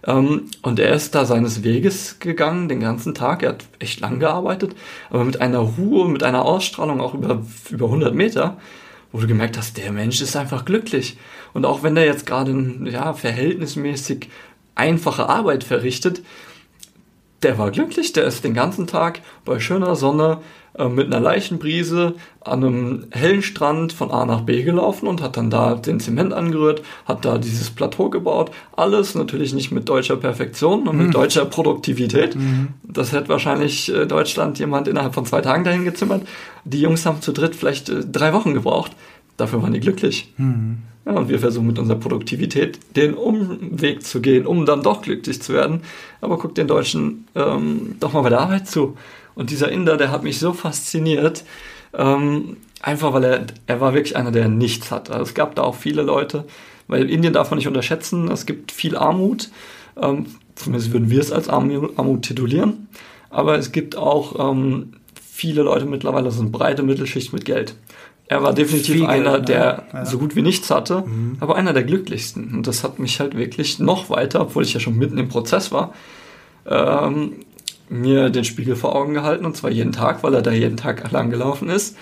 Ähm, 0.06 0.50
und 0.62 0.78
er 0.78 0.94
ist 0.94 1.14
da 1.14 1.24
seines 1.24 1.62
Weges 1.62 2.18
gegangen, 2.18 2.68
den 2.68 2.80
ganzen 2.80 3.14
Tag. 3.14 3.42
Er 3.42 3.50
hat 3.50 3.64
echt 3.78 4.00
lang 4.00 4.20
gearbeitet, 4.20 4.74
aber 5.10 5.24
mit 5.24 5.40
einer 5.40 5.58
Ruhe, 5.58 6.08
mit 6.08 6.22
einer 6.22 6.44
Ausstrahlung 6.44 7.00
auch 7.00 7.14
über, 7.14 7.42
über 7.70 7.86
100 7.86 8.14
Meter, 8.14 8.58
wo 9.12 9.20
du 9.20 9.26
gemerkt 9.26 9.56
hast, 9.56 9.76
der 9.76 9.92
Mensch 9.92 10.20
ist 10.20 10.36
einfach 10.36 10.64
glücklich. 10.64 11.16
Und 11.52 11.64
auch 11.64 11.82
wenn 11.82 11.96
er 11.96 12.04
jetzt 12.04 12.26
gerade 12.26 12.52
ja, 12.84 13.12
verhältnismäßig 13.12 14.28
einfache 14.74 15.28
Arbeit 15.28 15.64
verrichtet, 15.64 16.22
der 17.42 17.58
war 17.58 17.70
glücklich, 17.70 18.12
der 18.12 18.24
ist 18.24 18.42
den 18.42 18.54
ganzen 18.54 18.86
Tag 18.86 19.20
bei 19.44 19.60
schöner 19.60 19.96
Sonne 19.96 20.40
äh, 20.76 20.88
mit 20.88 21.06
einer 21.06 21.20
leichten 21.20 21.58
Brise 21.58 22.14
an 22.40 22.64
einem 22.64 23.06
hellen 23.12 23.42
Strand 23.42 23.92
von 23.92 24.10
A 24.10 24.26
nach 24.26 24.40
B 24.40 24.62
gelaufen 24.62 25.06
und 25.06 25.22
hat 25.22 25.36
dann 25.36 25.48
da 25.48 25.76
den 25.76 26.00
Zement 26.00 26.32
angerührt, 26.32 26.82
hat 27.04 27.24
da 27.24 27.38
dieses 27.38 27.70
Plateau 27.70 28.10
gebaut. 28.10 28.50
Alles 28.76 29.14
natürlich 29.14 29.54
nicht 29.54 29.70
mit 29.70 29.88
deutscher 29.88 30.16
Perfektion 30.16 30.88
und 30.88 30.96
mit 30.96 31.06
mhm. 31.08 31.12
deutscher 31.12 31.44
Produktivität. 31.44 32.34
Mhm. 32.34 32.68
Das 32.82 33.12
hätte 33.12 33.28
wahrscheinlich 33.28 33.94
äh, 33.94 34.06
Deutschland 34.06 34.58
jemand 34.58 34.88
innerhalb 34.88 35.14
von 35.14 35.26
zwei 35.26 35.40
Tagen 35.40 35.62
dahin 35.62 35.84
gezimmert. 35.84 36.26
Die 36.64 36.80
Jungs 36.80 37.06
haben 37.06 37.20
zu 37.20 37.32
dritt 37.32 37.54
vielleicht 37.54 37.88
äh, 37.88 38.00
drei 38.04 38.32
Wochen 38.32 38.52
gebraucht. 38.52 38.92
Dafür 39.36 39.62
waren 39.62 39.72
die 39.72 39.80
glücklich. 39.80 40.32
Mhm. 40.36 40.78
Ja, 41.06 41.12
und 41.12 41.28
wir 41.28 41.38
versuchen 41.38 41.66
mit 41.66 41.78
unserer 41.78 41.98
Produktivität 41.98 42.78
den 42.96 43.14
Umweg 43.14 44.02
zu 44.02 44.20
gehen, 44.20 44.46
um 44.46 44.64
dann 44.64 44.82
doch 44.82 45.02
glücklich 45.02 45.42
zu 45.42 45.52
werden. 45.52 45.82
Aber 46.20 46.38
guck 46.38 46.54
den 46.54 46.66
Deutschen 46.66 47.26
ähm, 47.34 47.96
doch 48.00 48.12
mal 48.12 48.22
bei 48.22 48.30
der 48.30 48.40
Arbeit 48.40 48.66
zu. 48.66 48.96
Und 49.34 49.50
dieser 49.50 49.70
Inder, 49.70 49.96
der 49.96 50.10
hat 50.10 50.22
mich 50.22 50.38
so 50.38 50.52
fasziniert, 50.52 51.44
ähm, 51.92 52.56
einfach 52.80 53.12
weil 53.12 53.24
er, 53.24 53.46
er 53.66 53.80
war 53.80 53.94
wirklich 53.94 54.16
einer, 54.16 54.30
der 54.30 54.48
nichts 54.48 54.90
hat. 54.90 55.10
Also 55.10 55.22
es 55.22 55.34
gab 55.34 55.54
da 55.54 55.62
auch 55.62 55.74
viele 55.74 56.02
Leute, 56.02 56.44
weil 56.86 57.08
Indien 57.10 57.32
darf 57.32 57.50
man 57.50 57.58
nicht 57.58 57.68
unterschätzen, 57.68 58.30
es 58.30 58.46
gibt 58.46 58.72
viel 58.72 58.96
Armut, 58.96 59.50
ähm, 60.00 60.26
zumindest 60.54 60.92
würden 60.92 61.10
wir 61.10 61.20
es 61.20 61.32
als 61.32 61.48
Armut, 61.48 61.98
Armut 61.98 62.22
titulieren, 62.22 62.88
aber 63.30 63.58
es 63.58 63.72
gibt 63.72 63.96
auch 63.96 64.52
ähm, 64.52 64.92
viele 65.20 65.62
Leute 65.62 65.86
mittlerweile, 65.86 66.30
so 66.30 66.42
eine 66.42 66.50
breite 66.50 66.82
Mittelschicht 66.82 67.32
mit 67.32 67.44
Geld. 67.44 67.74
Er 68.26 68.42
war 68.42 68.54
definitiv 68.54 68.94
Viel 68.94 69.06
einer, 69.06 69.38
der 69.38 69.84
ja. 69.92 70.06
so 70.06 70.18
gut 70.18 70.34
wie 70.34 70.42
nichts 70.42 70.70
hatte, 70.70 71.04
mhm. 71.06 71.36
aber 71.40 71.56
einer 71.56 71.74
der 71.74 71.84
glücklichsten. 71.84 72.54
Und 72.54 72.66
das 72.66 72.82
hat 72.82 72.98
mich 72.98 73.20
halt 73.20 73.36
wirklich 73.36 73.78
noch 73.78 74.08
weiter, 74.08 74.40
obwohl 74.40 74.62
ich 74.62 74.72
ja 74.72 74.80
schon 74.80 74.96
mitten 74.96 75.18
im 75.18 75.28
Prozess 75.28 75.72
war, 75.72 75.92
ähm, 76.66 77.34
mir 77.88 78.30
den 78.30 78.44
Spiegel 78.44 78.76
vor 78.76 78.94
Augen 78.94 79.14
gehalten 79.14 79.44
und 79.44 79.56
zwar 79.56 79.70
jeden 79.70 79.92
Tag, 79.92 80.22
weil 80.22 80.34
er 80.34 80.42
da 80.42 80.50
jeden 80.50 80.76
Tag 80.76 81.10
lang 81.10 81.30
gelaufen 81.30 81.68
ist. 81.68 81.96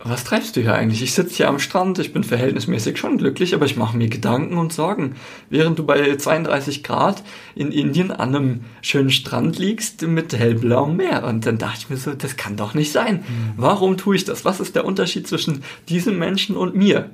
Was 0.00 0.22
treibst 0.22 0.54
du 0.54 0.60
hier 0.60 0.74
eigentlich? 0.74 1.02
Ich 1.02 1.12
sitze 1.12 1.34
hier 1.34 1.48
am 1.48 1.58
Strand, 1.58 1.98
ich 1.98 2.12
bin 2.12 2.22
verhältnismäßig 2.22 2.98
schon 2.98 3.18
glücklich, 3.18 3.52
aber 3.52 3.66
ich 3.66 3.76
mache 3.76 3.96
mir 3.96 4.08
Gedanken 4.08 4.56
und 4.56 4.72
Sorgen. 4.72 5.16
Während 5.50 5.78
du 5.78 5.84
bei 5.84 6.16
32 6.16 6.84
Grad 6.84 7.24
in 7.56 7.72
Indien 7.72 8.12
an 8.12 8.34
einem 8.34 8.60
schönen 8.80 9.10
Strand 9.10 9.58
liegst 9.58 10.02
mit 10.02 10.32
hellblauem 10.32 10.96
Meer. 10.96 11.24
Und 11.24 11.46
dann 11.46 11.58
dachte 11.58 11.78
ich 11.80 11.90
mir 11.90 11.96
so, 11.96 12.14
das 12.14 12.36
kann 12.36 12.56
doch 12.56 12.74
nicht 12.74 12.92
sein. 12.92 13.16
Mhm. 13.16 13.52
Warum 13.56 13.96
tue 13.96 14.14
ich 14.14 14.24
das? 14.24 14.44
Was 14.44 14.60
ist 14.60 14.76
der 14.76 14.84
Unterschied 14.84 15.26
zwischen 15.26 15.64
diesem 15.88 16.16
Menschen 16.16 16.56
und 16.56 16.76
mir? 16.76 17.10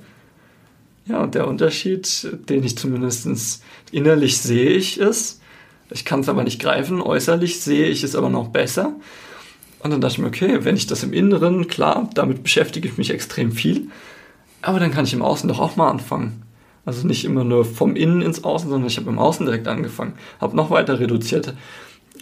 Ja, 1.07 1.23
und 1.23 1.35
der 1.35 1.49
Unterschied, 1.49 2.29
den 2.49 2.65
ich 2.65 2.77
zumindest 2.77 3.63
innerlich 3.93 4.39
sehe 4.39 4.71
ich, 4.71 4.99
ist, 4.99 5.41
ich 5.91 6.05
kann 6.05 6.21
es 6.21 6.29
aber 6.29 6.45
nicht 6.45 6.61
greifen. 6.61 7.01
Äußerlich 7.01 7.61
sehe 7.61 7.89
ich 7.89 8.03
es 8.03 8.17
aber 8.17 8.31
noch 8.31 8.49
besser. 8.49 8.95
Und 9.81 9.91
dann 9.91 10.01
dachte 10.01 10.15
ich 10.15 10.19
mir, 10.19 10.29
okay, 10.29 10.65
wenn 10.65 10.77
ich 10.77 10.87
das 10.87 11.03
im 11.03 11.13
Inneren, 11.13 11.69
klar, 11.69 12.09
damit 12.15 12.43
beschäftige 12.43 12.89
ich 12.89 12.97
mich 12.97 13.11
extrem 13.11 13.53
viel. 13.53 13.89
Aber 14.63 14.81
dann 14.81 14.93
kann 14.93 15.05
ich 15.05 15.13
im 15.13 15.23
Außen 15.23 15.47
doch 15.49 15.61
auch 15.61 15.77
mal 15.77 15.91
anfangen. 15.91 16.43
Also 16.87 17.07
nicht 17.07 17.25
immer 17.25 17.45
nur 17.45 17.65
vom 17.65 17.97
Innen 17.97 18.23
ins 18.23 18.45
Außen, 18.45 18.71
sondern 18.71 18.89
ich 18.89 18.97
habe 18.97 19.11
im 19.11 19.19
Außen 19.19 19.45
direkt 19.45 19.69
angefangen. 19.69 20.15
Habe 20.41 20.57
noch 20.57 20.71
weiter 20.71 21.01
reduziert. 21.01 21.55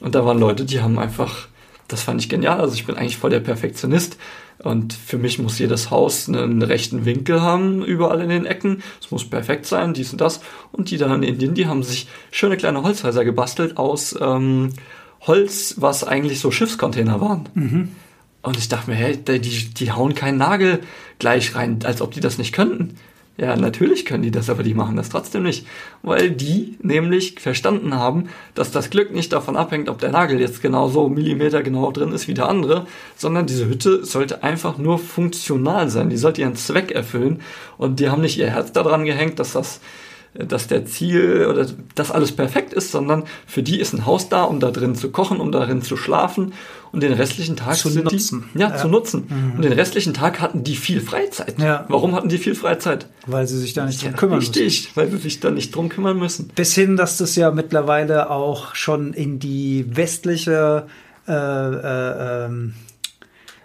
Und 0.00 0.14
da 0.14 0.24
waren 0.24 0.38
Leute, 0.38 0.64
die 0.64 0.80
haben 0.80 0.98
einfach, 0.98 1.46
das 1.86 2.02
fand 2.02 2.20
ich 2.20 2.28
genial. 2.28 2.60
Also 2.60 2.74
ich 2.74 2.86
bin 2.86 2.96
eigentlich 2.96 3.16
voll 3.16 3.30
der 3.30 3.40
Perfektionist. 3.40 4.18
Und 4.58 4.92
für 4.92 5.18
mich 5.18 5.38
muss 5.38 5.58
jedes 5.58 5.90
Haus 5.90 6.28
einen 6.28 6.62
rechten 6.62 7.04
Winkel 7.04 7.42
haben, 7.42 7.84
überall 7.84 8.20
in 8.20 8.28
den 8.28 8.46
Ecken. 8.46 8.82
Es 9.00 9.10
muss 9.10 9.28
perfekt 9.28 9.66
sein, 9.66 9.94
dies 9.94 10.12
und 10.12 10.20
das. 10.20 10.40
Und 10.70 10.90
die 10.90 10.98
dann 10.98 11.22
in 11.22 11.22
Indien, 11.22 11.54
die 11.54 11.66
haben 11.66 11.82
sich 11.82 12.06
schöne 12.30 12.56
kleine 12.56 12.82
Holzhäuser 12.82 13.24
gebastelt 13.24 13.76
aus 13.76 14.16
ähm, 14.20 14.70
Holz, 15.22 15.76
was 15.78 16.04
eigentlich 16.04 16.40
so 16.40 16.50
Schiffscontainer 16.50 17.20
waren. 17.20 17.48
Mhm. 17.54 17.88
Und 18.42 18.56
ich 18.56 18.68
dachte 18.68 18.90
mir, 18.90 18.96
hey, 18.96 19.16
die, 19.16 19.38
die 19.38 19.92
hauen 19.92 20.14
keinen 20.14 20.38
Nagel 20.38 20.80
gleich 21.18 21.54
rein, 21.54 21.78
als 21.84 22.00
ob 22.02 22.12
die 22.12 22.20
das 22.20 22.38
nicht 22.38 22.52
könnten. 22.52 22.96
Ja, 23.38 23.56
natürlich 23.56 24.04
können 24.04 24.22
die 24.22 24.30
das, 24.30 24.50
aber 24.50 24.62
die 24.62 24.74
machen 24.74 24.96
das 24.96 25.08
trotzdem 25.08 25.44
nicht, 25.44 25.66
weil 26.02 26.30
die 26.30 26.76
nämlich 26.82 27.40
verstanden 27.40 27.94
haben, 27.94 28.28
dass 28.54 28.72
das 28.72 28.90
Glück 28.90 29.14
nicht 29.14 29.32
davon 29.32 29.56
abhängt, 29.56 29.88
ob 29.88 29.98
der 29.98 30.10
Nagel 30.10 30.38
jetzt 30.38 30.60
genau 30.60 30.88
so 30.88 31.08
Millimeter 31.08 31.62
genau 31.62 31.90
drin 31.92 32.12
ist 32.12 32.28
wie 32.28 32.34
der 32.34 32.48
andere, 32.48 32.86
sondern 33.16 33.46
diese 33.46 33.66
Hütte 33.66 34.04
sollte 34.04 34.42
einfach 34.42 34.76
nur 34.76 34.98
funktional 34.98 35.88
sein, 35.88 36.10
die 36.10 36.18
sollte 36.18 36.42
ihren 36.42 36.56
Zweck 36.56 36.90
erfüllen. 36.90 37.40
Und 37.78 38.00
die 38.00 38.10
haben 38.10 38.20
nicht 38.20 38.38
ihr 38.38 38.50
Herz 38.50 38.72
daran 38.72 39.06
gehängt, 39.06 39.38
dass 39.38 39.52
das 39.52 39.80
dass 40.34 40.66
der 40.66 40.86
Ziel 40.86 41.46
oder 41.46 41.66
das 41.94 42.10
alles 42.10 42.32
perfekt 42.32 42.72
ist, 42.72 42.90
sondern 42.90 43.24
für 43.46 43.62
die 43.62 43.78
ist 43.78 43.92
ein 43.92 44.06
Haus 44.06 44.30
da, 44.30 44.44
um 44.44 44.60
da 44.60 44.70
drin 44.70 44.94
zu 44.94 45.10
kochen, 45.10 45.40
um 45.40 45.52
darin 45.52 45.82
zu 45.82 45.96
schlafen 45.96 46.54
und 46.90 47.02
den 47.02 47.12
restlichen 47.12 47.56
Tag 47.56 47.76
zu 47.76 47.90
nutzen. 47.90 48.44
Die, 48.54 48.58
ja, 48.60 48.70
ja, 48.70 48.76
zu 48.76 48.88
nutzen. 48.88 49.26
Mhm. 49.28 49.56
Und 49.56 49.62
den 49.62 49.72
restlichen 49.72 50.14
Tag 50.14 50.40
hatten 50.40 50.64
die 50.64 50.76
viel 50.76 51.00
Freizeit. 51.00 51.58
Ja. 51.58 51.84
Warum 51.88 52.14
hatten 52.14 52.30
die 52.30 52.38
viel 52.38 52.54
Freizeit? 52.54 53.08
Weil 53.26 53.46
sie 53.46 53.58
sich 53.58 53.74
da 53.74 53.84
nicht 53.84 54.02
drum 54.02 54.14
kümmern 54.14 54.38
richtig, 54.38 54.62
müssen. 54.62 54.76
Richtig, 54.84 54.96
weil 54.96 55.10
sie 55.10 55.18
sich 55.18 55.40
da 55.40 55.50
nicht 55.50 55.74
drum 55.74 55.88
kümmern 55.90 56.18
müssen. 56.18 56.48
Bis 56.54 56.74
hin, 56.74 56.96
dass 56.96 57.18
das 57.18 57.36
ja 57.36 57.50
mittlerweile 57.50 58.30
auch 58.30 58.74
schon 58.74 59.12
in 59.12 59.38
die 59.38 59.84
westliche 59.94 60.86
äh, 61.28 61.32
äh, 61.32 62.46
ähm, 62.46 62.74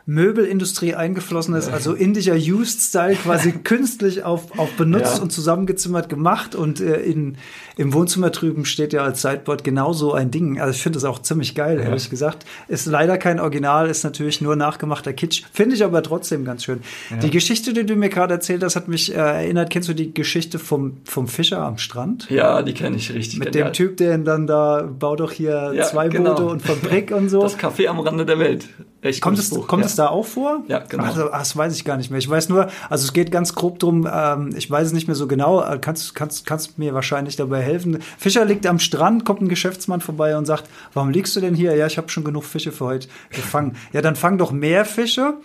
Möbelindustrie 0.10 0.96
eingeflossen 0.96 1.54
ist, 1.54 1.68
also 1.68 1.94
indischer 1.94 2.36
Used-Style 2.36 3.16
quasi 3.24 3.52
künstlich 3.52 4.24
auf, 4.24 4.58
auf 4.58 4.72
benutzt 4.78 5.18
ja. 5.18 5.22
und 5.22 5.32
zusammengezimmert 5.32 6.08
gemacht 6.08 6.56
und 6.56 6.80
äh, 6.80 7.02
in, 7.02 7.36
im 7.76 7.94
Wohnzimmer 7.94 8.30
drüben 8.30 8.64
steht 8.64 8.94
ja 8.94 9.04
als 9.04 9.22
Sideboard 9.22 9.66
genauso 9.66 10.14
ein 10.14 10.32
Ding. 10.32 10.62
Also 10.62 10.72
ich 10.72 10.82
finde 10.82 10.96
das 10.96 11.04
auch 11.04 11.20
ziemlich 11.20 11.56
geil, 11.56 11.80
ja. 11.80 11.84
ehrlich 11.84 12.10
gesagt. 12.10 12.46
Ist 12.70 12.86
leider 12.86 13.18
kein 13.18 13.42
Original, 13.42 13.90
ist 13.90 14.06
natürlich 14.06 14.40
nur 14.40 14.56
nachgemachter 14.56 15.12
Kitsch. 15.12 15.44
Finde 15.52 15.76
ich 15.76 15.84
aber 15.84 16.02
trotzdem 16.02 16.46
ganz 16.46 16.64
schön. 16.64 16.80
Ja. 17.10 17.18
Die 17.18 17.30
Geschichte, 17.30 17.74
die 17.74 17.86
du 17.86 17.98
mir 17.98 18.08
gerade 18.08 18.34
erzählt 18.34 18.64
hast, 18.64 18.78
hat 18.78 18.88
mich 18.88 19.14
äh, 19.14 19.18
erinnert. 19.18 19.70
Kennst 19.72 19.90
du 19.90 19.94
die 19.94 20.14
Geschichte 20.14 20.58
vom, 20.58 21.02
vom 21.04 21.28
Fischer 21.28 21.60
am 21.60 21.78
Strand? 21.80 22.30
Ja, 22.30 22.62
die 22.62 22.74
kenne 22.74 22.96
ich 22.96 23.14
richtig. 23.14 23.40
Mit 23.40 23.52
genial. 23.52 23.72
dem 23.72 23.74
Typ, 23.74 23.98
der 23.98 24.18
dann 24.20 24.48
da, 24.48 24.90
baut 24.98 25.20
doch 25.20 25.34
hier 25.34 25.74
zwei 25.90 26.08
genau. 26.08 26.36
Boote 26.36 26.46
und 26.46 26.62
Fabrik 26.62 27.12
und 27.12 27.28
so. 27.28 27.42
Das 27.42 27.60
Café 27.60 27.88
am 27.88 28.00
Rande 28.00 28.26
der 28.26 28.40
Welt. 28.40 28.70
Echt 29.02 29.22
kommt 29.22 29.38
es, 29.38 29.50
kommt 29.50 29.86
es 29.86 29.97
da 29.98 30.08
auch 30.08 30.26
vor? 30.26 30.64
Ja, 30.68 30.80
genau. 30.80 31.04
Also, 31.04 31.30
das 31.30 31.56
weiß 31.56 31.76
ich 31.76 31.86
gar 31.86 31.98
nicht 31.98 32.10
mehr. 32.10 32.20
Ich 32.20 32.30
weiß 32.30 32.50
nur, 32.50 32.68
also 32.90 33.06
es 33.06 33.14
geht 33.14 33.32
ganz 33.32 33.56
grob 33.56 33.80
drum, 33.80 34.08
ähm, 34.12 34.54
ich 34.56 34.70
weiß 34.70 34.88
es 34.88 34.94
nicht 34.94 35.08
mehr 35.08 35.16
so 35.16 35.28
genau, 35.28 35.64
äh, 35.64 35.78
kannst, 35.80 36.16
kannst, 36.16 36.46
kannst 36.46 36.78
mir 36.78 36.94
wahrscheinlich 36.94 37.36
dabei 37.36 37.62
helfen. 37.62 38.00
Fischer 38.18 38.46
liegt 38.46 38.66
am 38.66 38.80
Strand, 38.80 39.26
kommt 39.26 39.42
ein 39.42 39.50
Geschäftsmann 39.50 40.02
vorbei 40.02 40.38
und 40.38 40.46
sagt, 40.46 40.70
warum 40.94 41.10
liegst 41.10 41.36
du 41.36 41.40
denn 41.40 41.56
hier? 41.56 41.76
Ja, 41.76 41.88
ich 41.88 41.98
habe 41.98 42.10
schon 42.10 42.24
genug 42.24 42.44
Fische 42.44 42.72
für 42.72 42.86
heute 42.86 43.08
gefangen. 43.30 43.76
ja, 43.94 44.02
dann 44.02 44.16
fang 44.16 44.38
doch 44.38 44.52
mehr 44.52 44.86
Fische. 44.86 45.36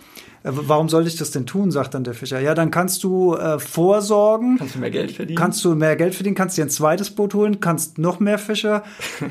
Äh, 0.43 0.51
Warum 0.53 0.89
sollte 0.89 1.07
ich 1.07 1.15
das 1.15 1.31
denn 1.31 1.45
tun, 1.45 1.71
sagt 1.71 1.93
dann 1.93 2.03
der 2.03 2.13
Fischer. 2.13 2.39
Ja, 2.39 2.53
dann 2.53 2.71
kannst 2.71 3.03
du 3.03 3.35
äh, 3.35 3.59
vorsorgen. 3.59 4.57
Kannst 4.57 4.75
du 4.75 4.79
mehr 4.79 4.91
Geld 4.91 5.11
verdienen? 5.11 5.37
Kannst 5.37 5.63
du 5.65 5.75
mehr 5.75 5.95
Geld 5.95 6.15
verdienen, 6.15 6.35
kannst 6.35 6.57
dir 6.57 6.65
ein 6.65 6.69
zweites 6.69 7.11
Boot 7.11 7.33
holen, 7.33 7.59
kannst 7.59 7.97
noch 7.97 8.19
mehr 8.19 8.37
Fische 8.37 8.83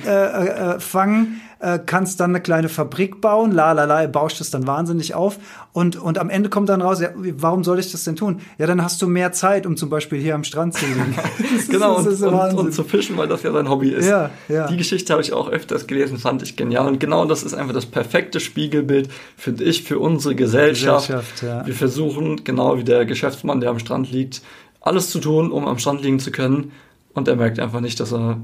äh, 0.07 0.09
äh, 0.09 0.49
äh, 0.49 0.81
fangen, 0.81 1.40
äh, 1.62 1.78
kannst 1.84 2.18
dann 2.20 2.30
eine 2.30 2.40
kleine 2.40 2.68
Fabrik 2.68 3.20
bauen, 3.20 3.52
la 3.52 3.72
la 3.72 3.84
la, 3.84 4.06
baust 4.09 4.40
das 4.40 4.51
dann 4.51 4.66
wahnsinnig 4.66 5.14
auf 5.14 5.39
und, 5.72 5.97
und 5.97 6.18
am 6.18 6.28
Ende 6.28 6.51
kommt 6.51 6.68
dann 6.68 6.82
raus, 6.82 7.01
ja, 7.01 7.10
warum 7.14 7.62
soll 7.62 7.78
ich 7.78 7.93
das 7.93 8.02
denn 8.05 8.16
tun? 8.16 8.40
Ja, 8.59 8.66
dann 8.66 8.82
hast 8.82 9.01
du 9.01 9.06
mehr 9.06 9.32
Zeit, 9.32 9.64
um 9.64 9.76
zum 9.76 9.89
Beispiel 9.89 10.20
hier 10.20 10.34
am 10.34 10.43
Strand 10.43 10.74
zu 10.74 10.84
liegen. 10.84 11.14
genau, 11.70 11.97
und, 11.97 12.09
und, 12.09 12.55
und 12.59 12.74
zu 12.74 12.82
fischen, 12.82 13.16
weil 13.16 13.28
das 13.28 13.44
ja 13.44 13.52
sein 13.52 13.70
Hobby 13.70 13.90
ist. 13.90 14.09
Ja, 14.09 14.30
ja. 14.48 14.66
Die 14.66 14.76
Geschichte 14.76 15.12
habe 15.12 15.22
ich 15.22 15.32
auch 15.32 15.48
öfters 15.48 15.86
gelesen, 15.86 16.18
fand 16.18 16.43
ich 16.43 16.56
genial. 16.56 16.89
Und 16.89 16.98
genau 16.98 17.24
das 17.26 17.44
ist 17.44 17.55
einfach 17.55 17.72
das 17.72 17.86
perfekte 17.86 18.40
Spiegelbild, 18.40 19.09
finde 19.36 19.62
ich, 19.64 19.84
für 19.84 20.01
unsere 20.01 20.34
Gesellschaft. 20.34 21.06
Gesellschaft, 21.06 21.43
ja. 21.43 21.64
Wir 21.64 21.74
versuchen, 21.74 22.43
genau 22.43 22.76
wie 22.76 22.84
der 22.84 23.06
Geschäftsmann, 23.06 23.60
der 23.60 23.70
am 23.70 23.78
Strand 23.78 24.10
liegt, 24.10 24.43
alles 24.80 25.10
zu 25.10 25.20
tun, 25.20 25.52
um 25.52 25.68
am 25.68 25.78
Strand 25.78 26.02
liegen 26.02 26.18
zu 26.18 26.32
können. 26.32 26.72
Und 27.14 27.28
er 27.28 27.36
merkt 27.36 27.60
einfach 27.60 27.80
nicht, 27.80 28.01
dass 28.01 28.12
er 28.12 28.39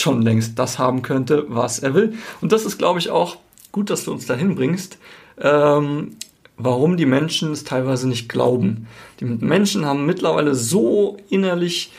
schon 0.00 0.22
längst 0.22 0.58
das 0.58 0.78
haben 0.78 1.02
könnte, 1.02 1.46
was 1.48 1.78
er 1.78 1.94
will. 1.94 2.14
Und 2.40 2.52
das 2.52 2.64
ist, 2.64 2.78
glaube 2.78 2.98
ich, 2.98 3.10
auch 3.10 3.36
gut, 3.72 3.90
dass 3.90 4.04
du 4.04 4.12
uns 4.12 4.26
dahin 4.26 4.54
bringst. 4.54 4.98
Ähm, 5.40 6.16
warum 6.56 6.96
die 6.96 7.06
Menschen 7.06 7.52
es 7.52 7.64
teilweise 7.64 8.08
nicht 8.08 8.28
glauben. 8.28 8.88
Die 9.20 9.24
Menschen 9.24 9.86
haben 9.86 10.06
mittlerweile 10.06 10.54
so 10.54 11.16
innerlich, 11.30 11.92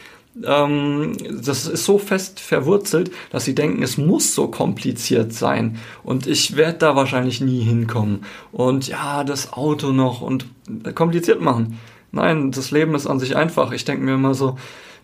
ähm, 0.43 1.15
das 1.41 1.65
ist 1.65 1.85
so 1.85 1.97
fest 1.97 2.39
verwurzelt, 2.39 3.11
dass 3.31 3.45
sie 3.45 3.55
denken, 3.55 3.81
es 3.81 3.97
muss 3.97 4.35
so 4.35 4.49
kompliziert 4.49 5.33
sein 5.33 5.77
und 6.03 6.27
ich 6.27 6.55
werde 6.55 6.77
da 6.77 6.95
wahrscheinlich 6.95 7.41
nie 7.41 7.61
hinkommen. 7.61 8.25
Und 8.51 8.87
ja, 8.87 9.23
das 9.23 9.53
Auto 9.53 9.91
noch 9.91 10.21
und 10.21 10.45
kompliziert 10.93 11.41
machen. 11.41 11.79
Nein, 12.11 12.51
das 12.51 12.71
Leben 12.71 12.95
ist 12.95 13.07
an 13.07 13.19
sich 13.19 13.35
einfach. 13.35 13.71
Ich 13.71 13.85
denke 13.85 14.03
mir 14.03 14.15
immer 14.15 14.33
so, 14.33 14.57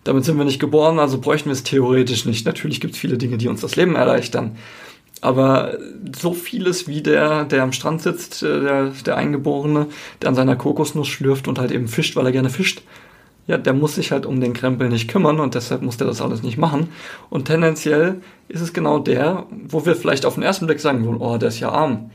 damit 0.06 0.24
sind 0.24 0.38
wir 0.38 0.44
nicht 0.44 0.60
geboren, 0.60 0.98
also 0.98 1.20
bräuchten 1.20 1.48
wir 1.48 1.54
es 1.54 1.62
theoretisch 1.62 2.24
nicht. 2.24 2.46
Natürlich 2.46 2.80
gibt 2.80 2.94
es 2.94 3.00
viele 3.00 3.18
Dinge, 3.18 3.38
die 3.38 3.48
uns 3.48 3.60
das 3.60 3.76
Leben 3.76 3.96
erleichtern. 3.96 4.56
Aber 5.20 5.78
so 6.16 6.34
vieles 6.34 6.86
wie 6.86 7.02
der, 7.02 7.44
der 7.44 7.62
am 7.62 7.72
Strand 7.72 8.02
sitzt, 8.02 8.42
äh, 8.42 8.60
der, 8.60 8.92
der 9.04 9.16
Eingeborene, 9.16 9.86
der 10.20 10.28
an 10.28 10.34
seiner 10.34 10.56
Kokosnuss 10.56 11.08
schlürft 11.08 11.48
und 11.48 11.58
halt 11.58 11.72
eben 11.72 11.88
fischt, 11.88 12.16
weil 12.16 12.26
er 12.26 12.32
gerne 12.32 12.50
fischt, 12.50 12.82
ja, 13.46 13.56
der 13.58 13.72
muss 13.72 13.94
sich 13.94 14.12
halt 14.12 14.26
um 14.26 14.40
den 14.40 14.52
Krempel 14.52 14.88
nicht 14.88 15.08
kümmern 15.08 15.40
und 15.40 15.54
deshalb 15.54 15.82
muss 15.82 15.96
der 15.96 16.06
das 16.06 16.20
alles 16.20 16.42
nicht 16.42 16.58
machen. 16.58 16.88
Und 17.30 17.46
tendenziell 17.46 18.20
ist 18.48 18.60
es 18.60 18.72
genau 18.72 18.98
der, 18.98 19.46
wo 19.50 19.86
wir 19.86 19.96
vielleicht 19.96 20.26
auf 20.26 20.34
den 20.34 20.42
ersten 20.42 20.66
Blick 20.66 20.80
sagen 20.80 21.04
würden, 21.04 21.18
oh, 21.20 21.38
der 21.38 21.48
ist 21.48 21.60
ja 21.60 21.70
arm. 21.70 22.10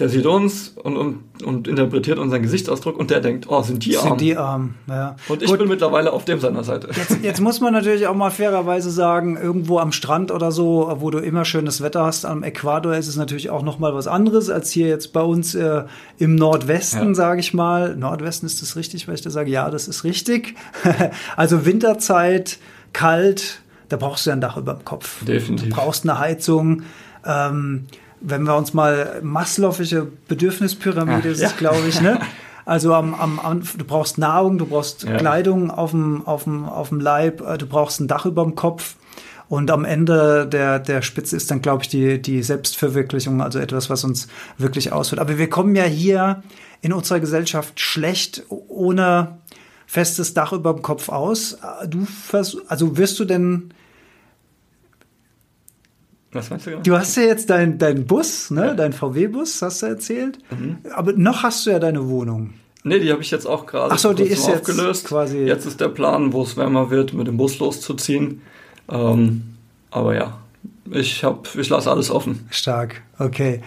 Der 0.00 0.08
sieht 0.08 0.26
uns 0.26 0.68
und, 0.82 0.96
und, 0.96 1.42
und 1.44 1.68
interpretiert 1.68 2.18
unseren 2.18 2.42
Gesichtsausdruck 2.42 2.98
und 2.98 3.10
der 3.10 3.20
denkt, 3.20 3.46
oh, 3.48 3.62
sind 3.62 3.84
die 3.84 3.96
arm. 3.96 4.08
Sind 4.08 4.20
die 4.20 4.36
arm, 4.36 4.74
ja. 4.88 5.16
und 5.28 5.42
ich 5.42 5.50
Gut. 5.50 5.58
bin 5.58 5.68
mittlerweile 5.68 6.12
auf 6.12 6.24
dem 6.24 6.40
seiner 6.40 6.64
Seite. 6.64 6.88
Jetzt, 6.96 7.22
jetzt 7.22 7.40
muss 7.40 7.60
man 7.60 7.72
natürlich 7.74 8.06
auch 8.06 8.14
mal 8.14 8.30
fairerweise 8.30 8.90
sagen, 8.90 9.36
irgendwo 9.36 9.78
am 9.78 9.92
Strand 9.92 10.30
oder 10.30 10.52
so, 10.52 10.90
wo 11.00 11.10
du 11.10 11.18
immer 11.18 11.44
schönes 11.44 11.82
Wetter 11.82 12.04
hast, 12.04 12.24
am 12.24 12.42
Äquator 12.42 12.94
ist 12.96 13.08
es 13.08 13.16
natürlich 13.16 13.50
auch 13.50 13.62
noch 13.62 13.78
mal 13.78 13.94
was 13.94 14.06
anderes 14.06 14.48
als 14.48 14.70
hier 14.70 14.88
jetzt 14.88 15.12
bei 15.12 15.22
uns 15.22 15.54
äh, 15.54 15.84
im 16.18 16.34
Nordwesten, 16.34 17.08
Ja. 17.08 17.14
sage 17.14 17.40
ich 17.40 17.52
mal. 17.52 17.94
Nordwesten 17.94 18.46
ist 18.46 18.62
das 18.62 18.76
richtig, 18.76 19.06
weil 19.06 19.14
ich 19.16 19.22
da 19.22 19.30
sage, 19.30 19.50
ja, 19.50 19.70
das 19.70 19.86
ist 19.86 20.04
richtig. 20.04 20.54
also 21.36 21.66
Winterzeit, 21.66 22.58
kalt, 22.94 23.60
da 23.90 23.96
brauchst 23.96 24.24
du 24.24 24.30
ja 24.30 24.36
ein 24.36 24.40
Dach 24.40 24.56
über 24.56 24.74
dem 24.74 24.84
Kopf. 24.84 25.24
Definitiv. 25.24 25.68
Du 25.68 25.74
brauchst 25.74 26.08
eine 26.08 26.18
Heizung. 26.18 26.82
Ähm, 27.26 27.86
wenn 28.20 28.42
wir 28.44 28.56
uns 28.56 28.74
mal 28.74 29.20
Maslow'sche 29.22 30.06
Bedürfnispyramide 30.28 31.28
Ja, 31.28 31.32
ist 31.32 31.40
ja. 31.40 31.48
es, 31.48 31.56
glaube 31.56 31.88
ich, 31.88 32.00
ne? 32.00 32.20
Also 32.66 32.94
am, 32.94 33.14
am, 33.14 33.62
du 33.78 33.84
brauchst 33.84 34.18
Nahrung, 34.18 34.58
du 34.58 34.66
brauchst 34.66 35.02
Ja. 35.02 35.16
Kleidung 35.16 35.70
auf 35.72 35.90
dem, 35.90 36.24
auf, 36.26 36.44
dem, 36.44 36.66
auf 36.66 36.90
dem 36.90 37.00
Leib, 37.00 37.40
äh, 37.40 37.58
du 37.58 37.66
brauchst 37.66 38.00
ein 38.00 38.06
Dach 38.06 38.26
über 38.26 38.44
dem 38.44 38.54
Kopf. 38.54 38.94
Und 39.48 39.72
am 39.72 39.84
Ende 39.84 40.46
der, 40.46 40.78
der 40.78 41.02
Spitze 41.02 41.36
ist 41.36 41.50
dann, 41.50 41.62
glaube 41.62 41.82
ich, 41.82 41.88
die, 41.88 42.22
die 42.22 42.42
Selbstverwirklichung, 42.44 43.42
also 43.42 43.58
etwas, 43.58 43.90
was 43.90 44.04
uns 44.04 44.28
wirklich 44.58 44.92
ausführt. 44.92 45.20
Aber 45.20 45.38
wir 45.38 45.50
kommen 45.50 45.74
ja 45.74 45.82
hier 45.82 46.44
in 46.82 46.92
unserer 46.92 47.18
Gesellschaft 47.18 47.80
schlecht 47.80 48.44
ohne 48.48 49.38
festes 49.86 50.34
Dach 50.34 50.52
über 50.52 50.72
dem 50.72 50.82
Kopf 50.82 51.08
aus. 51.08 51.58
Du 51.88 52.04
vers 52.04 52.56
also 52.68 52.96
wirst 52.96 53.18
du 53.18 53.24
denn, 53.24 53.74
Was 56.32 56.48
meinst 56.50 56.66
du 56.66 56.70
genau? 56.70 56.82
du 56.82 56.96
hast 56.96 57.16
ja 57.16 57.24
jetzt 57.24 57.50
deinen 57.50 57.78
dein 57.78 58.06
Bus, 58.06 58.50
ne, 58.50 58.66
Ja. 58.66 58.74
dein 58.74 58.92
VW-Bus, 58.92 59.62
hast 59.62 59.82
du 59.82 59.86
erzählt. 59.86 60.38
Aber 60.94 61.12
noch 61.12 61.42
hast 61.42 61.66
du 61.66 61.70
ja 61.70 61.78
deine 61.78 62.08
Wohnung. 62.08 62.54
Nee, 62.84 62.98
die 63.00 63.10
habe 63.12 63.20
ich 63.20 63.30
jetzt 63.30 63.46
auch 63.46 63.66
gerade 63.66 63.96
so, 63.98 64.12
die 64.12 64.22
ist 64.22 64.46
jetzt 64.48 64.60
aufgelöst. 64.70 65.06
quasi- 65.06 65.38
Jetzt 65.44 65.66
ist 65.66 65.80
der 65.80 65.88
Plan, 65.88 66.32
wo 66.32 66.42
es 66.42 66.56
wärmer 66.56 66.90
wird, 66.90 67.12
mit 67.12 67.26
dem 67.26 67.36
Bus 67.36 67.58
loszuziehen. 67.58 68.40
Ähm, 68.88 69.42
aber 69.90 70.14
ja, 70.14 70.38
ich 70.90 71.22
hab, 71.24 71.54
ich 71.56 71.68
lasse 71.68 71.90
alles 71.90 72.10
offen. 72.10 72.46
Stark, 72.50 73.02
okay. 73.18 73.60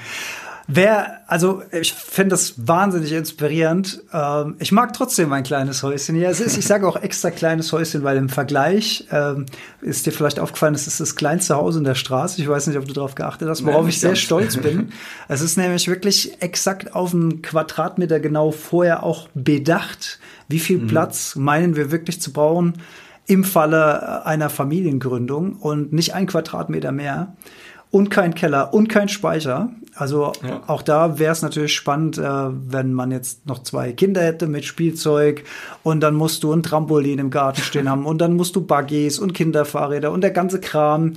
Wer, 0.67 1.19
also 1.27 1.61
ich 1.71 1.91
finde 1.93 2.29
das 2.29 2.53
wahnsinnig 2.67 3.11
inspirierend. 3.11 4.01
Ähm, 4.13 4.55
ich 4.59 4.71
mag 4.71 4.93
trotzdem 4.93 5.27
mein 5.27 5.43
kleines 5.43 5.83
Häuschen 5.83 6.15
hier. 6.15 6.29
Es 6.29 6.39
ist, 6.39 6.57
ich 6.57 6.65
sage 6.65 6.87
auch 6.87 6.95
extra 6.95 7.31
kleines 7.31 7.71
Häuschen, 7.73 8.03
weil 8.03 8.15
im 8.15 8.29
Vergleich 8.29 9.05
ähm, 9.11 9.45
ist 9.81 10.05
dir 10.05 10.11
vielleicht 10.13 10.39
aufgefallen, 10.39 10.73
es 10.73 10.87
ist 10.87 11.01
das 11.01 11.15
kleinste 11.17 11.55
Haus 11.57 11.75
in 11.75 11.83
der 11.83 11.95
Straße. 11.95 12.41
Ich 12.41 12.47
weiß 12.47 12.67
nicht, 12.67 12.77
ob 12.77 12.85
du 12.87 12.93
darauf 12.93 13.13
geachtet 13.15 13.49
hast, 13.49 13.65
worauf 13.65 13.83
Nee, 13.83 13.89
ich 13.89 13.99
sehr 13.99 14.11
ganz. 14.11 14.19
stolz 14.19 14.57
bin. 14.57 14.91
Es 15.27 15.41
ist 15.41 15.57
nämlich 15.57 15.87
wirklich 15.87 16.41
exakt 16.41 16.95
auf 16.95 17.13
einen 17.13 17.41
Quadratmeter 17.41 18.19
genau 18.21 18.51
vorher 18.51 19.03
auch 19.03 19.27
bedacht. 19.33 20.19
Wie 20.47 20.59
viel 20.59 20.77
Mhm. 20.79 20.87
Platz 20.87 21.35
meinen 21.35 21.75
wir 21.75 21.91
wirklich 21.91 22.21
zu 22.21 22.31
brauchen 22.31 22.73
im 23.25 23.43
Falle 23.43 24.21
äh, 24.25 24.27
einer 24.27 24.49
Familiengründung 24.49 25.53
und 25.57 25.91
nicht 25.93 26.13
ein 26.13 26.27
Quadratmeter 26.27 26.91
mehr 26.91 27.35
und 27.93 28.09
kein 28.09 28.33
Keller 28.33 28.73
und 28.73 28.89
kein 28.89 29.07
Speicher. 29.07 29.69
Also 29.93 30.31
Ja. 30.41 30.63
auch 30.65 30.81
da 30.81 31.19
wäre 31.19 31.31
es 31.31 31.43
natürlich 31.43 31.75
spannend, 31.75 32.17
äh, 32.17 32.23
wenn 32.23 32.91
man 32.91 33.11
jetzt 33.11 33.45
noch 33.45 33.61
zwei 33.61 33.93
Kinder 33.93 34.21
hätte 34.23 34.47
mit 34.47 34.65
Spielzeug 34.65 35.43
und 35.83 35.99
dann 36.01 36.15
musst 36.15 36.43
du 36.43 36.51
ein 36.51 36.63
Trampolin 36.63 37.19
im 37.19 37.29
Garten 37.29 37.61
stehen 37.61 37.87
haben 37.87 38.07
und 38.07 38.17
dann 38.19 38.33
musst 38.35 38.55
du 38.55 38.61
Buggies 38.61 39.19
und 39.19 39.33
Kinderfahrräder 39.33 40.11
und 40.11 40.21
der 40.21 40.31
ganze 40.31 40.59
Kram. 40.59 41.13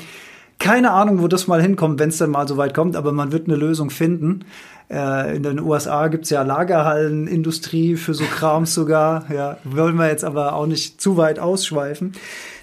Keine 0.58 0.90
Ahnung, 0.90 1.22
wo 1.22 1.28
das 1.28 1.46
mal 1.46 1.62
hinkommt, 1.62 1.98
wenn 1.98 2.10
es 2.10 2.18
dann 2.18 2.30
mal 2.30 2.46
so 2.46 2.58
weit 2.58 2.74
kommt, 2.74 2.94
aber 2.94 3.10
man 3.12 3.32
wird 3.32 3.48
eine 3.48 3.56
Lösung 3.56 3.88
finden. 3.88 4.44
Äh, 4.90 5.34
in 5.34 5.42
den 5.44 5.58
USA 5.60 6.08
gibt's 6.08 6.28
ja 6.28 6.42
Lagerhallen, 6.42 7.26
Industrie 7.26 7.96
für 7.96 8.12
so 8.12 8.24
Krams 8.24 8.74
sogar. 8.74 9.24
Ja, 9.32 9.56
wollen 9.64 9.96
wir 9.96 10.08
jetzt 10.08 10.24
aber 10.24 10.52
auch 10.54 10.66
nicht 10.66 11.00
zu 11.00 11.16
weit 11.16 11.38
ausschweifen. 11.38 12.12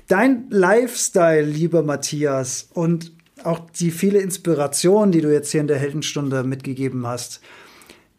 Dein 0.08 0.44
Lifestyle, 0.52 1.42
lieber 1.42 1.82
Matthias, 1.82 2.70
und 2.74 3.12
auch 3.46 3.62
die 3.80 3.92
viele 3.92 4.20
Inspiration, 4.20 5.12
die 5.12 5.22
du 5.22 5.32
jetzt 5.32 5.52
hier 5.52 5.62
in 5.62 5.68
der 5.68 5.78
Heldenstunde 5.78 6.44
mitgegeben 6.44 7.06
hast. 7.08 7.42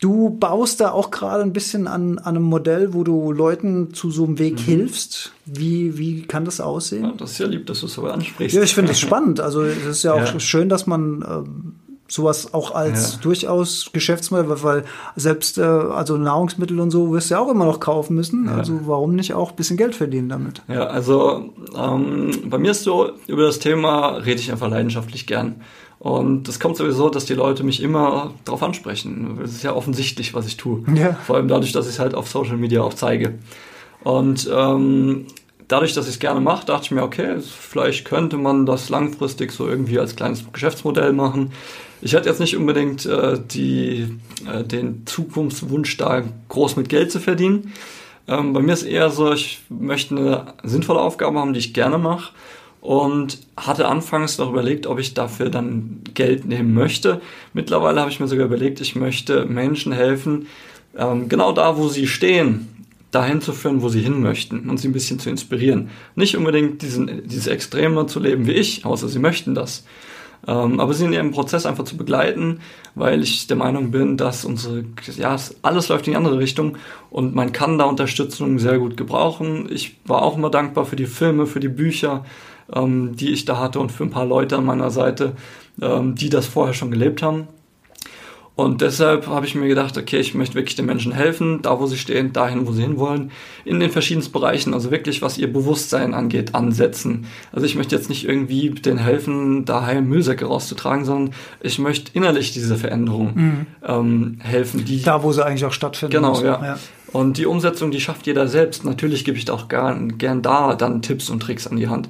Du 0.00 0.30
baust 0.30 0.80
da 0.80 0.90
auch 0.90 1.10
gerade 1.10 1.42
ein 1.42 1.52
bisschen 1.52 1.86
an, 1.86 2.18
an 2.18 2.36
einem 2.36 2.42
Modell, 2.42 2.92
wo 2.92 3.04
du 3.04 3.32
Leuten 3.32 3.94
zu 3.94 4.10
so 4.10 4.24
einem 4.24 4.38
Weg 4.38 4.58
hilfst. 4.60 5.32
Wie, 5.46 5.96
wie 5.96 6.22
kann 6.22 6.44
das 6.44 6.60
aussehen? 6.60 7.04
Ja, 7.04 7.12
das 7.16 7.32
ist 7.32 7.38
ja 7.38 7.46
lieb, 7.46 7.66
dass 7.66 7.80
du 7.80 7.86
es 7.86 7.94
so 7.94 8.04
ansprichst. 8.06 8.54
Ja, 8.56 8.62
ich 8.62 8.74
finde 8.74 8.92
es 8.92 9.00
spannend. 9.00 9.40
Also 9.40 9.62
es 9.62 9.84
ist 9.86 10.02
ja 10.02 10.12
auch 10.12 10.34
Ja. 10.34 10.40
schön, 10.40 10.68
dass 10.68 10.86
man 10.86 11.24
ähm, 11.26 11.74
sowas 12.14 12.54
auch 12.54 12.74
als 12.74 13.14
Ja. 13.14 13.18
durchaus 13.22 13.90
Geschäftsmodell, 13.92 14.46
weil- 14.62 14.84
selbst 15.16 15.58
äh, 15.58 15.62
also 15.62 16.16
Nahrungsmittel 16.16 16.78
und 16.80 16.90
so 16.90 17.12
wirst 17.12 17.30
du 17.30 17.34
ja 17.34 17.40
auch 17.40 17.50
immer 17.50 17.64
noch 17.66 17.80
kaufen 17.80 18.14
müssen. 18.14 18.48
Also 18.48 18.80
warum 18.86 19.14
nicht 19.14 19.34
auch 19.34 19.50
ein 19.50 19.56
bisschen 19.56 19.76
Geld 19.76 19.94
verdienen 19.94 20.28
damit? 20.28 20.62
Ja, 20.68 20.84
also 20.86 21.50
ähm, 21.76 22.30
bei 22.48 22.58
mir 22.58 22.70
ist 22.70 22.84
so, 22.84 23.10
über 23.26 23.42
das 23.42 23.58
Thema 23.58 24.16
rede 24.16 24.40
ich 24.40 24.50
einfach 24.52 24.70
leidenschaftlich 24.70 25.26
gern. 25.26 25.56
Und 25.98 26.48
es 26.48 26.60
kommt 26.60 26.76
sowieso, 26.76 27.08
dass 27.08 27.24
die 27.24 27.32
Leute 27.34 27.64
mich 27.64 27.82
immer 27.82 28.32
darauf 28.44 28.62
ansprechen. 28.62 29.38
Es 29.42 29.52
ist 29.52 29.62
ja 29.62 29.74
offensichtlich, 29.74 30.34
was 30.34 30.46
ich 30.46 30.56
tue. 30.58 30.82
Ja. 30.94 31.14
Vor 31.26 31.36
allem 31.36 31.48
dadurch, 31.48 31.72
dass 31.72 31.86
ich 31.86 31.94
es 31.94 31.98
halt 31.98 32.14
auf 32.14 32.28
Social 32.28 32.58
Media 32.58 32.82
auch 32.82 32.92
zeige. 32.94 33.38
Und 34.02 34.48
ähm, 34.54 35.24
dadurch, 35.68 35.94
dass 35.94 36.06
ich 36.06 36.14
es 36.14 36.18
gerne 36.20 36.40
mache, 36.40 36.66
dachte 36.66 36.84
ich 36.84 36.90
mir, 36.90 37.02
okay, 37.02 37.36
vielleicht 37.40 38.04
könnte 38.04 38.36
man 38.36 38.66
das 38.66 38.90
langfristig 38.90 39.50
so 39.52 39.66
irgendwie 39.66 39.98
als 39.98 40.14
kleines 40.14 40.44
Geschäftsmodell 40.52 41.14
machen. 41.14 41.52
Ich 42.04 42.14
hatte 42.14 42.28
jetzt 42.28 42.38
nicht 42.38 42.54
unbedingt 42.54 43.06
äh, 43.06 43.40
die, 43.50 44.06
äh, 44.46 44.62
den 44.62 45.06
Zukunftswunsch, 45.06 45.96
da 45.96 46.22
groß 46.50 46.76
mit 46.76 46.90
Geld 46.90 47.10
zu 47.10 47.18
verdienen. 47.18 47.72
Ähm, 48.28 48.52
bei 48.52 48.60
mir 48.60 48.74
ist 48.74 48.82
eher 48.82 49.08
so, 49.08 49.32
ich 49.32 49.62
möchte 49.70 50.14
eine 50.14 50.54
sinnvolle 50.62 51.00
Aufgabe 51.00 51.38
haben, 51.40 51.54
die 51.54 51.60
ich 51.60 51.72
gerne 51.72 51.96
mache. 51.96 52.32
Und 52.82 53.38
hatte 53.56 53.88
anfangs 53.88 54.36
noch 54.36 54.50
überlegt, 54.50 54.86
ob 54.86 54.98
ich 54.98 55.14
dafür 55.14 55.48
dann 55.48 56.02
Geld 56.12 56.44
nehmen 56.44 56.74
möchte. 56.74 57.22
Mittlerweile 57.54 58.00
habe 58.00 58.10
ich 58.10 58.20
mir 58.20 58.28
sogar 58.28 58.44
überlegt, 58.44 58.82
ich 58.82 58.94
möchte 58.94 59.46
Menschen 59.46 59.90
helfen, 59.90 60.46
ähm, 60.98 61.30
genau 61.30 61.52
da, 61.52 61.78
wo 61.78 61.88
sie 61.88 62.06
stehen, 62.06 62.68
dahin 63.12 63.40
zu 63.40 63.54
führen, 63.54 63.80
wo 63.80 63.88
sie 63.88 64.02
hin 64.02 64.20
möchten 64.20 64.68
und 64.68 64.76
sie 64.76 64.88
ein 64.88 64.92
bisschen 64.92 65.18
zu 65.20 65.30
inspirieren. 65.30 65.88
Nicht 66.16 66.36
unbedingt 66.36 66.82
diesen, 66.82 67.26
dieses 67.26 67.46
Extreme 67.46 68.06
zu 68.06 68.20
leben 68.20 68.46
wie 68.46 68.52
ich, 68.52 68.84
außer 68.84 69.08
sie 69.08 69.18
möchten 69.18 69.54
das. 69.54 69.84
Ähm, 70.46 70.80
aber 70.80 70.92
sie 70.92 71.06
in 71.06 71.12
ihrem 71.12 71.30
Prozess 71.30 71.66
einfach 71.66 71.84
zu 71.84 71.96
begleiten, 71.96 72.60
weil 72.94 73.22
ich 73.22 73.46
der 73.46 73.56
Meinung 73.56 73.90
bin, 73.90 74.16
dass 74.16 74.44
unsere, 74.44 74.84
ja, 75.16 75.36
alles 75.62 75.88
läuft 75.88 76.06
in 76.06 76.12
die 76.12 76.16
andere 76.16 76.38
Richtung 76.38 76.76
und 77.10 77.34
man 77.34 77.52
kann 77.52 77.78
da 77.78 77.84
Unterstützung 77.84 78.58
sehr 78.58 78.78
gut 78.78 78.96
gebrauchen. 78.96 79.68
Ich 79.70 79.96
war 80.04 80.22
auch 80.22 80.36
immer 80.36 80.50
dankbar 80.50 80.84
für 80.84 80.96
die 80.96 81.06
Filme, 81.06 81.46
für 81.46 81.60
die 81.60 81.68
Bücher, 81.68 82.24
ähm, 82.72 83.16
die 83.16 83.32
ich 83.32 83.44
da 83.44 83.58
hatte 83.58 83.80
und 83.80 83.90
für 83.90 84.04
ein 84.04 84.10
paar 84.10 84.26
Leute 84.26 84.56
an 84.56 84.66
meiner 84.66 84.90
Seite, 84.90 85.32
ähm, 85.80 86.14
die 86.14 86.28
das 86.28 86.46
vorher 86.46 86.74
schon 86.74 86.90
gelebt 86.90 87.22
haben. 87.22 87.48
Und 88.56 88.82
deshalb 88.82 89.26
habe 89.26 89.46
ich 89.46 89.56
mir 89.56 89.66
gedacht, 89.66 89.98
okay, 89.98 90.18
ich 90.18 90.32
möchte 90.34 90.54
wirklich 90.54 90.76
den 90.76 90.86
Menschen 90.86 91.10
helfen, 91.10 91.60
da 91.62 91.80
wo 91.80 91.86
sie 91.86 91.98
stehen, 91.98 92.32
dahin, 92.32 92.68
wo 92.68 92.72
sie 92.72 92.82
hinwollen, 92.82 93.32
in 93.64 93.80
den 93.80 93.90
verschiedensten 93.90 94.32
Bereichen, 94.32 94.74
also 94.74 94.92
wirklich, 94.92 95.22
was 95.22 95.38
ihr 95.38 95.52
Bewusstsein 95.52 96.14
angeht, 96.14 96.54
ansetzen. 96.54 97.26
Also 97.50 97.66
ich 97.66 97.74
möchte 97.74 97.96
jetzt 97.96 98.08
nicht 98.08 98.28
irgendwie 98.28 98.70
denen 98.70 98.98
helfen, 98.98 99.64
daheim 99.64 100.08
Müllsäcke 100.08 100.44
rauszutragen, 100.44 101.04
sondern 101.04 101.34
ich 101.62 101.80
möchte 101.80 102.12
innerlich 102.14 102.52
diese 102.52 102.76
Veränderung 102.76 103.32
mhm. 103.34 103.66
ähm, 103.84 104.38
helfen. 104.40 104.84
Die, 104.84 105.02
da, 105.02 105.24
wo 105.24 105.32
sie 105.32 105.44
eigentlich 105.44 105.64
auch 105.64 105.72
stattfinden. 105.72 106.14
Genau, 106.14 106.40
ja. 106.40 106.64
ja. 106.64 106.78
Und 107.12 107.38
die 107.38 107.46
Umsetzung, 107.46 107.90
die 107.90 108.00
schafft 108.00 108.26
jeder 108.26 108.46
selbst. 108.46 108.84
Natürlich 108.84 109.24
gebe 109.24 109.36
ich 109.36 109.50
auch 109.50 109.66
gern, 109.66 110.16
gern 110.18 110.42
da 110.42 110.76
dann 110.76 111.02
Tipps 111.02 111.28
und 111.28 111.40
Tricks 111.40 111.66
an 111.66 111.76
die 111.76 111.88
Hand. 111.88 112.08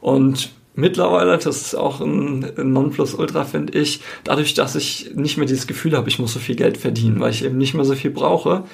Und 0.00 0.50
mittlerweile, 0.74 1.36
das 1.38 1.46
ist 1.46 1.74
auch 1.74 2.00
ein, 2.00 2.50
Nonplusultra, 2.56 3.44
finde 3.44 3.78
ich, 3.78 4.00
dadurch, 4.24 4.54
dass 4.54 4.74
ich 4.74 5.10
nicht 5.14 5.36
mehr 5.36 5.46
dieses 5.46 5.66
Gefühl 5.66 5.96
habe, 5.96 6.08
ich 6.08 6.18
muss 6.18 6.32
so 6.32 6.38
viel 6.38 6.56
Geld 6.56 6.76
verdienen, 6.76 7.20
weil 7.20 7.30
ich 7.30 7.44
eben 7.44 7.58
nicht 7.58 7.74
mehr 7.74 7.84
so 7.84 7.94
viel 7.94 8.10
brauche, 8.10 8.64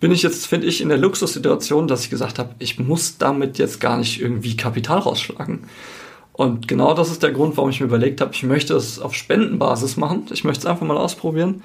bin 0.00 0.10
ich 0.10 0.22
jetzt, 0.22 0.46
finde 0.46 0.66
ich, 0.66 0.80
in 0.80 0.88
der 0.88 0.98
Luxussituation, 0.98 1.86
dass 1.86 2.04
ich 2.04 2.10
gesagt 2.10 2.38
habe, 2.38 2.54
ich 2.58 2.78
muss 2.78 3.18
damit 3.18 3.58
jetzt 3.58 3.80
gar 3.80 3.96
nicht 3.96 4.20
irgendwie 4.20 4.56
Kapital 4.56 4.98
rausschlagen. 4.98 5.60
Und 6.32 6.66
genau 6.66 6.94
das 6.94 7.10
ist 7.10 7.22
der 7.22 7.30
Grund, 7.30 7.56
warum 7.56 7.70
ich 7.70 7.80
mir 7.80 7.86
überlegt 7.86 8.20
habe, 8.20 8.32
ich 8.34 8.42
möchte 8.42 8.74
es 8.74 8.98
auf 8.98 9.14
Spendenbasis 9.14 9.96
machen. 9.96 10.24
Ich 10.32 10.44
möchte 10.44 10.60
es 10.62 10.66
einfach 10.66 10.86
mal 10.86 10.96
ausprobieren. 10.96 11.62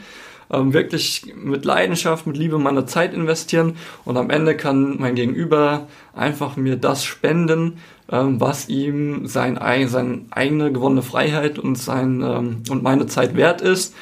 Ähm, 0.50 0.74
wirklich 0.74 1.34
mit 1.36 1.66
Leidenschaft, 1.66 2.26
mit 2.26 2.38
Liebe 2.38 2.58
meine 2.58 2.86
Zeit 2.86 3.14
investieren 3.14 3.76
und 4.06 4.16
am 4.16 4.30
Ende 4.30 4.56
kann 4.56 4.98
mein 4.98 5.16
Gegenüber 5.16 5.88
einfach 6.14 6.56
mir 6.56 6.78
das 6.78 7.04
spenden, 7.04 7.80
ähm, 8.10 8.40
was 8.40 8.70
ihm 8.70 9.28
sein, 9.28 9.60
seine 9.90 10.22
eigene 10.30 10.72
gewonnene 10.72 11.02
Freiheit 11.02 11.60
und, 11.60 11.78
sein, 11.78 12.22
ähm, 12.22 12.64
und 12.70 12.82
meine 12.82 13.08
Zeit 13.08 13.36
wert 13.36 13.62
ist. 13.62 13.94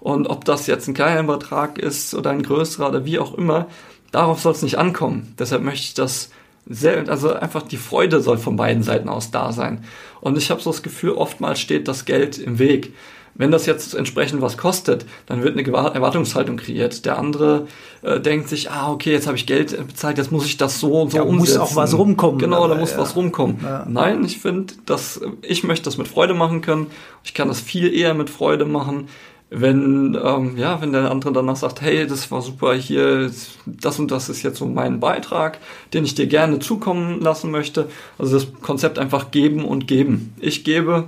Und 0.00 0.26
ob 0.26 0.44
das 0.44 0.66
jetzt 0.66 0.86
ein 0.86 0.94
kleiner 0.94 1.22
Betrag 1.22 1.78
ist 1.78 2.14
oder 2.14 2.30
ein 2.30 2.42
größerer 2.42 2.90
oder 2.90 3.06
wie 3.06 3.18
auch 3.18 3.32
immer, 3.32 3.68
darauf 4.12 4.40
soll 4.40 4.52
es 4.52 4.62
nicht 4.62 4.76
ankommen. 4.76 5.34
Deshalb 5.38 5.62
möchte 5.62 5.84
ich 5.84 5.94
das 5.94 6.30
sehr, 6.66 7.08
also 7.08 7.32
einfach 7.32 7.62
die 7.62 7.78
Freude 7.78 8.20
soll 8.20 8.38
von 8.38 8.56
beiden 8.56 8.82
Seiten 8.82 9.08
aus 9.08 9.30
da 9.30 9.52
sein. 9.52 9.84
Und 10.20 10.36
ich 10.36 10.50
habe 10.50 10.60
so 10.60 10.70
das 10.70 10.82
Gefühl, 10.82 11.12
oftmals 11.12 11.60
steht 11.60 11.88
das 11.88 12.04
Geld 12.04 12.38
im 12.38 12.58
Weg. 12.58 12.94
Wenn 13.36 13.50
das 13.50 13.66
jetzt 13.66 13.94
entsprechend 13.94 14.42
was 14.42 14.56
kostet, 14.56 15.06
dann 15.26 15.42
wird 15.42 15.58
eine 15.58 15.66
Erwartungshaltung 15.66 16.56
kreiert. 16.56 17.04
Der 17.04 17.18
andere 17.18 17.66
äh, 18.02 18.20
denkt 18.20 18.48
sich, 18.48 18.70
ah, 18.70 18.92
okay, 18.92 19.10
jetzt 19.10 19.26
habe 19.26 19.36
ich 19.36 19.46
Geld 19.46 19.76
bezahlt, 19.86 20.18
jetzt 20.18 20.30
muss 20.30 20.46
ich 20.46 20.56
das 20.56 20.78
so 20.78 21.02
und 21.02 21.10
so 21.10 21.18
ja, 21.18 21.22
umsetzen. 21.24 21.58
muss 21.58 21.72
auch 21.72 21.76
was 21.76 21.98
rumkommen. 21.98 22.38
Genau, 22.38 22.68
da 22.68 22.76
muss 22.76 22.92
ja. 22.92 22.98
was 22.98 23.16
rumkommen. 23.16 23.58
Ja. 23.62 23.86
Nein, 23.88 24.24
ich 24.24 24.38
finde, 24.38 24.74
dass 24.86 25.20
ich 25.42 25.64
möchte 25.64 25.84
das 25.84 25.98
mit 25.98 26.06
Freude 26.06 26.34
machen 26.34 26.60
können. 26.60 26.86
Ich 27.24 27.34
kann 27.34 27.48
das 27.48 27.60
viel 27.60 27.92
eher 27.92 28.14
mit 28.14 28.30
Freude 28.30 28.66
machen, 28.66 29.08
wenn 29.50 30.18
ähm, 30.22 30.56
ja, 30.56 30.80
wenn 30.80 30.92
der 30.92 31.10
andere 31.10 31.32
danach 31.32 31.56
sagt, 31.56 31.80
hey, 31.80 32.06
das 32.06 32.30
war 32.30 32.40
super 32.40 32.74
hier, 32.74 33.30
das 33.66 33.98
und 33.98 34.10
das 34.10 34.28
ist 34.28 34.42
jetzt 34.42 34.58
so 34.58 34.66
mein 34.66 35.00
Beitrag, 35.00 35.58
den 35.92 36.04
ich 36.04 36.14
dir 36.14 36.26
gerne 36.26 36.60
zukommen 36.60 37.20
lassen 37.20 37.50
möchte. 37.50 37.88
Also 38.18 38.38
das 38.38 38.46
Konzept 38.62 38.98
einfach 38.98 39.30
geben 39.30 39.64
und 39.64 39.86
geben. 39.86 40.34
Ich 40.40 40.64
gebe 40.64 41.04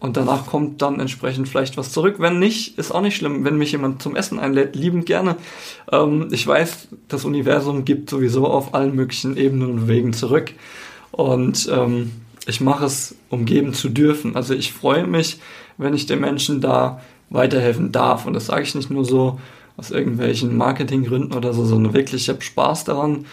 und 0.00 0.16
danach 0.16 0.46
kommt 0.46 0.82
dann 0.82 1.00
entsprechend 1.00 1.48
vielleicht 1.48 1.76
was 1.76 1.92
zurück. 1.92 2.16
Wenn 2.18 2.38
nicht, 2.38 2.78
ist 2.78 2.92
auch 2.92 3.00
nicht 3.00 3.16
schlimm. 3.16 3.44
Wenn 3.44 3.56
mich 3.56 3.72
jemand 3.72 4.02
zum 4.02 4.16
Essen 4.16 4.38
einlädt, 4.38 4.76
liebend 4.76 5.06
gerne. 5.06 5.36
Ähm, 5.90 6.28
ich 6.30 6.46
weiß, 6.46 6.88
das 7.08 7.24
Universum 7.24 7.84
gibt 7.84 8.10
sowieso 8.10 8.46
auf 8.46 8.74
allen 8.74 8.94
möglichen 8.94 9.36
Ebenen 9.36 9.70
und 9.70 9.88
Wegen 9.88 10.12
zurück. 10.12 10.52
Und 11.10 11.68
ähm, 11.72 12.12
ich 12.46 12.60
mache 12.60 12.84
es, 12.84 13.16
um 13.30 13.44
geben 13.46 13.72
zu 13.72 13.88
dürfen. 13.88 14.36
Also 14.36 14.54
ich 14.54 14.72
freue 14.72 15.06
mich, 15.06 15.38
wenn 15.78 15.94
ich 15.94 16.06
den 16.06 16.20
Menschen 16.20 16.60
da 16.60 17.00
weiterhelfen 17.30 17.92
darf. 17.92 18.26
Und 18.26 18.34
das 18.34 18.46
sage 18.46 18.62
ich 18.62 18.74
nicht 18.74 18.90
nur 18.90 19.04
so 19.04 19.38
aus 19.76 19.90
irgendwelchen 19.90 20.56
Marketinggründen 20.56 21.32
oder 21.32 21.52
so, 21.52 21.64
sondern 21.64 21.94
wirklich, 21.94 22.22
ich 22.22 22.28
habe 22.28 22.42
Spaß 22.42 22.84
daran. 22.84 23.26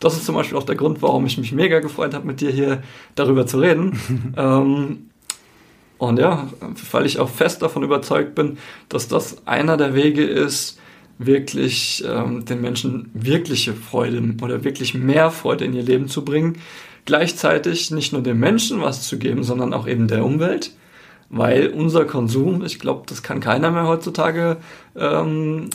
Das 0.00 0.14
ist 0.14 0.26
zum 0.26 0.36
Beispiel 0.36 0.56
auch 0.56 0.64
der 0.64 0.76
Grund, 0.76 1.02
warum 1.02 1.26
ich 1.26 1.38
mich 1.38 1.52
mega 1.52 1.80
gefreut 1.80 2.14
habe, 2.14 2.26
mit 2.26 2.40
dir 2.40 2.50
hier 2.50 2.82
darüber 3.16 3.46
zu 3.46 3.58
reden. 3.58 3.98
ähm, 4.36 5.07
und 5.98 6.18
ja, 6.18 6.48
weil 6.92 7.06
ich 7.06 7.18
auch 7.18 7.28
fest 7.28 7.62
davon 7.62 7.82
überzeugt 7.82 8.34
bin, 8.34 8.58
dass 8.88 9.08
das 9.08 9.46
einer 9.46 9.76
der 9.76 9.94
Wege 9.94 10.24
ist, 10.24 10.78
wirklich 11.18 12.04
ähm, 12.06 12.44
den 12.44 12.60
Menschen 12.60 13.10
wirkliche 13.12 13.74
Freude 13.74 14.22
oder 14.40 14.62
wirklich 14.62 14.94
mehr 14.94 15.32
Freude 15.32 15.64
in 15.64 15.74
ihr 15.74 15.82
Leben 15.82 16.08
zu 16.08 16.24
bringen. 16.24 16.58
Gleichzeitig 17.04 17.90
nicht 17.90 18.12
nur 18.12 18.22
den 18.22 18.38
Menschen 18.38 18.80
was 18.80 19.02
zu 19.02 19.18
geben, 19.18 19.42
sondern 19.42 19.74
auch 19.74 19.88
eben 19.88 20.06
der 20.06 20.24
Umwelt. 20.24 20.72
Weil 21.30 21.68
unser 21.68 22.04
Konsum, 22.04 22.64
ich 22.64 22.78
glaube, 22.78 23.02
das 23.06 23.22
kann 23.22 23.40
keiner 23.40 23.70
mehr 23.70 23.86
heutzutage 23.86 24.58
ähm, 24.96 25.68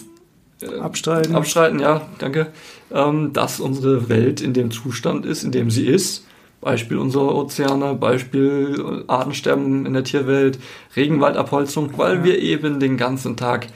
äh, 0.62 0.80
abstreiten. 0.80 1.36
Abstreiten, 1.36 1.80
ja, 1.80 2.08
danke. 2.20 2.48
Ähm, 2.92 3.34
dass 3.34 3.60
unsere 3.60 4.08
Welt 4.08 4.40
in 4.40 4.54
dem 4.54 4.72
Zustand 4.72 5.26
ist, 5.26 5.44
in 5.44 5.52
dem 5.52 5.70
sie 5.70 5.86
ist 5.86 6.26
Beispiel 6.64 6.98
unsere 6.98 7.36
Ozeane, 7.36 7.94
Beispiel 7.96 9.04
Artensterben 9.08 9.86
in 9.86 9.94
der 9.94 10.04
Tierwelt, 10.04 10.60
Regenwaldabholzung, 10.96 11.98
weil 11.98 12.18
ja. 12.18 12.24
wir 12.24 12.40
eben 12.40 12.80
den 12.80 12.98
ganzen 12.98 13.38
Tag 13.38 13.68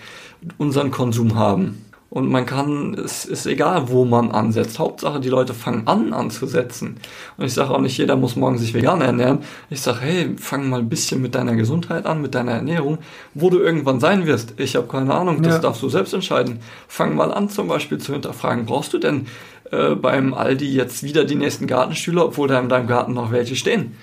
unseren 0.58 0.92
Konsum 0.92 1.36
haben. 1.36 1.84
Und 2.10 2.30
man 2.30 2.46
kann, 2.46 2.94
es 2.94 3.26
ist 3.26 3.46
egal, 3.46 3.90
wo 3.90 4.06
man 4.06 4.32
ansetzt. 4.32 4.80
Hauptsache, 4.80 5.20
die 5.20 5.28
Leute 5.28 5.54
fangen 5.54 5.88
an 5.88 6.14
anzusetzen. 6.14 6.96
Und 7.36 7.46
ich 7.46 7.54
sage 7.54 7.72
auch 7.72 7.82
nicht, 7.82 7.98
jeder 7.98 8.16
muss 8.16 8.38
morgen 8.38 8.58
sich 8.58 8.74
vegan 8.74 9.02
ernähren. 9.02 9.40
Ich 9.70 9.82
sage, 9.82 10.00
hey, 10.02 10.36
fang 10.38 10.70
mal 10.70 10.80
ein 10.80 10.90
bisschen 10.90 11.22
mit 11.22 11.36
deiner 11.36 11.56
Gesundheit 11.56 12.06
an, 12.06 12.22
mit 12.22 12.34
deiner 12.34 12.54
Ernährung, 12.54 13.00
wo 13.34 13.50
du 13.50 13.60
irgendwann 13.60 14.00
sein 14.00 14.26
wirst. 14.26 14.54
Ich 14.58 14.78
habe 14.78 14.88
keine 14.88 15.14
Ahnung, 15.14 15.42
das 15.42 15.56
ja. 15.56 15.60
darfst 15.60 15.84
du 15.84 15.90
selbst 15.90 16.14
entscheiden. 16.14 16.60
Fang 16.88 17.14
mal 17.14 17.34
an, 17.34 17.50
zum 17.50 17.68
Beispiel 17.68 17.98
zu 17.98 18.14
hinterfragen, 18.14 18.66
brauchst 18.66 18.94
du 18.94 19.00
denn 19.00 19.28
äh, 19.72 19.95
beim 19.95 20.34
Aldi 20.34 20.73
jetzt 20.73 21.03
wieder 21.03 21.26
die 21.26 21.35
nächsten 21.35 21.68
Gartenstühle, 21.68 22.23
obwohl 22.23 22.48
da 22.48 22.60
in 22.60 22.69
deinem 22.69 22.88
Garten 22.88 23.14
noch 23.14 23.31
welche 23.31 23.56
stehen. 23.56 23.94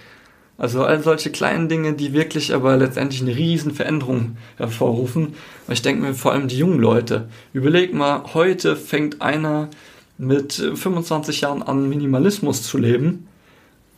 Also 0.56 0.84
all 0.84 1.02
solche 1.02 1.30
kleinen 1.30 1.68
Dinge, 1.68 1.94
die 1.94 2.12
wirklich 2.12 2.54
aber 2.54 2.76
letztendlich 2.76 3.22
eine 3.22 3.34
riesen 3.34 3.72
Veränderung 3.72 4.36
hervorrufen. 4.56 5.34
Ich 5.68 5.82
denke 5.82 6.02
mir 6.02 6.14
vor 6.14 6.32
allem 6.32 6.46
die 6.46 6.58
jungen 6.58 6.78
Leute. 6.78 7.28
Überleg 7.52 7.92
mal, 7.92 8.22
heute 8.34 8.76
fängt 8.76 9.20
einer 9.20 9.68
mit 10.16 10.52
25 10.52 11.40
Jahren 11.40 11.62
an, 11.62 11.88
Minimalismus 11.88 12.62
zu 12.62 12.78
leben. 12.78 13.26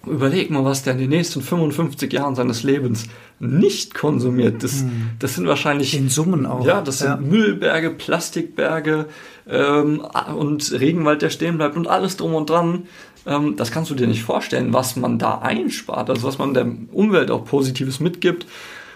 Überleg 0.06 0.50
mal, 0.50 0.64
was 0.64 0.82
der 0.82 0.94
in 0.94 1.00
den 1.00 1.10
nächsten 1.10 1.42
55 1.42 2.10
Jahren 2.12 2.34
seines 2.34 2.62
Lebens 2.62 3.06
nicht 3.38 3.94
konsumiert. 3.94 4.62
Das, 4.62 4.80
hm. 4.80 5.10
das 5.18 5.34
sind 5.34 5.46
wahrscheinlich. 5.46 5.94
In 5.94 6.08
Summen 6.08 6.46
auch. 6.46 6.64
Ja, 6.64 6.80
das 6.80 7.00
sind 7.00 7.28
Müllberge, 7.28 7.90
Plastikberge 7.90 9.06
ähm, 9.48 10.00
und 10.36 10.72
Regenwald, 10.72 11.22
der 11.22 11.30
stehen 11.30 11.58
bleibt 11.58 11.76
und 11.76 11.86
alles 11.86 12.16
drum 12.16 12.34
und 12.34 12.48
dran. 12.48 12.84
Ähm, 13.26 13.56
das 13.56 13.70
kannst 13.70 13.90
du 13.90 13.94
dir 13.94 14.06
nicht 14.06 14.22
vorstellen, 14.22 14.72
was 14.72 14.96
man 14.96 15.18
da 15.18 15.38
einspart, 15.38 16.08
also 16.08 16.26
was 16.26 16.38
man 16.38 16.54
der 16.54 16.66
Umwelt 16.92 17.30
auch 17.30 17.44
Positives 17.44 18.00
mitgibt. 18.00 18.46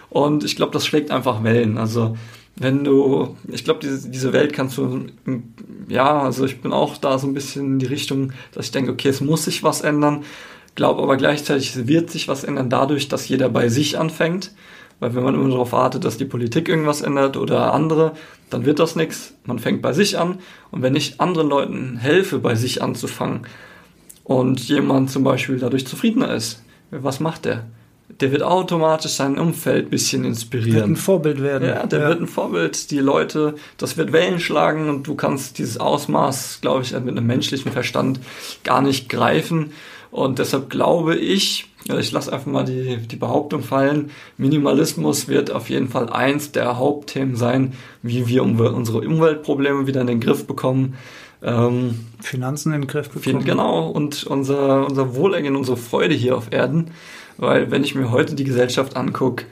Und 0.09 0.43
ich 0.43 0.55
glaube, 0.55 0.73
das 0.73 0.85
schlägt 0.85 1.11
einfach 1.11 1.43
Wellen. 1.43 1.77
Also 1.77 2.17
wenn 2.55 2.83
du, 2.83 3.37
ich 3.47 3.63
glaube, 3.63 3.79
diese, 3.81 4.09
diese 4.09 4.33
Welt 4.33 4.53
kannst 4.53 4.77
du, 4.77 5.05
ja, 5.87 6.21
also 6.21 6.45
ich 6.45 6.61
bin 6.61 6.73
auch 6.73 6.97
da 6.97 7.17
so 7.17 7.27
ein 7.27 7.33
bisschen 7.33 7.65
in 7.65 7.79
die 7.79 7.85
Richtung, 7.85 8.33
dass 8.53 8.65
ich 8.65 8.71
denke, 8.71 8.91
okay, 8.91 9.09
es 9.09 9.21
muss 9.21 9.45
sich 9.45 9.63
was 9.63 9.81
ändern 9.81 10.23
glaube 10.75 11.01
aber 11.01 11.17
gleichzeitig 11.17 11.87
wird 11.87 12.09
sich 12.09 12.27
was 12.27 12.43
ändern 12.43 12.69
dadurch, 12.69 13.07
dass 13.07 13.27
jeder 13.27 13.49
bei 13.49 13.69
sich 13.69 13.97
anfängt. 13.99 14.51
Weil 15.01 15.15
wenn 15.15 15.23
man 15.23 15.33
immer 15.33 15.49
darauf 15.49 15.71
wartet, 15.71 16.05
dass 16.05 16.17
die 16.17 16.25
Politik 16.25 16.69
irgendwas 16.69 17.01
ändert 17.01 17.35
oder 17.35 17.73
andere, 17.73 18.11
dann 18.51 18.65
wird 18.65 18.77
das 18.77 18.95
nichts. 18.95 19.33
Man 19.45 19.57
fängt 19.57 19.81
bei 19.81 19.93
sich 19.93 20.19
an. 20.19 20.37
Und 20.69 20.83
wenn 20.83 20.95
ich 20.95 21.19
anderen 21.19 21.49
Leuten 21.49 21.97
helfe, 21.97 22.37
bei 22.37 22.53
sich 22.53 22.83
anzufangen 22.83 23.41
und 24.23 24.59
jemand 24.67 25.09
zum 25.09 25.23
Beispiel 25.23 25.57
dadurch 25.57 25.87
zufriedener 25.87 26.31
ist, 26.33 26.61
was 26.91 27.19
macht 27.19 27.45
der? 27.45 27.65
Der 28.19 28.31
wird 28.31 28.43
automatisch 28.43 29.13
sein 29.13 29.39
Umfeld 29.39 29.87
ein 29.87 29.89
bisschen 29.89 30.23
inspirieren. 30.23 30.75
Wird 30.75 30.87
ein 30.89 30.95
Vorbild 30.97 31.41
werden. 31.41 31.67
Ja, 31.67 31.87
der 31.87 32.01
ja. 32.01 32.09
wird 32.09 32.21
ein 32.21 32.27
Vorbild. 32.27 32.91
Die 32.91 32.99
Leute, 32.99 33.55
das 33.77 33.97
wird 33.97 34.11
Wellen 34.11 34.39
schlagen 34.39 34.87
und 34.87 35.07
du 35.07 35.15
kannst 35.15 35.57
dieses 35.57 35.79
Ausmaß, 35.79 36.59
glaube 36.61 36.83
ich, 36.83 36.91
mit 36.91 37.07
einem 37.07 37.25
menschlichen 37.25 37.71
Verstand 37.71 38.19
gar 38.63 38.81
nicht 38.81 39.09
greifen. 39.09 39.71
Und 40.11 40.39
deshalb 40.39 40.69
glaube 40.69 41.15
ich, 41.15 41.67
ich 41.97 42.11
lasse 42.11 42.31
einfach 42.31 42.51
mal 42.51 42.65
die, 42.65 42.97
die 42.97 43.15
Behauptung 43.15 43.63
fallen, 43.63 44.11
Minimalismus 44.37 45.27
wird 45.27 45.51
auf 45.51 45.69
jeden 45.69 45.87
Fall 45.87 46.09
eins 46.09 46.51
der 46.51 46.77
Hauptthemen 46.77 47.35
sein, 47.35 47.73
wie 48.03 48.27
wir 48.27 48.43
unsere 48.43 48.99
Umweltprobleme 48.99 49.87
wieder 49.87 50.01
in 50.01 50.07
den 50.07 50.19
Griff 50.19 50.45
bekommen. 50.45 50.95
Ähm, 51.43 52.05
Finanzen 52.19 52.71
in 52.73 52.81
den 52.81 52.87
Griff 52.87 53.09
bekommen. 53.09 53.43
Genau, 53.43 53.89
und 53.89 54.25
unser, 54.25 54.85
unser 54.85 55.15
Wohlergehen, 55.15 55.55
unsere 55.55 55.77
Freude 55.77 56.13
hier 56.13 56.37
auf 56.37 56.51
Erden. 56.51 56.91
Weil 57.37 57.71
wenn 57.71 57.83
ich 57.83 57.95
mir 57.95 58.11
heute 58.11 58.35
die 58.35 58.43
Gesellschaft 58.43 58.95
angucke, 58.95 59.45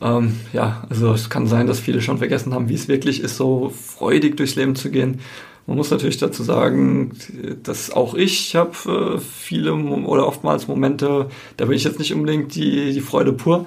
ähm, 0.00 0.36
ja, 0.52 0.84
also 0.88 1.12
es 1.12 1.30
kann 1.30 1.46
sein, 1.46 1.66
dass 1.66 1.80
viele 1.80 2.00
schon 2.00 2.18
vergessen 2.18 2.54
haben, 2.54 2.68
wie 2.68 2.74
es 2.74 2.86
wirklich 2.86 3.20
ist, 3.20 3.36
so 3.36 3.70
freudig 3.70 4.36
durchs 4.36 4.54
Leben 4.54 4.76
zu 4.76 4.90
gehen. 4.90 5.20
Man 5.66 5.76
muss 5.76 5.90
natürlich 5.90 6.18
dazu 6.18 6.44
sagen, 6.44 7.12
dass 7.64 7.90
auch 7.90 8.14
ich 8.14 8.54
habe 8.54 9.16
äh, 9.16 9.18
viele 9.18 9.74
oder 9.74 10.26
oftmals 10.26 10.68
Momente, 10.68 11.28
da 11.56 11.64
bin 11.64 11.76
ich 11.76 11.84
jetzt 11.84 11.98
nicht 11.98 12.14
unbedingt 12.14 12.54
die, 12.54 12.92
die 12.92 13.00
Freude 13.00 13.32
pur, 13.32 13.66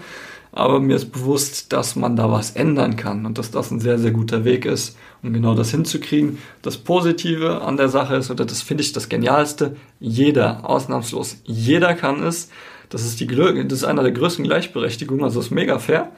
aber 0.52 0.80
mir 0.80 0.96
ist 0.96 1.12
bewusst, 1.12 1.74
dass 1.74 1.96
man 1.96 2.16
da 2.16 2.32
was 2.32 2.52
ändern 2.52 2.96
kann 2.96 3.26
und 3.26 3.38
dass 3.38 3.52
das 3.52 3.70
ein 3.70 3.80
sehr, 3.80 4.00
sehr 4.00 4.12
guter 4.12 4.46
Weg 4.46 4.66
ist, 4.66 4.98
um 5.22 5.34
genau 5.34 5.54
das 5.56 5.72
hinzukriegen. 5.72 6.40
Das 6.62 6.78
Positive 6.78 7.62
an 7.62 7.78
der 7.78 7.90
Sache 7.90 8.16
ist, 8.16 8.32
oder 8.32 8.46
das 8.46 8.62
finde 8.62 8.84
ich 8.84 8.94
das 8.94 9.10
Genialste, 9.10 9.76
jeder, 10.00 10.68
ausnahmslos, 10.68 11.38
jeder 11.44 11.94
kann 11.94 12.24
es. 12.24 12.50
Das 12.90 13.04
ist, 13.04 13.20
die, 13.20 13.28
das 13.28 13.74
ist 13.74 13.84
einer 13.84 14.02
der 14.02 14.12
größten 14.12 14.44
Gleichberechtigungen, 14.46 15.24
also 15.24 15.40
ist 15.40 15.52
mega 15.52 15.78
fair. 15.78 16.12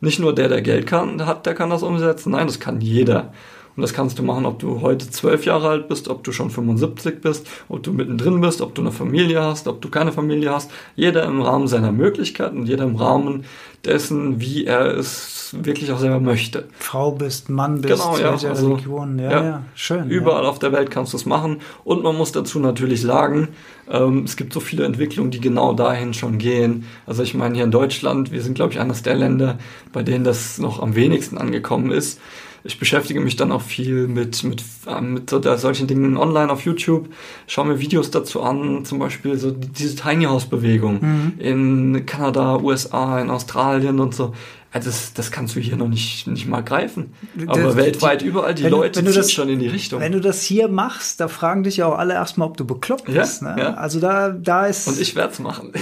Nicht 0.00 0.18
nur 0.18 0.34
der, 0.34 0.48
der 0.48 0.62
Geld 0.62 0.86
kann, 0.86 1.24
hat, 1.24 1.46
der 1.46 1.54
kann 1.54 1.70
das 1.70 1.82
umsetzen, 1.82 2.32
nein, 2.32 2.46
das 2.46 2.60
kann 2.60 2.80
jeder. 2.80 3.32
Und 3.78 3.82
das 3.82 3.92
kannst 3.92 4.18
du 4.18 4.24
machen, 4.24 4.44
ob 4.44 4.58
du 4.58 4.80
heute 4.80 5.08
zwölf 5.08 5.44
Jahre 5.44 5.68
alt 5.68 5.86
bist, 5.86 6.08
ob 6.08 6.24
du 6.24 6.32
schon 6.32 6.50
75 6.50 7.20
bist, 7.20 7.46
ob 7.68 7.84
du 7.84 7.92
mittendrin 7.92 8.40
bist, 8.40 8.60
ob 8.60 8.74
du 8.74 8.82
eine 8.82 8.90
Familie 8.90 9.40
hast, 9.40 9.68
ob 9.68 9.80
du 9.80 9.88
keine 9.88 10.10
Familie 10.10 10.50
hast. 10.50 10.72
Jeder 10.96 11.22
im 11.22 11.40
Rahmen 11.40 11.68
seiner 11.68 11.92
Möglichkeiten, 11.92 12.66
jeder 12.66 12.82
im 12.82 12.96
Rahmen 12.96 13.44
dessen, 13.84 14.40
wie 14.40 14.64
er 14.64 14.96
es 14.96 15.54
wirklich 15.56 15.92
auch 15.92 16.00
selber 16.00 16.18
möchte. 16.18 16.66
Frau 16.76 17.12
bist, 17.12 17.50
Mann 17.50 17.80
bist, 17.80 18.02
genau, 18.02 18.18
ja, 18.18 18.32
welcher 18.32 18.48
also, 18.48 18.72
Religion, 18.72 19.16
ja, 19.16 19.30
ja, 19.30 19.44
ja. 19.44 19.62
schön. 19.76 20.10
Überall 20.10 20.42
ja. 20.42 20.48
auf 20.48 20.58
der 20.58 20.72
Welt 20.72 20.90
kannst 20.90 21.12
du 21.12 21.16
es 21.16 21.24
machen. 21.24 21.58
Und 21.84 22.02
man 22.02 22.16
muss 22.16 22.32
dazu 22.32 22.58
natürlich 22.58 23.02
sagen, 23.02 23.46
ähm, 23.88 24.24
es 24.24 24.36
gibt 24.36 24.54
so 24.54 24.58
viele 24.58 24.86
Entwicklungen, 24.86 25.30
die 25.30 25.40
genau 25.40 25.72
dahin 25.72 26.14
schon 26.14 26.38
gehen. 26.38 26.84
Also 27.06 27.22
ich 27.22 27.34
meine, 27.34 27.54
hier 27.54 27.62
in 27.62 27.70
Deutschland, 27.70 28.32
wir 28.32 28.42
sind, 28.42 28.54
glaube 28.54 28.72
ich, 28.72 28.80
eines 28.80 29.04
der 29.04 29.14
Länder, 29.14 29.56
bei 29.92 30.02
denen 30.02 30.24
das 30.24 30.58
noch 30.58 30.82
am 30.82 30.96
wenigsten 30.96 31.38
angekommen 31.38 31.92
ist 31.92 32.18
ich 32.64 32.78
beschäftige 32.78 33.20
mich 33.20 33.36
dann 33.36 33.52
auch 33.52 33.62
viel 33.62 34.08
mit, 34.08 34.42
mit, 34.44 34.62
ähm, 34.86 35.14
mit 35.14 35.30
so, 35.30 35.40
solchen 35.56 35.86
Dingen 35.86 36.16
online 36.16 36.50
auf 36.50 36.64
YouTube, 36.64 37.08
schaue 37.46 37.66
mir 37.66 37.80
Videos 37.80 38.10
dazu 38.10 38.42
an, 38.42 38.84
zum 38.84 38.98
Beispiel 38.98 39.36
so 39.38 39.50
diese 39.50 39.96
Tiny 39.96 40.24
House 40.24 40.46
Bewegung 40.46 41.00
mhm. 41.00 41.32
in 41.38 42.06
Kanada, 42.06 42.58
USA, 42.58 43.20
in 43.20 43.30
Australien 43.30 44.00
und 44.00 44.14
so. 44.14 44.34
Also 44.70 44.90
das, 44.90 45.14
das 45.14 45.30
kannst 45.30 45.56
du 45.56 45.60
hier 45.60 45.76
noch 45.76 45.88
nicht, 45.88 46.26
nicht 46.26 46.46
mal 46.46 46.60
greifen. 46.60 47.14
Aber 47.46 47.62
das, 47.62 47.76
weltweit 47.76 48.20
überall, 48.20 48.54
die 48.54 48.64
wenn, 48.64 48.70
Leute 48.70 48.98
wenn 48.98 49.06
du 49.06 49.12
das, 49.12 49.32
schon 49.32 49.48
in 49.48 49.60
die 49.60 49.66
Richtung. 49.66 49.98
Wenn 50.00 50.12
du 50.12 50.20
das 50.20 50.42
hier 50.42 50.68
machst, 50.68 51.20
da 51.20 51.28
fragen 51.28 51.62
dich 51.62 51.78
ja 51.78 51.86
auch 51.86 51.96
alle 51.96 52.12
erstmal, 52.12 52.48
ob 52.48 52.58
du 52.58 52.66
bekloppt 52.66 53.06
bist. 53.06 53.40
Ja, 53.40 53.54
ne? 53.54 53.62
ja. 53.62 53.74
Also 53.74 53.98
da, 53.98 54.28
da 54.28 54.66
ist. 54.66 54.86
Und 54.86 55.00
ich 55.00 55.16
werde 55.16 55.32
es 55.32 55.38
machen. 55.38 55.72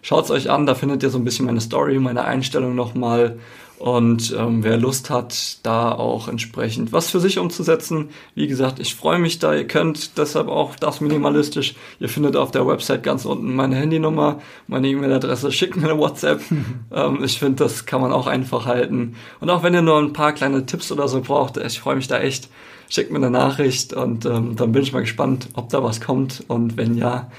Schaut's 0.01 0.31
euch 0.31 0.49
an, 0.49 0.65
da 0.65 0.76
findet 0.76 1.03
ihr 1.03 1.09
so 1.09 1.17
ein 1.17 1.26
bisschen 1.26 1.45
meine 1.45 1.61
Story, 1.61 1.99
meine 1.99 2.23
Einstellung 2.23 2.73
nochmal 2.73 3.38
und 3.80 4.35
ähm, 4.38 4.61
wer 4.61 4.76
Lust 4.76 5.10
hat, 5.10 5.60
da 5.64 5.93
auch 5.93 6.27
entsprechend 6.27 6.91
was 6.91 7.10
für 7.10 7.22
sich 7.22 7.39
umzusetzen, 7.39 8.10
wie 8.35 8.47
gesagt, 8.47 8.80
ich 8.80 8.93
freue 8.93 9.19
mich 9.19 9.39
da. 9.39 9.56
Ihr 9.56 9.68
könnt 9.68 10.18
deshalb 10.18 10.49
auch 10.49 10.76
das 10.76 10.99
minimalistisch. 10.99 11.76
Ihr 11.97 12.10
findet 12.10 12.35
auf 12.35 12.51
der 12.51 12.68
Website 12.68 13.03
ganz 13.03 13.23
unten 13.23 13.56
meine 13.56 13.77
Handynummer, 13.77 14.41
meine 14.68 14.89
E-Mail-Adresse. 14.89 15.53
Schickt 15.53 15.77
mir 15.77 15.89
eine 15.89 15.97
WhatsApp. 15.97 16.41
ähm, 16.91 17.23
ich 17.23 17.39
finde, 17.39 17.64
das 17.64 17.85
kann 17.85 18.01
man 18.01 18.11
auch 18.11 18.27
einfach 18.27 18.65
halten. 18.65 19.15
Und 19.39 19.49
auch 19.49 19.64
wenn 19.64 19.73
ihr 19.73 19.81
nur 19.81 19.97
ein 19.97 20.11
paar 20.11 20.34
kleine 20.34 20.65
Tipps 20.65 20.91
oder 20.91 21.07
so 21.07 21.22
braucht, 21.22 21.56
ich 21.56 21.80
freue 21.80 21.95
mich 21.95 22.10
da 22.10 22.19
echt. 22.19 22.49
Schickt 22.89 23.11
mir 23.11 23.18
eine 23.18 23.30
Nachricht 23.30 23.93
und 23.93 24.26
ähm, 24.26 24.57
dann 24.57 24.73
bin 24.73 24.81
ich 24.81 24.91
mal 24.91 25.01
gespannt, 25.01 25.49
ob 25.53 25.69
da 25.69 25.81
was 25.84 26.01
kommt. 26.01 26.43
Und 26.49 26.76
wenn 26.76 26.97
ja, 26.97 27.31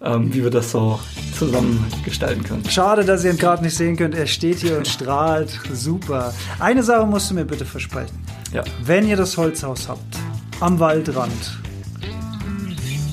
ähm, 0.00 0.32
wie 0.32 0.42
wir 0.42 0.50
das 0.50 0.70
so 0.70 1.00
zusammen 1.36 1.84
gestalten 2.04 2.42
können. 2.42 2.64
Schade, 2.68 3.04
dass 3.04 3.24
ihr 3.24 3.30
ihn 3.30 3.38
gerade 3.38 3.62
nicht 3.62 3.76
sehen 3.76 3.96
könnt. 3.96 4.14
Er 4.14 4.26
steht 4.26 4.58
hier 4.58 4.76
und 4.78 4.86
strahlt. 4.86 5.50
Super. 5.72 6.32
Eine 6.58 6.82
Sache 6.82 7.06
musst 7.06 7.30
du 7.30 7.34
mir 7.34 7.44
bitte 7.44 7.64
versprechen. 7.64 8.18
Ja. 8.52 8.62
Wenn 8.84 9.08
ihr 9.08 9.16
das 9.16 9.36
Holzhaus 9.36 9.88
habt, 9.88 10.16
am 10.60 10.78
Waldrand, 10.78 11.32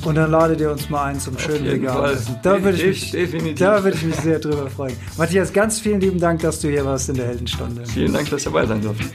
und 0.06 0.16
dann 0.16 0.32
ladet 0.32 0.60
ihr 0.60 0.70
uns 0.70 0.90
mal 0.90 1.06
ein 1.06 1.20
zum 1.20 1.38
schönen 1.40 1.66
Veganessen. 1.66 2.36
Da 2.44 2.62
würde 2.62 2.82
ich, 2.82 3.14
mich, 3.14 3.56
da 3.56 3.84
würde 3.84 3.96
ich 3.96 4.04
mich 4.04 4.16
sehr 4.16 4.40
drüber 4.40 4.70
freuen. 4.70 4.96
Matthias, 5.18 5.54
ganz 5.54 5.80
vielen 5.80 6.02
lieben 6.02 6.20
Dank, 6.20 6.42
dass 6.42 6.60
du 6.60 6.68
hier 6.68 6.84
warst 6.84 7.08
in 7.10 7.16
der 7.16 7.28
Heldenstunde. 7.28 7.86
Vielen 7.86 8.12
Dank, 8.12 8.30
dass 8.30 8.40
ich 8.40 8.46
dabei 8.46 8.66
sein 8.66 8.82
durfte. 8.82 9.06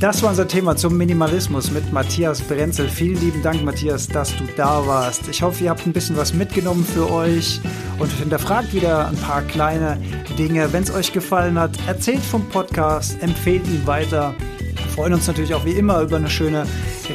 Das 0.00 0.22
war 0.22 0.30
unser 0.30 0.46
Thema 0.46 0.76
zum 0.76 0.96
Minimalismus 0.96 1.72
mit 1.72 1.92
Matthias 1.92 2.40
Brenzel. 2.42 2.88
Vielen 2.88 3.20
lieben 3.20 3.42
Dank, 3.42 3.64
Matthias, 3.64 4.06
dass 4.06 4.30
du 4.36 4.44
da 4.56 4.86
warst. 4.86 5.26
Ich 5.26 5.42
hoffe, 5.42 5.64
ihr 5.64 5.70
habt 5.70 5.84
ein 5.86 5.92
bisschen 5.92 6.16
was 6.16 6.32
mitgenommen 6.32 6.84
für 6.84 7.10
euch 7.10 7.60
und 7.98 8.08
hinterfragt 8.12 8.72
wieder 8.72 9.08
ein 9.08 9.16
paar 9.16 9.42
kleine 9.42 9.98
Dinge. 10.38 10.72
Wenn 10.72 10.84
es 10.84 10.92
euch 10.92 11.12
gefallen 11.12 11.58
hat, 11.58 11.72
erzählt 11.88 12.22
vom 12.22 12.48
Podcast, 12.48 13.20
empfehlt 13.24 13.66
ihn 13.66 13.84
weiter. 13.88 14.36
Wir 14.58 14.86
freuen 14.94 15.14
uns 15.14 15.26
natürlich 15.26 15.52
auch 15.52 15.64
wie 15.64 15.72
immer 15.72 16.00
über 16.02 16.16
eine 16.16 16.30
schöne 16.30 16.64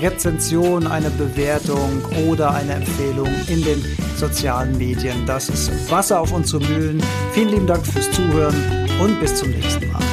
Rezension, 0.01 0.85
eine 0.85 1.09
Bewertung 1.11 2.03
oder 2.27 2.53
eine 2.53 2.73
Empfehlung 2.73 3.29
in 3.47 3.63
den 3.63 3.81
sozialen 4.17 4.77
Medien. 4.77 5.25
Das 5.25 5.47
ist 5.47 5.89
Wasser 5.89 6.19
auf 6.19 6.33
unsere 6.33 6.61
Mühlen. 6.65 7.01
Vielen 7.31 7.49
lieben 7.49 7.67
Dank 7.67 7.87
fürs 7.87 8.11
Zuhören 8.11 8.55
und 9.01 9.21
bis 9.21 9.35
zum 9.35 9.51
nächsten 9.51 9.89
Mal. 9.89 10.03